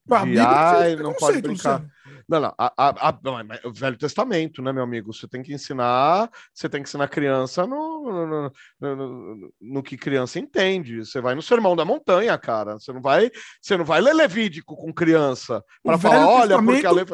[0.09, 1.85] a de, ai, não pode brincar.
[2.29, 3.19] Não, não, a, a, a,
[3.63, 5.13] o Velho Testamento, né, meu amigo?
[5.13, 10.37] Você tem que ensinar, você tem que ensinar criança no, no, no, no, que criança
[10.37, 11.05] entende.
[11.05, 12.73] Você vai no Sermão da Montanha, cara.
[12.73, 16.91] Você não vai, você não vai ler Levídico com criança para falar, olha, porque a
[16.91, 17.05] lei...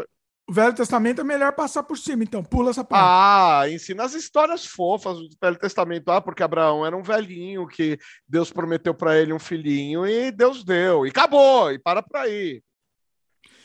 [0.45, 3.05] O Velho Testamento é melhor passar por cima, então pula essa parte.
[3.07, 6.09] Ah, ensina as histórias fofas do Velho Testamento.
[6.09, 7.97] Ah, porque Abraão era um velhinho que
[8.27, 11.05] Deus prometeu para ele um filhinho e Deus deu.
[11.05, 12.61] E acabou, e para por aí.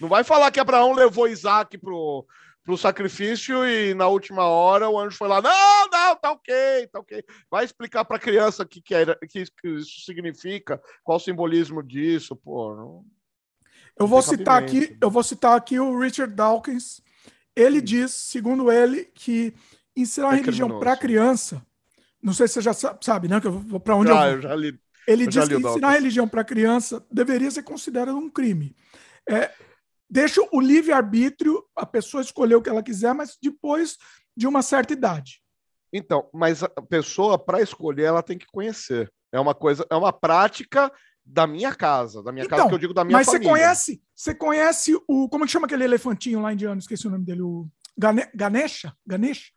[0.00, 2.26] Não vai falar que Abraão levou Isaac pro,
[2.64, 7.00] pro sacrifício e na última hora o anjo foi lá, não, não, tá ok, tá
[7.00, 7.24] ok.
[7.50, 11.82] Vai explicar para a criança o que, que, era, que isso significa, qual o simbolismo
[11.82, 12.74] disso, pô.
[12.74, 13.04] Não,
[13.98, 17.00] eu vou citar aqui, eu vou citar aqui o Richard Dawkins.
[17.56, 19.52] Ele diz, segundo ele, que
[19.96, 21.60] ensinar é religião para criança,
[22.22, 23.40] não sei se você já sabe, né?
[23.40, 24.36] Que eu vou para onde já, eu vou.
[24.36, 28.28] Eu já li, ele eu diz que ensinar religião para criança deveria ser considerado um
[28.28, 28.76] crime.
[29.28, 29.50] É,
[30.08, 33.96] deixa o livre-arbítrio, a pessoa escolher o que ela quiser, mas depois
[34.36, 35.42] de uma certa idade.
[35.92, 39.10] Então, mas a pessoa, para escolher, ela tem que conhecer.
[39.32, 40.92] É uma coisa, é uma prática
[41.24, 43.50] da minha casa, da minha então, casa que eu digo da minha mas família.
[43.50, 46.78] Mas você conhece, você conhece o, como que chama aquele elefantinho lá indiano?
[46.78, 48.94] Esqueci o nome dele, o Gane, Ganesha?
[49.06, 49.50] Ganesha?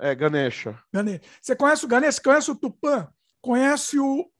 [0.00, 0.78] É, Ganesha.
[0.92, 1.20] Ganesha.
[1.40, 2.20] Você conhece o Ganesha?
[2.22, 3.08] Conhece o Tupã?
[3.40, 4.31] Conhece o?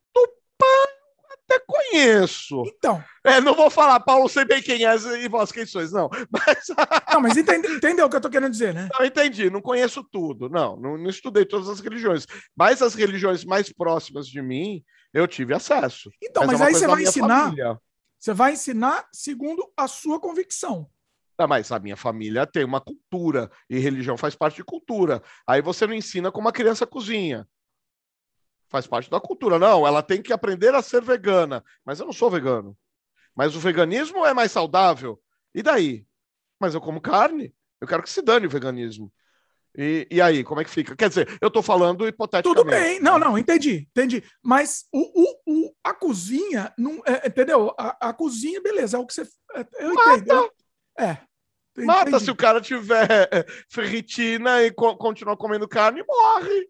[1.53, 2.63] Até conheço.
[2.67, 3.03] Então.
[3.25, 6.09] É, não vou falar, Paulo, sei bem quem é e vós quem sois, não.
[6.31, 6.67] Mas...
[7.13, 8.89] não, mas entende, entendeu o que eu tô querendo dizer, né?
[8.99, 10.49] Não, entendi, não conheço tudo.
[10.49, 12.27] Não, não, não, estudei todas as religiões.
[12.57, 14.83] Mas as religiões mais próximas de mim,
[15.13, 16.11] eu tive acesso.
[16.23, 17.45] Então, mas, mas é aí você vai ensinar.
[17.45, 17.79] Família.
[18.19, 20.89] Você vai ensinar segundo a sua convicção.
[21.39, 25.21] Ah, mas a minha família tem uma cultura e religião faz parte de cultura.
[25.47, 27.47] Aí você não ensina como a criança cozinha
[28.73, 29.59] faz parte da cultura.
[29.59, 31.63] Não, ela tem que aprender a ser vegana.
[31.85, 32.77] Mas eu não sou vegano.
[33.37, 35.21] Mas o veganismo é mais saudável.
[35.55, 36.07] E daí?
[36.59, 37.55] Mas eu como carne.
[37.81, 39.13] Eu quero que se dane o veganismo.
[39.77, 40.97] E, e aí, como é que fica?
[40.97, 42.65] Quer dizer, eu estou falando hipoteticamente.
[42.65, 44.23] Tudo bem, não, não, entendi, entendi.
[44.43, 47.75] Mas o, o, o a cozinha, não, é, entendeu?
[47.79, 49.23] A, a, cozinha, beleza, é o que você.
[49.55, 50.17] É, eu Mata.
[50.19, 50.53] entendo.
[50.99, 51.19] É.
[51.79, 56.69] Mata se o cara tiver ferritina e co continuar comendo carne, morre.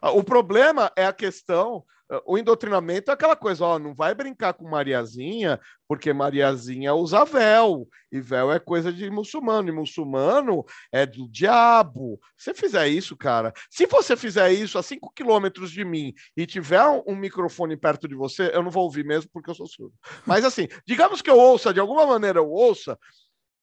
[0.00, 1.84] Ah, o problema é a questão
[2.24, 7.88] o endoctrinamento é aquela coisa, ó, não vai brincar com Mariazinha, porque Mariazinha usa véu,
[8.12, 12.20] e véu é coisa de muçulmano, e muçulmano é do diabo.
[12.36, 16.84] Se fizer isso, cara, se você fizer isso a 5 quilômetros de mim e tiver
[17.06, 19.94] um, microfone perto de você, eu não vou ouvir mesmo porque eu sou surdo.
[20.24, 22.96] Mas assim, digamos que eu ouça, de alguma maneira eu ouça,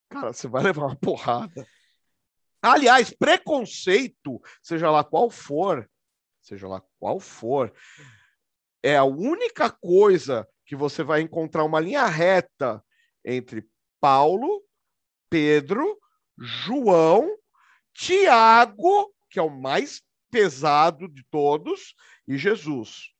[0.09, 1.65] cara, você vai levar uma porrada.
[2.61, 5.89] Aliás, preconceito, seja lá qual for,
[6.43, 7.73] seja lá qual for,
[8.83, 12.83] é a única coisa que você vai encontrar uma linha reta
[13.25, 13.67] entre
[13.99, 14.63] Paulo,
[15.29, 15.97] Pedro,
[16.37, 17.37] João,
[17.93, 21.95] Tiago, que é o mais pesado de todos,
[22.27, 23.13] e Jesus.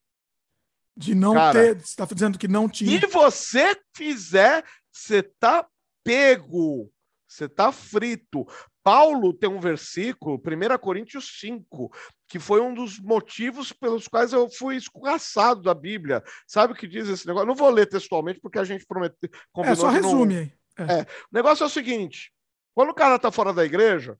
[0.96, 3.00] De não Cara, ter, você está dizendo que não tinha.
[3.00, 5.66] Se você fizer, você tá
[6.04, 6.92] pego,
[7.26, 8.46] você tá frito.
[8.82, 11.90] Paulo tem um versículo, 1 Coríntios 5,
[12.34, 16.20] que foi um dos motivos pelos quais eu fui escorraçado da Bíblia.
[16.48, 17.46] Sabe o que diz esse negócio?
[17.46, 19.30] Não vou ler textualmente, porque a gente prometeu.
[19.58, 20.52] É, só resume aí.
[20.76, 20.82] É.
[20.82, 21.02] é.
[21.02, 22.34] O negócio é o seguinte:
[22.74, 24.18] quando o cara está fora da igreja,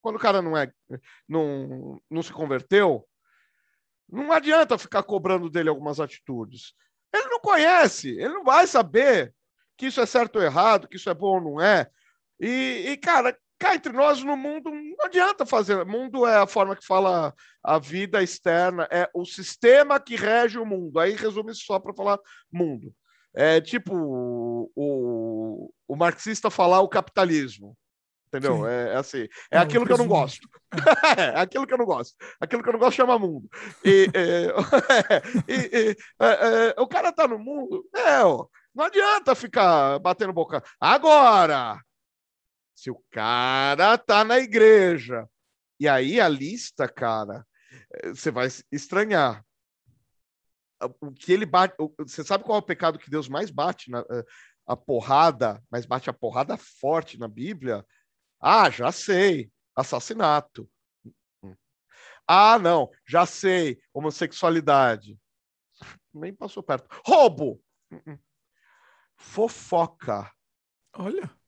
[0.00, 0.70] quando o cara não é,
[1.28, 3.04] não, não se converteu,
[4.08, 6.72] não adianta ficar cobrando dele algumas atitudes.
[7.12, 9.34] Ele não conhece, ele não vai saber
[9.76, 11.90] que isso é certo ou errado, que isso é bom ou não é.
[12.38, 15.84] E, e cara, cá entre nós, no mundo, não adianta fazer.
[15.84, 20.64] Mundo é a forma que fala a vida externa, é o sistema que rege o
[20.64, 20.98] mundo.
[20.98, 22.18] Aí resume só para falar
[22.50, 22.92] mundo.
[23.34, 27.76] É tipo o, o, marxista falar o capitalismo.
[28.28, 28.66] Entendeu?
[28.66, 29.28] É, é, assim.
[29.50, 30.48] É não, aquilo que eu não gosto.
[31.18, 31.22] É.
[31.22, 32.14] é aquilo que eu não gosto.
[32.40, 33.48] Aquilo que eu não gosto chama mundo.
[33.84, 34.06] E,
[35.48, 37.84] e, e, é, é, o cara tá no mundo.
[37.94, 40.62] É, ó, não adianta ficar batendo boca.
[40.80, 41.76] Agora,
[42.80, 45.28] se o cara tá na igreja.
[45.78, 47.46] E aí a lista, cara,
[47.92, 49.44] eh, você vai estranhar.
[50.98, 51.74] O que ele bate.
[51.98, 54.24] Você sabe qual é o pecado que Deus mais bate na, eh,
[54.66, 57.84] a porrada, mas bate a porrada forte na Bíblia?
[58.40, 59.52] Ah, já sei.
[59.76, 60.68] Assassinato.
[62.26, 63.78] Ah, não, já sei.
[63.92, 65.18] Homossexualidade.
[66.14, 66.88] Nem passou perto.
[67.04, 67.62] Roubo.
[69.16, 70.32] Fofoca.
[70.94, 71.39] Olha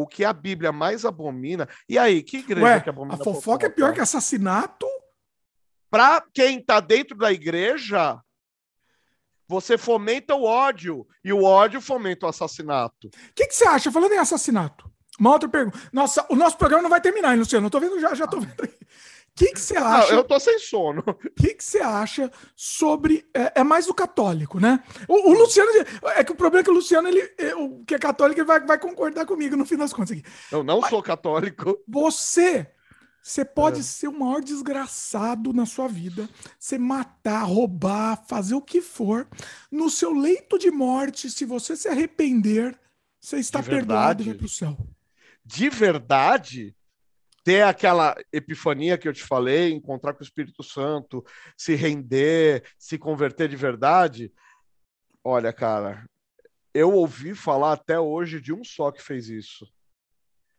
[0.00, 1.68] o que a Bíblia mais abomina.
[1.88, 3.16] E aí, que igreja Ué, que abomina?
[3.16, 4.86] A fofoca é pior que assassinato?
[5.90, 8.20] Para quem está dentro da igreja,
[9.48, 13.08] você fomenta o ódio e o ódio fomenta o assassinato.
[13.08, 13.90] O que, que, você acha?
[13.90, 15.76] Falando em assassinato, uma outra pergunta.
[15.92, 17.66] Nossa, o nosso programa não vai terminar, hein, Luciano?
[17.66, 18.68] Eu tô vendo já, já tô vendo
[19.38, 20.12] que que você acha?
[20.12, 21.02] Eu tô sem sono.
[21.06, 24.82] O que que você acha sobre é, é mais o católico, né?
[25.06, 25.70] O, o, Luciano
[26.16, 28.46] é que o problema é que o Luciano ele, é, o que é católico ele
[28.46, 30.24] vai, vai concordar comigo no fim das contas aqui.
[30.50, 31.78] Eu não Mas, sou católico.
[31.86, 32.66] Você
[33.22, 33.82] você pode é.
[33.82, 36.28] ser o maior desgraçado na sua vida.
[36.58, 39.28] Você matar, roubar, fazer o que for.
[39.70, 42.78] No seu leito de morte, se você se arrepender,
[43.20, 44.76] você está perdoado e vai para o céu.
[45.44, 46.74] De verdade?
[47.48, 51.24] Ter aquela epifania que eu te falei, encontrar com o Espírito Santo,
[51.56, 54.30] se render, se converter de verdade.
[55.24, 56.04] Olha, cara,
[56.74, 59.66] eu ouvi falar até hoje de um só que fez isso.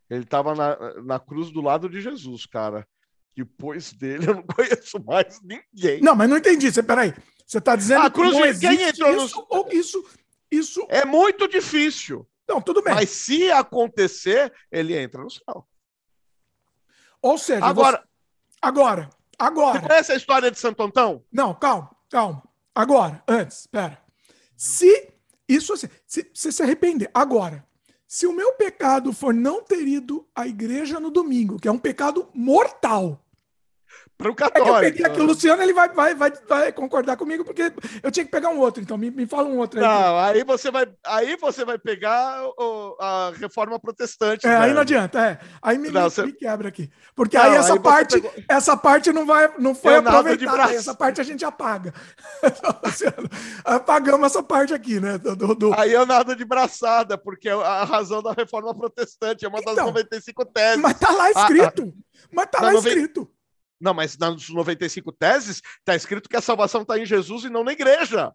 [0.09, 2.87] Ele estava na, na cruz do lado de Jesus, cara.
[3.37, 6.01] Depois dele eu não conheço mais ninguém.
[6.01, 6.71] Não, mas não entendi.
[6.71, 7.13] Você, peraí.
[7.45, 9.47] Você está dizendo a cruz que não existe entrou isso, no...
[9.47, 10.09] ou isso,
[10.49, 10.87] isso...
[10.89, 12.27] É muito difícil.
[12.47, 12.95] Não, tudo bem.
[12.95, 15.67] Mas se acontecer, ele entra no céu.
[17.21, 18.57] Ou seja, agora, você...
[18.61, 19.79] agora, agora.
[19.79, 21.23] Você conhece a história de Santo Antão?
[21.31, 22.43] Não, calma, calma.
[22.73, 24.01] Agora, antes, espera.
[24.55, 25.09] Se
[25.47, 27.65] isso assim, se você se arrepender, agora,
[28.07, 31.77] se o meu pecado for não ter ido à igreja no domingo, que é um
[31.77, 33.23] pecado mortal,
[34.19, 34.75] para o católico.
[34.75, 37.71] É que, eu peguei o Luciano ele vai, vai, vai, vai, concordar comigo, porque
[38.03, 39.85] eu tinha que pegar um outro, então me, me fala um outro aí.
[39.85, 44.45] Não, aí você vai, aí você vai pegar o, a reforma protestante.
[44.45, 45.39] É, aí não adianta, é.
[45.61, 46.25] Aí me, não, me, você...
[46.25, 46.89] me quebra aqui.
[47.15, 48.33] Porque não, aí essa aí parte, pegou...
[48.49, 51.93] essa parte não, vai, não foi Leonardo aproveitada, essa parte a gente apaga.
[52.83, 53.29] Luciano,
[53.63, 55.17] apagamos essa parte aqui, né?
[55.17, 55.73] Do, do...
[55.79, 59.85] Aí eu nada de braçada, porque a razão da reforma protestante é uma das então,
[59.85, 60.81] 95 teses.
[60.81, 61.93] Mas tá lá escrito.
[61.95, 62.27] Ah, ah.
[62.33, 63.31] mas tá lá escrito.
[63.79, 67.63] Não, mas nas 95 teses está escrito que a salvação está em Jesus e não
[67.63, 68.33] na igreja.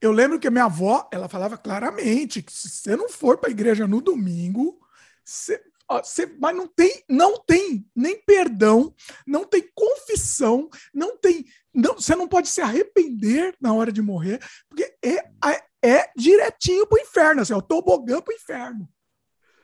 [0.00, 3.48] Eu lembro que a minha avó, ela falava claramente que se você não for para
[3.48, 4.80] a igreja no domingo,
[5.24, 8.92] você, você, mas não tem, não tem nem perdão,
[9.24, 14.40] não tem confissão, não tem, não, você não pode se arrepender na hora de morrer,
[14.68, 18.88] porque é, é, é direitinho para o inferno, assim, é o tobogã para o inferno.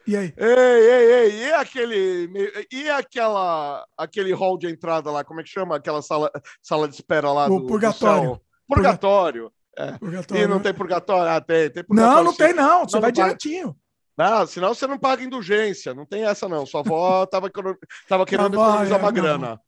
[0.09, 0.33] E aí?
[0.39, 2.67] Ei, ei, ei, e aquele.
[2.73, 5.77] E aquela, aquele hall de entrada lá, como é que chama?
[5.77, 6.31] Aquela sala,
[6.62, 7.67] sala de espera lá O do.
[7.67, 8.31] purgatório.
[8.31, 9.53] Do purgatório.
[9.77, 9.93] É.
[9.99, 10.43] Purgatório.
[10.43, 11.31] E não tem purgatório?
[11.31, 11.69] Ah, tem.
[11.70, 12.39] tem purgatório, Não, não sim.
[12.39, 12.89] tem, não.
[12.89, 13.77] Você Não, vai não direitinho.
[14.17, 15.93] Não, senão você não paga indulgência.
[15.93, 16.65] Não tem essa, não.
[16.65, 17.77] Sua avó tava, econo...
[18.09, 19.61] tava querendo economizar é, uma grana.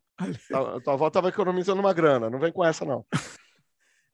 [0.48, 2.30] Tua, tua avó tava economizando uma grana.
[2.30, 3.04] Não vem com essa, não.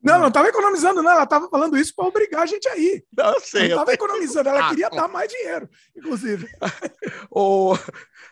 [0.03, 1.11] Não, não estava economizando, não.
[1.11, 3.05] Ela estava falando isso para obrigar a gente a ir.
[3.17, 3.63] Não, Não sei.
[3.63, 6.47] eu estava economizando, ela Ah, queria dar mais dinheiro, inclusive.
[7.31, 7.77] Ou,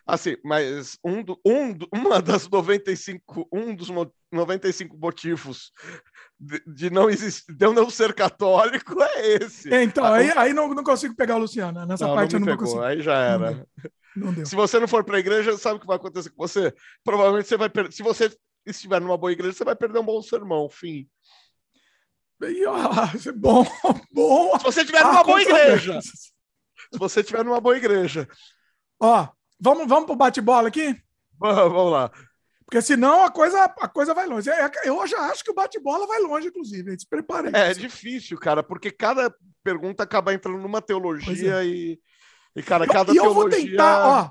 [0.07, 5.73] assim, mas um, do- um, uma das 95, um dos mo- 95 motivos
[6.39, 9.73] de, de não existir, de eu não ser católico é esse.
[9.73, 11.85] É, Então, Ah, aí, aí não, não consigo pegar o Luciano.
[11.87, 12.85] Nessa não, parte não eu não pegou, conseguir.
[12.85, 13.67] aí já era.
[14.15, 14.47] Não deu.
[14.47, 16.73] Se você não for para a igreja, sabe o que vai acontecer com você?
[17.03, 17.93] Provavelmente você vai perder.
[17.93, 18.31] Se você
[18.65, 20.69] estiver numa boa igreja, você vai perder um bom sermão.
[20.71, 21.09] Fim.
[22.43, 22.77] E, ó,
[23.37, 23.65] bom,
[24.13, 24.59] bom.
[24.59, 26.01] Se você estiver Há numa boa igreja.
[26.93, 28.29] Se você estiver numa boa igreja.
[29.01, 29.27] Ó,
[29.59, 30.95] vamos, vamos pro bate-bola aqui?
[31.39, 32.11] Vamos vamos lá.
[32.65, 34.49] Porque senão a coisa, a coisa vai longe.
[34.51, 36.99] É, Eu já acho que o bate-bola vai longe, inclusive.
[36.99, 37.51] Se prepare.
[37.55, 41.99] É, é difícil, cara, porque cada pergunta acaba entrando numa teologia e,
[42.55, 43.15] e, cara, cada É.
[43.15, 43.59] e eu teologia.
[43.61, 44.31] vou tentar, ó.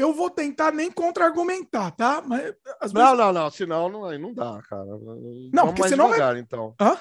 [0.00, 2.22] Eu vou tentar nem contra-argumentar, tá?
[2.26, 2.92] Mas vezes.
[2.92, 4.84] Não, não, não, senão não, aí não dá, cara.
[4.84, 6.74] Não, vamos porque mais senão vai- devagar, então.
[6.80, 6.96] Hã?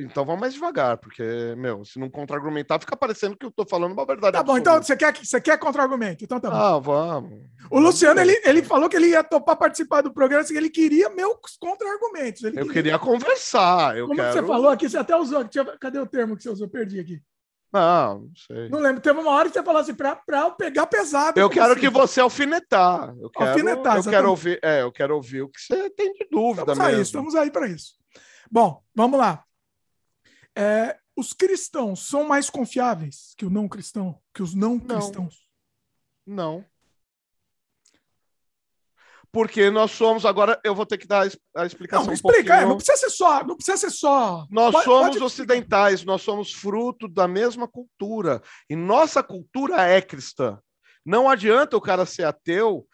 [0.00, 1.24] Então vamos mais devagar, porque,
[1.56, 4.34] meu, se não contra-argumentar, fica parecendo que eu tô falando uma verdade.
[4.34, 6.22] Tá bom, então você quer, que- você quer contra-argumento?
[6.22, 6.56] Então tá bom.
[6.56, 7.40] Ah, vamos.
[7.68, 11.10] O Luciano, ele, ele falou que ele ia topar participar do programa, assim, ele queria
[11.10, 12.44] meus contra-argumentos.
[12.44, 13.96] Eu queria conversar.
[13.98, 14.40] Eu Como que quero...
[14.40, 14.88] você falou aqui?
[14.88, 15.44] Você até usou.
[15.80, 16.68] Cadê o termo que você usou?
[16.68, 17.20] Perdi aqui.
[17.72, 18.68] Não, não sei.
[18.68, 19.00] Não lembro.
[19.02, 21.38] Teve uma hora que você falou assim, pra, pra pegar pesado.
[21.38, 21.80] Eu quero assim?
[21.80, 23.14] que você alfinetar.
[23.20, 24.10] Eu quero, Alfinetar, eu exatamente.
[24.10, 27.02] quero ouvir, é, eu quero ouvir o que você tem de dúvida Estamos aí, mesmo.
[27.02, 27.94] estamos aí para isso.
[28.50, 29.44] Bom, vamos lá.
[30.56, 35.46] É, os cristãos são mais confiáveis que o não cristão, que os não cristãos?
[36.26, 36.64] Não.
[39.30, 42.42] Porque nós somos agora, eu vou ter que dar a explicação Não, um explica, é,
[42.44, 42.68] pouquinho.
[42.70, 44.46] não precisa ser só, não precisa ser só.
[44.50, 48.42] Nós Pode- somos pode ocidentais, nós somos fruto da mesma cultura.
[48.70, 50.58] E nossa cultura é cristã.
[51.04, 52.86] Não adianta o cara ser ateu,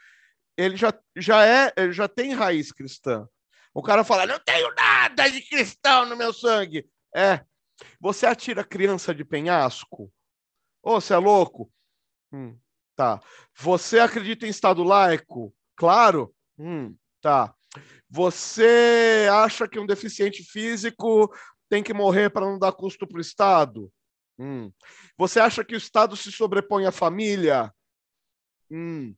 [0.57, 3.27] ele já, já é, ele já tem raiz cristã.
[3.73, 6.85] O cara fala: "Não tenho nada de cristão no meu sangue".
[7.15, 7.45] É.
[8.01, 10.13] Você atira criança de penhasco?
[10.83, 11.71] Ô, você é louco?
[12.33, 12.57] Hum,
[12.97, 13.21] tá.
[13.57, 15.53] Você acredita em estado laico?
[15.77, 16.35] Claro.
[16.59, 17.55] Hum, tá.
[18.09, 21.33] Você acha que um deficiente físico
[21.69, 23.93] tem que morrer para não dar custo para o Estado?
[24.39, 24.71] Hum.
[25.17, 27.73] Você acha que o Estado se sobrepõe à família?
[28.71, 29.15] Hum.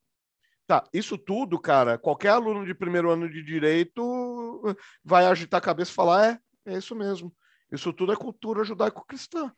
[0.67, 4.63] Tá, isso tudo, cara, qualquer aluno de primeiro ano de direito
[5.05, 7.35] vai agitar a cabeça e falar: é, é isso mesmo.
[7.71, 9.53] Isso tudo é cultura judaico-cristã.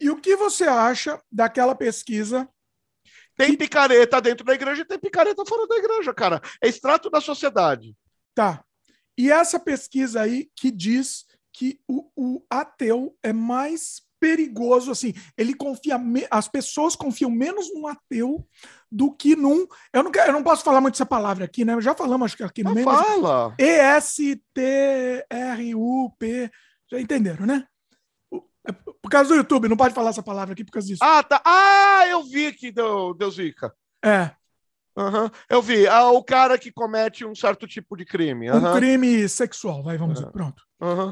[0.00, 2.48] E o que você acha daquela pesquisa?
[3.38, 6.42] Tem picareta dentro da igreja e tem picareta fora da igreja, cara.
[6.62, 7.96] É extrato da sociedade.
[8.34, 8.62] Tá.
[9.16, 15.54] E essa pesquisa aí que diz que o, o ateu é mais perigoso, assim, ele
[15.54, 18.44] confia, me- as pessoas confiam menos num ateu
[18.90, 19.64] do que num.
[19.92, 21.80] Eu não, quero, eu não posso falar muito essa palavra aqui, né?
[21.80, 23.54] Já falamos, acho que aqui mas- fala.
[25.28, 26.50] E-S-T-R-U-P.
[26.90, 27.64] Já entenderam, né?
[28.68, 31.02] É Por causa do YouTube, não pode falar essa palavra aqui por causa disso.
[31.02, 31.40] Ah, tá.
[31.44, 33.74] Ah, eu vi que deu, deu zica.
[34.04, 34.30] É,
[34.96, 35.86] Aham, Eu vi.
[35.86, 38.50] Ah, o cara que comete um certo tipo de crime.
[38.50, 40.20] um Aham, crime sexual, vai, vamos É.
[40.22, 40.60] dizer, pronto.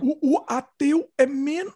[0.03, 1.73] O, o ateu é menos.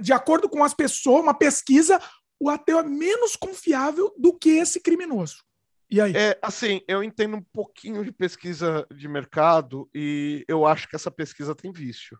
[0.00, 2.00] De acordo com as pessoas, uma pesquisa,
[2.40, 5.44] o ateu é menos confiável do que esse criminoso.
[5.90, 6.12] E aí?
[6.16, 11.10] É, assim, eu entendo um pouquinho de pesquisa de mercado e eu acho que essa
[11.10, 12.18] pesquisa tem vício.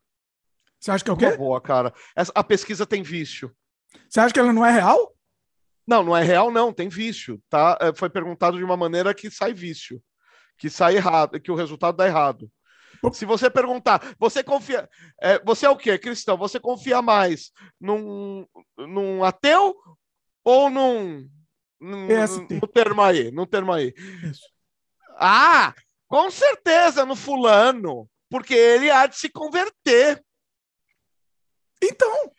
[0.81, 1.37] Você acha que é o Uma quê?
[1.37, 1.93] boa, cara.
[2.17, 3.55] Essa, a pesquisa tem vício.
[4.09, 5.15] Você acha que ela não é real?
[5.87, 7.77] Não, não é real, não, tem vício, tá?
[7.81, 10.01] É, Foi perguntado de uma maneira que sai vício,
[10.57, 12.51] que sai errado, que o resultado dá errado.
[13.13, 14.89] Se você perguntar, você confia.
[15.23, 16.37] é, você é o quê, cristão?
[16.37, 17.51] Você confia mais
[17.81, 19.75] num, num ateu
[20.45, 21.27] ou num.
[21.81, 22.61] num PST.
[22.61, 23.95] no termo aí, no termo aí.
[24.23, 24.43] Isso.
[25.17, 25.75] Ah,
[26.07, 30.23] com certeza no fulano, porque ele há de se converter.
[31.83, 32.31] Então,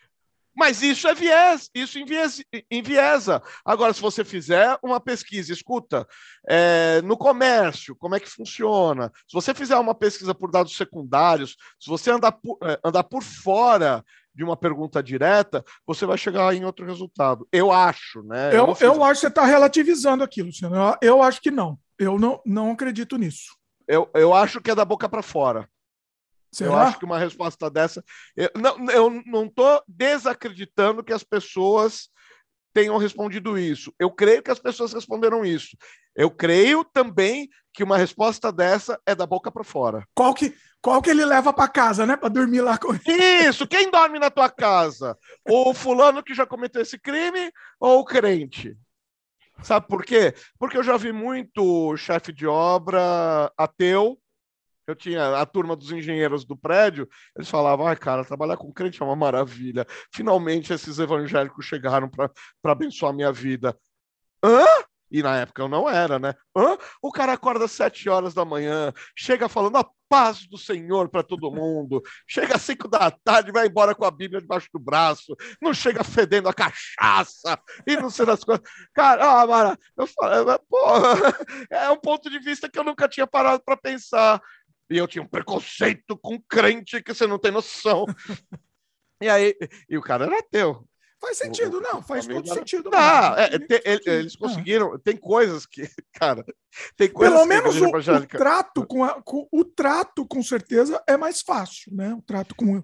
[0.53, 3.41] Mas isso é viés, isso envies- enviesa.
[3.63, 6.05] Agora, se você fizer uma pesquisa, escuta,
[6.47, 9.09] é, no comércio, como é que funciona?
[9.29, 13.23] Se você fizer uma pesquisa por dados secundários, se você andar por, é, andar por
[13.23, 14.03] fora
[14.35, 17.47] de uma pergunta direta, você vai chegar em outro resultado.
[17.49, 18.53] Eu acho, né?
[18.53, 20.75] eu, não fiz- eu acho que você está relativizando aquilo, Luciano.
[20.75, 21.79] Eu, eu acho que não.
[21.97, 23.55] Eu não, não acredito nisso.
[23.87, 25.67] eu, eu acho que é da boca para fora.
[26.59, 26.83] Eu Será?
[26.83, 28.03] acho que uma resposta dessa.
[28.35, 32.09] Eu não, eu não estou desacreditando que as pessoas
[32.73, 33.93] tenham respondido isso.
[33.99, 35.77] Eu creio que as pessoas responderam isso.
[36.15, 40.05] Eu creio também que uma resposta dessa é da boca para fora.
[40.13, 42.17] Qual que, qual que ele leva para casa, né?
[42.17, 43.47] Para dormir lá com ele.
[43.47, 45.17] Isso, quem dorme na tua casa?
[45.47, 48.77] O fulano que já cometeu esse crime ou o crente?
[49.63, 50.33] Sabe por quê?
[50.57, 54.17] Porque eu já vi muito chefe de obra ateu.
[54.87, 59.01] Eu tinha a turma dos engenheiros do prédio, eles falavam: ai, cara, trabalhar com crente
[59.01, 59.85] é uma maravilha.
[60.13, 62.31] Finalmente esses evangélicos chegaram para
[62.65, 63.77] abençoar minha vida.
[64.43, 64.65] Hã?
[65.11, 66.33] E na época eu não era, né?
[66.55, 66.77] Hã?
[67.01, 71.23] O cara acorda às sete horas da manhã, chega falando a paz do Senhor para
[71.23, 75.35] todo mundo, chega às cinco da tarde, vai embora com a Bíblia debaixo do braço,
[75.61, 78.61] não chega fedendo a cachaça e não sei das coisas.
[78.93, 80.59] Cara, ah, Mara, eu falo,
[81.71, 84.41] é um ponto de vista que eu nunca tinha parado para pensar.
[84.91, 88.05] E eu tinha um preconceito com crente que você não tem noção.
[89.23, 89.55] E aí,
[89.87, 90.83] e o cara era ateu.
[91.21, 92.89] Faz sentido, o, não, faz todo sentido.
[92.89, 96.43] Não, é, tem, eles conseguiram, tem coisas que, cara,
[96.97, 101.15] tem coisas Pelo menos o, o, trato com, a, com, o trato, com certeza, é
[101.15, 102.15] mais fácil, né?
[102.15, 102.83] O trato com,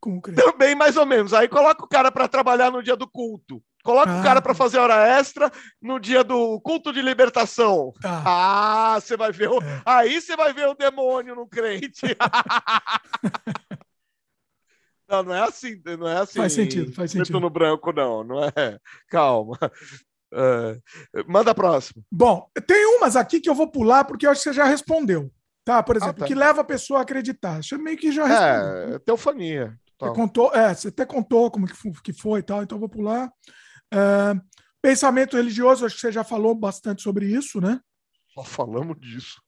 [0.00, 0.42] com o crente.
[0.42, 1.32] Também, mais ou menos.
[1.32, 3.62] Aí coloca o cara para trabalhar no dia do culto.
[3.82, 7.92] Coloca ah, o cara para fazer hora extra no dia do culto de libertação.
[8.00, 8.22] Tá.
[8.24, 9.58] Ah, você vai ver o...
[9.58, 9.82] É.
[9.84, 12.02] Aí você vai ver o demônio no crente.
[15.08, 16.38] Não, não é assim, não é assim.
[16.38, 17.38] Faz sentido, faz sentido.
[17.38, 18.78] no branco, não, não é.
[19.08, 19.58] Calma.
[20.32, 20.78] É,
[21.28, 22.02] manda a próxima.
[22.10, 25.30] Bom, tem umas aqui que eu vou pular porque eu acho que você já respondeu.
[25.64, 26.26] Tá, por exemplo, ah, tá.
[26.26, 27.62] que leva a pessoa a acreditar.
[27.62, 28.94] Você meio que já respondeu.
[28.94, 29.78] É, teofania.
[30.00, 31.66] Você contou, é, você até contou como
[32.02, 33.30] que foi e tal, então eu vou pular.
[33.92, 34.40] É,
[34.80, 37.80] pensamento religioso, acho que você já falou bastante sobre isso, né?
[38.34, 39.40] Só falamos disso.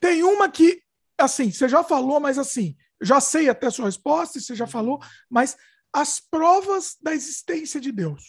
[0.00, 0.82] Tem uma que,
[1.18, 5.00] assim, você já falou, mas assim, já sei até a sua resposta, você já falou,
[5.28, 5.56] mas
[5.92, 8.24] as provas da existência de Deus.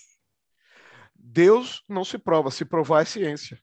[1.15, 3.61] Deus não se prova, se provar é ciência.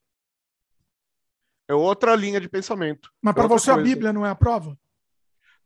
[1.68, 3.12] É outra linha de pensamento.
[3.20, 3.80] Mas é para você coisa.
[3.80, 4.78] a Bíblia não é a prova?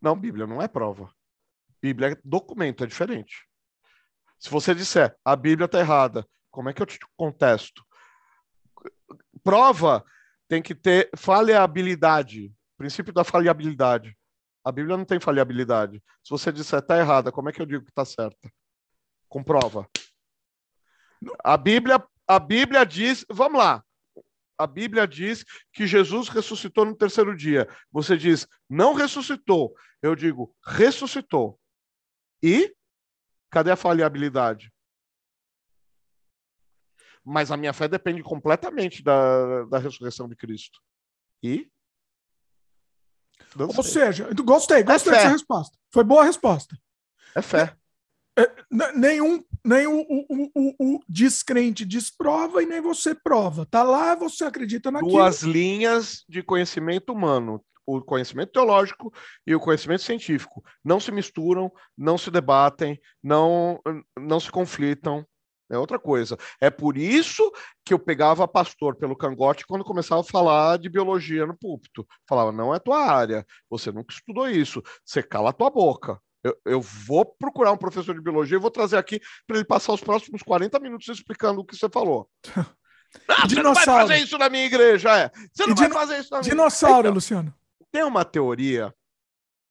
[0.00, 1.14] Não, Bíblia não é prova.
[1.80, 3.48] Bíblia é documento, é diferente.
[4.44, 7.82] Se você disser a Bíblia está errada, como é que eu te contesto?
[9.42, 10.05] Prova
[10.47, 14.14] tem que ter faliabilidade, princípio da faliabilidade.
[14.62, 16.02] A Bíblia não tem faliabilidade.
[16.23, 18.52] Se você disser está errada, como é que eu digo que está certa?
[19.31, 19.89] Comprova.
[21.42, 23.82] A Bíblia, a Bíblia diz, vamos lá.
[24.58, 25.42] A Bíblia diz
[25.73, 27.66] que Jesus ressuscitou no terceiro dia.
[27.90, 29.74] Você diz, não ressuscitou.
[30.02, 31.58] Eu digo, ressuscitou.
[32.42, 32.74] E
[33.55, 34.73] cadê a faliabilidade?
[37.24, 40.81] Mas a minha fé depende completamente da, da ressurreição de Cristo.
[41.42, 41.70] E
[43.57, 45.78] não Ou seja, gostei, gostei é dessa resposta.
[45.92, 46.76] Foi boa a resposta.
[47.34, 47.76] É fé.
[48.36, 53.65] É, é nenhum, nem o, o, o, o, descrente desprova e nem você prova.
[53.65, 55.12] Tá lá, você acredita naquilo.
[55.12, 57.65] Duas linhas de conhecimento humano.
[57.86, 59.12] O conhecimento teológico
[59.46, 63.80] e o conhecimento científico não se misturam, não se debatem, não,
[64.18, 65.26] não se conflitam.
[65.70, 66.36] É outra coisa.
[66.60, 67.50] É por isso
[67.84, 72.06] que eu pegava pastor pelo cangote quando começava a falar de biologia no púlpito.
[72.28, 76.20] Falava, não é tua área, você nunca estudou isso, você cala a tua boca.
[76.44, 79.94] Eu, eu vou procurar um professor de biologia e vou trazer aqui para ele passar
[79.94, 82.28] os próximos 40 minutos explicando o que você falou.
[83.28, 85.30] Ah, você não vai fazer isso na minha igreja, é.
[85.52, 87.54] Você não vai fazer isso na minha Dinossauro, então, Luciano.
[87.94, 88.92] Tem uma teoria,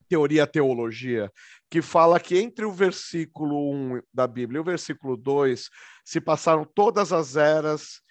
[0.07, 1.29] teoria teologia,
[1.69, 5.69] que fala que entre o versículo 1 da Bíblia e o versículo 2
[6.05, 8.01] se passaram todas as eras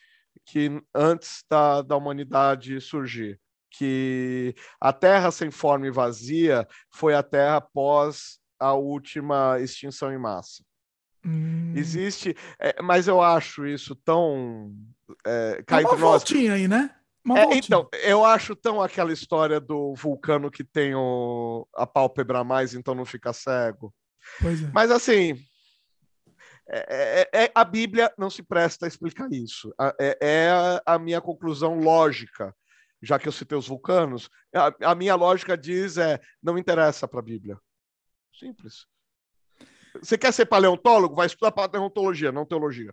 [0.45, 3.41] que antes da, da humanidade surgir.
[3.71, 10.19] Que a terra sem forma e vazia foi a terra após a última extinção em
[10.19, 10.63] massa.
[11.25, 11.73] Hum.
[11.75, 14.75] Existe, é, mas eu acho isso tão.
[15.27, 16.95] É, cá uma voltinha aí, né?
[17.31, 22.45] É, então, eu acho tão aquela história do vulcano que tem o, a pálpebra a
[22.45, 23.95] mais, então não fica cego.
[24.41, 24.71] É.
[24.73, 25.39] Mas assim,
[26.69, 29.73] é, é, é, a Bíblia não se presta a explicar isso.
[30.01, 32.55] É, é a, a, minha conclusão lógica,
[33.01, 34.29] já que eu citei os vulcanos.
[34.55, 37.59] A, a minha lógica diz é não interessa para a Bíblia.
[38.39, 38.87] Simples.
[40.01, 41.15] Você quer ser paleontólogo?
[41.15, 42.93] Vai estudar paleontologia, não teologia.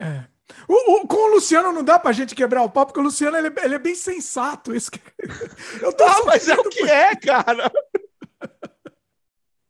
[0.00, 0.24] É.
[0.66, 3.36] O, o, com o Luciano não dá pra gente quebrar o pau, porque o Luciano
[3.36, 4.74] ele, ele é bem sensato.
[4.74, 5.00] Isso que...
[5.80, 7.70] Eu tô ah, mas é o que é, cara.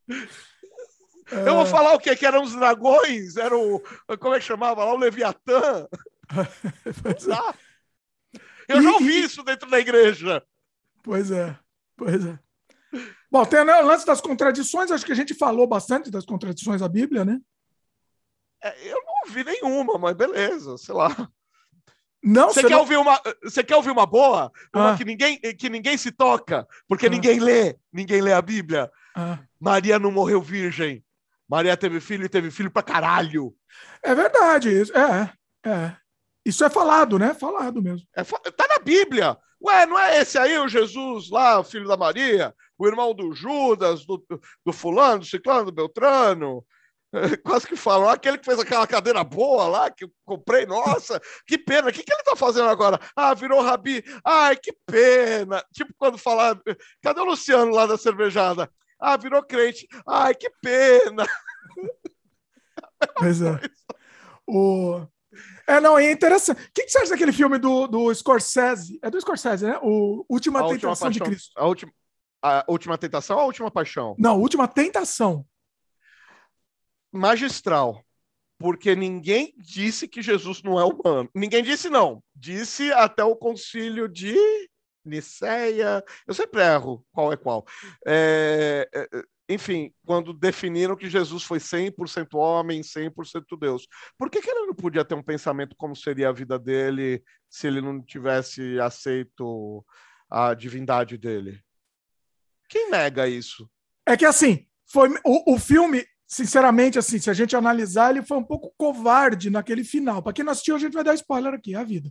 [0.09, 1.43] É...
[1.47, 2.17] Eu vou falar o quê?
[2.17, 3.37] Que eram os dragões?
[3.37, 3.81] Era o.
[4.19, 4.93] Como é que chamava lá?
[4.93, 5.87] O Leviatã?
[7.33, 7.55] ah,
[8.69, 10.43] eu e, já ouvi isso dentro da igreja.
[11.03, 11.57] Pois é,
[11.97, 12.39] pois é.
[13.31, 16.81] Bom, tem né, o lance das contradições, acho que a gente falou bastante das contradições
[16.81, 17.41] da Bíblia, né?
[18.63, 21.09] É, eu não vi nenhuma, mas beleza, sei lá.
[22.23, 22.81] Não, Você você quer, não...
[22.81, 24.53] ouvir uma, você quer ouvir uma boa?
[24.75, 24.97] Uma Ah.
[24.97, 27.11] que, ninguém, que ninguém se toca, porque Ah.
[27.11, 28.91] ninguém lê, ninguém lê a Bíblia.
[29.17, 31.03] Ah, Maria não morreu virgem.
[31.49, 33.55] Maria teve filho e teve filho pra caralho.
[34.03, 34.93] é verdade, isso.
[34.97, 35.33] É,
[35.67, 35.97] é.
[36.45, 37.35] Isso é falado, né?
[37.35, 38.07] Falado mesmo.
[38.15, 39.37] É, tá na Bíblia.
[39.63, 42.55] Ué, não é esse aí o Jesus lá, filho da Maria?
[42.79, 44.25] O irmão do Judas, do,
[44.65, 46.65] do fulano, do ciclano, do Beltrano?
[47.45, 51.59] Quase que falam, aquele que fez aquela cadeira boa lá, que eu comprei, nossa, que
[51.59, 53.01] pena, o que, que ele tá fazendo agora?
[53.17, 55.65] Ah, virou rabi, ai, que pena.
[55.73, 56.57] Tipo quando falar,
[57.03, 58.71] cadê o Luciano lá da cervejada?
[59.01, 61.27] Ah, virou crente, ai, que pena.
[63.17, 63.59] Pois é.
[64.47, 65.07] O...
[65.67, 66.61] É, não, é interessante.
[66.61, 68.99] O que, que você acha daquele filme do, do Scorsese?
[69.03, 69.79] É do Scorsese, né?
[69.83, 71.53] O Última A última Tentação de paixão- Cristo.
[71.57, 71.93] A última,
[72.43, 74.15] a última tentação ou a última paixão?
[74.19, 75.47] Não, Última Tentação.
[77.13, 78.05] Magistral,
[78.59, 81.29] porque ninguém disse que Jesus não é humano.
[81.35, 82.23] Ninguém disse não.
[82.35, 84.37] Disse até o concílio de
[85.05, 86.05] Niceia.
[86.27, 87.65] Eu sempre erro qual é qual.
[88.07, 93.89] É, é, é, enfim, quando definiram que Jesus foi 100% homem, 100% Deus.
[94.17, 97.67] Por que, que ele não podia ter um pensamento como seria a vida dele se
[97.67, 99.85] ele não tivesse aceito
[100.31, 101.61] a divindade dele?
[102.69, 103.69] Quem nega isso?
[104.07, 108.39] É que assim, foi o, o filme, sinceramente, assim, se a gente analisar, ele foi
[108.39, 110.23] um pouco covarde naquele final.
[110.23, 112.09] Para quem não assistiu, a gente vai dar spoiler aqui, é a vida.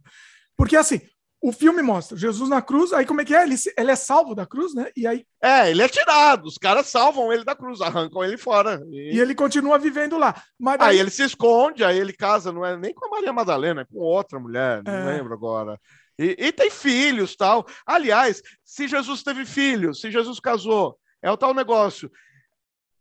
[0.58, 1.00] Porque assim,
[1.42, 3.44] o filme mostra Jesus na cruz, aí como é que é?
[3.44, 4.92] Ele, ele é salvo da cruz, né?
[4.94, 8.84] E aí É, ele é tirado, os caras salvam ele da cruz, arrancam ele fora.
[8.92, 10.36] E, e ele continua vivendo lá.
[10.60, 13.32] Mas daí- aí ele se esconde, aí ele casa, não é nem com a Maria
[13.32, 15.06] Madalena, é com outra mulher, não É.
[15.16, 15.80] lembro agora.
[16.20, 17.66] E, e tem filhos, tal.
[17.86, 22.12] Aliás, se Jesus teve filhos, se Jesus casou, é o tal negócio.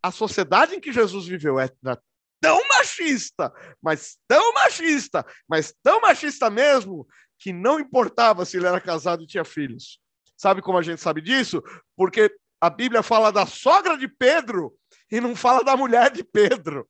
[0.03, 2.01] A sociedade em que Jesus viveu é era
[2.41, 3.53] tão machista,
[3.83, 7.07] mas tão machista, mas tão machista mesmo,
[7.39, 10.01] que não importava se ele era casado e tinha filhos.
[10.37, 11.63] Sabe como a gente sabe disso?
[11.97, 14.73] Porque a Bíblia fala da sogra de Pedro
[15.11, 16.89] e não fala da mulher de Pedro.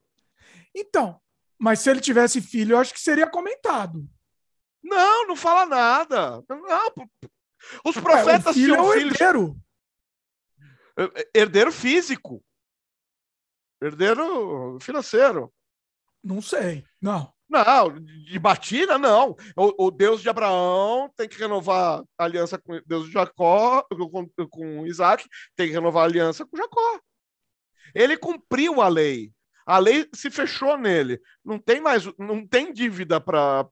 [0.74, 1.18] Então,
[1.58, 4.06] mas se ele tivesse filho, eu acho que seria comentado.
[4.82, 6.42] Não, não fala nada.
[6.48, 6.92] Não,
[7.84, 9.12] os É, o profetas filho é tinham o filhos.
[9.12, 9.56] herdeiro.
[10.98, 12.42] eh, Herdeiro físico.
[13.80, 15.52] Herdeiro financeiro.
[16.22, 16.84] Não sei.
[17.00, 17.32] Não.
[17.48, 19.34] Não, de batida, não.
[19.56, 24.28] O, o Deus de Abraão tem que renovar a aliança com Deus de Jacó, com,
[24.50, 25.26] com Isaac,
[25.56, 27.00] tem que renovar a aliança com Jacó.
[27.94, 29.32] Ele cumpriu a lei.
[29.68, 31.20] A lei se fechou nele.
[31.44, 33.66] Não tem mais, não tem dívida para,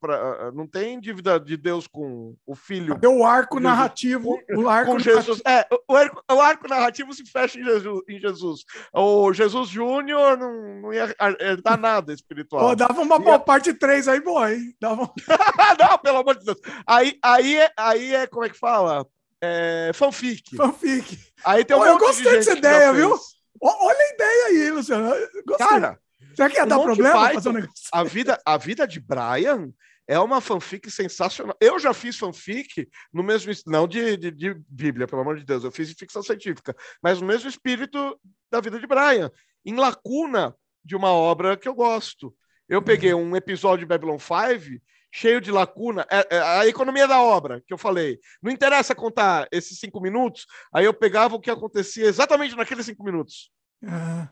[0.55, 4.39] não tem dívida de Deus com o filho Cadê o arco narrativo?
[4.55, 5.41] O arco com Jesus.
[5.47, 8.03] É, o arco, o arco narrativo se fecha em Jesus.
[8.11, 8.65] Em Jesus.
[8.93, 12.77] O Jesus Júnior não, não ia herdar nada espiritual.
[12.77, 14.77] Dava uma boa parte 3 aí, boa, hein?
[14.79, 15.11] Dava...
[15.81, 16.59] não, pelo amor de Deus.
[16.87, 19.07] Aí, aí, é, aí é, como é que fala?
[19.41, 20.57] É, fanfic.
[20.57, 21.19] fanfic.
[21.43, 23.17] Aí tem um Pô, eu gostei dessa ideia, viu?
[23.61, 25.09] Olha a ideia aí, Luciano.
[25.47, 25.67] Gostei.
[25.67, 25.99] Cara,
[26.35, 27.85] Será que ia dar problema faz, fazer um negócio?
[27.93, 29.71] a vida, a vida de Brian
[30.07, 31.57] é uma fanfic sensacional.
[31.61, 35.45] Eu já fiz fanfic no mesmo es- não de, de, de Bíblia, pelo amor de
[35.45, 38.21] Deus, eu fiz de ficção científica, mas no mesmo espírito
[38.51, 39.31] da vida de Brian,
[39.65, 40.55] em lacuna
[40.85, 42.35] de uma obra que eu gosto.
[42.69, 44.81] Eu peguei um episódio de Babylon 5
[45.13, 48.19] cheio de lacuna, é- é a economia da obra que eu falei.
[48.43, 53.03] Não interessa contar esses cinco minutos, aí eu pegava o que acontecia exatamente naqueles cinco
[53.05, 53.51] minutos.
[53.87, 54.29] Ah,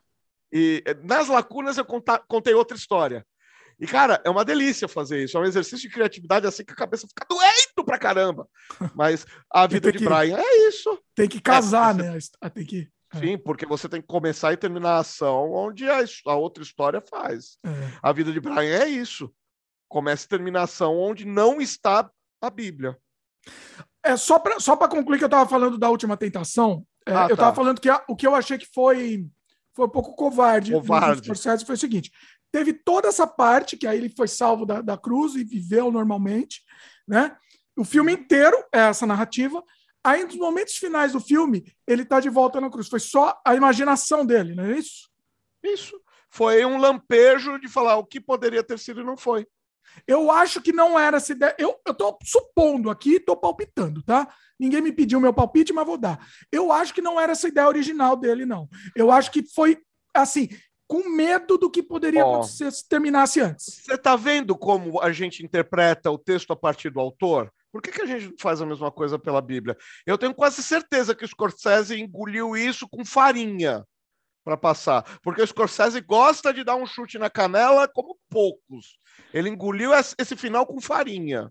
[0.52, 3.26] E eh, nas lacunas eu conta- contei outra história.
[3.80, 5.36] E, cara, é uma delícia fazer isso.
[5.36, 8.46] É um exercício de criatividade assim que a cabeça fica doendo pra caramba.
[8.94, 10.96] Mas a vida de que- Brian é isso.
[11.14, 12.18] tem que casar, você- né?
[12.40, 12.88] Ah, Tem que.
[13.14, 13.18] É.
[13.18, 17.00] Sim, porque você tem que começar e terminar a ação onde a, a outra história
[17.00, 17.58] faz.
[17.64, 17.70] É.
[18.02, 19.32] A vida de Brian é isso.
[19.88, 22.96] Começa e termina a ação onde não está a Bíblia.
[24.02, 27.22] É, só para só pra concluir que eu estava falando da última tentação, é, Ah,
[27.24, 27.34] eu tá.
[27.34, 29.26] estava falando que a- o que eu achei que foi,
[29.74, 31.22] foi um pouco covarde, Covarde.
[31.26, 32.10] processo foi o seguinte:
[32.52, 36.62] teve toda essa parte, que aí ele foi salvo da, da cruz e viveu normalmente,
[37.06, 37.36] né?
[37.76, 39.62] O filme inteiro é essa narrativa.
[40.06, 42.88] Aí, nos momentos finais do filme, ele está de volta na cruz.
[42.88, 45.08] Foi só a imaginação dele, não é isso?
[45.62, 45.98] Isso.
[46.30, 49.46] Foi um lampejo de falar o que poderia ter sido e não foi.
[50.06, 51.54] Eu acho que não era essa ideia.
[51.58, 54.28] Eu, eu tô supondo aqui, tô palpitando, tá?
[54.58, 56.26] Ninguém me pediu meu palpite, mas vou dar.
[56.50, 58.68] Eu acho que não era essa ideia original dele, não.
[58.94, 59.78] Eu acho que foi,
[60.14, 60.48] assim,
[60.86, 62.34] com medo do que poderia Ó.
[62.34, 63.82] acontecer se terminasse antes.
[63.84, 67.52] Você está vendo como a gente interpreta o texto a partir do autor?
[67.72, 69.76] Por que, que a gente faz a mesma coisa pela Bíblia?
[70.06, 73.84] Eu tenho quase certeza que o Scorsese engoliu isso com farinha.
[74.44, 75.02] Para passar.
[75.22, 78.98] Porque o Scorsese gosta de dar um chute na canela como poucos.
[79.32, 81.50] Ele engoliu esse final com farinha.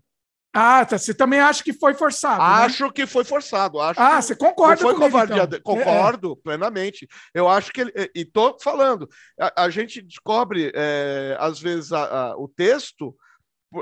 [0.56, 0.96] Ah, tá.
[0.96, 2.38] Você também acha que foi forçado?
[2.38, 2.64] Né?
[2.64, 2.92] Acho né?
[2.94, 3.80] que foi forçado.
[3.80, 5.42] Acho ah, você concorda foi comigo, covardia.
[5.42, 5.60] Então.
[5.62, 6.42] Concordo é.
[6.44, 7.08] plenamente.
[7.34, 7.92] Eu acho que ele.
[8.14, 9.08] E tô falando.
[9.38, 13.16] A, a gente descobre, é, às vezes, a, a, o texto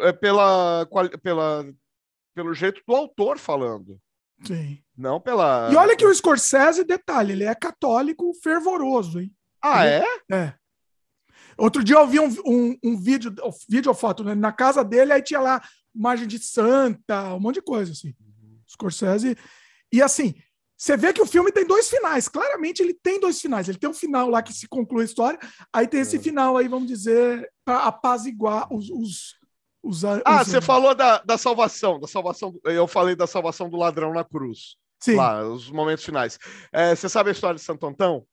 [0.00, 0.88] é, pela,
[1.22, 1.66] pela,
[2.34, 4.00] pelo jeito do autor falando.
[4.42, 4.82] Sim.
[5.02, 5.68] Não pela.
[5.72, 9.34] E olha que o Scorsese, detalhe, ele é católico fervoroso, hein?
[9.60, 10.04] Ah, é?
[10.30, 10.54] É.
[11.58, 13.34] Outro dia eu vi um, um, um vídeo,
[13.68, 14.32] vídeo ou foto né?
[14.36, 15.60] na casa dele, aí tinha lá
[15.92, 18.14] imagem de santa, um monte de coisa, assim.
[18.20, 18.60] Uhum.
[18.68, 19.36] Scorsese.
[19.92, 20.34] E assim,
[20.76, 22.28] você vê que o filme tem dois finais.
[22.28, 23.68] Claramente ele tem dois finais.
[23.68, 25.38] Ele tem um final lá que se conclui a história,
[25.72, 26.20] aí tem esse é.
[26.20, 29.34] final aí, vamos dizer, para apaziguar os, os,
[29.82, 30.46] os, ah, os...
[30.46, 32.54] você falou da, da salvação, da salvação.
[32.64, 34.76] Eu falei da salvação do ladrão na cruz.
[35.02, 35.16] Sim.
[35.16, 36.38] Lá, os momentos finais.
[36.72, 38.24] É, você sabe a história de Santo Antão?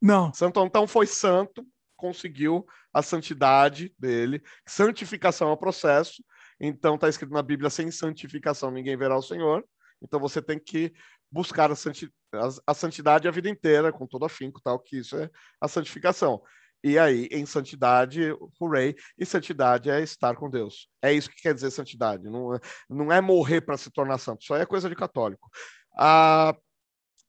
[0.00, 0.32] Não.
[0.32, 4.42] Santo Antão foi santo, conseguiu a santidade dele.
[4.66, 6.24] Santificação é o processo.
[6.58, 9.62] Então está escrito na Bíblia: sem santificação ninguém verá o Senhor.
[10.00, 10.92] Então você tem que
[11.30, 15.16] buscar a, santi a, a santidade a vida inteira, com todo afinco, tal, que isso
[15.16, 15.28] é
[15.60, 16.40] a santificação.
[16.82, 20.88] E aí, em santidade, hooray, e santidade é estar com Deus.
[21.02, 22.30] É isso que quer dizer santidade.
[22.30, 25.50] Não, é, não é morrer para se tornar santo, isso aí é coisa de católico.
[25.98, 26.56] Ah,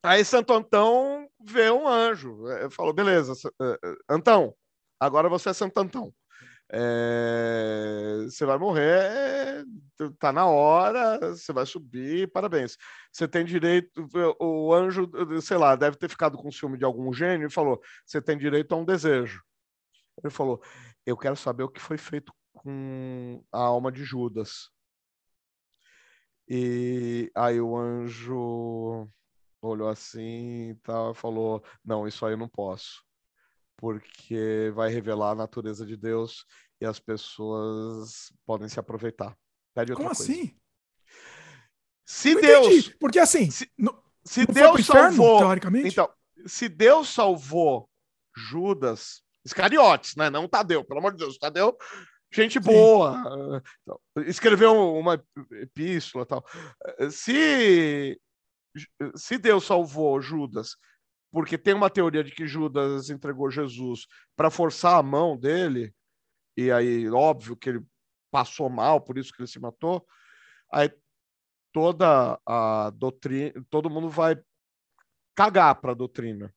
[0.03, 4.55] aí Santo Antão vê um anjo, é, falou: beleza, é, Antão,
[4.99, 6.13] agora você é Santo Antão.
[6.71, 9.65] É, você vai morrer,
[10.19, 12.77] tá na hora, você vai subir, parabéns.
[13.11, 14.07] Você tem direito,
[14.39, 15.09] o anjo,
[15.41, 18.73] sei lá, deve ter ficado com ciúme de algum gênio e falou: você tem direito
[18.73, 19.41] a um desejo.
[20.23, 20.61] Ele falou:
[21.05, 24.69] eu quero saber o que foi feito com a alma de Judas.
[26.49, 29.07] E aí o anjo
[29.61, 33.03] olhou assim e tal, falou: Não, isso aí eu não posso,
[33.77, 36.45] porque vai revelar a natureza de Deus
[36.81, 39.37] e as pessoas podem se aproveitar.
[39.75, 40.31] Pede outra Como coisa.
[40.31, 40.55] assim?
[42.05, 42.67] Se Deus.
[42.67, 43.51] Entendi, porque assim.
[43.51, 43.69] Se,
[44.25, 45.39] se não Deus inferno, salvou.
[45.39, 45.89] Teoricamente?
[45.89, 46.11] Então,
[46.47, 47.87] se Deus salvou
[48.35, 50.29] Judas, Iscariotes, né?
[50.29, 51.37] Não Tadeu, pelo amor de Deus.
[51.37, 51.77] Tadeu
[52.31, 56.45] gente boa, então, escreveu uma epístola tal.
[57.11, 58.19] Se,
[59.15, 60.75] se Deus salvou Judas,
[61.31, 65.93] porque tem uma teoria de que Judas entregou Jesus para forçar a mão dele,
[66.57, 67.85] e aí, óbvio que ele
[68.31, 70.05] passou mal, por isso que ele se matou,
[70.71, 70.91] aí
[71.71, 74.39] toda a doutrina, todo mundo vai
[75.35, 76.53] cagar para a doutrina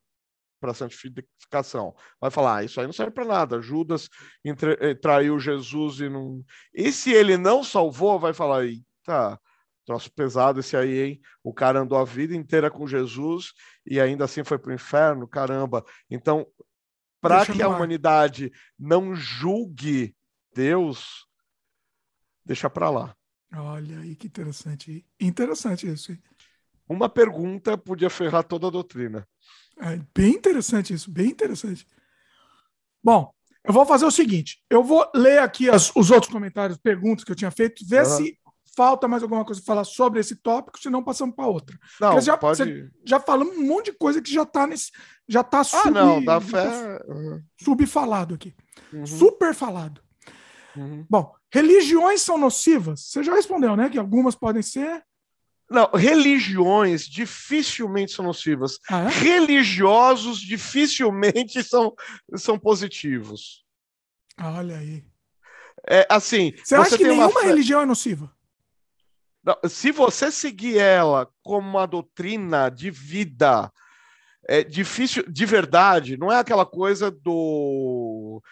[0.63, 1.93] para santificação.
[2.21, 3.61] Vai falar, ah, isso aí não serve para nada.
[3.61, 4.07] Judas
[4.45, 6.41] entre, eh, traiu Jesus e não.
[6.73, 9.37] E se ele não salvou, vai falar, eita,
[9.85, 11.21] troço pesado esse aí, hein?
[11.43, 13.51] O cara andou a vida inteira com Jesus
[13.85, 15.83] e ainda assim foi para o inferno, caramba.
[16.09, 16.47] Então,
[17.19, 20.15] para que a humanidade não julgue
[20.55, 21.27] Deus,
[22.45, 23.13] deixa para lá.
[23.53, 25.05] Olha aí que interessante.
[25.19, 26.17] Interessante isso.
[26.87, 29.27] Uma pergunta podia ferrar toda a doutrina.
[29.79, 31.85] É bem interessante isso, bem interessante.
[33.03, 37.23] Bom, eu vou fazer o seguinte: eu vou ler aqui as, os outros comentários, perguntas
[37.23, 38.17] que eu tinha feito, ver uhum.
[38.17, 38.37] se
[38.75, 41.77] falta mais alguma coisa para falar sobre esse tópico, senão passamos para outra.
[41.99, 42.89] Não, já, pode...
[43.05, 44.91] já falamos um monte de coisa que já está nesse.
[45.27, 46.99] Já está sub, ah, não, dá fé.
[47.07, 47.41] Uhum.
[47.61, 48.53] subfalado aqui.
[48.91, 49.05] Uhum.
[49.05, 50.01] Super falado.
[50.75, 51.05] Uhum.
[51.09, 53.01] Bom, religiões são nocivas?
[53.07, 53.89] Você já respondeu, né?
[53.89, 55.03] Que algumas podem ser.
[55.73, 58.77] Não, religiões dificilmente são nocivas.
[58.87, 59.07] Ah, é?
[59.09, 61.95] Religiosos dificilmente são,
[62.35, 63.65] são positivos.
[64.39, 65.03] Olha aí.
[65.89, 66.51] É assim.
[66.51, 67.41] Você, você acha que nenhuma uma...
[67.41, 68.31] religião é nociva?
[69.43, 73.73] Não, se você seguir ela como uma doutrina de vida,
[74.47, 78.43] é difícil, de verdade, não é aquela coisa do,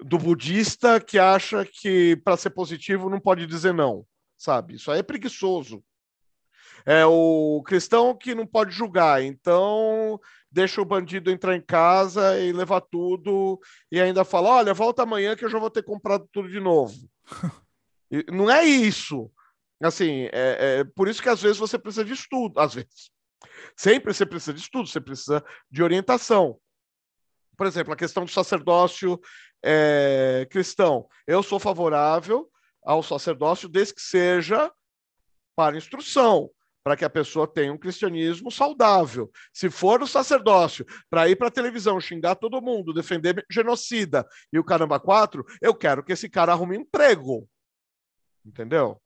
[0.00, 4.04] do budista que acha que para ser positivo não pode dizer não,
[4.36, 4.74] sabe?
[4.74, 5.82] Isso aí é preguiçoso
[6.86, 10.20] é o cristão que não pode julgar, então
[10.52, 15.34] deixa o bandido entrar em casa e levar tudo e ainda fala: olha, volta amanhã
[15.34, 16.94] que eu já vou ter comprado tudo de novo.
[18.32, 19.28] não é isso.
[19.82, 23.10] Assim, é, é por isso que às vezes você precisa de estudo, às vezes.
[23.76, 26.56] Sempre você precisa de estudo, você precisa de orientação.
[27.56, 29.20] Por exemplo, a questão do sacerdócio
[29.62, 31.08] é, cristão.
[31.26, 32.48] Eu sou favorável
[32.82, 34.70] ao sacerdócio desde que seja
[35.56, 36.50] para instrução
[36.86, 39.28] para que a pessoa tenha um cristianismo saudável.
[39.52, 44.58] Se for o sacerdócio para ir para a televisão xingar todo mundo, defender genocida e
[44.60, 47.48] o caramba quatro, eu quero que esse cara arrume emprego.
[48.44, 49.02] Entendeu?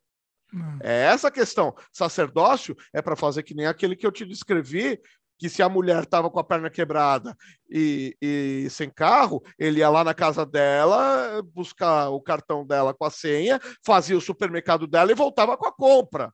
[0.53, 0.79] Hum.
[0.83, 1.75] É essa a questão.
[1.91, 5.01] Sacerdócio é para fazer que nem aquele que eu te descrevi
[5.39, 7.35] que se a mulher estava com a perna quebrada
[7.71, 13.07] e, e, sem carro, ele ia lá na casa dela, buscar o cartão dela com
[13.07, 16.31] a senha, fazia o supermercado dela e voltava com a compra.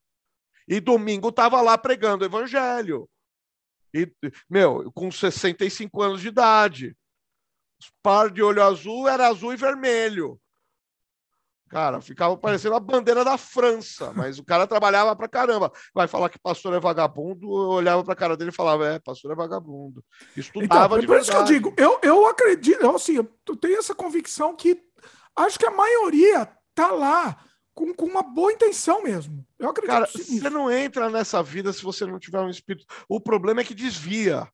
[0.68, 3.08] E domingo estava lá pregando o evangelho.
[3.94, 4.10] E,
[4.48, 6.96] meu, com 65 anos de idade.
[8.02, 10.40] Par de olho azul era azul e vermelho.
[11.68, 15.72] Cara, ficava parecendo a bandeira da França, mas o cara trabalhava pra caramba.
[15.92, 19.32] Vai falar que pastor é vagabundo, eu olhava pra cara dele e falava, é, pastor
[19.32, 20.02] é vagabundo.
[20.36, 21.22] Estudava então, de por verdade.
[21.22, 24.80] isso que eu digo, eu, eu acredito, eu, assim, eu tenho essa convicção que
[25.34, 27.36] acho que a maioria tá lá
[27.76, 29.46] com, com uma boa intenção mesmo.
[29.58, 32.86] Eu acredito Cara, você não entra nessa vida se você não tiver um espírito.
[33.06, 34.50] O problema é que desvia.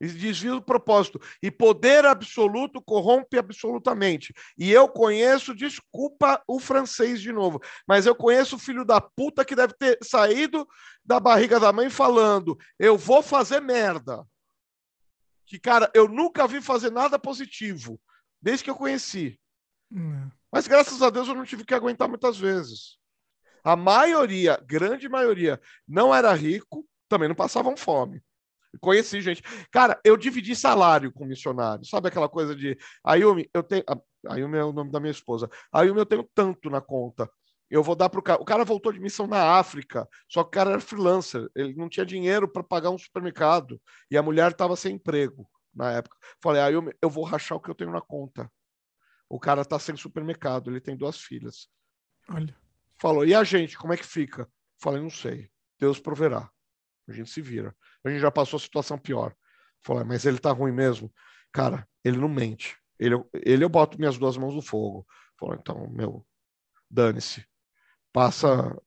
[0.00, 1.20] Desvia do propósito.
[1.40, 4.34] E poder absoluto corrompe absolutamente.
[4.58, 9.44] E eu conheço, desculpa o francês de novo, mas eu conheço o filho da puta
[9.44, 10.66] que deve ter saído
[11.04, 14.26] da barriga da mãe falando: eu vou fazer merda.
[15.46, 18.00] Que, cara, eu nunca vi fazer nada positivo,
[18.40, 19.38] desde que eu conheci.
[19.92, 20.28] Hum.
[20.52, 22.98] Mas graças a Deus eu não tive que aguentar muitas vezes.
[23.64, 28.22] A maioria, grande maioria, não era rico, também não passavam fome.
[28.80, 29.42] Conheci gente.
[29.70, 31.84] Cara, eu dividi salário com missionário.
[31.84, 33.84] Sabe aquela coisa de Ayumi, eu tenho.
[34.28, 35.48] Ayumi é o nome da minha esposa.
[35.72, 37.30] Ayumi, eu tenho tanto na conta.
[37.70, 38.40] Eu vou dar para o cara.
[38.42, 41.48] O cara voltou de missão na África, só que o cara era freelancer.
[41.54, 43.80] Ele não tinha dinheiro para pagar um supermercado.
[44.10, 46.16] E a mulher estava sem emprego na época.
[46.42, 48.50] Falei, Ayumi, eu vou rachar o que eu tenho na conta.
[49.32, 51.66] O cara está sem supermercado, ele tem duas filhas.
[52.28, 52.54] Olha.
[53.00, 54.46] Falou, e a gente, como é que fica?
[54.78, 55.48] Falei, não sei.
[55.80, 56.50] Deus proverá.
[57.08, 57.74] A gente se vira.
[58.04, 59.34] A gente já passou a situação pior.
[59.82, 61.10] Falei, mas ele tá ruim mesmo?
[61.50, 62.76] Cara, ele não mente.
[62.98, 65.06] Ele, ele eu boto minhas duas mãos no fogo.
[65.40, 66.26] Falei, então, meu,
[66.90, 67.42] dane-se.
[68.12, 68.78] Passa,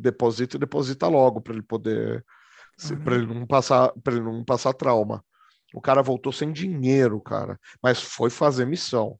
[0.00, 2.22] deposita e deposita logo para ele poder.
[3.02, 5.24] Para ele não passar para ele não passar trauma.
[5.72, 9.18] O cara voltou sem dinheiro, cara, mas foi fazer missão.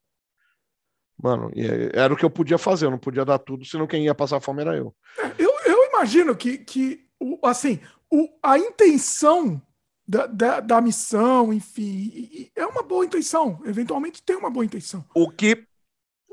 [1.22, 1.50] Mano,
[1.92, 4.40] era o que eu podia fazer, eu não podia dar tudo, senão quem ia passar
[4.40, 4.94] fome era eu.
[5.38, 7.06] Eu, eu imagino que, que
[7.42, 9.62] assim, o, a intenção
[10.06, 13.60] da, da, da, missão, enfim, é uma boa intenção.
[13.64, 15.04] Eventualmente tem uma boa intenção.
[15.14, 15.66] O que.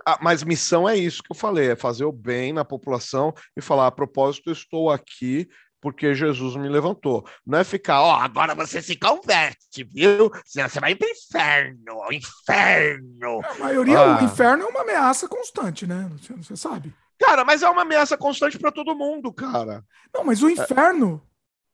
[0.06, 3.62] Ah, mas missão é isso que eu falei: é fazer o bem na população e
[3.62, 5.48] falar, a propósito, eu estou aqui
[5.82, 7.26] porque Jesus me levantou.
[7.46, 10.32] Não é ficar, ó, oh, agora você se converte, viu?
[10.46, 13.42] Senão você vai pro inferno, inferno.
[13.44, 14.22] A maioria, ah.
[14.22, 16.10] o inferno é uma ameaça constante, né?
[16.12, 16.94] Você, você sabe.
[17.20, 19.84] Cara, mas é uma ameaça constante para todo mundo, cara.
[20.14, 21.22] Não, mas o inferno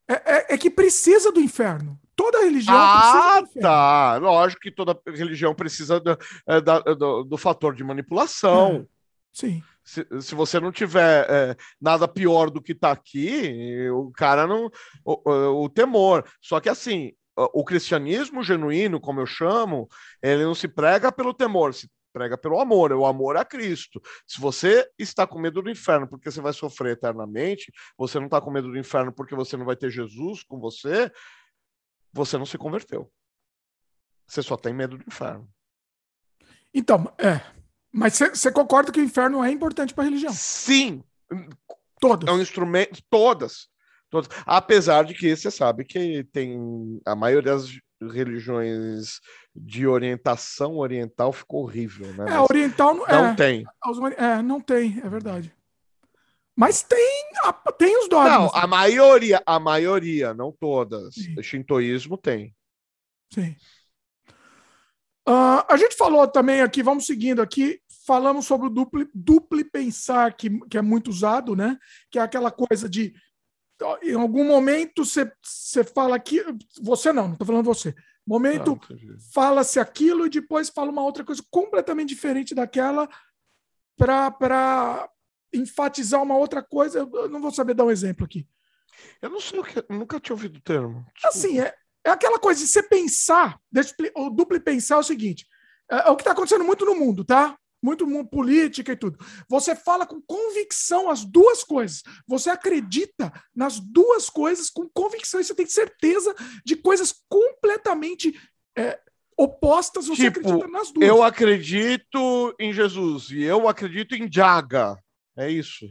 [0.08, 2.00] é, é, é que precisa do inferno.
[2.16, 3.60] Toda religião ah, precisa.
[3.60, 4.18] Ah, tá.
[4.18, 6.61] Lógico que toda religião precisa do, é,
[6.95, 8.77] do, do fator de manipulação.
[8.77, 8.98] É.
[9.32, 14.45] Sim se, se você não tiver é, nada pior do que está aqui, o cara
[14.45, 14.69] não.
[15.06, 16.30] O, o, temor.
[16.41, 19.88] Só que assim, o cristianismo genuíno, como eu chamo,
[20.22, 24.01] ele não se prega pelo temor, se prega pelo amor, o amor a Cristo.
[24.27, 28.41] Se você está com medo do inferno porque você vai sofrer eternamente, você não está
[28.41, 31.09] com medo do inferno porque você não vai ter Jesus com você,
[32.11, 33.09] você não se converteu.
[34.27, 35.49] Você só tem medo do inferno.
[36.74, 37.40] Então, é,
[37.98, 40.32] mas você concorda que o inferno é importante para a religião?
[40.32, 41.03] Sim.
[42.00, 42.30] Todas.
[42.30, 43.01] É um instrumento.
[43.09, 43.67] Todas.
[44.09, 44.30] Todas.
[44.45, 47.01] Apesar de que você sabe que tem.
[47.06, 47.66] A maioria das
[48.00, 49.19] religiões
[49.56, 52.35] de orientação oriental ficou horrível, né?
[52.35, 53.66] É, oriental não, não é, tem.
[54.17, 55.51] É, não tem, é verdade.
[56.56, 57.24] Mas tem,
[57.77, 58.32] tem os dogmas.
[58.32, 61.16] Não, a maioria, a maioria, não todas.
[61.16, 61.42] Sim.
[61.42, 62.56] Shintoísmo tem.
[63.34, 63.56] Sim.
[65.27, 70.34] Uh, a gente falou também aqui, vamos seguindo aqui, falamos sobre o duplo, duplo pensar,
[70.34, 71.77] que, que é muito usado, né?
[72.10, 73.14] Que é aquela coisa de
[74.02, 76.44] em algum momento você fala que
[76.82, 77.94] você não, não estou falando você.
[78.26, 78.95] Momento ah,
[79.34, 83.08] fala-se aquilo e depois fala uma outra coisa completamente diferente daquela
[83.95, 85.10] para
[85.53, 87.00] enfatizar uma outra coisa.
[87.00, 88.48] Eu não vou saber dar um exemplo aqui.
[89.22, 91.06] Eu não sei o que, nunca tinha ouvido o termo.
[91.14, 91.27] Desculpa.
[91.27, 93.60] Assim, é, é aquela coisa de você pensar,
[94.16, 95.45] o duplo pensar é o seguinte:
[95.90, 97.58] é, é o que está acontecendo muito no mundo, tá?
[97.88, 99.17] Muito, política e tudo.
[99.48, 102.03] Você fala com convicção as duas coisas.
[102.27, 106.35] Você acredita nas duas coisas com convicção e você tem certeza
[106.66, 108.38] de coisas completamente
[108.77, 108.99] é,
[109.38, 110.07] opostas.
[110.07, 111.07] Você tipo, acredita nas duas.
[111.07, 114.98] Eu acredito em Jesus e eu acredito em Jaga.
[115.38, 115.85] É isso.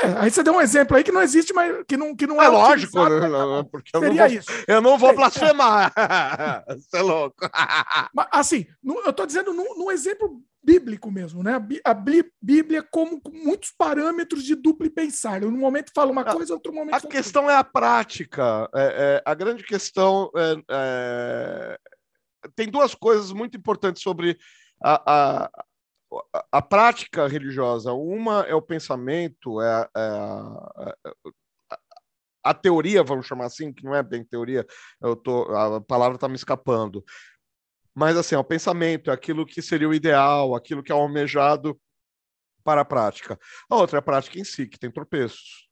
[0.00, 2.42] É, aí você deu um exemplo aí que não existe, mas que não, que não
[2.42, 2.46] é.
[2.46, 4.50] É lógico, não, porque eu não, vou, isso.
[4.66, 5.92] eu não vou blasfemar.
[6.66, 7.36] Você é louco.
[8.12, 11.60] mas, assim, eu estou dizendo num, num, exemplo bíblico mesmo, né?
[11.84, 15.42] A Bíblia como muitos parâmetros de duplo pensar.
[15.42, 16.94] No momento fala uma coisa, outro momento.
[16.94, 18.68] A questão é a prática.
[18.74, 21.78] É, é, a grande questão é, é,
[22.56, 24.38] tem duas coisas muito importantes sobre
[24.82, 25.02] a,
[25.44, 25.50] a,
[26.52, 27.92] a, prática religiosa.
[27.92, 30.00] Uma é o pensamento, é, é
[31.70, 31.78] a,
[32.44, 34.66] a teoria, vamos chamar assim, que não é bem teoria,
[35.00, 37.04] eu tô, a palavra está me escapando.
[37.94, 41.80] Mas assim, é o pensamento, é aquilo que seria o ideal, aquilo que é almejado
[42.64, 43.38] para a prática.
[43.70, 45.68] A outra é a prática em si, que tem tropeços.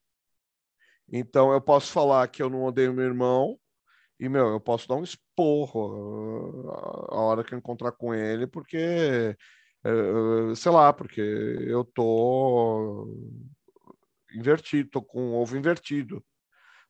[1.11, 3.59] Então eu posso falar que eu não odeio meu irmão,
[4.21, 6.71] e meu, eu posso dar um esporro
[7.11, 9.37] a hora que eu encontrar com ele, porque
[10.55, 13.09] sei lá, porque eu tô
[14.33, 16.25] invertido, tô com ovo invertido.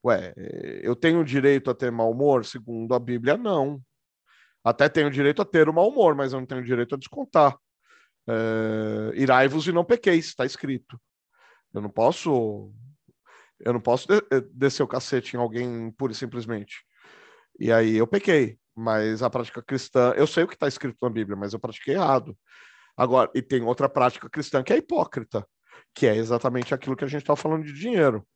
[0.04, 0.34] Ué,
[0.82, 2.44] eu tenho direito a ter mau humor?
[2.44, 3.80] Segundo a Bíblia, não.
[4.64, 7.56] Até tenho direito a ter o mau humor, mas eu não tenho direito a descontar.
[8.28, 11.00] É, Irai-vos e não pequeis, está escrito.
[11.74, 12.72] Eu não posso.
[13.60, 16.84] Eu não posso eh, descer o cacete em alguém pura e simplesmente.
[17.58, 18.58] E aí eu pequei.
[18.74, 21.94] Mas a prática cristã, eu sei o que está escrito na Bíblia, mas eu pratiquei
[21.94, 22.36] errado.
[22.96, 25.46] Agora, e tem outra prática cristã que é hipócrita,
[25.94, 28.26] que é exatamente aquilo que a gente está falando de dinheiro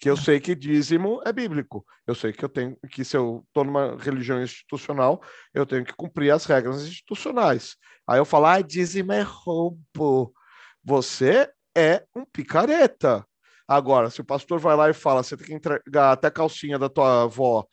[0.00, 1.84] que eu sei que dízimo é bíblico.
[2.06, 5.22] Eu sei que eu tenho que se eu estou numa religião institucional,
[5.52, 7.76] eu tenho que cumprir as regras institucionais.
[8.08, 10.32] Aí eu falo, ah, dízimo é roubo.
[10.82, 13.26] Você é um picareta.
[13.68, 16.78] Agora, se o pastor vai lá e fala, você tem que entregar até a calcinha
[16.78, 17.66] da tua avó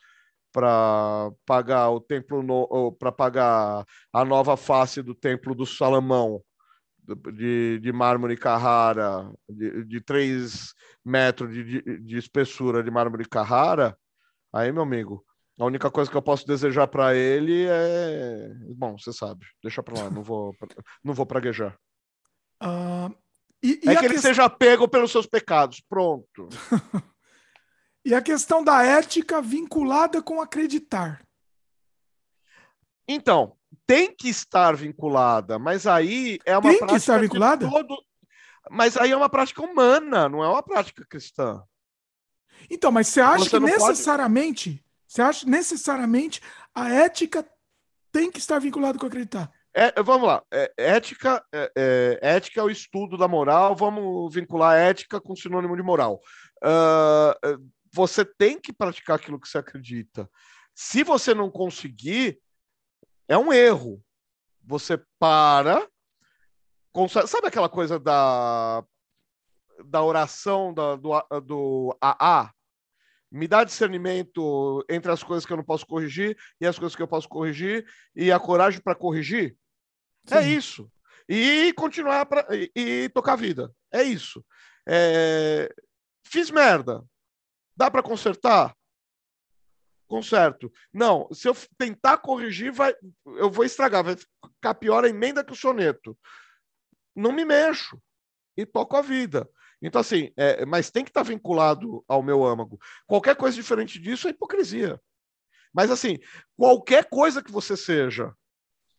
[0.52, 6.42] para pagar o templo no, para pagar a nova face do templo do Salomão
[7.34, 13.98] de, de mármore Carrara, de, de 3 metros de, de, de espessura de mármore Carrara,
[14.54, 15.26] aí, meu amigo,
[15.60, 18.50] a única coisa que eu posso desejar para ele é.
[18.76, 20.56] Bom, você sabe, deixa para lá, não vou,
[21.04, 21.78] não vou praguejar.
[22.62, 23.14] Uh,
[23.64, 26.48] e, e é que ele seja pego pelos seus pecados, pronto.
[28.06, 31.26] e a questão da ética vinculada com acreditar.
[33.08, 36.88] Então, tem que estar vinculada, mas aí é uma tem prática.
[36.88, 37.70] Que estar vinculada?
[37.70, 37.98] Todo...
[38.70, 41.64] Mas aí é uma prática humana, não é uma prática cristã.
[42.70, 44.84] Então, mas você acha você que necessariamente, pode...
[45.08, 46.42] você acha necessariamente
[46.76, 47.48] a ética
[48.12, 49.50] tem que estar vinculada com acreditar?
[49.74, 54.76] É, vamos lá, é, ética, é, é, ética é o estudo da moral, vamos vincular
[54.76, 56.20] ética com sinônimo de moral.
[56.64, 60.28] Uh, você tem que praticar aquilo que você acredita.
[60.74, 62.40] Se você não conseguir,
[63.28, 64.04] é um erro.
[64.64, 65.88] Você para,
[66.92, 68.84] consegue, sabe aquela coisa da,
[69.86, 72.52] da oração da, do, do AA?
[73.32, 77.02] Me dá discernimento entre as coisas que eu não posso corrigir e as coisas que
[77.02, 79.58] eu posso corrigir e a coragem para corrigir.
[80.30, 80.48] É Sim.
[80.48, 80.92] É isso.
[81.30, 83.74] E continuar pra, e, e tocar a vida.
[83.92, 84.44] É isso.
[84.88, 85.74] É,
[86.24, 87.04] fiz merda.
[87.76, 88.74] Dá para consertar?
[90.08, 90.72] Conserto.
[90.94, 92.94] Não, se eu tentar corrigir, vai,
[93.26, 96.18] eu vou estragar, vai ficar pior a emenda que o soneto.
[97.16, 98.02] Não me mexo
[98.56, 99.48] e toco a vida.
[99.82, 102.80] Então, assim, é, mas tem que estar vinculado ao meu âmago.
[103.06, 105.00] Qualquer coisa diferente disso é hipocrisia.
[105.74, 106.18] Mas, assim,
[106.56, 108.34] qualquer coisa que você seja.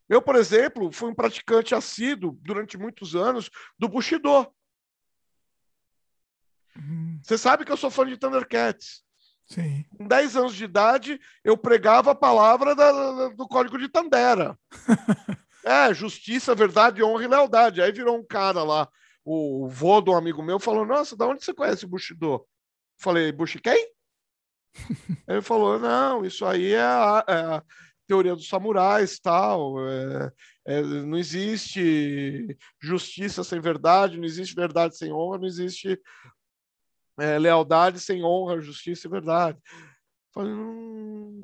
[0.08, 4.30] Eu, por exemplo, fui um praticante assíduo durante muitos anos do Bushido.
[6.76, 7.20] Uhum.
[7.22, 9.04] Você sabe que eu sou fã de Thundercats.
[9.48, 9.84] Sim.
[9.96, 14.58] Com 10 anos de idade, eu pregava a palavra da, do Código de Tandera.
[15.64, 17.80] é, justiça, verdade, honra e lealdade.
[17.80, 18.88] Aí virou um cara lá,
[19.24, 22.46] o, o vô de um amigo meu, falou: Nossa, da onde você conhece Bushido?
[22.98, 23.90] Falei: Bushi quem?
[25.26, 27.62] ele falou: Não, isso aí é a, é a
[28.06, 29.76] teoria dos samurais, tal.
[29.88, 30.32] É,
[30.66, 35.98] é, não existe justiça sem verdade, não existe verdade sem honra, não existe
[37.18, 39.58] é, lealdade sem honra, justiça e verdade.
[40.32, 41.40] Falei, hum,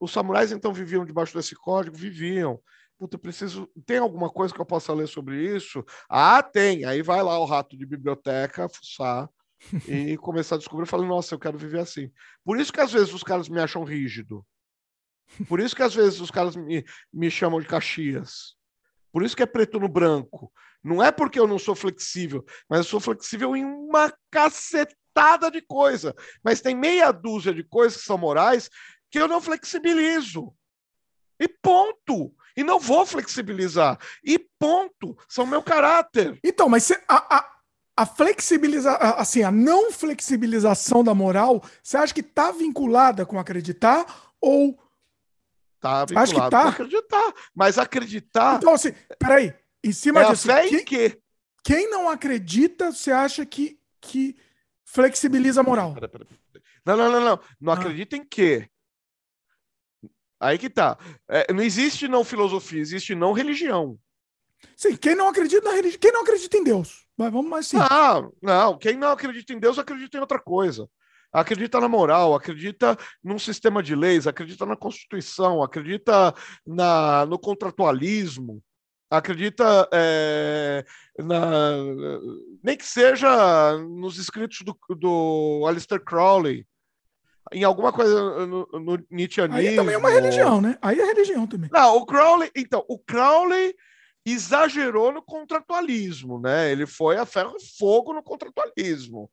[0.00, 1.96] os samurais então viviam debaixo desse código?
[1.96, 2.60] Viviam.
[2.98, 3.68] Puta, preciso.
[3.84, 5.84] Tem alguma coisa que eu possa ler sobre isso?
[6.08, 6.84] Ah, tem.
[6.84, 9.28] Aí vai lá o rato de biblioteca, fuçar
[9.86, 10.84] e começar a descobrir.
[10.84, 12.10] Eu falei, nossa, eu quero viver assim.
[12.44, 14.44] Por isso que às vezes os caras me acham rígido.
[15.48, 18.54] Por isso que às vezes os caras me, me chamam de Caxias.
[19.12, 20.52] Por isso que é preto no branco.
[20.82, 25.50] Não é porque eu não sou flexível, mas eu sou flexível em uma cacetada cacetada
[25.50, 26.14] de coisa,
[26.44, 28.68] mas tem meia dúzia de coisas que são morais
[29.10, 30.52] que eu não flexibilizo.
[31.40, 32.34] E ponto.
[32.56, 33.98] E não vou flexibilizar.
[34.24, 35.16] E ponto.
[35.28, 36.38] São meu caráter.
[36.44, 37.52] Então, mas a, a,
[37.96, 44.06] a flexibilização, assim, a não flexibilização da moral, você acha que está vinculada com acreditar
[44.40, 44.78] ou
[45.78, 46.62] Tá vinculado Acho que tá.
[46.62, 47.34] com acreditar.
[47.54, 48.56] Mas acreditar.
[48.56, 49.54] Então, assim, peraí.
[49.84, 51.20] Em cima é disso, a fé quem, em quê?
[51.62, 54.34] quem não acredita, você acha que, que
[54.86, 55.94] flexibiliza a moral?
[56.84, 57.40] Não, não, não, não.
[57.60, 57.76] Não Ah.
[57.76, 58.68] acredita em quê?
[60.40, 60.98] Aí que tá.
[61.28, 63.98] É, não existe não filosofia, existe não religião.
[64.76, 67.06] Sim, quem não acredita na religião, quem não acredita em Deus.
[67.16, 67.78] Vai, vamos mais sim.
[67.78, 68.78] Não, não.
[68.78, 70.88] Quem não acredita em Deus acredita em outra coisa.
[71.32, 76.34] Acredita na moral, acredita num sistema de leis, acredita na Constituição, acredita
[76.66, 78.62] na, no contratualismo,
[79.10, 80.84] acredita é,
[81.18, 81.76] na,
[82.62, 86.66] nem que seja nos escritos do, do Aleister Crowley,
[87.52, 89.68] em alguma coisa no, no Nietzscheanismo.
[89.70, 90.76] Aí também é uma religião, né?
[90.82, 91.70] Aí é religião também.
[91.72, 93.74] Não, o Crowley, então, o Crowley
[94.24, 96.72] exagerou no contratualismo, né?
[96.72, 99.30] Ele foi a ferro e fogo no contratualismo.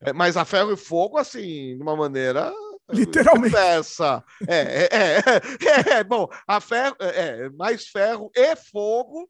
[0.00, 2.52] É, mas a ferro e fogo, assim, de uma maneira
[2.96, 3.56] Literalmente.
[3.56, 4.24] essa.
[4.46, 9.28] É, é, é, é, bom, a ferro é mais ferro e fogo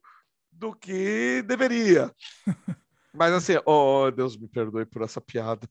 [0.51, 2.13] do que deveria.
[3.13, 5.69] Mas assim, oh, Deus me perdoe por essa piada.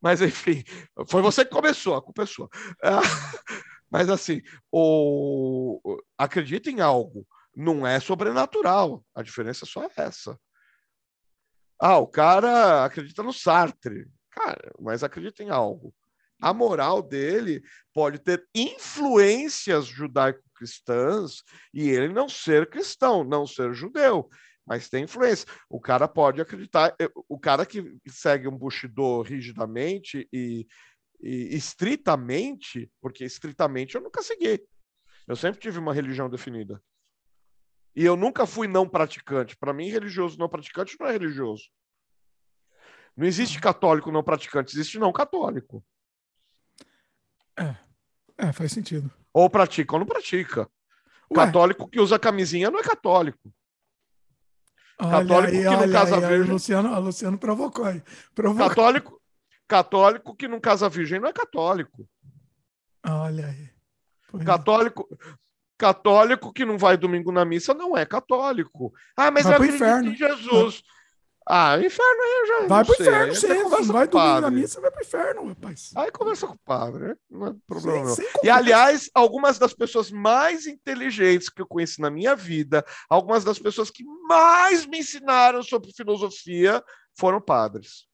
[0.00, 0.64] Mas enfim,
[1.06, 2.48] foi você que começou, a culpa é sua.
[3.90, 4.42] Mas assim,
[4.72, 6.00] o...
[6.16, 9.04] acredita em algo, não é sobrenatural.
[9.14, 10.38] A diferença só é essa.
[11.78, 14.08] Ah, o cara acredita no Sartre.
[14.30, 15.94] Cara, mas acredita em algo.
[16.40, 21.42] A moral dele pode ter influências judaico-cristãs
[21.74, 24.28] e ele não ser cristão, não ser judeu,
[24.64, 25.46] mas tem influência.
[25.68, 26.94] O cara pode acreditar,
[27.28, 30.66] o cara que segue um Bushido rigidamente e,
[31.20, 34.62] e estritamente, porque estritamente eu nunca segui.
[35.26, 36.82] Eu sempre tive uma religião definida.
[37.96, 39.56] E eu nunca fui não praticante.
[39.56, 41.64] Para mim, religioso não praticante não é religioso.
[43.16, 45.84] Não existe católico não praticante, existe não católico.
[47.58, 49.10] É, é faz sentido.
[49.32, 50.68] Ou pratica ou não pratica.
[51.30, 53.52] Ué, Católico que usa camisinha não é católico.
[54.98, 56.50] olha católico aí, que não casa aí, virgem.
[56.50, 58.02] o Luciano, o Luciano provocou aí.
[58.34, 58.68] Provocou.
[58.68, 59.22] Católico,
[59.66, 62.08] católico que não casa virgem não é católico.
[63.06, 63.70] Olha aí.
[64.30, 64.46] Pois é.
[64.46, 65.18] Católico,
[65.76, 68.92] católico que não vai domingo na missa não é católico.
[69.16, 70.10] Ah, mas Vai eu acredito inferno.
[70.10, 70.82] em Jesus.
[71.50, 73.06] Ah, inferno aí eu já Vai não pro sei.
[73.06, 75.90] inferno, você conversa Não vai o domingo na missa, vai pro inferno, rapaz.
[75.96, 77.16] Aí conversa com o padre, né?
[77.30, 82.10] Não é problema sem E, aliás, algumas das pessoas mais inteligentes que eu conheci na
[82.10, 86.84] minha vida, algumas das pessoas que mais me ensinaram sobre filosofia
[87.18, 88.06] foram padres.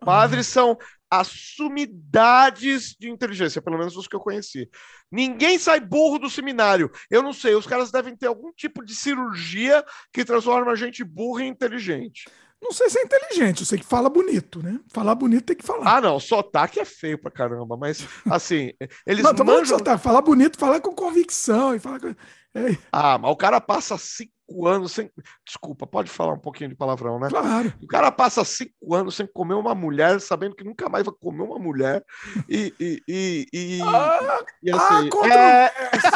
[0.00, 0.78] Padres são
[1.10, 4.68] as sumidades de inteligência, pelo menos os que eu conheci.
[5.10, 6.90] Ninguém sai burro do seminário.
[7.10, 11.04] Eu não sei, os caras devem ter algum tipo de cirurgia que transforma a gente
[11.04, 12.28] burra em inteligente.
[12.62, 14.80] Não sei se é inteligente, eu sei que fala bonito, né?
[14.92, 15.96] Falar bonito tem que falar.
[15.96, 18.72] Ah, não, sotaque é feio pra caramba, mas assim,
[19.06, 19.98] eles não, manjam soltar.
[19.98, 22.08] Falar bonito, falar com convicção e falar com...
[22.08, 25.10] É, Ah, mas o cara passa cinco anos sem.
[25.44, 27.28] Desculpa, pode falar um pouquinho de palavrão, né?
[27.28, 27.72] claro.
[27.82, 31.42] O cara passa cinco anos sem comer uma mulher, sabendo que nunca mais vai comer
[31.42, 32.02] uma mulher.
[32.48, 32.72] E.
[32.80, 35.10] e, e, e, Ah, e ah, assim, é...
[35.10, 36.12] controvérsias,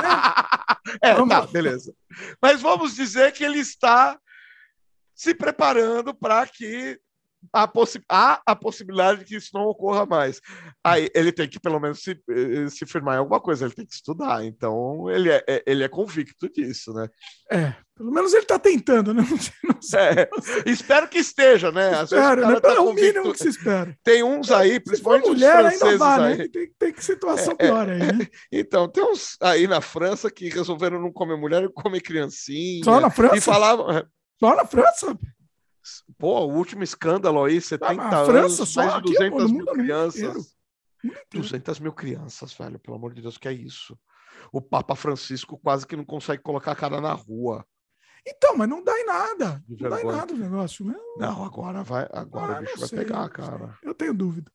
[0.00, 0.20] né?
[1.02, 1.92] é, tá, beleza.
[2.40, 4.16] Mas vamos dizer que ele está
[5.14, 6.98] se preparando para que
[7.52, 7.70] a
[8.08, 10.40] há a possibilidade de que isso não ocorra mais.
[10.82, 13.84] Aí ele tem que pelo menos se, eh, se firmar em alguma coisa, ele tem
[13.84, 14.42] que estudar.
[14.46, 17.06] Então ele é, é- ele é convicto disso, né?
[17.52, 19.22] É, pelo menos ele tá tentando, né?
[19.30, 20.00] Não sei, não sei.
[20.00, 20.30] É,
[20.70, 22.02] espero que esteja, né?
[22.02, 22.58] Espero, né?
[22.60, 23.04] tá É o convicto.
[23.18, 23.94] mínimo que se espera.
[24.02, 26.38] Tem uns aí, for principalmente os mulher, ainda franceses vá, aí.
[26.38, 26.48] né?
[26.48, 27.68] Tem, tem que situação É, é.
[27.68, 28.26] pior aí, né?
[28.50, 32.82] Então, tem uns aí na França que resolveram não comer mulher e comer criancinha.
[32.84, 33.36] Só na França?
[33.36, 33.86] E falavam,
[34.44, 35.18] Só na França?
[36.18, 39.30] pô, o último escândalo aí, 70 Ah, a França anos, só mais de aqui, 200
[39.30, 39.78] pô, no mil inteiro.
[39.82, 40.56] crianças.
[41.02, 41.24] Inteiro.
[41.32, 43.98] 200 mil crianças, velho, pelo amor de Deus, que é isso?
[44.52, 47.64] O Papa Francisco quase que não consegue colocar a cara na rua.
[48.26, 49.62] Então, mas não dá em nada.
[49.68, 50.84] Não dá em nada o negócio.
[50.86, 50.94] né?
[51.18, 53.78] Não, agora vai, agora Ah, o bicho não vai sei, pegar, não cara.
[53.82, 54.54] Eu tenho dúvidas.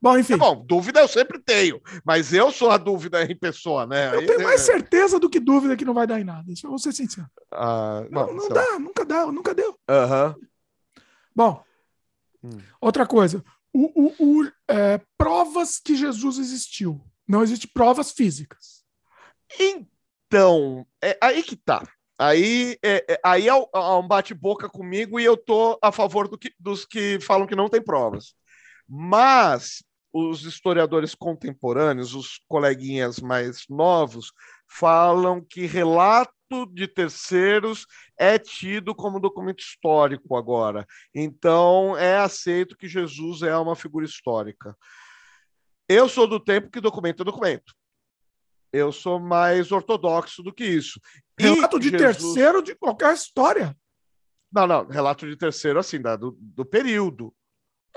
[0.00, 3.86] Bom, enfim, É bom, dúvida eu sempre tenho, mas eu sou a dúvida em pessoa,
[3.86, 4.14] né?
[4.14, 6.50] eu tenho mais é, certeza do que dúvida que não vai dar em nada.
[6.52, 7.26] Isso eu vou ser sincero.
[7.52, 8.54] ah, Não, bom, não lá.
[8.54, 9.78] dá, nunca dá, nunca deu.
[9.88, 10.36] Aham.
[11.34, 11.62] Bom,
[12.44, 12.58] Hum.
[12.80, 13.42] outra coisa.
[13.72, 17.00] O, o- o, é, provas que Jesus existiu.
[17.26, 18.84] Não existe provas físicas.
[19.58, 21.82] Então, é aí que tá.
[22.18, 26.54] Aí é, é- aí é um bate-boca comigo e eu tô a favor do que-
[26.58, 28.34] dos que falam que não tem provas.
[28.88, 29.82] Mas
[30.16, 34.32] os historiadores contemporâneos, os coleguinhas mais novos,
[34.66, 36.32] falam que relato
[36.72, 37.86] de terceiros
[38.18, 40.86] é tido como documento histórico agora.
[41.14, 44.74] Então, é aceito que Jesus é uma figura histórica.
[45.88, 47.74] Eu sou do tempo que documento é documento.
[48.72, 51.00] eu sou mais ortodoxo do que isso.
[51.38, 52.02] Relato de Jesus...
[52.02, 53.76] terceiro de qualquer história.
[54.52, 57.34] Não, não, relato de terceiro, assim, da, do, do período.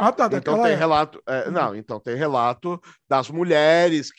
[0.02, 1.52] Ah, tá, então tem relato, é, uhum.
[1.52, 4.10] não, então tem relato das mulheres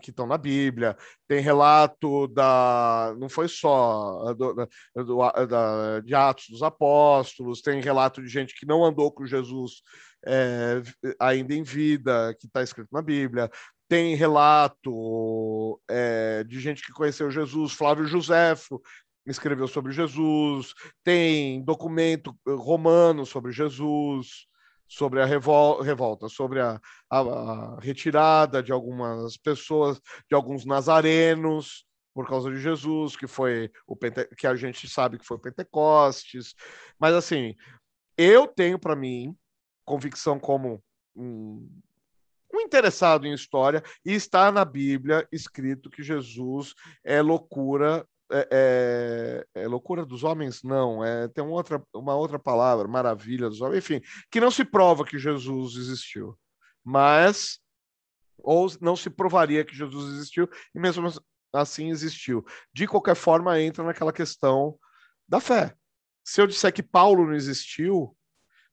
[0.00, 0.96] que estão na Bíblia,
[1.28, 4.66] tem relato da, não foi só do,
[4.96, 9.82] do, da, de Atos dos Apóstolos, tem relato de gente que não andou com Jesus
[10.26, 10.80] é,
[11.20, 13.50] ainda em vida, que está escrito na Bíblia,
[13.90, 18.80] tem relato é, de gente que conheceu Jesus, Flávio Joséfo
[19.26, 20.72] escreveu sobre Jesus,
[21.04, 24.48] tem documento romano sobre Jesus
[24.90, 31.86] sobre a revol revolta, sobre a, a, a, retirada de algumas pessoas, de alguns nazarenos,
[32.12, 35.40] por causa de Jesus, que foi o Pente que a gente sabe que foi o
[35.40, 36.56] Pentecostes.
[36.98, 37.54] Mas assim,
[38.18, 39.32] eu tenho para mim
[39.84, 40.82] convicção como
[41.14, 41.70] um,
[42.52, 48.48] um interessado em história e está na Bíblia escrito que Jesus é loucura é,
[49.54, 50.62] é, é, loucura dos homens?
[50.62, 54.00] Não, é, tem uma outra, uma outra palavra, maravilha dos homens, enfim,
[54.30, 56.38] que não se prova que Jesus existiu,
[56.84, 57.60] mas
[58.38, 61.08] ou não se provaria que Jesus existiu e mesmo
[61.52, 62.44] assim existiu.
[62.72, 64.78] De qualquer forma, entra naquela questão
[65.28, 65.74] da fé.
[66.24, 68.16] Se eu disser que Paulo não existiu,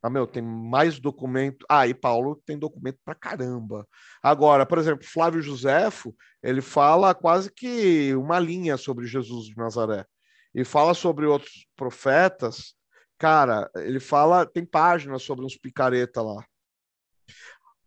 [0.01, 1.66] ah, meu, tem mais documento.
[1.69, 3.88] Ah, e Paulo tem documento pra caramba.
[4.22, 10.06] Agora, por exemplo, Flávio Joséfo, ele fala quase que uma linha sobre Jesus de Nazaré.
[10.53, 12.76] E fala sobre outros profetas.
[13.17, 16.45] Cara, ele fala, tem páginas sobre uns picareta lá.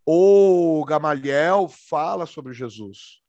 [0.05, 3.21] O Gamaliel fala sobre Jesus.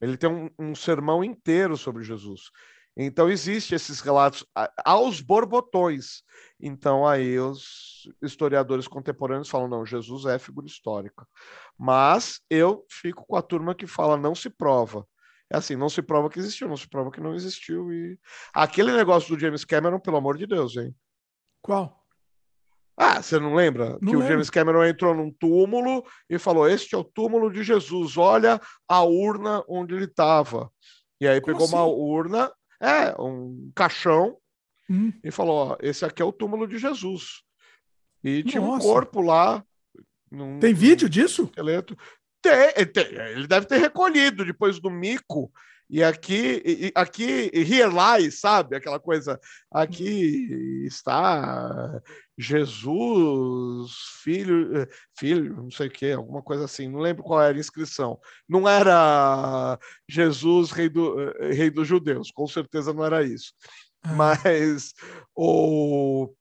[0.00, 2.50] Ele tem um, um sermão inteiro sobre Jesus.
[2.96, 4.46] Então, existe esses relatos
[4.84, 6.22] aos borbotões.
[6.60, 11.26] Então, aí os historiadores contemporâneos falam, não, Jesus é figura histórica.
[11.76, 15.04] Mas eu fico com a turma que fala, não se prova.
[15.50, 17.92] É assim, não se prova que existiu, não se prova que não existiu.
[17.92, 18.18] E
[18.52, 20.94] aquele negócio do James Cameron, pelo amor de Deus, hein?
[21.60, 22.00] Qual?
[22.96, 23.90] Ah, você não lembra?
[23.90, 24.24] Não que lembro.
[24.24, 28.60] o James Cameron entrou num túmulo e falou: Este é o túmulo de Jesus, olha
[28.88, 30.70] a urna onde ele estava.
[31.20, 31.74] E aí Como pegou assim?
[31.74, 32.52] uma urna
[32.84, 34.36] é, um caixão.
[34.88, 35.12] Hum.
[35.22, 37.42] E falou: ó, esse aqui é o túmulo de Jesus.
[38.22, 38.86] E tinha Nossa.
[38.86, 39.64] um corpo lá.
[40.30, 41.44] Num, tem vídeo disso?
[41.44, 41.96] Esqueleto.
[42.42, 45.50] Tem, tem, ele deve ter recolhido depois do mico
[45.88, 48.76] e aqui, e, aqui, here lies, sabe?
[48.76, 49.38] Aquela coisa.
[49.70, 52.00] Aqui está
[52.36, 56.88] Jesus, filho, filho, não sei o que, alguma coisa assim.
[56.88, 58.18] Não lembro qual era a inscrição.
[58.48, 61.16] Não era Jesus, rei, do,
[61.50, 63.52] rei dos judeus, com certeza não era isso.
[64.02, 64.12] Ah.
[64.14, 64.94] Mas
[65.34, 66.34] o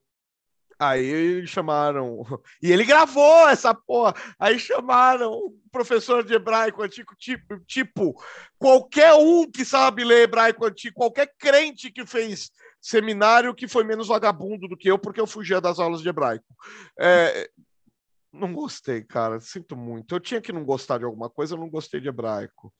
[0.89, 2.23] Aí chamaram.
[2.61, 4.13] E ele gravou essa porra.
[4.39, 8.23] Aí chamaram um professor de hebraico antigo, tipo, tipo,
[8.57, 14.07] qualquer um que sabe ler hebraico antigo, qualquer crente que fez seminário que foi menos
[14.07, 16.45] vagabundo do que eu, porque eu fugia das aulas de hebraico.
[16.99, 17.49] É,
[18.31, 19.39] não gostei, cara.
[19.39, 20.15] Sinto muito.
[20.15, 22.73] Eu tinha que não gostar de alguma coisa, eu não gostei de hebraico.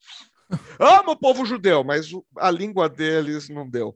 [0.80, 3.96] Amo o povo judeu, mas a língua deles não deu.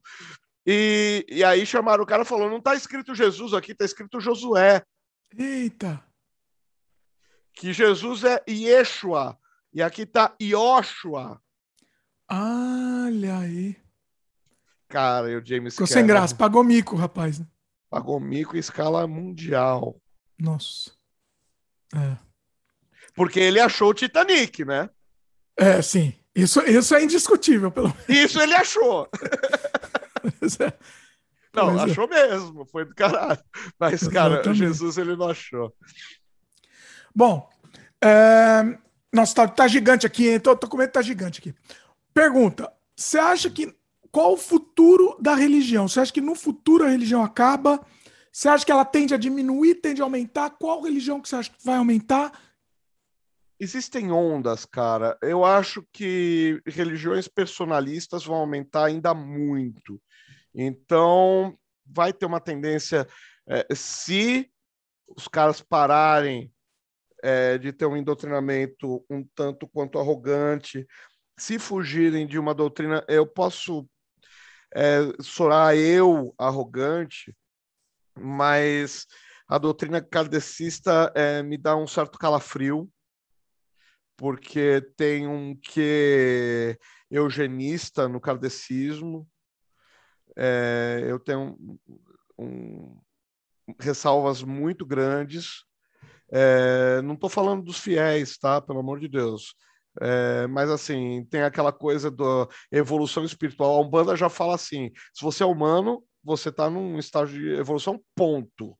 [0.69, 4.19] E, e aí chamaram o cara e falou: não está escrito Jesus aqui, está escrito
[4.19, 4.83] Josué.
[5.37, 6.03] Eita!
[7.53, 9.39] Que Jesus é Yeshua.
[9.73, 11.41] E aqui está Yoshua.
[12.29, 13.77] Olha aí.
[14.89, 17.39] Cara, e o James Ficou sem graça, pagou mico, rapaz.
[17.39, 17.47] Né?
[17.89, 19.95] Pagou mico em escala mundial.
[20.37, 20.91] Nossa.
[21.95, 22.17] É.
[23.15, 24.89] Porque ele achou o Titanic, né?
[25.57, 26.13] É, sim.
[26.35, 28.09] Isso, isso é indiscutível, pelo menos.
[28.09, 29.09] Isso ele achou.
[30.59, 30.73] É.
[31.53, 31.91] Não, Mas é.
[31.91, 32.07] achou é.
[32.07, 33.39] mesmo, foi do caralho.
[33.79, 35.73] Mas, cara, Jesus ele não achou.
[37.15, 37.49] Bom,
[38.03, 38.77] é...
[39.11, 40.39] nossa, tá, tá, gigante aqui, hein?
[40.39, 41.55] Tô, tô com medo tá gigante aqui.
[42.13, 43.75] Pergunta: você acha que.
[44.09, 45.87] Qual o futuro da religião?
[45.87, 47.85] Você acha que no futuro a religião acaba?
[48.31, 50.51] Você acha que ela tende a diminuir, tende a aumentar?
[50.51, 52.31] Qual religião que você acha que vai aumentar?
[53.59, 55.17] Existem ondas, cara.
[55.21, 59.99] Eu acho que religiões personalistas vão aumentar ainda muito.
[60.59, 61.55] Então,
[61.85, 63.07] vai ter uma tendência,
[63.47, 64.51] é, se
[65.15, 66.51] os caras pararem
[67.23, 70.87] é, de ter um endoctrinamento um tanto quanto arrogante,
[71.37, 73.87] se fugirem de uma doutrina, eu posso
[74.75, 74.99] é,
[75.75, 77.35] eu arrogante,
[78.17, 79.05] mas
[79.47, 82.89] a doutrina kardecista é, me dá um certo calafrio,
[84.17, 86.77] porque tem um que
[87.09, 89.27] eugenista no kardecismo,
[90.37, 91.79] é, eu tenho um,
[92.37, 92.97] um,
[93.79, 95.65] ressalvas muito grandes.
[96.31, 98.61] É, não estou falando dos fiéis, tá?
[98.61, 99.55] Pelo amor de Deus.
[99.99, 103.75] É, mas assim, tem aquela coisa da evolução espiritual.
[103.77, 107.99] A Umbanda já fala assim: se você é humano, você está num estágio de evolução,
[108.15, 108.77] ponto.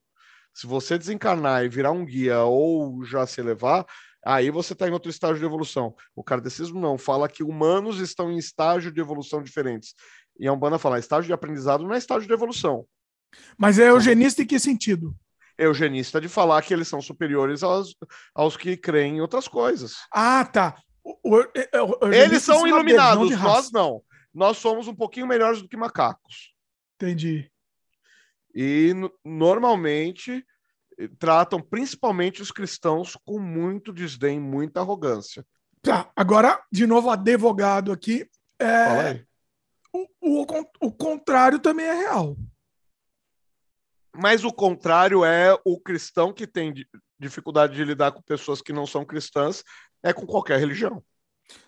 [0.53, 3.85] Se você desencarnar e virar um guia ou já se elevar,
[4.25, 5.95] aí você está em outro estágio de evolução.
[6.15, 9.93] O kardecismo não, fala que humanos estão em estágio de evolução diferentes.
[10.40, 12.85] E a Umbanda fala, estágio de aprendizado não é estágio de evolução.
[13.57, 15.16] Mas é eugenista em que sentido?
[15.57, 17.95] Eugenista de falar que eles são superiores aos,
[18.33, 19.95] aos que creem em outras coisas.
[20.14, 20.75] Ah, tá.
[21.03, 21.43] O, o,
[22.06, 24.03] o, eles são iluminados, não nós não.
[24.33, 26.53] Nós somos um pouquinho melhores do que macacos.
[26.95, 27.51] Entendi.
[28.53, 28.93] E
[29.25, 30.45] normalmente
[31.19, 35.45] tratam principalmente os cristãos com muito desdém, muita arrogância.
[35.82, 38.27] Tá, agora, de novo, advogado aqui.
[38.59, 39.24] É...
[39.93, 40.45] O, o,
[40.82, 42.38] o contrário também é real.
[44.16, 46.74] Mas o contrário é o cristão que tem
[47.19, 49.64] dificuldade de lidar com pessoas que não são cristãs,
[50.01, 51.03] é com qualquer religião.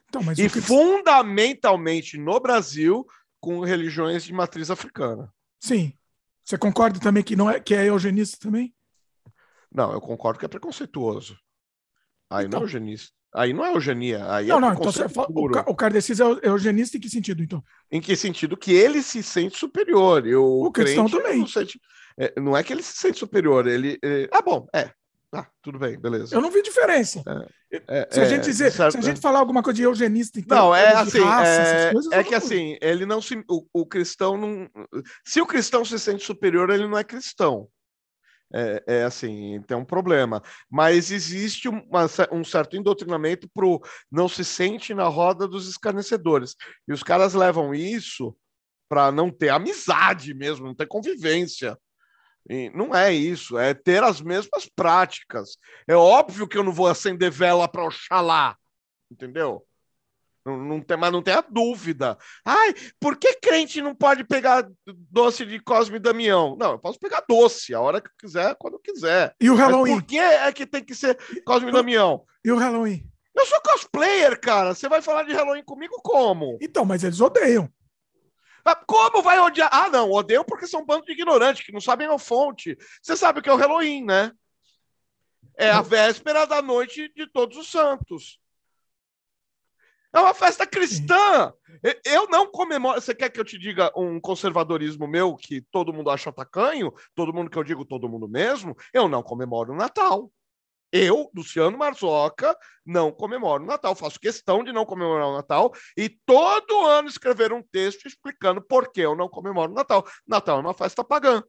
[0.08, 3.06] Então, e fundamentalmente no Brasil,
[3.40, 5.32] com religiões de matriz africana.
[5.60, 5.94] Sim.
[6.44, 8.74] Você concorda também que não é que é eugenista também?
[9.72, 11.40] Não, eu concordo que é preconceituoso.
[12.30, 12.80] Aí então, não é então.
[12.80, 13.16] eugenista.
[13.34, 14.26] Aí não é eugenia.
[14.32, 14.74] Aí não, é não.
[14.74, 17.64] Então você fala, o, o kardecismo é eugenista em que sentido, então?
[17.92, 18.58] Em que sentido?
[18.58, 20.26] Que ele se sente superior.
[20.26, 21.40] Eu, o cristão também.
[21.40, 21.80] Não, sente,
[22.18, 23.68] é, não é que ele se sente superior.
[23.68, 24.00] Ele.
[24.04, 24.92] É, ah, bom, é.
[25.32, 26.36] Ah, tudo bem, beleza.
[26.36, 27.24] Eu não vi diferença.
[27.72, 29.84] É, é, se, a gente é, dizer, certo, se a gente falar alguma coisa de
[29.84, 30.58] eugenista, então.
[30.58, 31.20] Não, é assim.
[31.20, 33.44] Raça, coisas, é que assim, ele não se.
[33.48, 34.68] O, o cristão não.
[35.24, 37.70] Se o cristão se sente superior, ele não é cristão
[38.54, 40.42] é, é, assim, tem um problema.
[40.70, 43.66] Mas existe uma, um certo endoctrinamento para
[44.12, 46.56] não se sente na roda dos escarnecedores.
[46.88, 48.36] E os caras levam isso
[48.88, 51.78] para não ter amizade mesmo, não ter convivência.
[52.50, 55.58] E não é isso, é ter as mesmas práticas.
[55.88, 58.58] É óbvio que eu não vou acender vela para Oxalá,
[59.12, 59.64] entendeu?
[60.46, 62.18] Não, não tem, mas não tem a dúvida.
[62.46, 66.56] Ai, por que crente não pode pegar doce de Cosme e Damião?
[66.60, 69.36] Não, eu posso pegar doce a hora que eu quiser, quando eu quiser.
[69.40, 69.92] E o Halloween?
[69.92, 72.24] Mas por que é que tem que ser Cosme e Damião?
[72.44, 73.06] E o Halloween?
[73.36, 74.74] Eu sou cosplayer, cara.
[74.74, 76.58] Você vai falar de Halloween comigo como?
[76.62, 77.72] Então, mas eles odeiam.
[78.66, 79.70] Ah, como vai odiar?
[79.72, 82.78] Ah, não, odeiam porque são um bando de ignorantes que não sabem a fonte.
[83.02, 84.32] Você sabe o que é o Halloween, né?
[85.58, 88.40] É a véspera da noite de Todos os Santos.
[90.14, 91.54] É uma festa cristã.
[92.04, 93.00] Eu não comemoro.
[93.00, 96.92] Você quer que eu te diga um conservadorismo meu que todo mundo acha tacanho?
[97.16, 98.76] Todo mundo que eu digo, todo mundo mesmo?
[98.94, 100.32] Eu não comemoro o Natal.
[100.92, 103.96] Eu, Luciano Marzoca, não comemoro o Natal.
[103.96, 108.92] Faço questão de não comemorar o Natal e todo ano escrever um texto explicando por
[108.92, 110.06] que eu não comemoro o Natal.
[110.28, 111.44] Natal é uma festa pagã.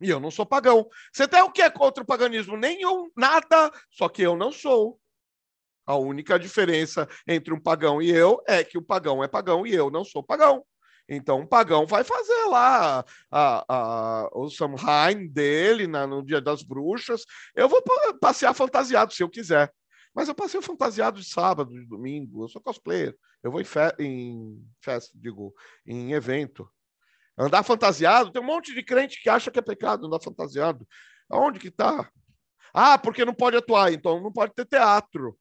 [0.00, 0.86] E eu não sou pagão.
[1.12, 2.56] Você tem o que é contra o paganismo?
[2.56, 3.72] Nenhum, nada.
[3.90, 5.00] Só que eu não sou.
[5.86, 9.74] A única diferença entre um pagão e eu é que o pagão é pagão e
[9.74, 10.64] eu não sou pagão.
[11.08, 16.62] Então, o pagão vai fazer lá a, a, o Samhain dele na, no Dia das
[16.62, 17.24] Bruxas.
[17.54, 17.82] Eu vou
[18.20, 19.70] passear fantasiado se eu quiser.
[20.14, 22.44] Mas eu passei fantasiado de sábado, de domingo.
[22.44, 23.14] Eu sou cosplayer.
[23.42, 25.52] Eu vou em, fe em festa, digo,
[25.84, 26.70] em evento.
[27.36, 30.86] Andar fantasiado, tem um monte de crente que acha que é pecado andar fantasiado.
[31.28, 32.08] Aonde que tá?
[32.72, 35.36] Ah, porque não pode atuar, então não pode ter teatro.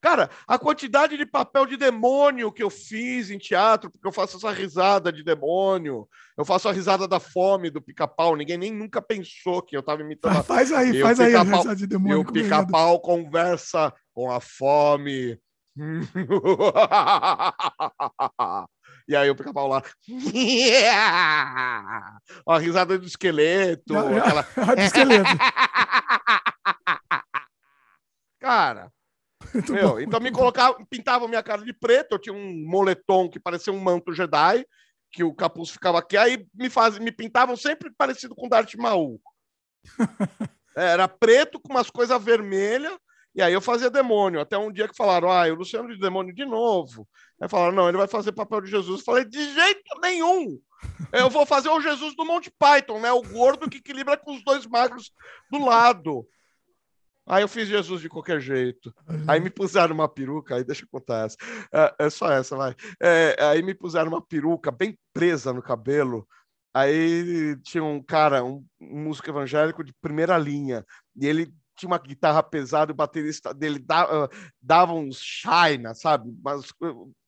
[0.00, 4.38] Cara, a quantidade de papel de demônio que eu fiz em teatro, porque eu faço
[4.38, 9.02] essa risada de demônio, eu faço a risada da fome do pica-pau, ninguém nem nunca
[9.02, 10.42] pensou que eu estava imitando.
[10.42, 12.16] Faz aí, eu, faz aí a risada de demônio.
[12.16, 15.38] E o pica-pau conversa com a fome.
[19.08, 19.82] E aí o pica-pau lá.
[22.46, 23.98] a risada do esqueleto.
[23.98, 24.42] Aquela...
[24.76, 25.30] do esqueleto.
[28.38, 28.92] Cara,
[29.68, 33.72] Meu, então me colocava, pintava minha cara de preto, eu tinha um moletom que parecia
[33.72, 34.64] um manto Jedi,
[35.10, 39.20] que o capuz ficava aqui, aí me faz, me pintavam sempre parecido com Darth Maul.
[40.76, 42.96] Era preto com umas coisas vermelhas,
[43.34, 44.40] e aí eu fazia demônio.
[44.40, 47.06] Até um dia que falaram, ah, o Luciano de demônio de novo.
[47.40, 49.00] Aí falaram, não, ele vai fazer papel de Jesus.
[49.00, 50.58] Eu falei, de jeito nenhum.
[51.12, 53.12] Eu vou fazer o Jesus do Monte Python, né?
[53.12, 55.12] O gordo que equilibra com os dois magros
[55.50, 56.26] do lado.
[57.26, 58.92] Aí eu fiz Jesus de qualquer jeito.
[59.28, 61.36] Aí me puseram uma peruca, aí deixa eu contar essa.
[61.72, 62.74] É, é só essa, vai.
[63.00, 66.26] É, aí me puseram uma peruca bem presa no cabelo.
[66.74, 70.84] Aí tinha um cara, um, um músico evangélico de primeira linha,
[71.16, 74.28] e ele tinha uma guitarra pesada, o baterista dele dava,
[74.60, 76.30] dava uns shine, sabe?
[76.42, 76.72] Mas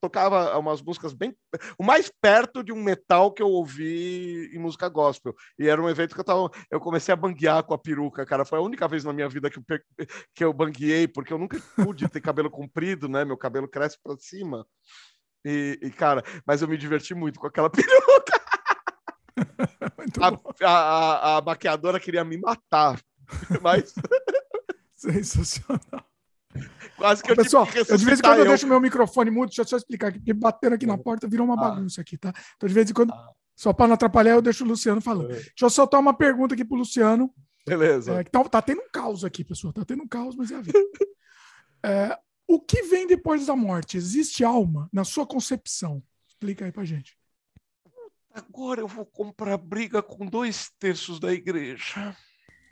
[0.01, 1.35] tocava umas músicas bem.
[1.79, 5.35] O mais perto de um metal que eu ouvi em música gospel.
[5.59, 6.51] E era um evento que eu tava.
[6.71, 8.45] Eu comecei a banguear com a peruca, cara.
[8.45, 9.65] Foi a única vez na minha vida que eu,
[10.35, 13.25] que eu bangueei, porque eu nunca pude ter cabelo comprido, né?
[13.25, 14.67] Meu cabelo cresce para cima.
[15.45, 18.43] E, e, cara, mas eu me diverti muito com aquela peruca.
[20.63, 23.01] a, a, a, maquiadora queria me matar,
[23.63, 23.95] mas.
[25.23, 26.07] Sensacional.
[26.97, 29.47] Quase que eu Pessoal, eu de vez em quando eu, eu deixo meu microfone mudo,
[29.47, 31.71] deixa eu só explicar aqui, porque batendo aqui na porta virou uma ah.
[31.71, 32.33] bagunça aqui, tá?
[32.57, 33.33] Então, de vez em quando, ah.
[33.57, 35.33] só para não atrapalhar, eu deixo o Luciano falando.
[35.33, 35.37] É.
[35.37, 37.33] Deixa eu soltar uma pergunta aqui pro Luciano.
[37.67, 38.21] Beleza.
[38.21, 39.73] É, tá, tá, tendo um caos aqui, pessoal.
[39.73, 40.79] Tá tendo um caos, mas é a vida.
[41.85, 43.97] é, o que vem depois da morte?
[43.97, 46.03] Existe alma na sua concepção?
[46.29, 47.17] Explica aí pra gente.
[48.35, 52.17] Agora eu vou comprar briga com dois terços da igreja.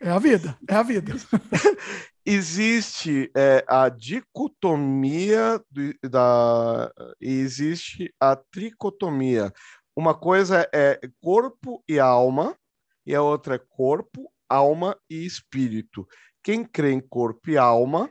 [0.00, 1.12] É a vida, é a vida.
[2.32, 9.52] existe é, a dicotomia do, da existe a tricotomia.
[9.96, 12.56] Uma coisa é corpo e alma
[13.04, 16.06] e a outra é corpo, alma e espírito.
[16.40, 18.08] Quem crê em corpo e alma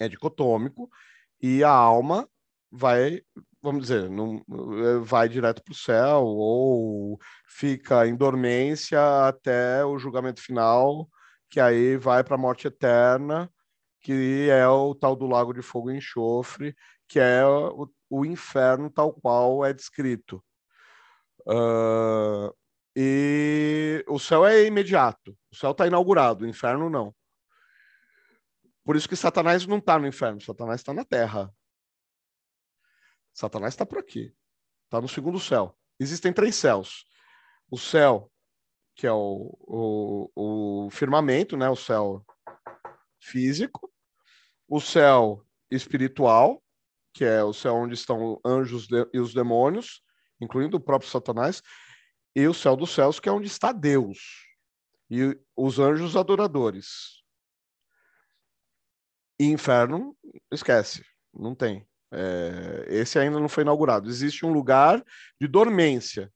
[0.00, 0.88] é dicotômico
[1.42, 2.26] e a alma
[2.72, 3.20] vai
[3.62, 4.42] vamos dizer, não,
[5.02, 7.18] vai direto para o céu ou
[7.48, 11.08] fica em dormência até o julgamento final,
[11.54, 13.48] que aí vai para a morte eterna,
[14.00, 16.74] que é o tal do lago de fogo e enxofre,
[17.06, 20.44] que é o, o inferno tal qual é descrito.
[21.46, 22.52] Uh,
[22.96, 27.14] e o céu é imediato, o céu está inaugurado, o inferno não.
[28.82, 31.54] Por isso que Satanás não está no inferno, Satanás está na terra.
[33.32, 34.34] Satanás está por aqui.
[34.86, 35.78] Está no segundo céu.
[36.00, 37.04] Existem três céus.
[37.70, 38.28] O céu,
[38.94, 41.68] que é o, o, o firmamento, né?
[41.68, 42.24] o céu
[43.20, 43.90] físico.
[44.68, 46.62] O céu espiritual,
[47.12, 50.02] que é o céu onde estão anjos e os demônios,
[50.40, 51.62] incluindo o próprio Satanás.
[52.34, 54.18] E o céu dos céus, que é onde está Deus.
[55.10, 57.22] E os anjos adoradores.
[59.38, 60.16] E inferno,
[60.50, 61.86] esquece, não tem.
[62.12, 64.08] É, esse ainda não foi inaugurado.
[64.08, 65.04] Existe um lugar
[65.40, 66.32] de dormência,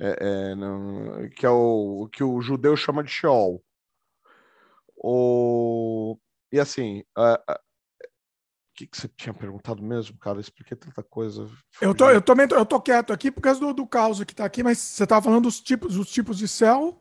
[0.00, 3.62] é, é, que é o que o judeu chama de Sheol.
[4.96, 6.18] O,
[6.52, 7.38] e assim, o
[8.74, 10.36] que, que você tinha perguntado mesmo, cara?
[10.36, 11.48] Eu expliquei tanta coisa.
[11.80, 14.44] Eu tô, eu, também eu tô quieto aqui por causa do, do caos que tá
[14.44, 17.00] aqui, mas você estava falando dos tipos, dos tipos de céu.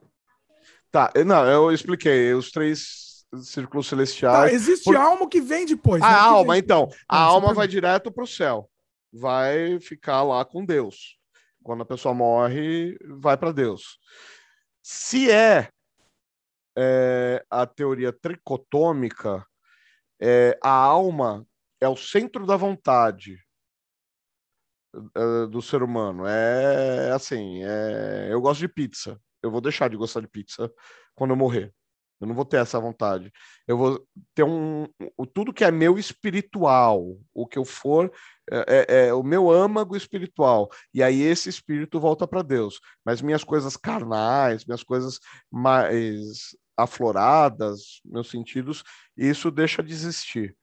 [0.91, 4.49] Tá, não, eu expliquei os três círculos celestiais.
[4.49, 4.95] Tá, existe por...
[4.95, 6.01] alma que vem depois.
[6.01, 6.17] A né?
[6.17, 6.61] alma, vem...
[6.61, 6.89] então.
[7.09, 8.69] A ah, alma vai direto para o céu.
[9.11, 11.14] Vai ficar lá com Deus.
[11.65, 13.97] Quando a pessoa morre, vai para Deus.
[14.83, 15.67] Se é,
[16.77, 19.43] é, a teoria tricotômica,
[20.21, 21.43] é, a alma
[21.81, 23.43] é o centro da vontade
[24.93, 26.27] é, do ser humano.
[26.27, 29.19] É assim, é, eu gosto de pizza.
[29.41, 30.71] Eu vou deixar de gostar de pizza
[31.15, 31.73] quando eu morrer.
[32.19, 33.31] Eu não vou ter essa vontade.
[33.67, 34.87] Eu vou ter um.
[35.33, 38.11] Tudo que é meu espiritual, o que eu for,
[38.49, 40.69] é, é, é o meu âmago espiritual.
[40.93, 42.79] E aí esse espírito volta para Deus.
[43.03, 45.19] Mas minhas coisas carnais, minhas coisas
[45.51, 48.83] mais afloradas, meus sentidos,
[49.17, 50.55] isso deixa de existir.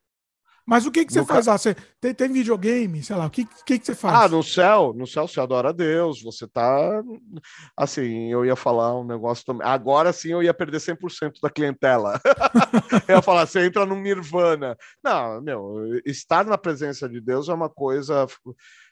[0.66, 1.58] Mas o que, que você no faz lá?
[1.58, 4.14] Você tem, tem, videogame, sei lá, o que, que, que você faz?
[4.14, 7.02] Ah, no céu, no céu você adora a Deus, você tá.
[7.76, 9.66] Assim, eu ia falar um negócio também.
[9.66, 12.20] Agora sim eu ia perder 100% da clientela.
[13.08, 14.76] eu ia falar, você entra no Nirvana.
[15.02, 18.26] Não, meu, estar na presença de Deus é uma coisa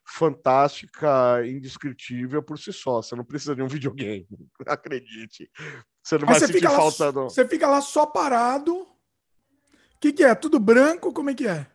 [0.05, 3.01] fantástica, indescritível por si só.
[3.01, 4.27] Você não precisa de um videogame,
[4.67, 5.49] acredite.
[6.03, 7.29] Você não Mas vai sentir falta, não.
[7.29, 8.90] Você fica lá só parado
[10.01, 10.35] que, que é?
[10.35, 11.12] Tudo branco?
[11.12, 11.67] Como é que é?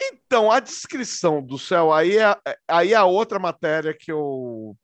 [0.00, 2.36] Então, a descrição do céu, aí é,
[2.68, 4.76] aí é a outra matéria que eu,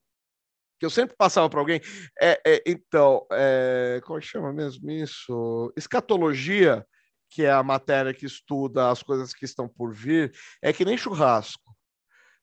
[0.80, 1.82] que eu sempre passava para alguém.
[2.18, 5.70] É, é, então, é, como é chama mesmo isso?
[5.76, 6.84] Escatologia,
[7.28, 10.96] que é a matéria que estuda as coisas que estão por vir, é que nem
[10.96, 11.76] churrasco.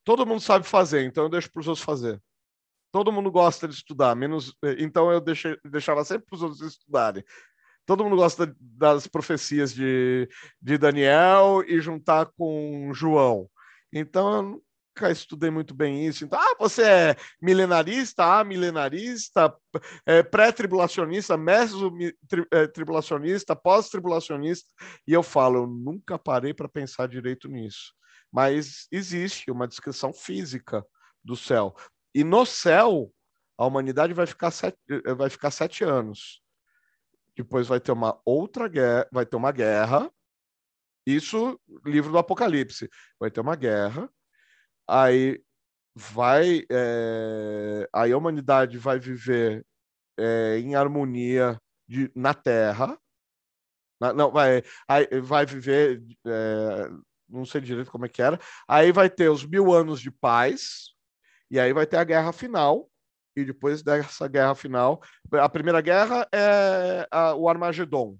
[0.03, 2.21] Todo mundo sabe fazer, então eu deixo para os outros fazer.
[2.91, 4.55] Todo mundo gosta de estudar, menos.
[4.79, 7.23] Então eu deixei, deixava sempre para os outros estudarem
[7.89, 10.29] todo mundo gosta das profecias de,
[10.61, 13.49] de Daniel e juntar com João.
[13.91, 16.23] Então, eu nunca estudei muito bem isso.
[16.23, 19.51] Então, ah, você é milenarista, ah, milenarista,
[20.05, 24.69] é, pré-tribulacionista, meso-tribulacionista, pós-tribulacionista.
[25.07, 27.95] E eu falo, eu nunca parei para pensar direito nisso.
[28.31, 30.85] Mas existe uma descrição física
[31.23, 31.75] do céu.
[32.13, 33.11] E no céu,
[33.57, 34.77] a humanidade vai ficar sete,
[35.17, 36.39] vai ficar sete anos
[37.39, 40.11] depois vai ter uma outra guerra, vai ter uma guerra.
[41.05, 42.89] Isso, livro do Apocalipse.
[43.17, 44.11] Vai ter uma guerra.
[44.85, 45.41] Aí
[45.95, 49.65] vai, é, aí a humanidade vai viver
[50.17, 52.99] é, em harmonia de, na Terra.
[54.01, 56.89] Na, não, vai, aí, vai viver, é,
[57.29, 58.37] não sei direito como é que era.
[58.67, 60.89] Aí vai ter os mil anos de paz.
[61.49, 62.89] E aí vai ter a guerra final
[63.35, 65.01] e depois dessa guerra final,
[65.31, 68.17] a primeira guerra é a, o Armagedon,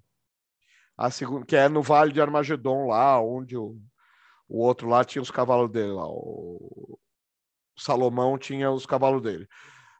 [0.96, 3.80] a segunda, que é no Vale de Armagedon, lá onde o,
[4.48, 6.98] o outro lá tinha os cavalos dele, lá, o
[7.76, 9.48] Salomão tinha os cavalos dele.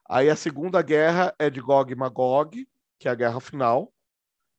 [0.09, 2.67] Aí a segunda guerra é de Gog e Magog,
[2.99, 3.93] que é a guerra final,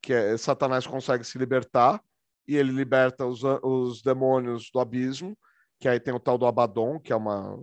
[0.01, 2.01] que é, Satanás consegue se libertar
[2.47, 5.38] e ele liberta os, os demônios do abismo,
[5.80, 7.59] que aí tem o tal do Abaddon, que é uma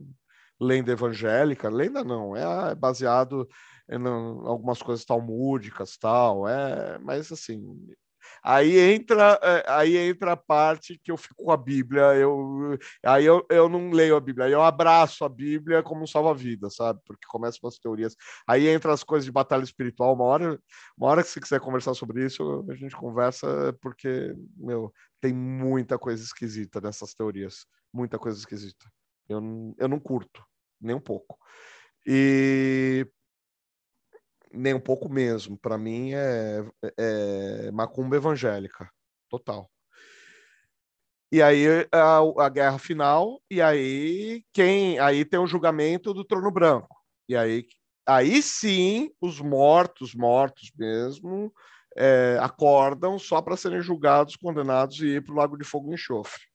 [0.61, 3.49] lenda evangélica, lenda não, é, é baseado
[3.91, 4.07] em
[4.47, 7.63] algumas coisas talmúdicas, tal, é, mas assim,
[8.43, 13.25] aí entra é, aí entra a parte que eu fico com a Bíblia, eu aí
[13.25, 17.01] eu, eu não leio a Bíblia, eu abraço a Bíblia como um salva-vida, sabe?
[17.07, 18.15] Porque começam as teorias.
[18.47, 20.61] Aí entra as coisas de batalha espiritual, uma hora,
[20.97, 25.99] uma hora que você quiser conversar sobre isso, a gente conversa porque, meu, tem muita
[25.99, 28.87] coisa esquisita nessas teorias, muita coisa esquisita.
[29.29, 30.43] Eu, eu não curto,
[30.81, 31.39] nem um pouco.
[32.07, 33.07] E
[34.53, 35.59] nem um pouco mesmo.
[35.59, 36.65] Para mim é,
[36.97, 38.91] é macumba evangélica,
[39.29, 39.71] total.
[41.31, 46.51] E aí a, a, guerra final, e aí quem aí tem o julgamento do trono
[46.51, 46.97] branco.
[47.29, 47.67] E aí,
[48.07, 51.53] aí sim os mortos, mortos mesmo,
[51.97, 55.95] é, acordam só para serem julgados, condenados e ir para o lago de fogo e
[55.95, 56.49] enxofre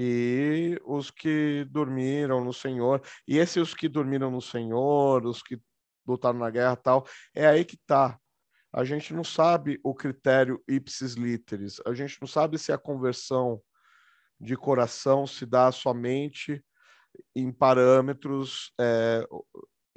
[0.00, 3.02] e os que dormiram no Senhor.
[3.26, 5.60] E esses os que dormiram no Senhor, os que
[6.06, 7.04] lutaram na guerra tal,
[7.34, 8.16] é aí que está.
[8.72, 11.80] A gente não sabe o critério ipsis literis.
[11.84, 13.60] A gente não sabe se a conversão
[14.40, 16.64] de coração se dá somente
[17.34, 19.26] em parâmetros é,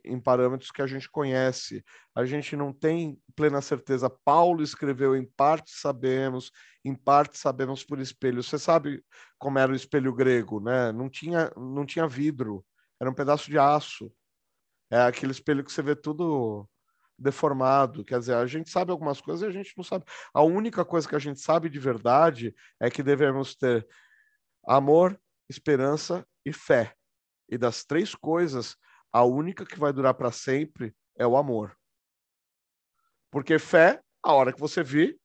[0.03, 1.83] em parâmetros que a gente conhece.
[2.15, 4.09] A gente não tem plena certeza.
[4.09, 6.51] Paulo escreveu em parte sabemos,
[6.83, 8.43] em parte sabemos por espelho.
[8.43, 9.03] Você sabe
[9.37, 10.91] como era o espelho grego, né?
[10.91, 12.65] Não tinha, não tinha vidro,
[12.99, 14.11] era um pedaço de aço.
[14.89, 16.67] É aquele espelho que você vê tudo
[17.17, 18.03] deformado.
[18.03, 20.05] Quer dizer, a gente sabe algumas coisas e a gente não sabe.
[20.33, 23.87] A única coisa que a gente sabe de verdade é que devemos ter
[24.67, 26.93] amor, esperança e fé.
[27.49, 28.77] E das três coisas,
[29.11, 31.77] a única que vai durar para sempre é o amor.
[33.29, 35.17] Porque fé, a hora que você vê,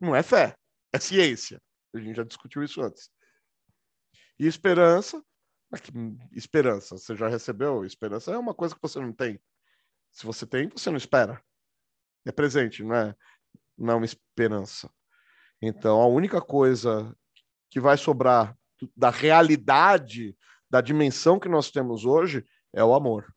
[0.00, 0.56] não é fé,
[0.92, 1.60] é ciência.
[1.94, 3.10] A gente já discutiu isso antes.
[4.38, 5.22] E esperança,
[6.32, 7.84] esperança, você já recebeu?
[7.84, 9.40] Esperança é uma coisa que você não tem.
[10.12, 11.42] Se você tem, você não espera.
[12.24, 13.14] É presente, não é,
[13.76, 14.90] não é uma esperança.
[15.60, 17.16] Então, a única coisa
[17.70, 18.56] que vai sobrar
[18.94, 20.36] da realidade,
[20.68, 22.44] da dimensão que nós temos hoje,
[22.76, 23.34] é o amor.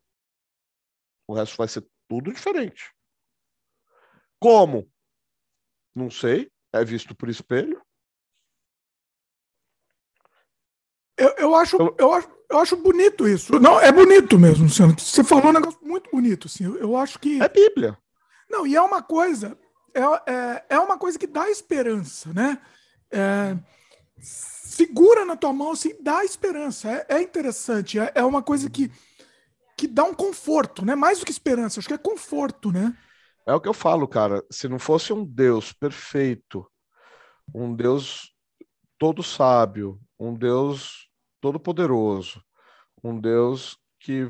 [1.26, 2.94] O resto vai ser tudo diferente.
[4.38, 4.92] Como?
[5.96, 6.52] Não sei.
[6.74, 7.82] É visto por espelho.
[11.18, 13.60] Eu, eu, acho, eu, acho, eu acho bonito isso.
[13.60, 14.98] Não, é bonito mesmo, Luciano.
[15.00, 16.48] Você falou um negócio muito bonito.
[16.48, 16.66] Assim.
[16.66, 17.42] Eu, eu acho que.
[17.42, 17.98] É Bíblia.
[18.50, 19.58] Não, e é uma coisa.
[19.94, 22.62] É, é, é uma coisa que dá esperança, né?
[23.12, 23.58] É,
[24.22, 26.90] segura na tua mão, assim, dá esperança.
[26.90, 28.00] É, é interessante.
[28.00, 28.92] É, é uma coisa que
[29.80, 30.94] que dá um conforto, né?
[30.94, 32.94] Mais do que esperança, acho que é conforto, né?
[33.48, 34.44] É o que eu falo, cara.
[34.52, 36.70] Se não fosse um Deus perfeito,
[37.56, 38.34] um Deus
[38.98, 41.10] todo sábio, um Deus
[41.40, 42.44] todo poderoso,
[43.02, 44.28] um Deus que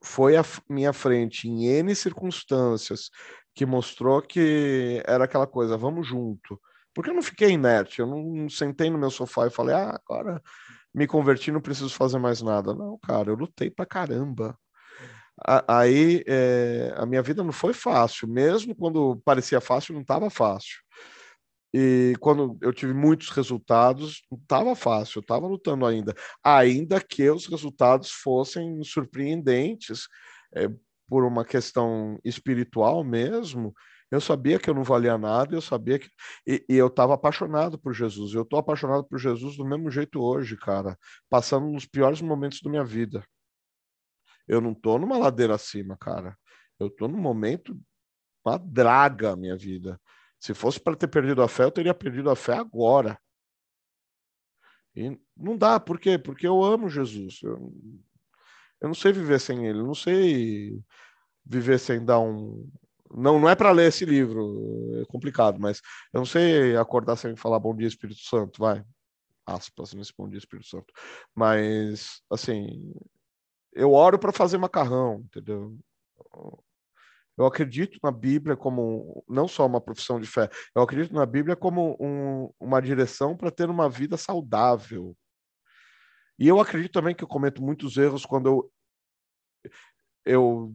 [0.00, 3.10] foi à minha frente em N circunstâncias,
[3.52, 6.60] que mostrou que era aquela coisa, vamos junto.
[6.94, 10.40] Porque eu não fiquei inerte, eu não sentei no meu sofá e falei, ah, agora
[10.94, 12.72] me converti, não preciso fazer mais nada.
[12.72, 14.56] Não, cara, eu lutei pra caramba
[15.46, 20.78] aí é, a minha vida não foi fácil, mesmo quando parecia fácil, não estava fácil.
[21.72, 27.28] E quando eu tive muitos resultados, não estava fácil, eu estava lutando ainda, ainda que
[27.30, 30.08] os resultados fossem surpreendentes
[30.54, 30.68] é,
[31.06, 33.74] por uma questão espiritual mesmo.
[34.10, 36.08] Eu sabia que eu não valia nada, eu sabia que.
[36.46, 38.32] E, e eu estava apaixonado por Jesus.
[38.32, 42.70] Eu estou apaixonado por Jesus do mesmo jeito hoje, cara, passando nos piores momentos da
[42.70, 43.22] minha vida.
[44.48, 46.36] Eu não tô numa ladeira acima, cara.
[46.78, 47.78] Eu tô num momento,
[48.44, 50.00] uma draga a minha vida.
[50.40, 53.18] Se fosse para ter perdido a fé, eu teria perdido a fé agora.
[54.96, 56.18] E não dá, por quê?
[56.18, 57.40] Porque eu amo Jesus.
[57.42, 57.72] Eu,
[58.80, 60.80] eu não sei viver sem ele, eu não sei
[61.44, 62.70] viver sem dar um
[63.10, 65.80] Não, não é para ler esse livro, é complicado, mas
[66.12, 68.84] eu não sei acordar sem falar bom dia, Espírito Santo, vai.
[69.46, 70.92] Aspas nesse bom dia, Espírito Santo.
[71.34, 72.92] Mas, assim,
[73.78, 75.78] eu oro para fazer macarrão, entendeu?
[77.36, 81.54] Eu acredito na Bíblia como não só uma profissão de fé, eu acredito na Bíblia
[81.54, 85.16] como um, uma direção para ter uma vida saudável.
[86.36, 89.72] E eu acredito também que eu cometo muitos erros quando eu,
[90.24, 90.74] eu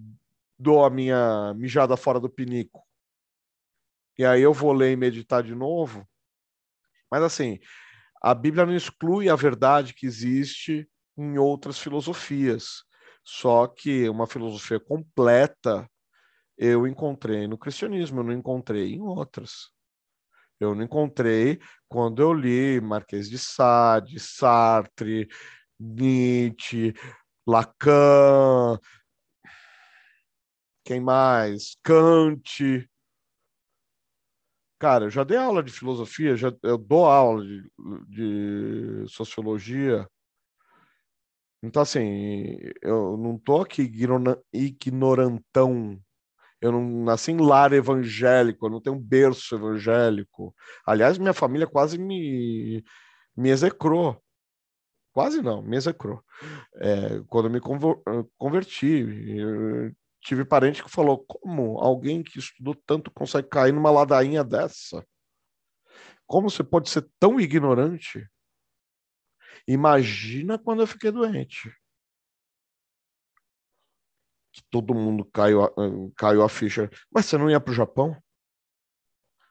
[0.58, 2.82] dou a minha mijada fora do pinico.
[4.18, 6.08] E aí eu vou ler e meditar de novo.
[7.12, 7.60] Mas assim,
[8.22, 12.86] a Bíblia não exclui a verdade que existe em outras filosofias.
[13.24, 15.90] Só que uma filosofia completa
[16.58, 19.72] eu encontrei no cristianismo, eu não encontrei em outras.
[20.60, 25.28] Eu não encontrei quando eu li Marquês de Sade, Sartre,
[25.80, 26.94] Nietzsche,
[27.46, 28.80] Lacan,
[30.84, 31.78] quem mais?
[31.82, 32.90] Kant.
[34.80, 37.64] Cara, eu já dei aula de filosofia, já, eu dou aula de,
[38.10, 40.08] de sociologia.
[41.64, 43.82] Então, assim, eu não tô aqui
[44.52, 46.00] ignorantão
[46.64, 50.56] eu não nasci em lar evangélico, eu não tenho um berço evangélico.
[50.86, 52.82] Aliás, minha família quase me,
[53.36, 54.24] me execrou.
[55.12, 56.24] Quase não, me execrou.
[56.78, 57.60] É, quando eu me
[58.38, 64.42] converti, eu tive parente que falou: como alguém que estudou tanto consegue cair numa ladainha
[64.42, 65.06] dessa?
[66.26, 68.26] Como você pode ser tão ignorante?
[69.68, 71.72] Imagina quando eu fiquei doente
[74.54, 75.62] que todo mundo caiu,
[76.16, 76.90] caiu a ficha.
[77.12, 78.16] Mas você não ia para o Japão?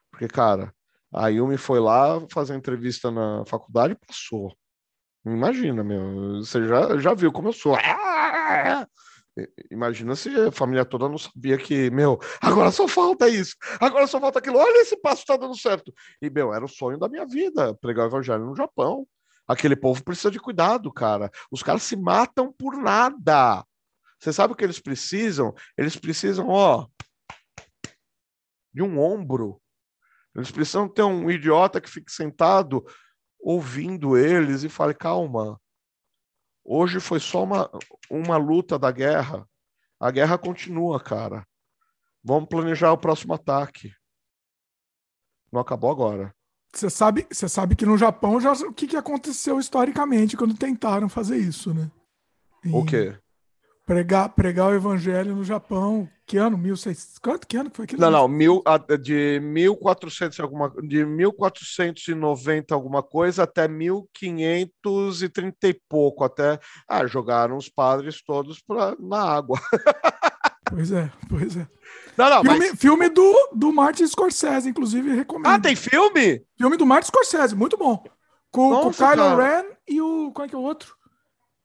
[0.09, 0.73] Porque, cara,
[1.13, 4.55] a Yumi foi lá fazer entrevista na faculdade e passou.
[5.25, 6.37] Imagina, meu.
[6.37, 7.75] Você já, já viu como eu sou.
[9.71, 14.19] Imagina se a família toda não sabia que, meu, agora só falta isso, agora só
[14.19, 15.91] falta aquilo, olha esse passo tá dando certo.
[16.21, 19.07] E, meu, era o sonho da minha vida, pregar o evangelho no Japão.
[19.47, 21.29] Aquele povo precisa de cuidado, cara.
[21.51, 23.65] Os caras se matam por nada.
[24.19, 25.53] Você sabe o que eles precisam?
[25.77, 26.87] Eles precisam, ó,
[28.73, 29.61] de um ombro.
[30.35, 32.83] Eles precisam ter um idiota que fique sentado
[33.39, 35.59] ouvindo eles e fale: calma,
[36.63, 37.69] hoje foi só uma,
[38.09, 39.47] uma luta da guerra.
[39.99, 41.45] A guerra continua, cara.
[42.23, 43.93] Vamos planejar o próximo ataque.
[45.51, 46.33] Não acabou agora.
[46.73, 51.07] Você sabe, você sabe que no Japão já o que, que aconteceu historicamente quando tentaram
[51.07, 51.89] fazer isso, né?
[52.71, 53.15] O quê?
[53.85, 56.09] pregar, pregar o evangelho no Japão.
[56.25, 56.57] Que ano?
[56.57, 57.19] 1600?
[57.19, 58.01] Quanto que ano que foi aquilo?
[58.01, 58.63] Não, não, mil,
[59.01, 67.67] de 1400 alguma de 1490 alguma coisa até 1530 e pouco, até ah, jogaram os
[67.67, 69.59] padres todos pra, na água.
[70.73, 71.67] Pois é, pois é.
[72.17, 72.79] Não, não, filme, mas...
[72.79, 75.53] filme do, do Martin Scorsese, inclusive, recomendo.
[75.53, 76.43] Ah, tem filme?
[76.57, 78.03] Filme do Martin Scorsese, muito bom.
[78.51, 79.35] Com, Nossa, com o Kylo.
[79.35, 80.31] Ren e o.
[80.31, 80.95] Qual é que é o outro?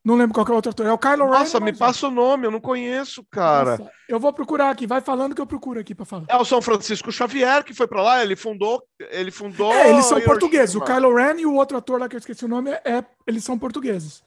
[0.04, 0.86] Não lembro qual é o outro ator.
[0.86, 1.38] É o Kylo Ren.
[1.38, 3.78] Nossa, me passa o nome, eu não conheço, cara.
[3.78, 6.24] Nossa, eu vou procurar aqui, vai falando que eu procuro aqui para falar.
[6.28, 9.72] É o São Francisco Xavier que foi para lá, ele fundou, ele fundou.
[9.72, 10.74] É, eles são portugueses.
[10.74, 13.42] O Kylo Ren e o outro ator lá que eu esqueci o nome é, eles
[13.42, 14.22] são portugueses.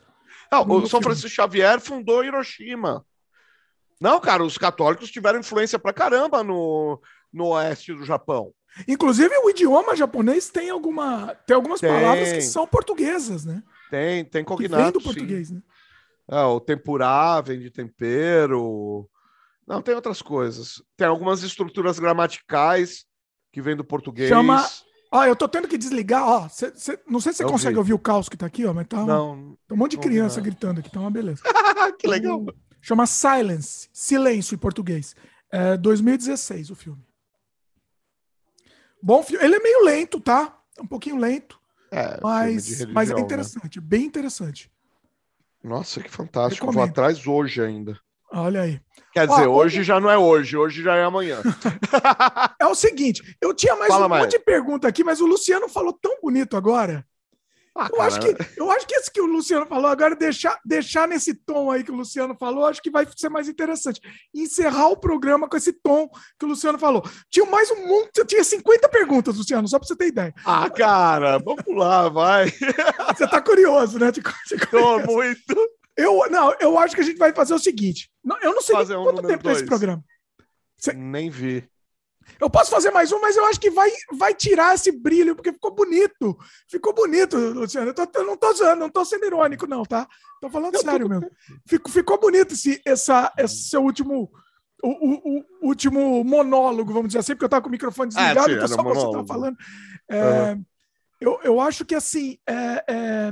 [0.51, 3.05] Não, o São Francisco Xavier fundou Hiroshima.
[4.01, 6.99] Não, cara, os católicos tiveram influência pra caramba no,
[7.31, 8.51] no oeste do Japão.
[8.87, 11.89] Inclusive, o idioma japonês tem alguma tem algumas tem.
[11.89, 13.61] palavras que são portuguesas, né?
[13.91, 14.75] Tem, tem cognato.
[14.75, 15.55] Que vem do português, sim.
[15.55, 15.61] né?
[16.31, 19.07] É, o tempurá vem de tempero.
[19.67, 20.81] Não, tem outras coisas.
[20.97, 23.05] Tem algumas estruturas gramaticais
[23.51, 24.29] que vêm do português.
[24.29, 24.65] Chama.
[25.11, 26.49] Ó, eu tô tendo que desligar, ó.
[26.49, 26.97] Cê, cê...
[27.07, 27.79] não sei se você consegue vi.
[27.79, 29.05] ouvir o caos que tá aqui, ó, mas tá.
[29.05, 29.57] Não.
[29.67, 31.43] Tá um monte de criança gritando aqui, tá uma beleza.
[31.99, 32.43] que legal.
[32.81, 35.15] Chama Silence, Silêncio em português.
[35.51, 37.05] É 2016 o filme.
[39.01, 39.43] Bom filme.
[39.43, 40.57] Ele é meio lento, tá?
[40.79, 41.59] Um pouquinho lento.
[41.91, 43.21] É, mas, religião, mas é né?
[43.21, 43.85] interessante, né?
[43.85, 44.71] bem interessante.
[45.63, 46.65] Nossa, que fantástico.
[46.65, 46.85] Recomendo.
[46.85, 47.99] Vou atrás hoje ainda.
[48.31, 48.81] Olha aí.
[49.11, 51.41] Quer dizer, Ó, hoje já não é hoje, hoje já é amanhã.
[52.59, 54.23] é o seguinte, eu tinha mais Fala um mais.
[54.23, 57.05] monte de pergunta aqui, mas o Luciano falou tão bonito agora.
[57.75, 61.07] Ah, eu, acho que, eu acho que esse que o Luciano falou agora, deixar, deixar
[61.07, 64.01] nesse tom aí que o Luciano falou, acho que vai ser mais interessante.
[64.35, 67.01] Encerrar o programa com esse tom que o Luciano falou.
[67.29, 70.33] Tinha mais um monte, eu tinha 50 perguntas, Luciano, só para você ter ideia.
[70.45, 72.51] Ah, cara, vamos lá, vai.
[73.15, 74.11] Você tá curioso, né?
[74.11, 75.55] De, de Tô muito.
[75.95, 78.09] Eu, não, eu acho que a gente vai fazer o seguinte.
[78.41, 80.03] Eu não sei um quanto tempo é esse programa.
[80.95, 81.70] Nem vi.
[82.39, 85.51] Eu posso fazer mais um, mas eu acho que vai, vai tirar esse brilho, porque
[85.51, 86.37] ficou bonito.
[86.69, 87.89] Ficou bonito, Luciano.
[87.89, 90.07] Eu, tô, eu não tô usando, não tô sendo irônico, não, tá?
[90.41, 91.29] Tô falando sério mesmo.
[91.67, 94.31] Ficou, ficou bonito esse, essa, esse seu último,
[94.83, 98.33] o, o, o, último monólogo, vamos dizer assim, porque eu estava com o microfone ah,
[98.33, 99.57] desligado, é, sim, só você estava falando.
[100.09, 100.65] É, uhum.
[101.19, 102.37] eu, eu acho que assim.
[102.47, 103.31] É, é,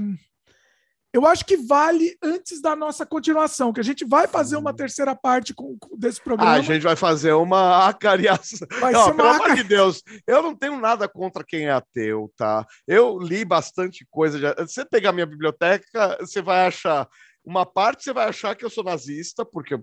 [1.11, 5.15] eu acho que vale antes da nossa continuação, que a gente vai fazer uma terceira
[5.15, 6.51] parte com, com desse programa.
[6.51, 8.67] Ah, a gente vai fazer uma acariação.
[8.79, 12.31] Vai não, ser pelo amor de Deus, eu não tenho nada contra quem é ateu,
[12.37, 12.65] tá?
[12.87, 14.37] Eu li bastante coisa.
[14.39, 14.65] De...
[14.65, 17.07] Você pegar minha biblioteca, você vai achar.
[17.43, 19.79] Uma parte você vai achar que eu sou nazista, porque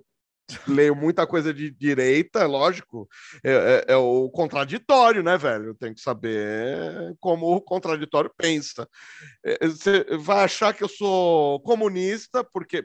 [0.68, 3.08] leio muita coisa de direita, é lógico,
[3.42, 5.74] é, é, é, o contraditório, né, velho?
[5.74, 8.88] Tem que saber como o contraditório pensa.
[9.44, 12.84] É, você vai achar que eu sou comunista, porque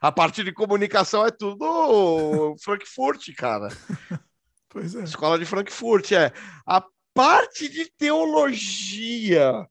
[0.00, 3.68] a parte de comunicação é tudo Frankfurt, cara.
[4.74, 5.02] Pois é.
[5.02, 6.32] Escola de Frankfurt, é.
[6.66, 6.82] A
[7.12, 9.68] parte de teologia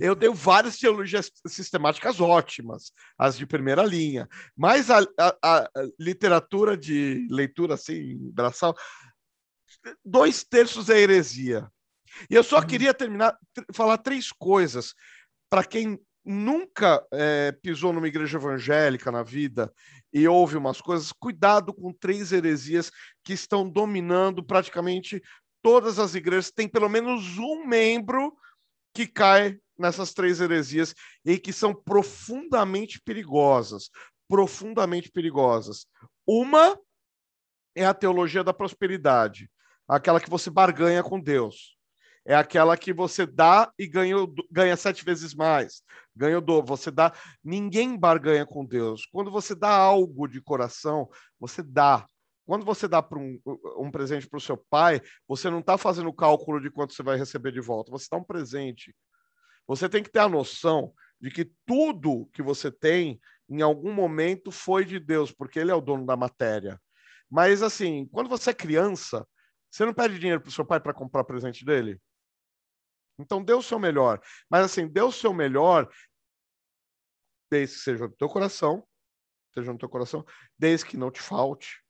[0.00, 6.76] eu tenho várias teologias sistemáticas ótimas, as de primeira linha, mas a, a, a literatura
[6.76, 8.76] de leitura assim, braçal,
[10.04, 11.68] dois terços é heresia.
[12.30, 12.66] E eu só uhum.
[12.66, 13.36] queria terminar,
[13.72, 14.94] falar três coisas
[15.50, 19.72] para quem nunca é, pisou numa igreja evangélica na vida
[20.12, 22.90] e ouve umas coisas, cuidado com três heresias
[23.22, 25.22] que estão dominando praticamente
[25.60, 26.50] todas as igrejas.
[26.50, 28.32] Tem pelo menos um membro
[28.94, 33.90] que cai nessas três heresias e que são profundamente perigosas,
[34.28, 35.86] profundamente perigosas.
[36.26, 36.78] Uma
[37.74, 39.50] é a teologia da prosperidade,
[39.88, 41.74] aquela que você barganha com Deus.
[42.26, 44.16] É aquela que você dá e ganha,
[44.50, 45.82] ganha sete vezes mais.
[46.16, 46.74] Ganha o dobro.
[46.74, 47.12] Você dá.
[47.42, 49.06] Ninguém barganha com Deus.
[49.12, 51.06] Quando você dá algo de coração,
[51.38, 52.08] você dá.
[52.46, 53.40] Quando você dá um,
[53.78, 57.02] um presente para o seu pai, você não está fazendo o cálculo de quanto você
[57.02, 57.90] vai receber de volta.
[57.90, 58.94] Você dá um presente.
[59.66, 64.50] Você tem que ter a noção de que tudo que você tem, em algum momento,
[64.50, 66.80] foi de Deus, porque Ele é o dono da matéria.
[67.30, 69.26] Mas, assim, quando você é criança,
[69.70, 71.98] você não pede dinheiro para o seu pai para comprar presente dele?
[73.18, 74.20] Então, dê o seu melhor.
[74.50, 75.88] Mas, assim, dê o seu melhor,
[77.50, 78.86] desde que seja do teu coração,
[79.54, 80.24] seja no teu coração,
[80.58, 81.83] desde que não te falte,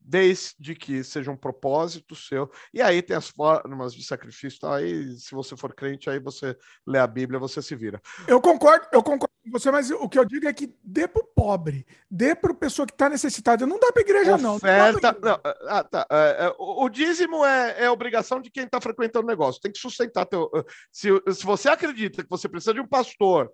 [0.00, 2.50] desde que seja um propósito seu.
[2.72, 4.60] E aí tem as formas de sacrifício.
[4.60, 4.76] Tá?
[4.76, 6.56] Aí, se você for crente, aí você
[6.86, 8.00] lê a Bíblia, você se vira.
[8.26, 11.22] Eu concordo, eu concordo com você, mas o que eu digo é que dê para
[11.22, 13.66] o pobre, dê para a pessoa que está necessitada.
[13.66, 15.30] Não dá para a igreja, Oferta, não.
[15.30, 16.06] não ah, tá.
[16.10, 19.60] É, é, o, o, dízimo é, é obrigação de quem está frequentando o negócio.
[19.60, 20.50] Tem que sustentar teu.
[20.90, 23.52] Se, se você acredita que você precisa de um pastor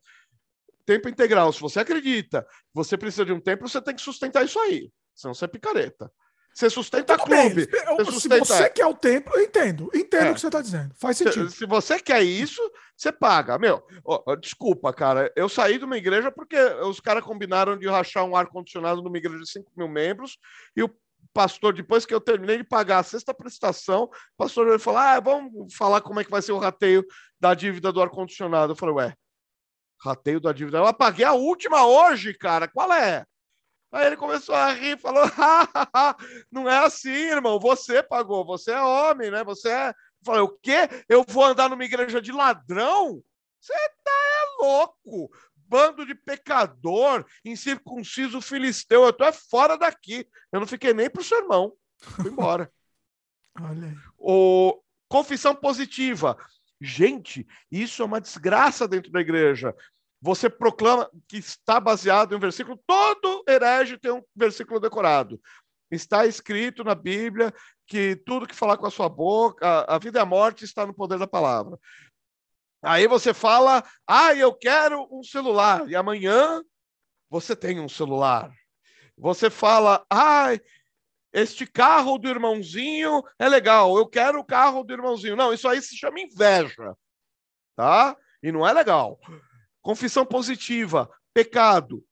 [0.87, 4.45] tempo integral, se você acredita que você precisa de um tempo, você tem que sustentar
[4.45, 4.91] isso aí.
[5.15, 6.11] Senão você é picareta.
[6.57, 7.69] Você sustenta Tudo clube.
[7.99, 8.45] Você sustenta...
[8.47, 9.91] Se você quer o tempo, eu entendo.
[9.95, 10.31] Entendo é.
[10.31, 10.95] o que você está dizendo.
[10.99, 11.51] Faz sentido.
[11.51, 12.63] Se, se, você quer isso,
[12.97, 13.59] você paga.
[13.59, 15.31] Meu, ó, desculpa, cara.
[15.37, 19.39] Eu saí de uma igreja porque os caras combinaram de rachar um ar-condicionado numa igreja
[19.39, 20.39] de 5 mil membros
[20.75, 20.89] e o
[21.35, 25.75] pastor, depois que eu terminei de pagar a sexta prestação, o pastor falou: ah, vamos
[25.75, 27.05] falar como é que vai ser o rateio
[27.39, 28.73] da dívida do ar-condicionado.
[28.73, 29.15] Eu falei, ué,
[30.03, 30.79] rateio da dívida.
[30.79, 32.67] Eu paguei a última hoje, cara.
[32.67, 33.27] Qual é?
[33.97, 35.25] Aí ele começou a rir, falou:
[36.53, 37.59] não é assim, irmão.
[37.59, 39.43] Você pagou, você é homem, né?
[39.43, 39.89] Você é.
[39.89, 40.89] Eu falei: o quê?
[41.09, 43.23] Eu vou andar numa igreja de ladrão?
[43.59, 43.73] Você
[44.05, 45.31] tá é louco!
[45.57, 49.03] Bando de pecador, incircunciso filisteu.
[49.03, 50.29] Eu tô é fora daqui.
[50.53, 51.73] Eu não fiquei nem pro sermão.
[51.99, 52.71] Fui embora.
[53.59, 53.97] Olha aí.
[54.19, 54.79] O...
[55.09, 56.37] Confissão positiva.
[56.79, 59.75] Gente, isso é uma desgraça dentro da igreja
[60.27, 65.41] você proclama que está baseado em um versículo, todo herege tem um versículo decorado.
[65.89, 67.55] Está escrito na Bíblia
[67.87, 70.93] que tudo que falar com a sua boca, a, vida e a morte está no
[70.93, 71.79] poder da palavra.
[72.83, 76.61] Aí você fala, ah, eu quero um celular, e amanhã
[77.31, 78.53] você tem um celular.
[79.17, 80.49] Você fala, ah,
[81.33, 85.37] este carro do irmãozinho é legal, eu quero o carro do irmãozinho.
[85.37, 86.97] Não, isso aí se chama inveja,
[87.77, 88.17] tá?
[88.43, 89.21] E não é legal.
[89.87, 92.05] Confissão positiva, pecado.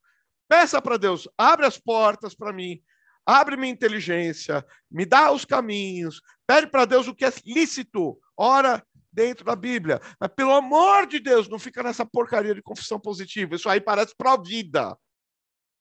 [0.49, 2.81] Peça para Deus, abre as portas para mim,
[3.27, 8.81] abre minha inteligência, me dá os caminhos, pede para Deus o que é lícito, ora
[9.13, 10.01] dentro da Bíblia.
[10.21, 13.57] Mas pelo amor de Deus, não fica nessa porcaria de confissão positiva.
[13.57, 14.97] Isso aí parece pró-vida.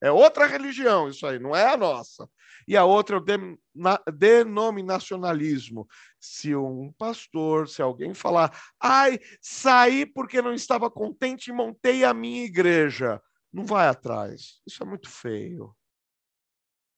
[0.04, 2.30] É outra religião, isso aí, não é a nossa.
[2.68, 5.88] E a outra é o denominacionalismo.
[6.20, 12.14] Se um pastor, se alguém falar, ai, saí porque não estava contente e montei a
[12.14, 14.62] minha igreja, não vai atrás.
[14.68, 15.74] Isso é muito feio.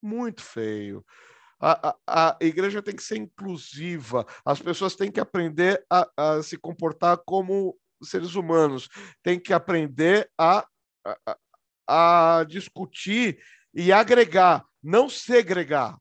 [0.02, 1.06] Muito feio.
[1.60, 6.44] A, a, a, igreja tem que ser inclusiva, as pessoas têm que aprender a, a
[6.44, 8.90] se comportar como seres humanos,
[9.24, 10.68] têm que aprender a,
[11.06, 11.38] a,
[11.88, 13.40] a discutir
[13.74, 15.98] e agregar, não segregar.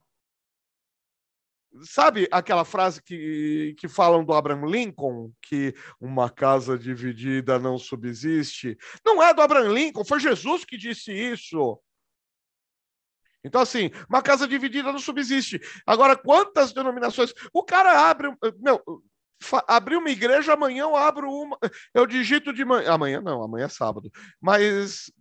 [1.83, 8.77] sabe aquela frase que, que falam do Abraham Lincoln, que uma casa dividida não subsiste?
[9.05, 11.79] Não é do Abraham Lincoln, foi Jesus que disse isso.
[13.43, 15.61] Então, assim, uma casa dividida não subsiste.
[15.85, 17.31] Agora, quantas denominações?
[17.53, 18.35] O cara abre.
[18.57, 18.81] Meu,
[19.67, 21.57] abrir uma igreja, amanhã eu abro uma.
[21.93, 22.91] Eu digito de manhã.
[22.91, 24.09] Amanhã não, amanhã é sábado.
[24.41, 25.11] Mas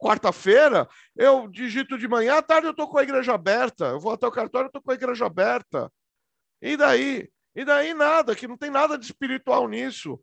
[0.00, 3.86] quarta-feira, eu digito de manhã, à tarde eu estou com a igreja aberta.
[3.86, 5.92] Eu vou até o cartório, eu estou com a igreja aberta.
[6.60, 7.30] E daí?
[7.54, 10.20] E daí nada, que não tem nada de espiritual nisso.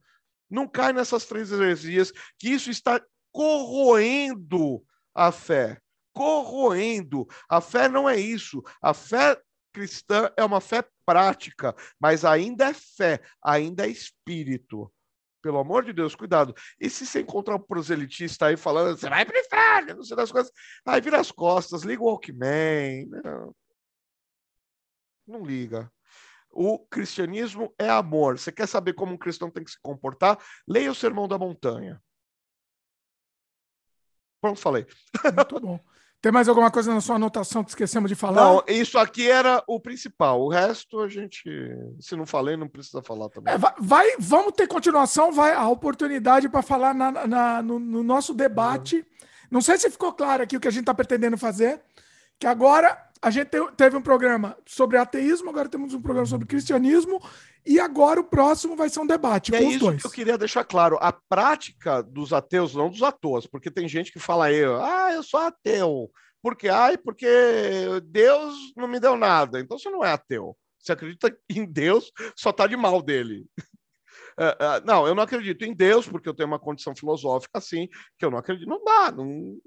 [0.50, 4.84] Não cai nessas três heresias, que isso está corroendo
[5.14, 5.80] a fé.
[6.14, 7.28] Corroendo.
[7.48, 8.64] A fé não é isso.
[8.82, 9.40] A fé
[9.72, 14.92] cristã é uma fé prática, mas ainda é fé, ainda é espírito.
[15.48, 16.54] Pelo amor de Deus, cuidado.
[16.78, 20.30] E se você encontrar um proselitista aí falando, você vai para inferno, não sei das
[20.30, 20.52] coisas,
[20.86, 23.08] aí vira as costas, liga o Walkman.
[23.24, 23.56] Não,
[25.26, 25.90] não liga.
[26.52, 28.38] O cristianismo é amor.
[28.38, 30.38] Você quer saber como um cristão tem que se comportar?
[30.68, 32.04] Leia o Sermão da Montanha.
[34.42, 34.86] Pronto, falei.
[35.34, 35.80] Muito bom.
[36.28, 38.42] Tem mais alguma coisa na sua anotação que esquecemos de falar?
[38.42, 40.42] Não, isso aqui era o principal.
[40.42, 41.50] O resto a gente,
[42.02, 43.54] se não falei, não precisa falar também.
[43.54, 48.34] É, vai, vamos ter continuação, vai a oportunidade para falar na, na no, no, nosso
[48.34, 48.98] debate.
[48.98, 49.04] Uhum.
[49.52, 51.80] Não sei se ficou claro aqui o que a gente está pretendendo fazer,
[52.38, 57.22] que agora a gente teve um programa sobre ateísmo, agora temos um programa sobre cristianismo
[57.68, 60.02] e agora o próximo vai ser um debate é com é os isso dois.
[60.02, 64.12] Que eu queria deixar claro, a prática dos ateus, não dos atores, porque tem gente
[64.12, 66.10] que fala aí, ah, eu sou ateu.
[66.42, 66.70] Por quê?
[66.70, 67.28] Ai, porque
[68.06, 69.60] Deus não me deu nada.
[69.60, 70.56] Então você não é ateu.
[70.80, 73.46] Você acredita em Deus, só tá de mal dele.
[74.40, 77.90] Uh, uh, não, eu não acredito em Deus, porque eu tenho uma condição filosófica assim,
[78.18, 78.70] que eu não acredito.
[78.70, 79.58] Não dá, não,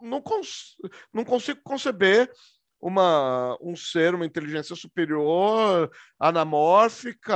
[0.00, 0.76] não, cons
[1.12, 2.30] não consigo conceber
[2.80, 7.34] uma, um ser, uma inteligência superior, anamórfica,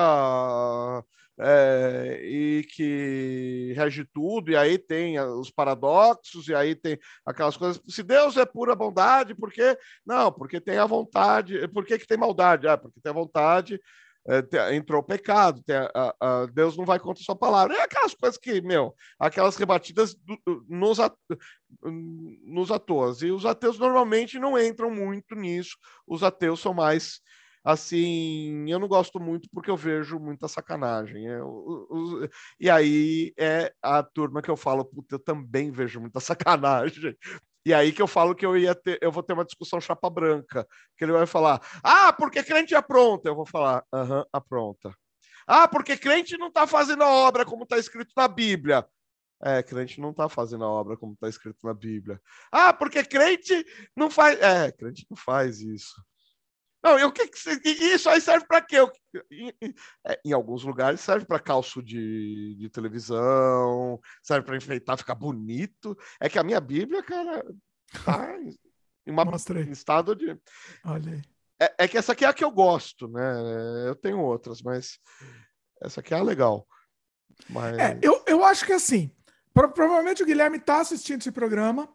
[1.39, 7.83] é, e que rege tudo, e aí tem os paradoxos, e aí tem aquelas coisas.
[7.89, 9.77] Se Deus é pura bondade, por quê?
[10.07, 11.67] Não, porque tem a vontade.
[11.69, 12.69] Por que, que tem maldade?
[12.69, 13.81] Ah, porque tem a vontade
[14.27, 17.75] é, entrou o pecado, tem, a, a, Deus não vai contra a sua palavra.
[17.75, 21.15] É aquelas coisas que, meu, aquelas rebatidas do, nos, at,
[21.83, 23.23] nos atores.
[23.23, 25.77] E os ateus normalmente não entram muito nisso.
[26.07, 27.21] Os ateus são mais
[27.65, 31.29] assim, eu não gosto muito porque eu vejo muita sacanagem.
[31.29, 31.39] É,
[32.59, 37.17] e aí é a turma que eu falo, puta, eu também vejo muita sacanagem.
[37.67, 40.11] E aí que eu falo que eu ia ter, eu vou ter uma discussão chapa
[40.11, 40.67] branca,
[40.97, 43.29] que ele vai falar: "Ah, porque crente apronta".
[43.29, 44.93] Eu vou falar: "Aham, apronta".
[45.47, 48.87] "Ah, porque crente não está fazendo a obra como está escrito na Bíblia".
[49.43, 52.21] É, crente não está fazendo a obra como está escrito na Bíblia.
[52.53, 53.65] Ah, porque crente
[53.97, 54.41] não faz.
[54.41, 55.95] É, crente não faz isso.
[56.83, 57.31] Não, e o que,
[57.65, 58.79] isso aí serve para quê?
[59.31, 59.53] Em,
[60.05, 65.97] é, em, alguns lugares serve para calço de, de, televisão, serve para enfeitar, ficar bonito.
[66.21, 67.45] É que a minha Bíblia, cara,
[68.05, 68.37] tá
[69.07, 70.37] em, uma, em estado de.
[70.85, 71.23] Olha aí.
[71.61, 73.87] É, é, que essa aqui é a que eu gosto, né?
[73.87, 74.99] Eu tenho outras, mas
[75.81, 76.67] essa aqui é a legal.
[77.49, 77.79] Mas...
[77.79, 79.15] É, eu, eu acho que assim,
[79.55, 81.89] provavelmente o Guilherme está assistindo esse programa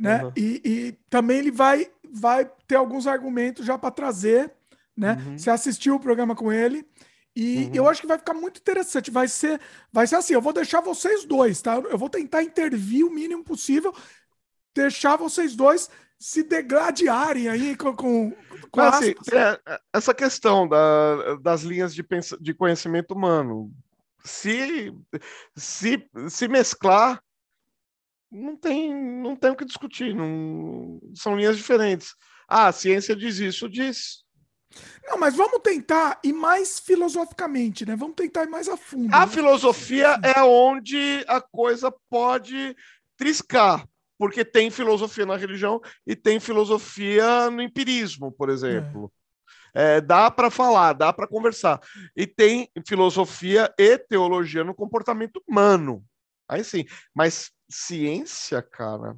[0.00, 0.24] né?
[0.24, 0.32] Uhum.
[0.36, 4.50] E, e, também ele vai, vai ter alguns argumentos já para trazer,
[4.96, 5.22] né?
[5.26, 5.38] Uhum.
[5.38, 6.86] Você assistiu o programa com ele.
[7.36, 7.70] E uhum.
[7.74, 9.10] eu acho que vai ficar muito interessante.
[9.10, 9.60] Vai ser,
[9.92, 11.76] vai ser assim: eu vou deixar vocês dois, tá?
[11.76, 13.94] Eu vou tentar intervir o mínimo possível,
[14.74, 17.94] deixar vocês dois se degladiarem aí com.
[17.94, 18.36] com,
[18.70, 22.04] com assim, é, essa questão da, das linhas de,
[22.40, 23.70] de conhecimento humano.
[24.22, 24.92] Se,
[25.56, 27.22] se, se mesclar
[28.30, 32.14] não tem, não tem o que discutir, não, são linhas diferentes.
[32.48, 34.24] Ah, a ciência diz isso, diz.
[35.04, 37.96] Não, mas vamos tentar ir mais filosoficamente, né?
[37.96, 39.12] Vamos tentar ir mais a fundo.
[39.12, 39.32] A né?
[39.32, 42.76] filosofia é onde a coisa pode
[43.16, 43.84] triscar,
[44.16, 49.12] porque tem filosofia na religião e tem filosofia no empirismo, por exemplo.
[49.16, 49.20] É.
[49.72, 51.80] É, dá para falar, dá para conversar.
[52.16, 56.04] E tem filosofia e teologia no comportamento humano.
[56.48, 56.84] Aí sim,
[57.14, 59.16] mas ciência, cara,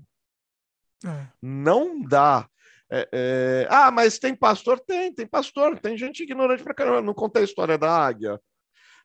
[1.05, 1.27] é.
[1.41, 2.49] não dá.
[2.91, 3.67] É, é...
[3.71, 4.79] Ah, mas tem pastor?
[4.79, 5.79] Tem, tem pastor.
[5.79, 7.01] Tem gente ignorante pra caramba.
[7.01, 8.39] Não contei a história da águia.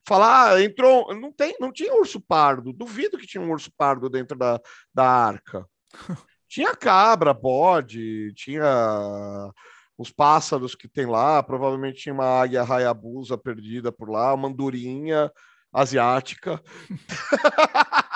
[0.05, 1.13] Falar, ah, entrou.
[1.15, 2.73] Não, tem, não tinha urso pardo.
[2.73, 4.59] Duvido que tinha um urso pardo dentro da,
[4.93, 5.65] da arca.
[6.49, 9.51] tinha cabra, bode, tinha
[9.97, 11.41] os pássaros que tem lá.
[11.41, 15.31] Provavelmente tinha uma águia raiabusa perdida por lá, uma andorinha
[15.73, 16.61] asiática.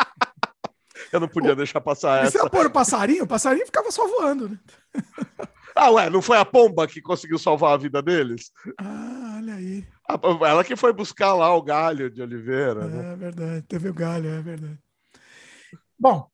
[1.11, 2.37] Eu não podia deixar passar essa.
[2.37, 3.23] E você pôr o passarinho?
[3.23, 4.59] O passarinho ficava só voando, né?
[5.75, 8.51] Ah, ué, não foi a pomba que conseguiu salvar a vida deles?
[8.77, 9.39] Ah,
[10.47, 12.83] Ela que foi buscar lá o galho de Oliveira.
[12.83, 13.15] É né?
[13.15, 14.77] verdade, teve o galho, é verdade.
[15.97, 16.27] Bom,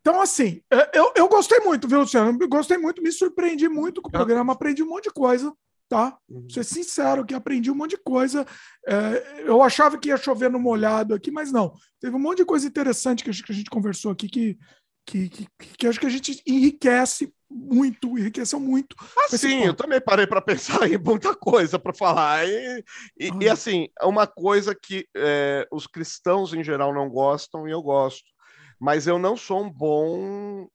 [0.00, 2.38] então assim, é, eu, eu gostei muito, viu, Luciano?
[2.40, 5.52] Eu gostei muito, me surpreendi muito com o programa, aprendi um monte de coisa,
[5.88, 6.16] tá?
[6.28, 6.48] Uhum.
[6.50, 8.46] ser sincero que aprendi um monte de coisa.
[8.86, 11.72] É, eu achava que ia chover no molhado aqui, mas não.
[12.00, 14.58] Teve um monte de coisa interessante que, a gente- que a gente conversou aqui que,
[15.06, 15.48] que, que,
[15.78, 18.96] que acho que a gente enriquece muito, enriqueceu muito.
[19.32, 22.46] Assim, eu também parei para pensar em muita coisa para falar.
[22.46, 22.84] E,
[23.18, 27.70] e- e, assim, é uma coisa que é, os cristãos em geral não gostam e
[27.70, 28.24] eu gosto.
[28.78, 30.66] Mas eu não sou um bom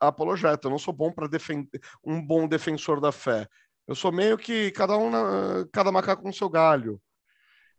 [0.00, 3.48] apologeta, eu não sou bom para defender um bom defensor da fé.
[3.88, 7.00] Eu sou meio que cada um na- cada macaco com seu galho.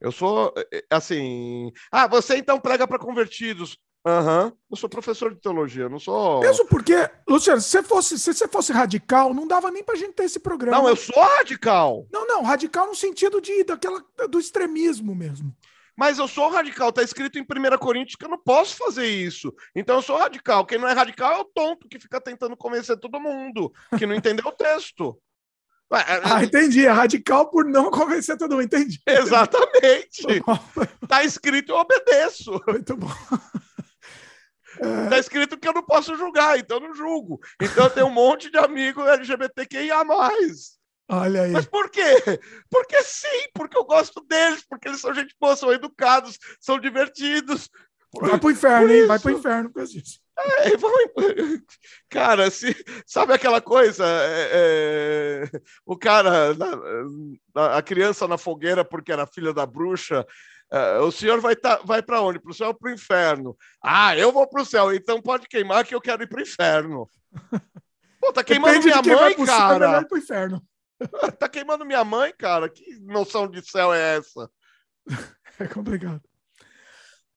[0.02, 3.78] Eu sou é, assim, ah, você então prega para convertidos.
[4.08, 6.40] Aham, eu sou professor de teologia, não sou.
[6.40, 6.94] Mesmo porque,
[7.28, 10.40] Luciano, se você fosse, se você fosse radical, não dava nem pra gente ter esse
[10.40, 10.78] programa.
[10.78, 12.08] Não, eu sou radical.
[12.12, 15.54] Não, não, radical no sentido de daquela do extremismo mesmo.
[15.98, 19.54] Mas eu sou radical, tá escrito em 1 Coríntios que eu não posso fazer isso.
[19.76, 20.66] Então eu sou radical.
[20.66, 24.16] Quem não é radical é o tonto que fica tentando convencer todo mundo, que não
[24.16, 25.20] entendeu o texto.
[25.92, 26.86] É- Ah, entendi.
[26.86, 28.64] É radical por não convencer todo mundo.
[28.64, 29.02] Entendi.
[29.06, 30.24] Exatamente.
[31.08, 32.52] Tá escrito, eu obedeço.
[32.68, 33.10] Muito bom.
[35.10, 37.40] Tá escrito que eu não posso julgar, então eu não julgo.
[37.62, 39.98] Então eu tenho um monte de amigo LGBTQIA.
[41.12, 41.52] Olha aí.
[41.52, 42.40] Mas por quê?
[42.70, 47.68] Porque sim, porque eu gosto deles, porque eles são gente boa, são educados, são divertidos.
[48.14, 49.08] Vai pro inferno, hein?
[49.08, 50.20] Vai pro inferno por causa disso.
[50.64, 50.92] É, vão-
[52.10, 54.06] Cara, se, sabe aquela coisa?
[54.06, 54.50] é,
[55.54, 60.26] é, o cara, na- a criança na fogueira porque era filha da bruxa.
[60.72, 62.40] é, o senhor vai, tá, vai para onde?
[62.40, 63.58] Para o céu ou para o inferno?
[63.84, 66.44] Ah, eu vou para o céu, então pode queimar que eu quero ir para o
[66.44, 67.10] inferno.
[68.20, 70.06] Pô, tá queimando Depende minha mãe, céu, é cara.
[70.06, 70.64] pro inferno.
[71.40, 72.68] Tá queimando minha mãe, cara.
[72.70, 74.50] Que noção de céu é essa?
[75.60, 76.22] É complicado.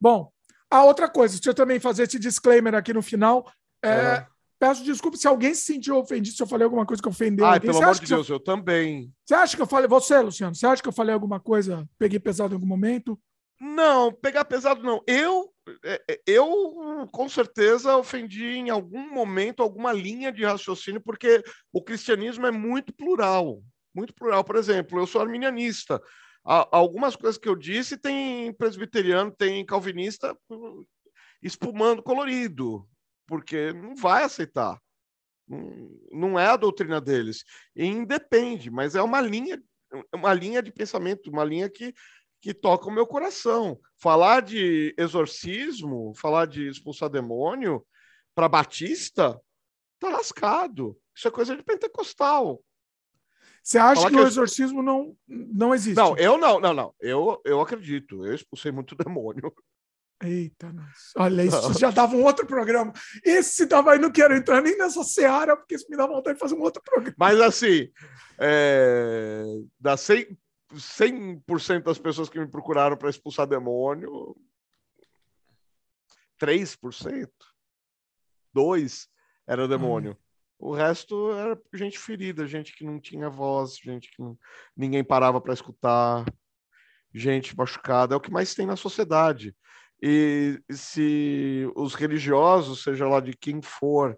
[0.00, 0.31] Bom,
[0.72, 3.50] a outra coisa, deixa eu também fazer esse disclaimer aqui no final.
[3.84, 4.26] É.
[4.58, 7.60] Peço desculpa se alguém se sentiu ofendido, se eu falei alguma coisa que ofendeu alguém.
[7.62, 9.12] pelo amor de se eu- Deus, eu também.
[9.26, 12.20] Você acha que eu falei, você, Luciano, você acha que eu falei alguma coisa, peguei
[12.20, 13.18] pesado em algum momento?
[13.60, 15.02] Não, pegar pesado não.
[15.06, 15.52] Eu,
[15.84, 21.42] é, é, eu com certeza ofendi em algum momento alguma linha de raciocínio, porque
[21.72, 23.60] o cristianismo é muito plural,
[23.94, 24.44] muito plural.
[24.44, 26.00] Por exemplo, eu sou arminianista.
[26.44, 30.86] Algumas coisas que eu disse tem presbiteriano, tem calvinista uh,
[31.40, 32.88] espumando colorido,
[33.26, 34.80] porque não vai aceitar.
[35.46, 37.44] Não, não é a doutrina deles.
[37.76, 39.62] E independe, mas é uma linha,
[40.12, 41.94] uma linha de pensamento, uma linha que
[42.42, 43.80] que toca o meu coração.
[43.96, 47.86] Falar de exorcismo, falar de expulsar demônio
[48.34, 49.40] para Batista,
[50.00, 50.98] tá lascado.
[51.16, 52.60] Isso é coisa de pentecostal.
[53.62, 55.96] Você acha Falar que, que o eu- exorcismo não, não existe?
[55.96, 56.94] Não, eu não, não, não.
[57.00, 58.26] Eu, eu acredito.
[58.26, 59.52] Eu expulsei muito demônio.
[60.24, 61.12] Eita, nossa.
[61.16, 61.74] Olha, isso Não.
[61.74, 62.92] já dava um outro programa.
[63.24, 66.40] Esse dava aí, não quero entrar nem nessa seara, porque isso me dá vontade de
[66.40, 67.14] fazer um outro programa.
[67.18, 67.90] Mas assim,
[68.38, 69.42] é,
[69.80, 70.36] das 100%,
[70.74, 74.36] 100% das pessoas que me procuraram para expulsar demônio,
[76.40, 77.28] 3%,
[78.54, 79.08] 2%
[79.46, 80.16] era demônio.
[80.62, 84.38] O resto era gente ferida, gente que não tinha voz, gente que não-
[84.76, 86.24] ninguém parava para escutar,
[87.12, 88.14] gente machucada.
[88.14, 89.56] É o que mais tem na sociedade.
[90.00, 94.16] E se os religiosos, seja lá de quem for,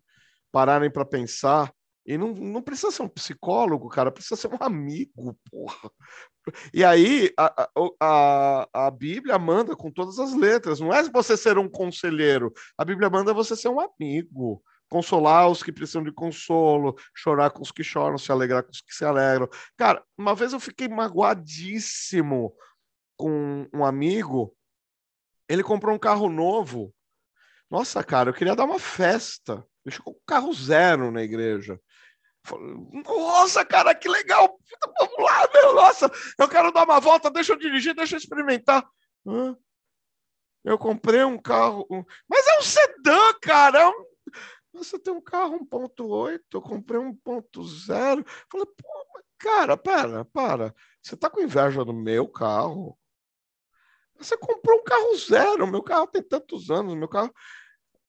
[0.52, 1.72] pararem para pensar,
[2.06, 5.90] e não, não precisa ser um psicólogo, cara, precisa ser um amigo, porra.
[6.74, 7.68] E aí, a,
[8.00, 12.84] a- a Bíblia manda com todas as letras, não é você ser um conselheiro, a
[12.84, 14.62] Bíblia manda você ser um amigo,
[14.94, 18.80] consolar os que precisam de consolo, chorar com os que choram, se alegrar com os
[18.80, 19.48] que se alegram.
[19.76, 22.54] Cara, uma vez eu fiquei magoadíssimo
[23.16, 24.56] com um amigo,
[25.48, 26.94] ele comprou um carro novo.
[27.68, 29.66] Nossa, cara, eu queria dar uma festa.
[29.88, 31.80] Chegou com carro zero na igreja.
[33.04, 34.60] Nossa, cara, que legal!
[34.96, 36.08] Vamos lá, meu, nossa,
[36.38, 38.86] eu quero dar uma volta, deixa eu dirigir, deixa eu experimentar.
[40.64, 41.84] Eu comprei um carro,
[42.28, 43.80] mas é um sedã, cara.
[43.80, 44.13] É um...
[44.74, 48.26] Você tem um carro 1.8, eu comprei um 1.0.
[48.50, 50.74] Falei, pô, cara, pera, para.
[51.00, 52.98] Você tá com inveja do meu carro?
[54.18, 57.32] Você comprou um carro zero, meu carro tem tantos anos, meu carro.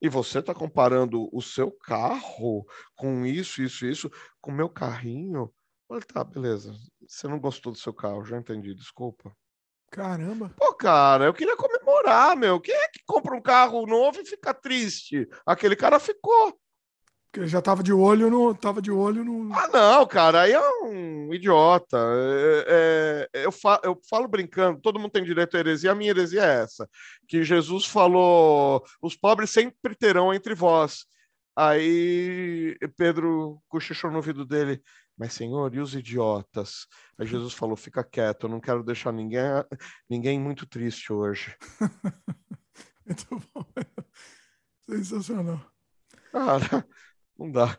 [0.01, 4.11] E você está comparando o seu carro com isso, isso, isso,
[4.41, 5.53] com o meu carrinho?
[5.87, 6.73] Olha, tá, beleza.
[7.07, 9.35] Você não gostou do seu carro, já entendi, desculpa.
[9.95, 10.51] Caramba.
[10.57, 12.59] Pô, cara, eu queria comemorar, meu.
[12.59, 15.25] Quem é que compra um carro novo e fica triste?
[15.45, 16.53] Aquele cara ficou.
[17.31, 18.53] Porque já tava de olho no.
[18.53, 19.53] Tava de olho no.
[19.55, 21.97] Ah, não, cara, aí é um idiota.
[22.67, 26.09] É, é, eu, fa eu falo brincando, todo mundo tem direito à heresia, a minha
[26.09, 26.89] heresia é essa:
[27.25, 31.05] que Jesus falou: os pobres sempre terão entre vós.
[31.55, 34.81] Aí Pedro cochichou no ouvido dele,
[35.17, 36.87] mas Senhor, e os idiotas?
[37.17, 39.43] Aí Jesus falou: fica quieto, eu não quero deixar ninguém,
[40.09, 41.55] ninguém muito triste hoje.
[43.05, 43.65] muito bom.
[44.81, 45.59] Sensacional.
[46.31, 46.87] Cara,
[47.37, 47.77] não dá.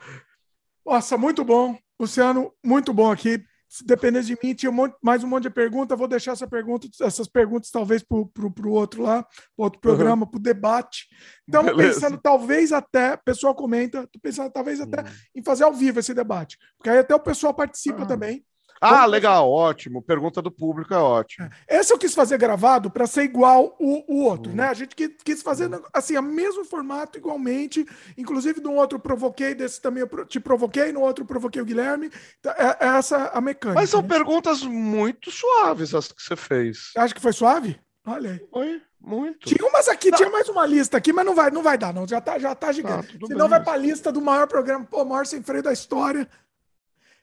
[0.84, 1.78] Nossa, muito bom.
[1.98, 3.44] Luciano, muito bom aqui.
[3.68, 5.98] Se dependesse de mim, tinha um monte, mais um monte de perguntas.
[5.98, 10.30] Vou deixar essa pergunta, essas perguntas talvez para o outro lá, para outro programa, uhum.
[10.30, 11.06] para o debate.
[11.46, 15.08] Estamos pensando, talvez até, o pessoal comenta, estou pensando talvez até uhum.
[15.34, 16.56] em fazer ao vivo esse debate.
[16.76, 18.06] Porque aí até o pessoal participa uhum.
[18.06, 18.44] também.
[18.80, 20.02] Ah, legal, ótimo.
[20.02, 21.48] Pergunta do público é ótimo.
[21.68, 21.78] É.
[21.80, 24.56] Esse eu quis fazer gravado para ser igual o, o outro, hum.
[24.56, 24.68] né?
[24.68, 25.82] A gente quis fazer hum.
[25.92, 27.86] assim, o mesmo formato, igualmente.
[28.16, 32.10] Inclusive, no outro provoquei, desse também eu te provoquei, no outro provoquei o Guilherme.
[32.40, 33.80] Então, é, é essa a mecânica.
[33.80, 34.08] Mas são né?
[34.08, 36.92] perguntas muito suaves as que você fez.
[36.96, 37.78] Acha que foi suave?
[38.06, 38.46] Olha aí.
[38.50, 38.82] Foi.
[39.00, 39.46] Muito.
[39.46, 40.16] Tinha umas aqui, tá.
[40.16, 42.08] tinha mais uma lista aqui, mas não vai, não vai dar, não.
[42.08, 43.16] Já tá, já tá gigante.
[43.18, 43.50] Tá, Senão bem.
[43.50, 46.28] vai para a lista do maior programa, pô, maior sem freio da história.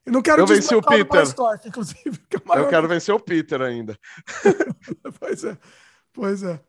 [0.06, 1.24] Eu não quero eu vencer o Peter.
[1.24, 2.20] Stork, inclusive.
[2.56, 3.98] É eu quero vencer o Peter ainda.
[5.20, 5.58] pois é,
[6.12, 6.60] pois é.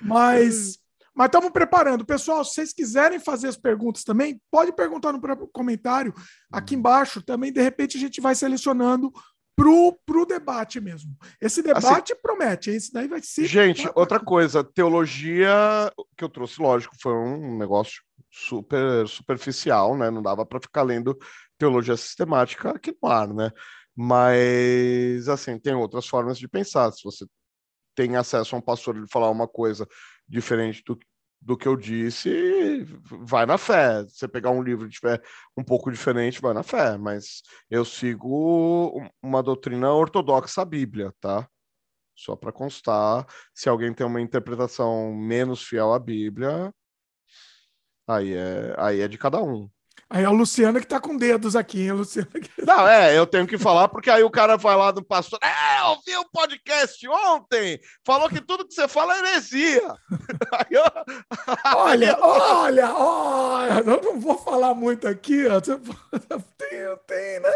[0.00, 0.82] Mas
[1.14, 2.06] mas estamos preparando.
[2.06, 6.14] Pessoal, se vocês quiserem fazer as perguntas também, pode perguntar no comentário
[6.50, 7.22] aqui embaixo.
[7.22, 9.12] Também, de repente, a gente vai selecionando
[9.54, 11.14] pro, pro debate mesmo.
[11.40, 13.44] Esse assim, debate assim, promete, esse daí vai ser.
[13.44, 15.52] Gente, outra coisa, teologia
[16.16, 20.10] que eu trouxe, lógico, foi um negócio super superficial, né?
[20.10, 21.18] Não dava para ficar lendo
[21.62, 23.52] teologia sistemática aqui no ar, né?
[23.94, 26.90] Mas, assim, tem outras formas de pensar.
[26.90, 27.24] Se você
[27.94, 29.86] tem acesso a um pastor e falar uma coisa
[30.26, 30.98] diferente do,
[31.40, 34.02] do que eu disse, vai na fé.
[34.02, 35.20] Você pegar um livro de fé
[35.56, 36.98] um pouco diferente, vai na fé.
[36.98, 41.48] Mas eu sigo uma doutrina ortodoxa à Bíblia, tá?
[42.16, 43.24] Só para constar,
[43.54, 46.74] se alguém tem uma interpretação menos fiel à Bíblia,
[48.08, 49.70] aí é, aí é de cada um.
[50.14, 51.92] Aí é o Luciano que tá com dedos aqui, hein?
[51.92, 52.28] Luciano
[52.66, 55.38] Não, é, eu tenho que falar, porque aí o cara vai lá do pastor.
[55.42, 59.80] É, ouvi o um podcast ontem, falou que tudo que você fala é heresia.
[60.70, 60.82] eu...
[61.74, 65.58] olha, olha, olha, eu não vou falar muito aqui, ó.
[66.58, 67.50] Tem, tem, né?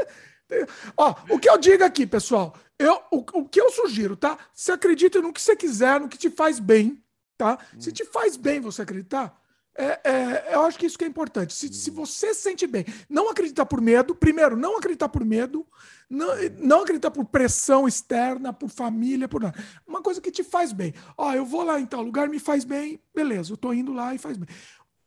[0.49, 0.67] Tem.
[0.97, 4.39] Ó, o que eu digo aqui, pessoal, eu, o, o que eu sugiro, tá?
[4.55, 7.05] Você acredita no que você quiser, no que te faz bem,
[7.37, 7.59] tá?
[7.79, 9.39] Se te faz bem você acreditar,
[9.79, 11.53] é, é, eu acho que isso que é importante.
[11.53, 15.67] Se, se você se sente bem, não acreditar por medo, primeiro, não acreditar por medo,
[16.09, 19.59] não, não acreditar por pressão externa, por família, por nada.
[19.87, 20.95] Uma coisa que te faz bem.
[21.17, 24.15] Ó, eu vou lá em tal lugar, me faz bem, beleza, eu tô indo lá
[24.15, 24.49] e faz bem.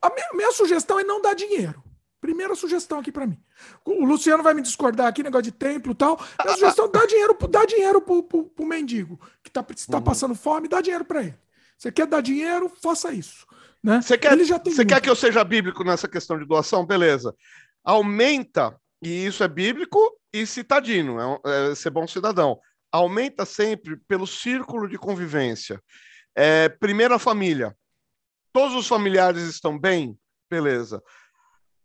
[0.01, 1.83] A minha, minha sugestão é não dar dinheiro.
[2.21, 3.37] Primeira sugestão aqui para mim.
[3.85, 6.19] O Luciano vai me discordar aqui, negócio de templo e tal.
[6.43, 10.03] Minha sugestão é dar dinheiro, dá dinheiro pro, pro, pro mendigo que tá, tá uhum.
[10.03, 11.35] passando fome, dá dinheiro para ele.
[11.77, 13.47] Você quer dar dinheiro, faça isso.
[13.83, 14.01] Né?
[14.01, 16.85] Você quer, você quer que eu seja bíblico nessa questão de doação?
[16.85, 17.33] Beleza.
[17.83, 19.99] Aumenta, e isso é bíblico
[20.33, 22.59] e citadino, é, é ser bom cidadão.
[22.91, 25.81] Aumenta sempre pelo círculo de convivência.
[26.35, 27.75] É, primeira família.
[28.51, 30.17] Todos os familiares estão bem?
[30.49, 31.01] Beleza.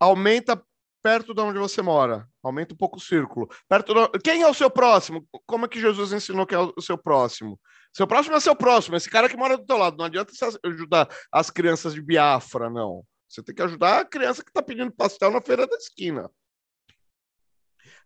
[0.00, 0.60] Aumenta
[1.04, 2.26] perto de onde você mora.
[2.42, 3.46] Aumenta um pouco o círculo.
[3.68, 4.10] Perto do...
[4.20, 5.28] Quem é o seu próximo?
[5.44, 7.60] Como é que Jesus ensinou que é o seu próximo?
[7.92, 9.98] Seu próximo é seu próximo, esse cara que mora do teu lado.
[9.98, 13.04] Não adianta você ajudar as crianças de Biafra, não.
[13.28, 16.30] Você tem que ajudar a criança que está pedindo pastel na feira da esquina.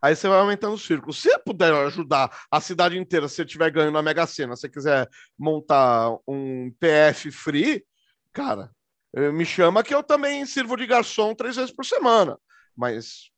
[0.02, 1.12] Aí você vai aumentando o círculo.
[1.12, 4.62] Se você puder ajudar a cidade inteira, se você estiver ganhando na Mega Sena, se
[4.62, 7.84] você quiser montar um PF free,
[8.32, 8.72] cara,
[9.14, 12.36] eh, me chama que eu também sirvo de garçom três vezes por semana.
[12.78, 13.30] Mas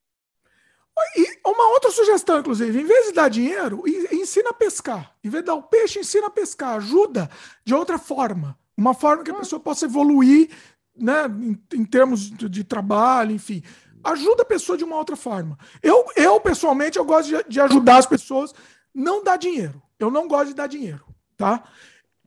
[1.16, 5.14] e uma outra sugestão, inclusive, em vez de dar dinheiro, ensina a pescar.
[5.24, 6.76] Em vez de dar o peixe, ensina a pescar.
[6.76, 7.30] Ajuda
[7.64, 8.58] de outra forma.
[8.76, 10.50] Uma forma que a pessoa possa evoluir
[10.96, 13.62] né, em, em termos de, de, trabalho, enfim.
[14.04, 15.58] Ajuda a pessoa de uma outra forma.
[15.82, 18.54] Eu, eu pessoalmente, eu gosto de, de ajudar as pessoas.
[18.94, 19.82] Não dar dinheiro.
[19.98, 21.04] Eu não gosto de dar dinheiro,
[21.36, 21.64] tá?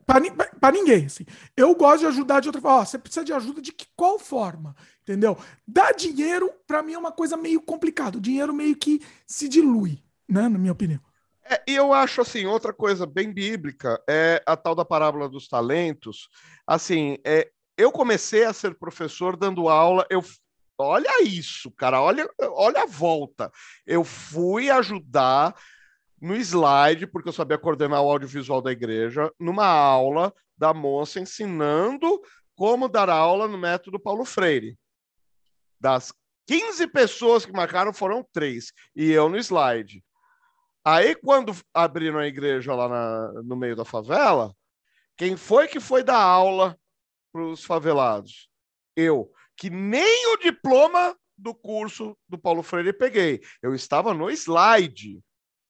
[0.06, 1.06] Para ninguém.
[1.06, 1.26] Assim.
[1.56, 2.86] Eu gosto de ajudar de outra forma.
[2.86, 4.76] você precisa de ajuda de que, qual forma?
[5.04, 5.38] Entendeu?
[5.68, 8.18] Dar dinheiro, para mim, é uma coisa meio complicada.
[8.18, 10.48] O dinheiro meio que se dilui, né?
[10.48, 11.02] Na minha opinião.
[11.46, 15.48] É, e eu acho assim, outra coisa bem bíblica é a tal da parábola dos
[15.48, 16.30] talentos.
[16.66, 20.24] Assim, é, eu comecei a ser professor dando aula, eu
[20.78, 23.52] olha isso, cara, olha, olha a volta.
[23.86, 25.54] Eu fui ajudar
[26.22, 32.22] no slide, porque eu sabia coordenar o audiovisual da igreja, numa aula da moça ensinando
[32.56, 34.78] como dar aula no método Paulo Freire
[35.84, 36.14] das
[36.48, 40.02] 15 pessoas que marcaram foram três, e eu no slide.
[40.86, 44.54] Aí, quando abriram a igreja lá na, no meio da favela,
[45.18, 46.78] quem foi que foi dar aula
[47.34, 48.50] para os favelados?
[48.96, 53.42] Eu, que nem o diploma do curso do Paulo Freire peguei.
[53.62, 55.22] Eu estava no slide.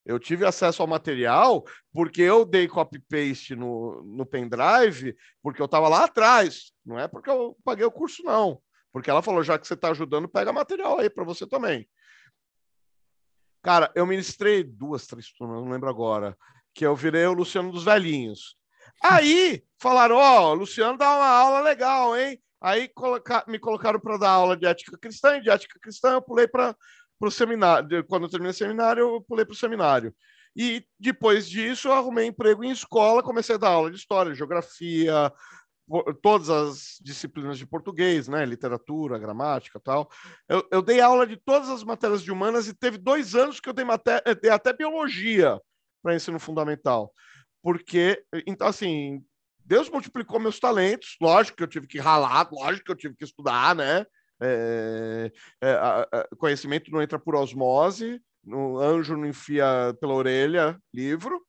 [0.04, 5.88] Eu tive acesso ao material porque eu dei copy-paste no, no pendrive, porque eu estava
[5.88, 6.72] lá atrás.
[6.84, 8.60] Não é porque eu paguei o curso, não.
[8.94, 11.84] Porque ela falou, já que você está ajudando, pega material aí para você também.
[13.60, 16.38] Cara, eu ministrei duas, três turmas, não lembro agora,
[16.72, 18.56] que eu virei o Luciano dos Velhinhos.
[19.02, 22.40] Aí falaram, ó, oh, Luciano dá uma aula legal, hein?
[22.60, 23.44] Aí coloca...
[23.48, 26.76] me colocaram para dar aula de ética cristã, e de ética cristã eu pulei para
[27.20, 28.04] o seminário.
[28.04, 30.14] Quando eu terminei o seminário, eu pulei para o seminário.
[30.54, 35.32] E depois disso, eu arrumei emprego em escola, comecei a dar aula de história, geografia,
[36.22, 40.10] todas as disciplinas de português, né, literatura, gramática, tal.
[40.48, 43.68] Eu, eu, dei aula de todas as matérias de humanas e teve dois anos que
[43.68, 45.60] eu dei, matéria, eh, dei até biologia
[46.02, 47.12] para ensino fundamental,
[47.62, 49.24] porque então assim
[49.64, 53.24] Deus multiplicou meus talentos, lógico que eu tive que ralar, lógico que eu tive que
[53.24, 54.04] estudar, né?
[54.40, 55.32] É,
[55.62, 61.40] é, conhecimento não entra por osmose, no anjo não enfia pela orelha livro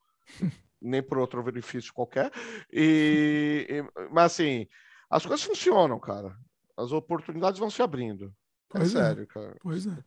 [0.82, 2.32] nem por outro benefício qualquer.
[2.72, 4.68] E, e, mas assim,
[5.10, 6.36] as coisas funcionam, cara.
[6.78, 8.34] As oportunidades vão se abrindo.
[8.74, 9.26] É pois é sério, é.
[9.26, 9.56] cara.
[9.62, 9.98] Pois é.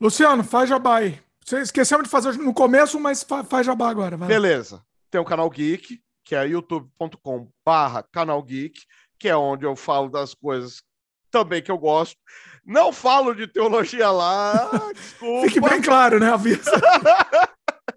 [0.00, 1.18] Luciano, faz jabá aí.
[1.44, 4.16] Você esqueceu de fazer no começo, mas faz jabá agora.
[4.16, 4.28] Vai.
[4.28, 4.82] Beleza.
[5.10, 8.80] Tem o canal Geek, que é youtube.com barra canal Geek,
[9.18, 10.82] que é onde eu falo das coisas
[11.30, 12.16] também que eu gosto.
[12.64, 15.46] Não falo de teologia lá, desculpa.
[15.46, 16.70] Fique bem claro, né, Avisa.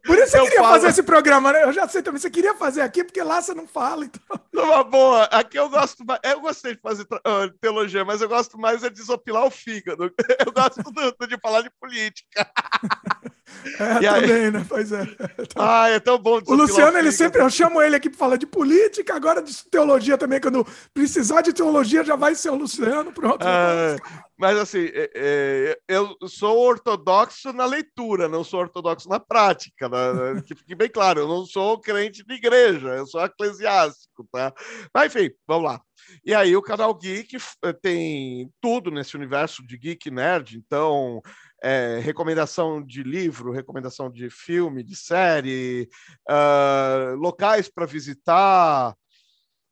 [0.06, 0.74] Por isso você eu queria falo...
[0.74, 1.64] fazer esse programa, né?
[1.64, 2.20] Eu já sei também.
[2.20, 4.06] Você queria fazer aqui, porque lá você não fala.
[4.06, 4.40] Então...
[4.52, 5.24] Numa boa.
[5.26, 6.20] Aqui eu gosto mais.
[6.24, 10.14] Eu gostei de fazer uh, teologia, mas eu gosto mais é de desopilar o fígado.
[10.46, 12.50] Eu gosto do, de falar de política.
[13.80, 14.52] É, e também, aí...
[14.52, 14.66] né?
[14.68, 15.04] Pois é.
[15.56, 17.42] Ah, é tão bom O Luciano, ele sempre.
[17.42, 20.40] Eu chamo ele aqui para falar de política, agora de teologia também.
[20.40, 23.12] Quando precisar de teologia, já vai ser o Luciano.
[23.12, 23.46] Pronto.
[23.46, 23.96] Ah,
[24.40, 29.98] mas assim, é, é, eu sou ortodoxo na leitura, não sou ortodoxo na prática, né?
[30.48, 34.54] que fique bem claro, eu não sou crente de igreja, eu sou eclesiástico, tá?
[34.94, 35.82] Mas enfim, vamos lá.
[36.26, 41.22] E aí o canal Geek eh, tem tudo nesse universo de geek nerd, então
[41.62, 45.90] é, recomendação de livro, recomendação de filme, de série,
[46.30, 48.96] uh, locais para visitar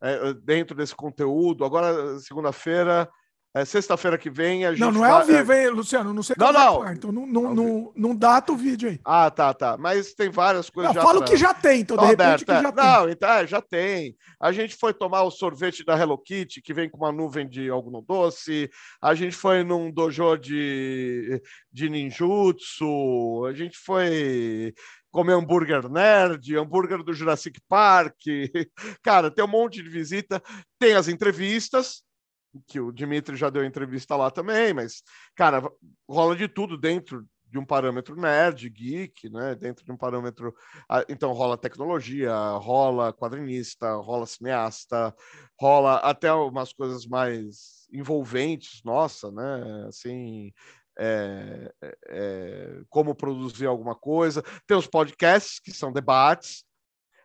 [0.02, 1.66] é, dentro desse conteúdo.
[1.66, 3.10] Agora, segunda-feira,
[3.62, 4.80] é, Sexta-feira que vem a gente.
[4.80, 6.14] Não, não é ao vivo, hein, Luciano?
[6.14, 6.82] Não sei não, não.
[6.82, 9.00] Ar, então não, não, não, não data o vídeo aí.
[9.04, 9.78] Ah, tá, tá.
[9.78, 11.06] Mas tem várias coisas não, já.
[11.06, 11.28] Falo pra...
[11.28, 12.86] que já tem, então, de repente que já tem.
[12.86, 14.16] Não, então, é, já tem.
[14.40, 17.70] A gente foi tomar o sorvete da Hello Kitty, que vem com uma nuvem de
[17.70, 18.70] algodão doce.
[19.02, 23.46] A gente foi num dojo de, de ninjutsu.
[23.48, 24.74] A gente foi
[25.12, 28.16] comer hambúrguer nerd, hambúrguer do Jurassic Park.
[29.02, 30.42] Cara, tem um monte de visita.
[30.80, 32.04] Tem as entrevistas
[32.68, 35.04] que o Dimitri já deu entrevista lá também, mas,
[35.36, 35.62] cara,
[36.10, 39.56] rola de tudo dentro de um parâmetro nerd, geek, né?
[39.56, 40.54] Dentro de um parâmetro.
[41.08, 45.16] Então rola tecnologia, rola quadrinista, rola cineasta,
[45.60, 49.86] rola até umas coisas mais envolventes, nossa, né?
[49.88, 50.52] Assim.
[51.00, 54.44] É, é, é como produzir alguma coisa.
[54.66, 56.66] Tem os podcasts, que são debates,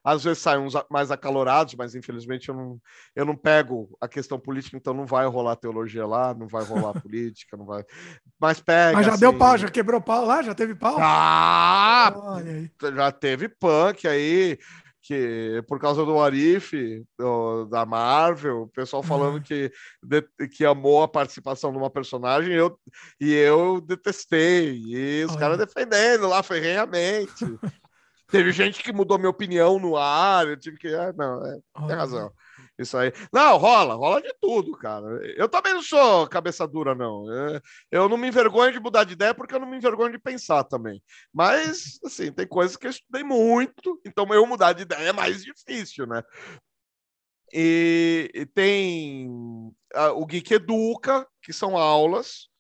[0.05, 2.81] às vezes saem uns mais acalorados, mas infelizmente eu não,
[3.15, 6.93] eu não pego a questão política, então não vai rolar teologia lá, não vai rolar
[7.01, 7.85] política, não vai.
[8.41, 8.97] Mas pega.
[8.97, 9.21] Mas já assim...
[9.21, 10.43] deu pau, já quebrou pau lá?
[10.43, 10.97] Já teve pau?
[10.99, 12.13] Ah!
[12.97, 14.59] Já teve punk aí
[15.03, 16.73] que por causa do Arif,
[17.19, 19.43] do, da Marvel, o pessoal falando uhum.
[19.43, 22.79] que, de, que amou a participação de uma personagem eu,
[23.21, 24.81] e eu detestei.
[24.87, 27.45] E os caras defendendo lá ferrenhamente.
[28.33, 30.89] Teve gente que mudou minha opinião no ar, eu tive que.
[30.89, 32.33] Ah, não, é, tem razão.
[32.79, 33.13] Isso aí.
[33.31, 35.07] Não, rola, rola de tudo, cara.
[35.37, 37.31] Eu também não sou cabeça dura, não.
[37.31, 40.19] É, eu não me envergonho de mudar de ideia porque eu não me envergonho de
[40.19, 41.03] pensar também.
[41.31, 45.45] Mas, assim, tem coisas que eu estudei muito, então eu mudar de ideia é mais
[45.45, 46.23] difícil, né?
[47.53, 52.51] E, e tem o Geek Educa, que são aulas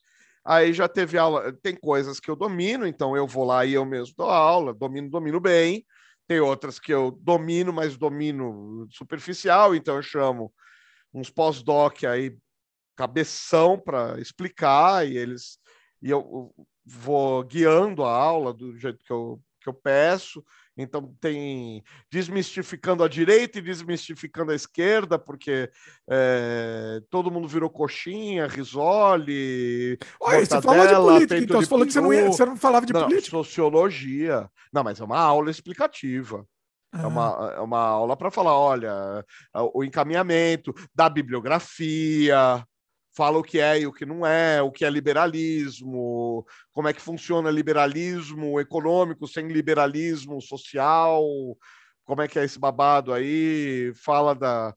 [0.44, 3.84] Aí já teve aula, tem coisas que eu domino, então eu vou lá e eu
[3.84, 5.86] mesmo dou aula, domino, domino bem.
[6.26, 10.52] Tem outras que eu domino, mas domino superficial, então eu chamo
[11.12, 12.36] uns pós-doc aí,
[12.96, 15.58] cabeção para explicar, e eles
[16.00, 16.52] e eu
[16.84, 20.44] vou guiando a aula do jeito que eu, que eu peço.
[20.76, 25.70] Então tem desmistificando a direita e desmistificando a esquerda, porque
[26.08, 29.98] é, todo mundo virou coxinha, risole.
[30.20, 32.86] Olha, você falou de política, então você falou que você não, ia, você não falava
[32.86, 33.36] de não, política.
[33.36, 34.48] Sociologia.
[34.72, 36.46] Não, mas é uma aula explicativa.
[36.94, 39.24] É uma, é uma aula para falar, olha,
[39.72, 42.62] o encaminhamento da bibliografia,
[43.14, 46.92] fala o que é e o que não é, o que é liberalismo, como é
[46.92, 51.24] que funciona liberalismo econômico sem liberalismo social,
[52.04, 54.74] como é que é esse babado aí, fala da,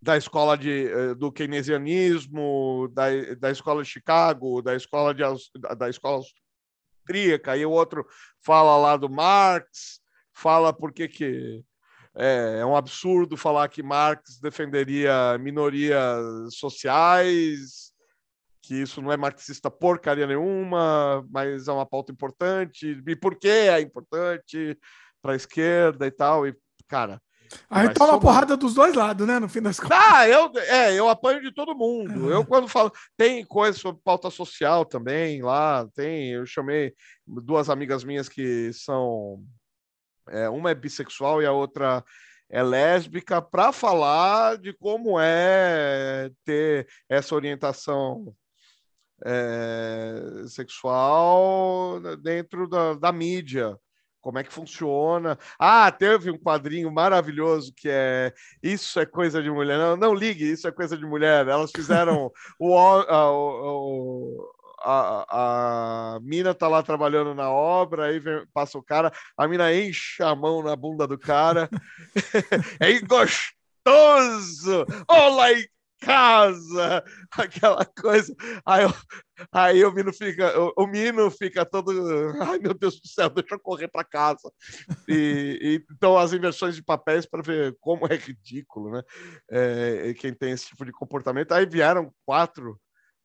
[0.00, 3.06] da escola de, eh, do keynesianismo, da,
[3.38, 5.22] da escola de Chicago, da escola, de,
[5.76, 8.06] da escola austríaca, e o outro
[8.40, 10.00] fala lá do Marx,
[10.32, 11.64] fala por que que
[12.18, 17.92] é, é, um absurdo falar que Marx defenderia minorias sociais,
[18.60, 23.00] que isso não é marxista porcaria nenhuma, mas é uma pauta importante.
[23.06, 24.76] E por que é importante
[25.22, 26.44] para a esquerda e tal?
[26.44, 26.56] E,
[26.88, 27.22] cara.
[27.70, 29.38] Aí toma uma porrada dos dois lados, né?
[29.38, 29.96] No fim das contas.
[29.98, 32.30] Ah, eu, é, eu apanho de todo mundo.
[32.30, 32.34] É.
[32.34, 32.92] Eu, quando falo.
[33.16, 36.32] Tem coisa sobre pauta social também lá, tem.
[36.32, 36.92] Eu chamei
[37.26, 39.42] duas amigas minhas que são
[40.30, 42.04] é, uma é bissexual e a outra
[42.50, 48.34] é lésbica, para falar de como é ter essa orientação
[49.24, 53.78] é, sexual dentro da, da mídia
[54.20, 55.38] como é que funciona.
[55.58, 59.78] Ah, teve um quadrinho maravilhoso que é Isso é coisa de mulher.
[59.78, 61.48] Não, não ligue, isso é coisa de mulher.
[61.48, 64.50] Elas fizeram o, o,
[64.82, 69.72] a, a mina tá lá trabalhando na obra, aí vem, passa o cara, a mina
[69.74, 71.68] enche a mão na bunda do cara.
[72.80, 74.86] é gostoso!
[75.08, 75.66] Olá em
[76.00, 77.04] casa!
[77.32, 78.34] Aquela coisa.
[78.64, 78.94] Aí, eu,
[79.52, 81.90] aí o Mino fica, o, o fica todo.
[82.42, 84.50] Ai, meu Deus do céu, deixa eu correr para casa.
[85.08, 89.02] E, e, então, as inversões de papéis para ver como é ridículo, né?
[89.50, 91.52] É, quem tem esse tipo de comportamento.
[91.52, 92.78] Aí vieram quatro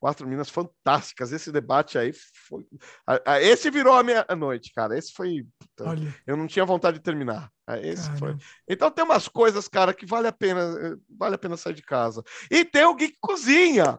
[0.03, 1.31] Quatro Minas fantásticas.
[1.31, 2.67] Esse debate aí foi.
[3.39, 4.97] Esse virou a meia-noite, cara.
[4.97, 5.47] Esse foi.
[5.79, 6.13] Olha.
[6.27, 7.49] Eu não tinha vontade de terminar.
[7.81, 8.35] Esse foi.
[8.67, 12.21] Então tem umas coisas, cara, que vale a pena, vale a pena sair de casa.
[12.51, 13.97] E tem o Geek Cozinha,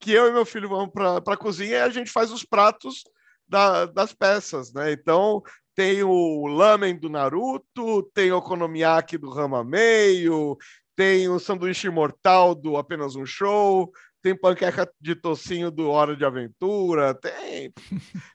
[0.00, 3.04] que eu e meu filho vamos para a cozinha e a gente faz os pratos
[3.46, 4.90] da, das peças, né?
[4.90, 5.40] Então
[5.72, 10.58] tem o lamen do Naruto, tem o okonomiyaki do Rama Meio,
[10.96, 13.92] tem o sanduíche imortal do Apenas um Show,
[14.22, 17.74] tem panqueca de tocinho do Hora de Aventura, tem.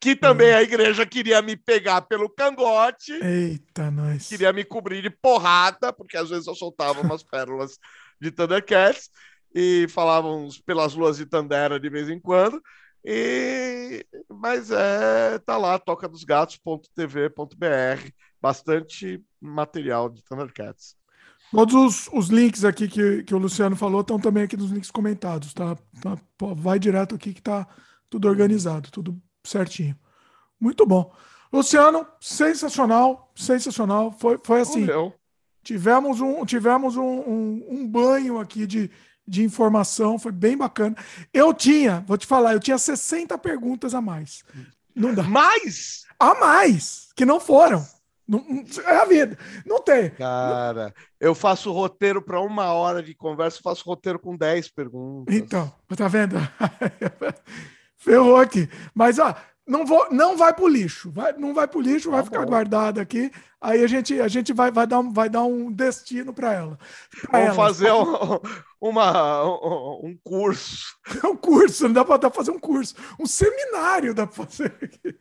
[0.00, 0.56] que também hum.
[0.56, 3.12] a igreja queria me pegar pelo cangote.
[3.12, 4.28] Eita, nós.
[4.28, 7.78] Queria me cobrir de porrada, porque às vezes eu soltava umas pérolas
[8.20, 9.10] de Thundercats
[9.54, 12.60] e falavam pelas luas de Tandera de vez em quando.
[13.04, 20.96] E mas é, tá lá toca dos gatos.tv.br, bastante material de Thundercats.
[21.50, 24.90] Todos os, os links aqui que, que o Luciano falou estão também aqui nos links
[24.90, 25.76] comentados, tá?
[26.00, 26.18] tá?
[26.56, 27.68] Vai direto aqui que tá
[28.10, 29.96] tudo organizado, tudo certinho.
[30.58, 31.12] Muito bom.
[31.52, 34.12] Luciano, sensacional, sensacional.
[34.12, 34.86] Foi, foi assim.
[34.86, 35.14] Valeu.
[35.62, 38.90] Tivemos um, tivemos um, um, um, banho aqui de,
[39.26, 40.94] de informação, foi bem bacana.
[41.32, 44.44] Eu tinha, vou te falar, eu tinha 60 perguntas a mais.
[44.94, 45.22] Não dá.
[45.22, 46.04] Mais?
[46.18, 47.84] A mais, que não foram.
[48.26, 49.38] Não, é a vida.
[49.66, 50.10] Não tem.
[50.10, 55.34] Cara, eu faço roteiro para uma hora de conversa, faço roteiro com 10 perguntas.
[55.34, 56.36] Então, tá vendo?
[58.04, 58.68] Ferrou aqui.
[58.94, 59.34] Mas, ó,
[59.66, 61.10] não, vou, não vai pro lixo.
[61.10, 63.32] Vai, não vai pro lixo, tá vai ficar guardado aqui.
[63.58, 66.78] Aí a gente, a gente vai, vai, dar, um, vai dar um destino para ela.
[67.22, 67.54] Pra Vamos ela.
[67.54, 68.38] fazer um,
[68.78, 69.44] uma,
[70.04, 70.94] um, curso.
[71.24, 72.94] um curso, não dá para fazer um curso.
[73.18, 75.18] Um seminário dá para fazer aqui.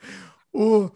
[0.52, 0.92] O,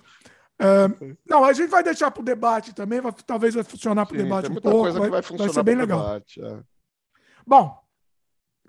[0.59, 4.15] é, não, a gente vai deixar para o debate também, vai, talvez vai funcionar para
[4.15, 4.91] o debate um pouco.
[4.91, 5.99] Vai, vai, vai, ser bem legal.
[5.99, 6.59] Debate, é.
[7.45, 7.79] Bom,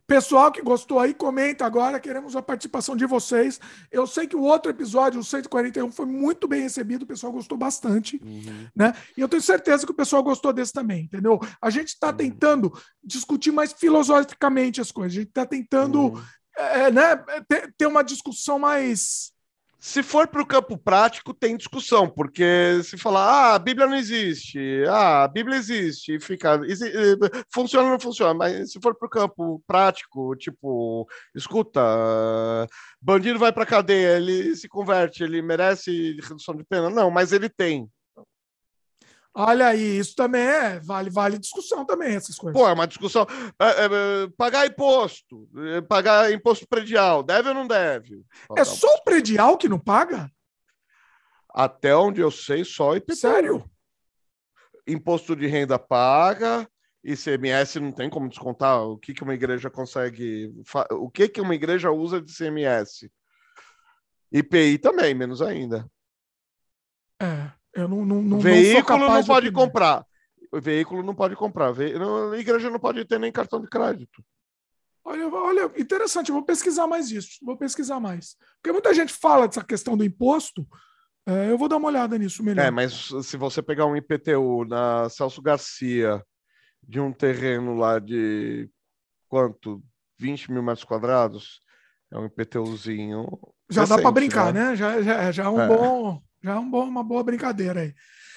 [0.09, 2.01] Pessoal que gostou aí, comenta agora.
[2.01, 3.61] Queremos a participação de vocês.
[3.93, 7.03] Eu sei que o outro episódio, o 141, foi muito bem recebido.
[7.03, 8.19] O pessoal gostou bastante.
[8.25, 8.69] Uhum.
[8.75, 8.95] Né?
[9.15, 11.39] E eu tenho certeza que o pessoal gostou desse também, entendeu?
[11.61, 12.17] A gente está uhum.
[12.17, 12.73] tentando
[13.05, 15.13] discutir mais filosoficamente as coisas.
[15.13, 16.23] A gente está tentando uhum.
[16.57, 19.31] é, né, ter, ter, uma discussão mais.
[19.81, 23.95] Se for para o campo prático, tem discussão, porque se falar, ah, a Bíblia não
[23.95, 24.59] existe,
[24.89, 26.61] ah, a Bíblia existe, fica,
[27.55, 31.81] funciona ou não funciona, mas se for para o campo prático, tipo, escuta,
[33.01, 36.91] bandido vai para cadeia, ele se converte, ele merece redução de pena?
[36.91, 37.89] Não, mas ele tem.
[39.41, 42.61] Olha aí, isso também é, vale, vale discussão também, essas coisas.
[42.61, 43.25] Pô, é uma discussão.
[43.57, 43.85] É, é,
[44.25, 48.25] é pagar imposto, é, pagar imposto predial, deve ou não deve?
[48.57, 50.29] É só o predial que não paga?
[51.55, 53.15] Até onde eu sei, só IPTU.
[53.15, 53.71] Sério?
[54.89, 56.69] Imposto de renda paga,
[57.05, 58.83] ICMS não tem como descontar.
[58.83, 60.53] O que, que uma igreja consegue.
[60.91, 63.09] O que, que uma igreja usa de ICMS?
[64.33, 65.89] IPI também, menos ainda.
[67.23, 67.58] É.
[67.75, 70.07] Eu não, não, não veículo não, não pode comprar.
[70.51, 71.73] O veículo não pode comprar.
[71.73, 74.25] A igreja não pode ter nem cartão de crédito.
[75.05, 77.39] Olha, olha, interessante, vou pesquisar mais isso.
[77.43, 78.37] Vou pesquisar mais.
[78.57, 80.67] Porque muita gente fala dessa questão do imposto.
[81.27, 82.65] É, eu vou dar uma olhada nisso melhor.
[82.65, 86.23] É, mas se você pegar um IPTU na Celso Garcia,
[86.83, 88.69] de um terreno lá de
[89.29, 89.83] quanto?
[90.19, 91.61] 20 mil metros quadrados,
[92.11, 93.27] é um IPTUzinho.
[93.71, 94.71] Já recente, dá para brincar, né?
[94.71, 94.77] né?
[94.77, 95.69] Já, já, já é um é.
[95.69, 96.23] bom.
[96.43, 97.95] Já é um bom, uma boa brincadeira aí.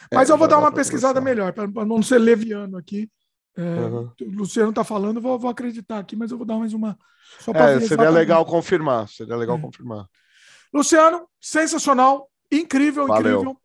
[0.10, 3.10] É, Mas é, eu vou dar uma pesquisada melhor, para não ser leviano aqui.
[3.56, 4.12] É, uhum.
[4.22, 6.98] O Luciano está falando, vou, vou, acreditar aqui, mas eu vou dar mais uma.
[7.54, 9.08] é, seria legal confirmar.
[9.10, 9.62] Seria legal é.
[9.62, 10.08] confirmar.
[10.74, 13.42] Luciano, sensacional, incrível, Valeu.
[13.42, 13.58] incrível.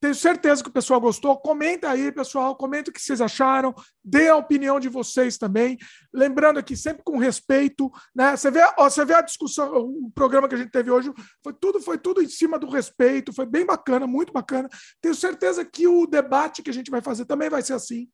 [0.00, 1.36] Tenho certeza que o pessoal gostou.
[1.36, 2.56] Comenta aí, pessoal.
[2.56, 3.74] Comenta o que vocês acharam.
[4.02, 5.76] Dê a opinião de vocês também.
[6.12, 7.90] Lembrando aqui, sempre com respeito.
[8.14, 8.34] Né?
[8.34, 11.12] Você, vê, ó, você vê a discussão, o programa que a gente teve hoje,
[11.44, 13.32] foi tudo, foi tudo em cima do respeito.
[13.32, 14.68] Foi bem bacana, muito bacana.
[15.02, 18.08] Tenho certeza que o debate que a gente vai fazer também vai ser assim.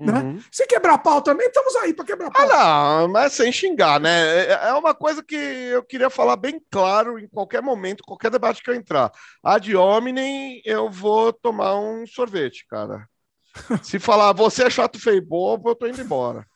[0.00, 0.18] Né?
[0.18, 0.42] Uhum.
[0.50, 2.50] Se quebrar pau também, estamos aí para quebrar pau.
[2.50, 4.46] Ah, não, mas sem xingar, né?
[4.46, 8.62] É, é uma coisa que eu queria falar bem claro em qualquer momento, qualquer debate
[8.62, 9.12] que eu entrar.
[9.44, 13.06] A de hominem, eu vou tomar um sorvete, cara.
[13.84, 16.46] Se falar, você é chato, feio bobo, eu tô indo embora.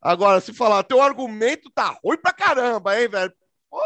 [0.00, 3.32] Agora, se falar, teu argumento tá ruim pra caramba, hein, velho?
[3.68, 3.80] Pô,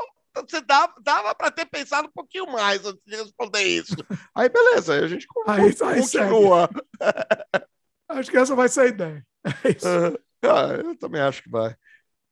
[0.47, 3.97] você dava, dava para ter pensado um pouquinho mais antes de responder isso.
[4.35, 6.71] Aí, beleza, aí a gente aí, continua.
[8.13, 9.27] Acho que essa vai ser a ideia.
[9.65, 9.87] É isso.
[10.45, 11.75] Ah, eu também acho que vai.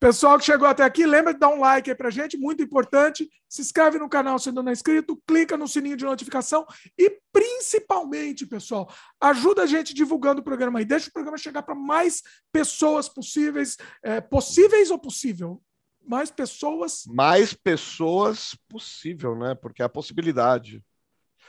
[0.01, 3.29] Pessoal que chegou até aqui, lembra de dar um like aí pra gente, muito importante.
[3.47, 6.67] Se inscreve no canal se ainda não é inscrito, clica no sininho de notificação
[6.99, 10.87] e, principalmente, pessoal, ajuda a gente divulgando o programa aí.
[10.87, 13.77] Deixa o programa chegar para mais pessoas possíveis.
[14.03, 15.63] É, possíveis ou possível?
[16.03, 17.03] Mais pessoas.
[17.07, 19.55] Mais pessoas possível, né?
[19.55, 20.83] Porque é a possibilidade.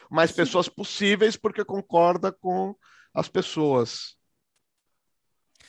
[0.10, 2.76] Mais pessoas possíveis, porque concorda com
[3.14, 4.18] as pessoas.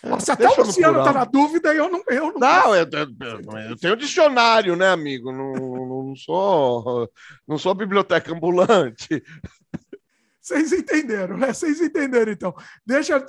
[0.05, 2.03] Nossa, até o Luciano está na dúvida e eu não.
[2.09, 5.31] Eu não, não eu, eu, eu, tenho dicionário, né, amigo?
[5.31, 7.09] Não, não, sou,
[7.47, 9.23] não sou biblioteca ambulante.
[10.41, 11.53] Vocês entenderam, né?
[11.53, 12.53] Vocês entenderam, então.
[12.85, 13.25] Deixa,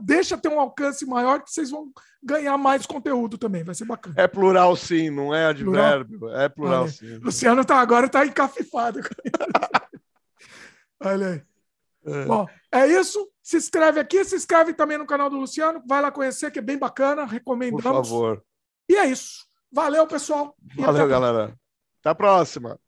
[0.00, 3.62] deixa ter um alcance maior que vocês vão ganhar mais conteúdo também.
[3.62, 4.16] Vai ser bacana.
[4.18, 6.18] É plural, sim, não é advérbio.
[6.18, 6.40] Plural?
[6.40, 7.18] É plural, sim.
[7.18, 9.00] Luciano tá, agora está encafifado.
[11.00, 11.55] Olha aí.
[12.06, 12.24] É.
[12.24, 13.28] Bom, é isso.
[13.42, 15.82] Se inscreve aqui, se inscreve também no canal do Luciano.
[15.86, 17.24] Vai lá conhecer, que é bem bacana.
[17.24, 17.82] Recomendamos.
[17.82, 18.44] Por favor.
[18.88, 19.44] E é isso.
[19.72, 20.56] Valeu, pessoal.
[20.76, 21.56] Valeu, galera.
[22.00, 22.78] Até a próxima.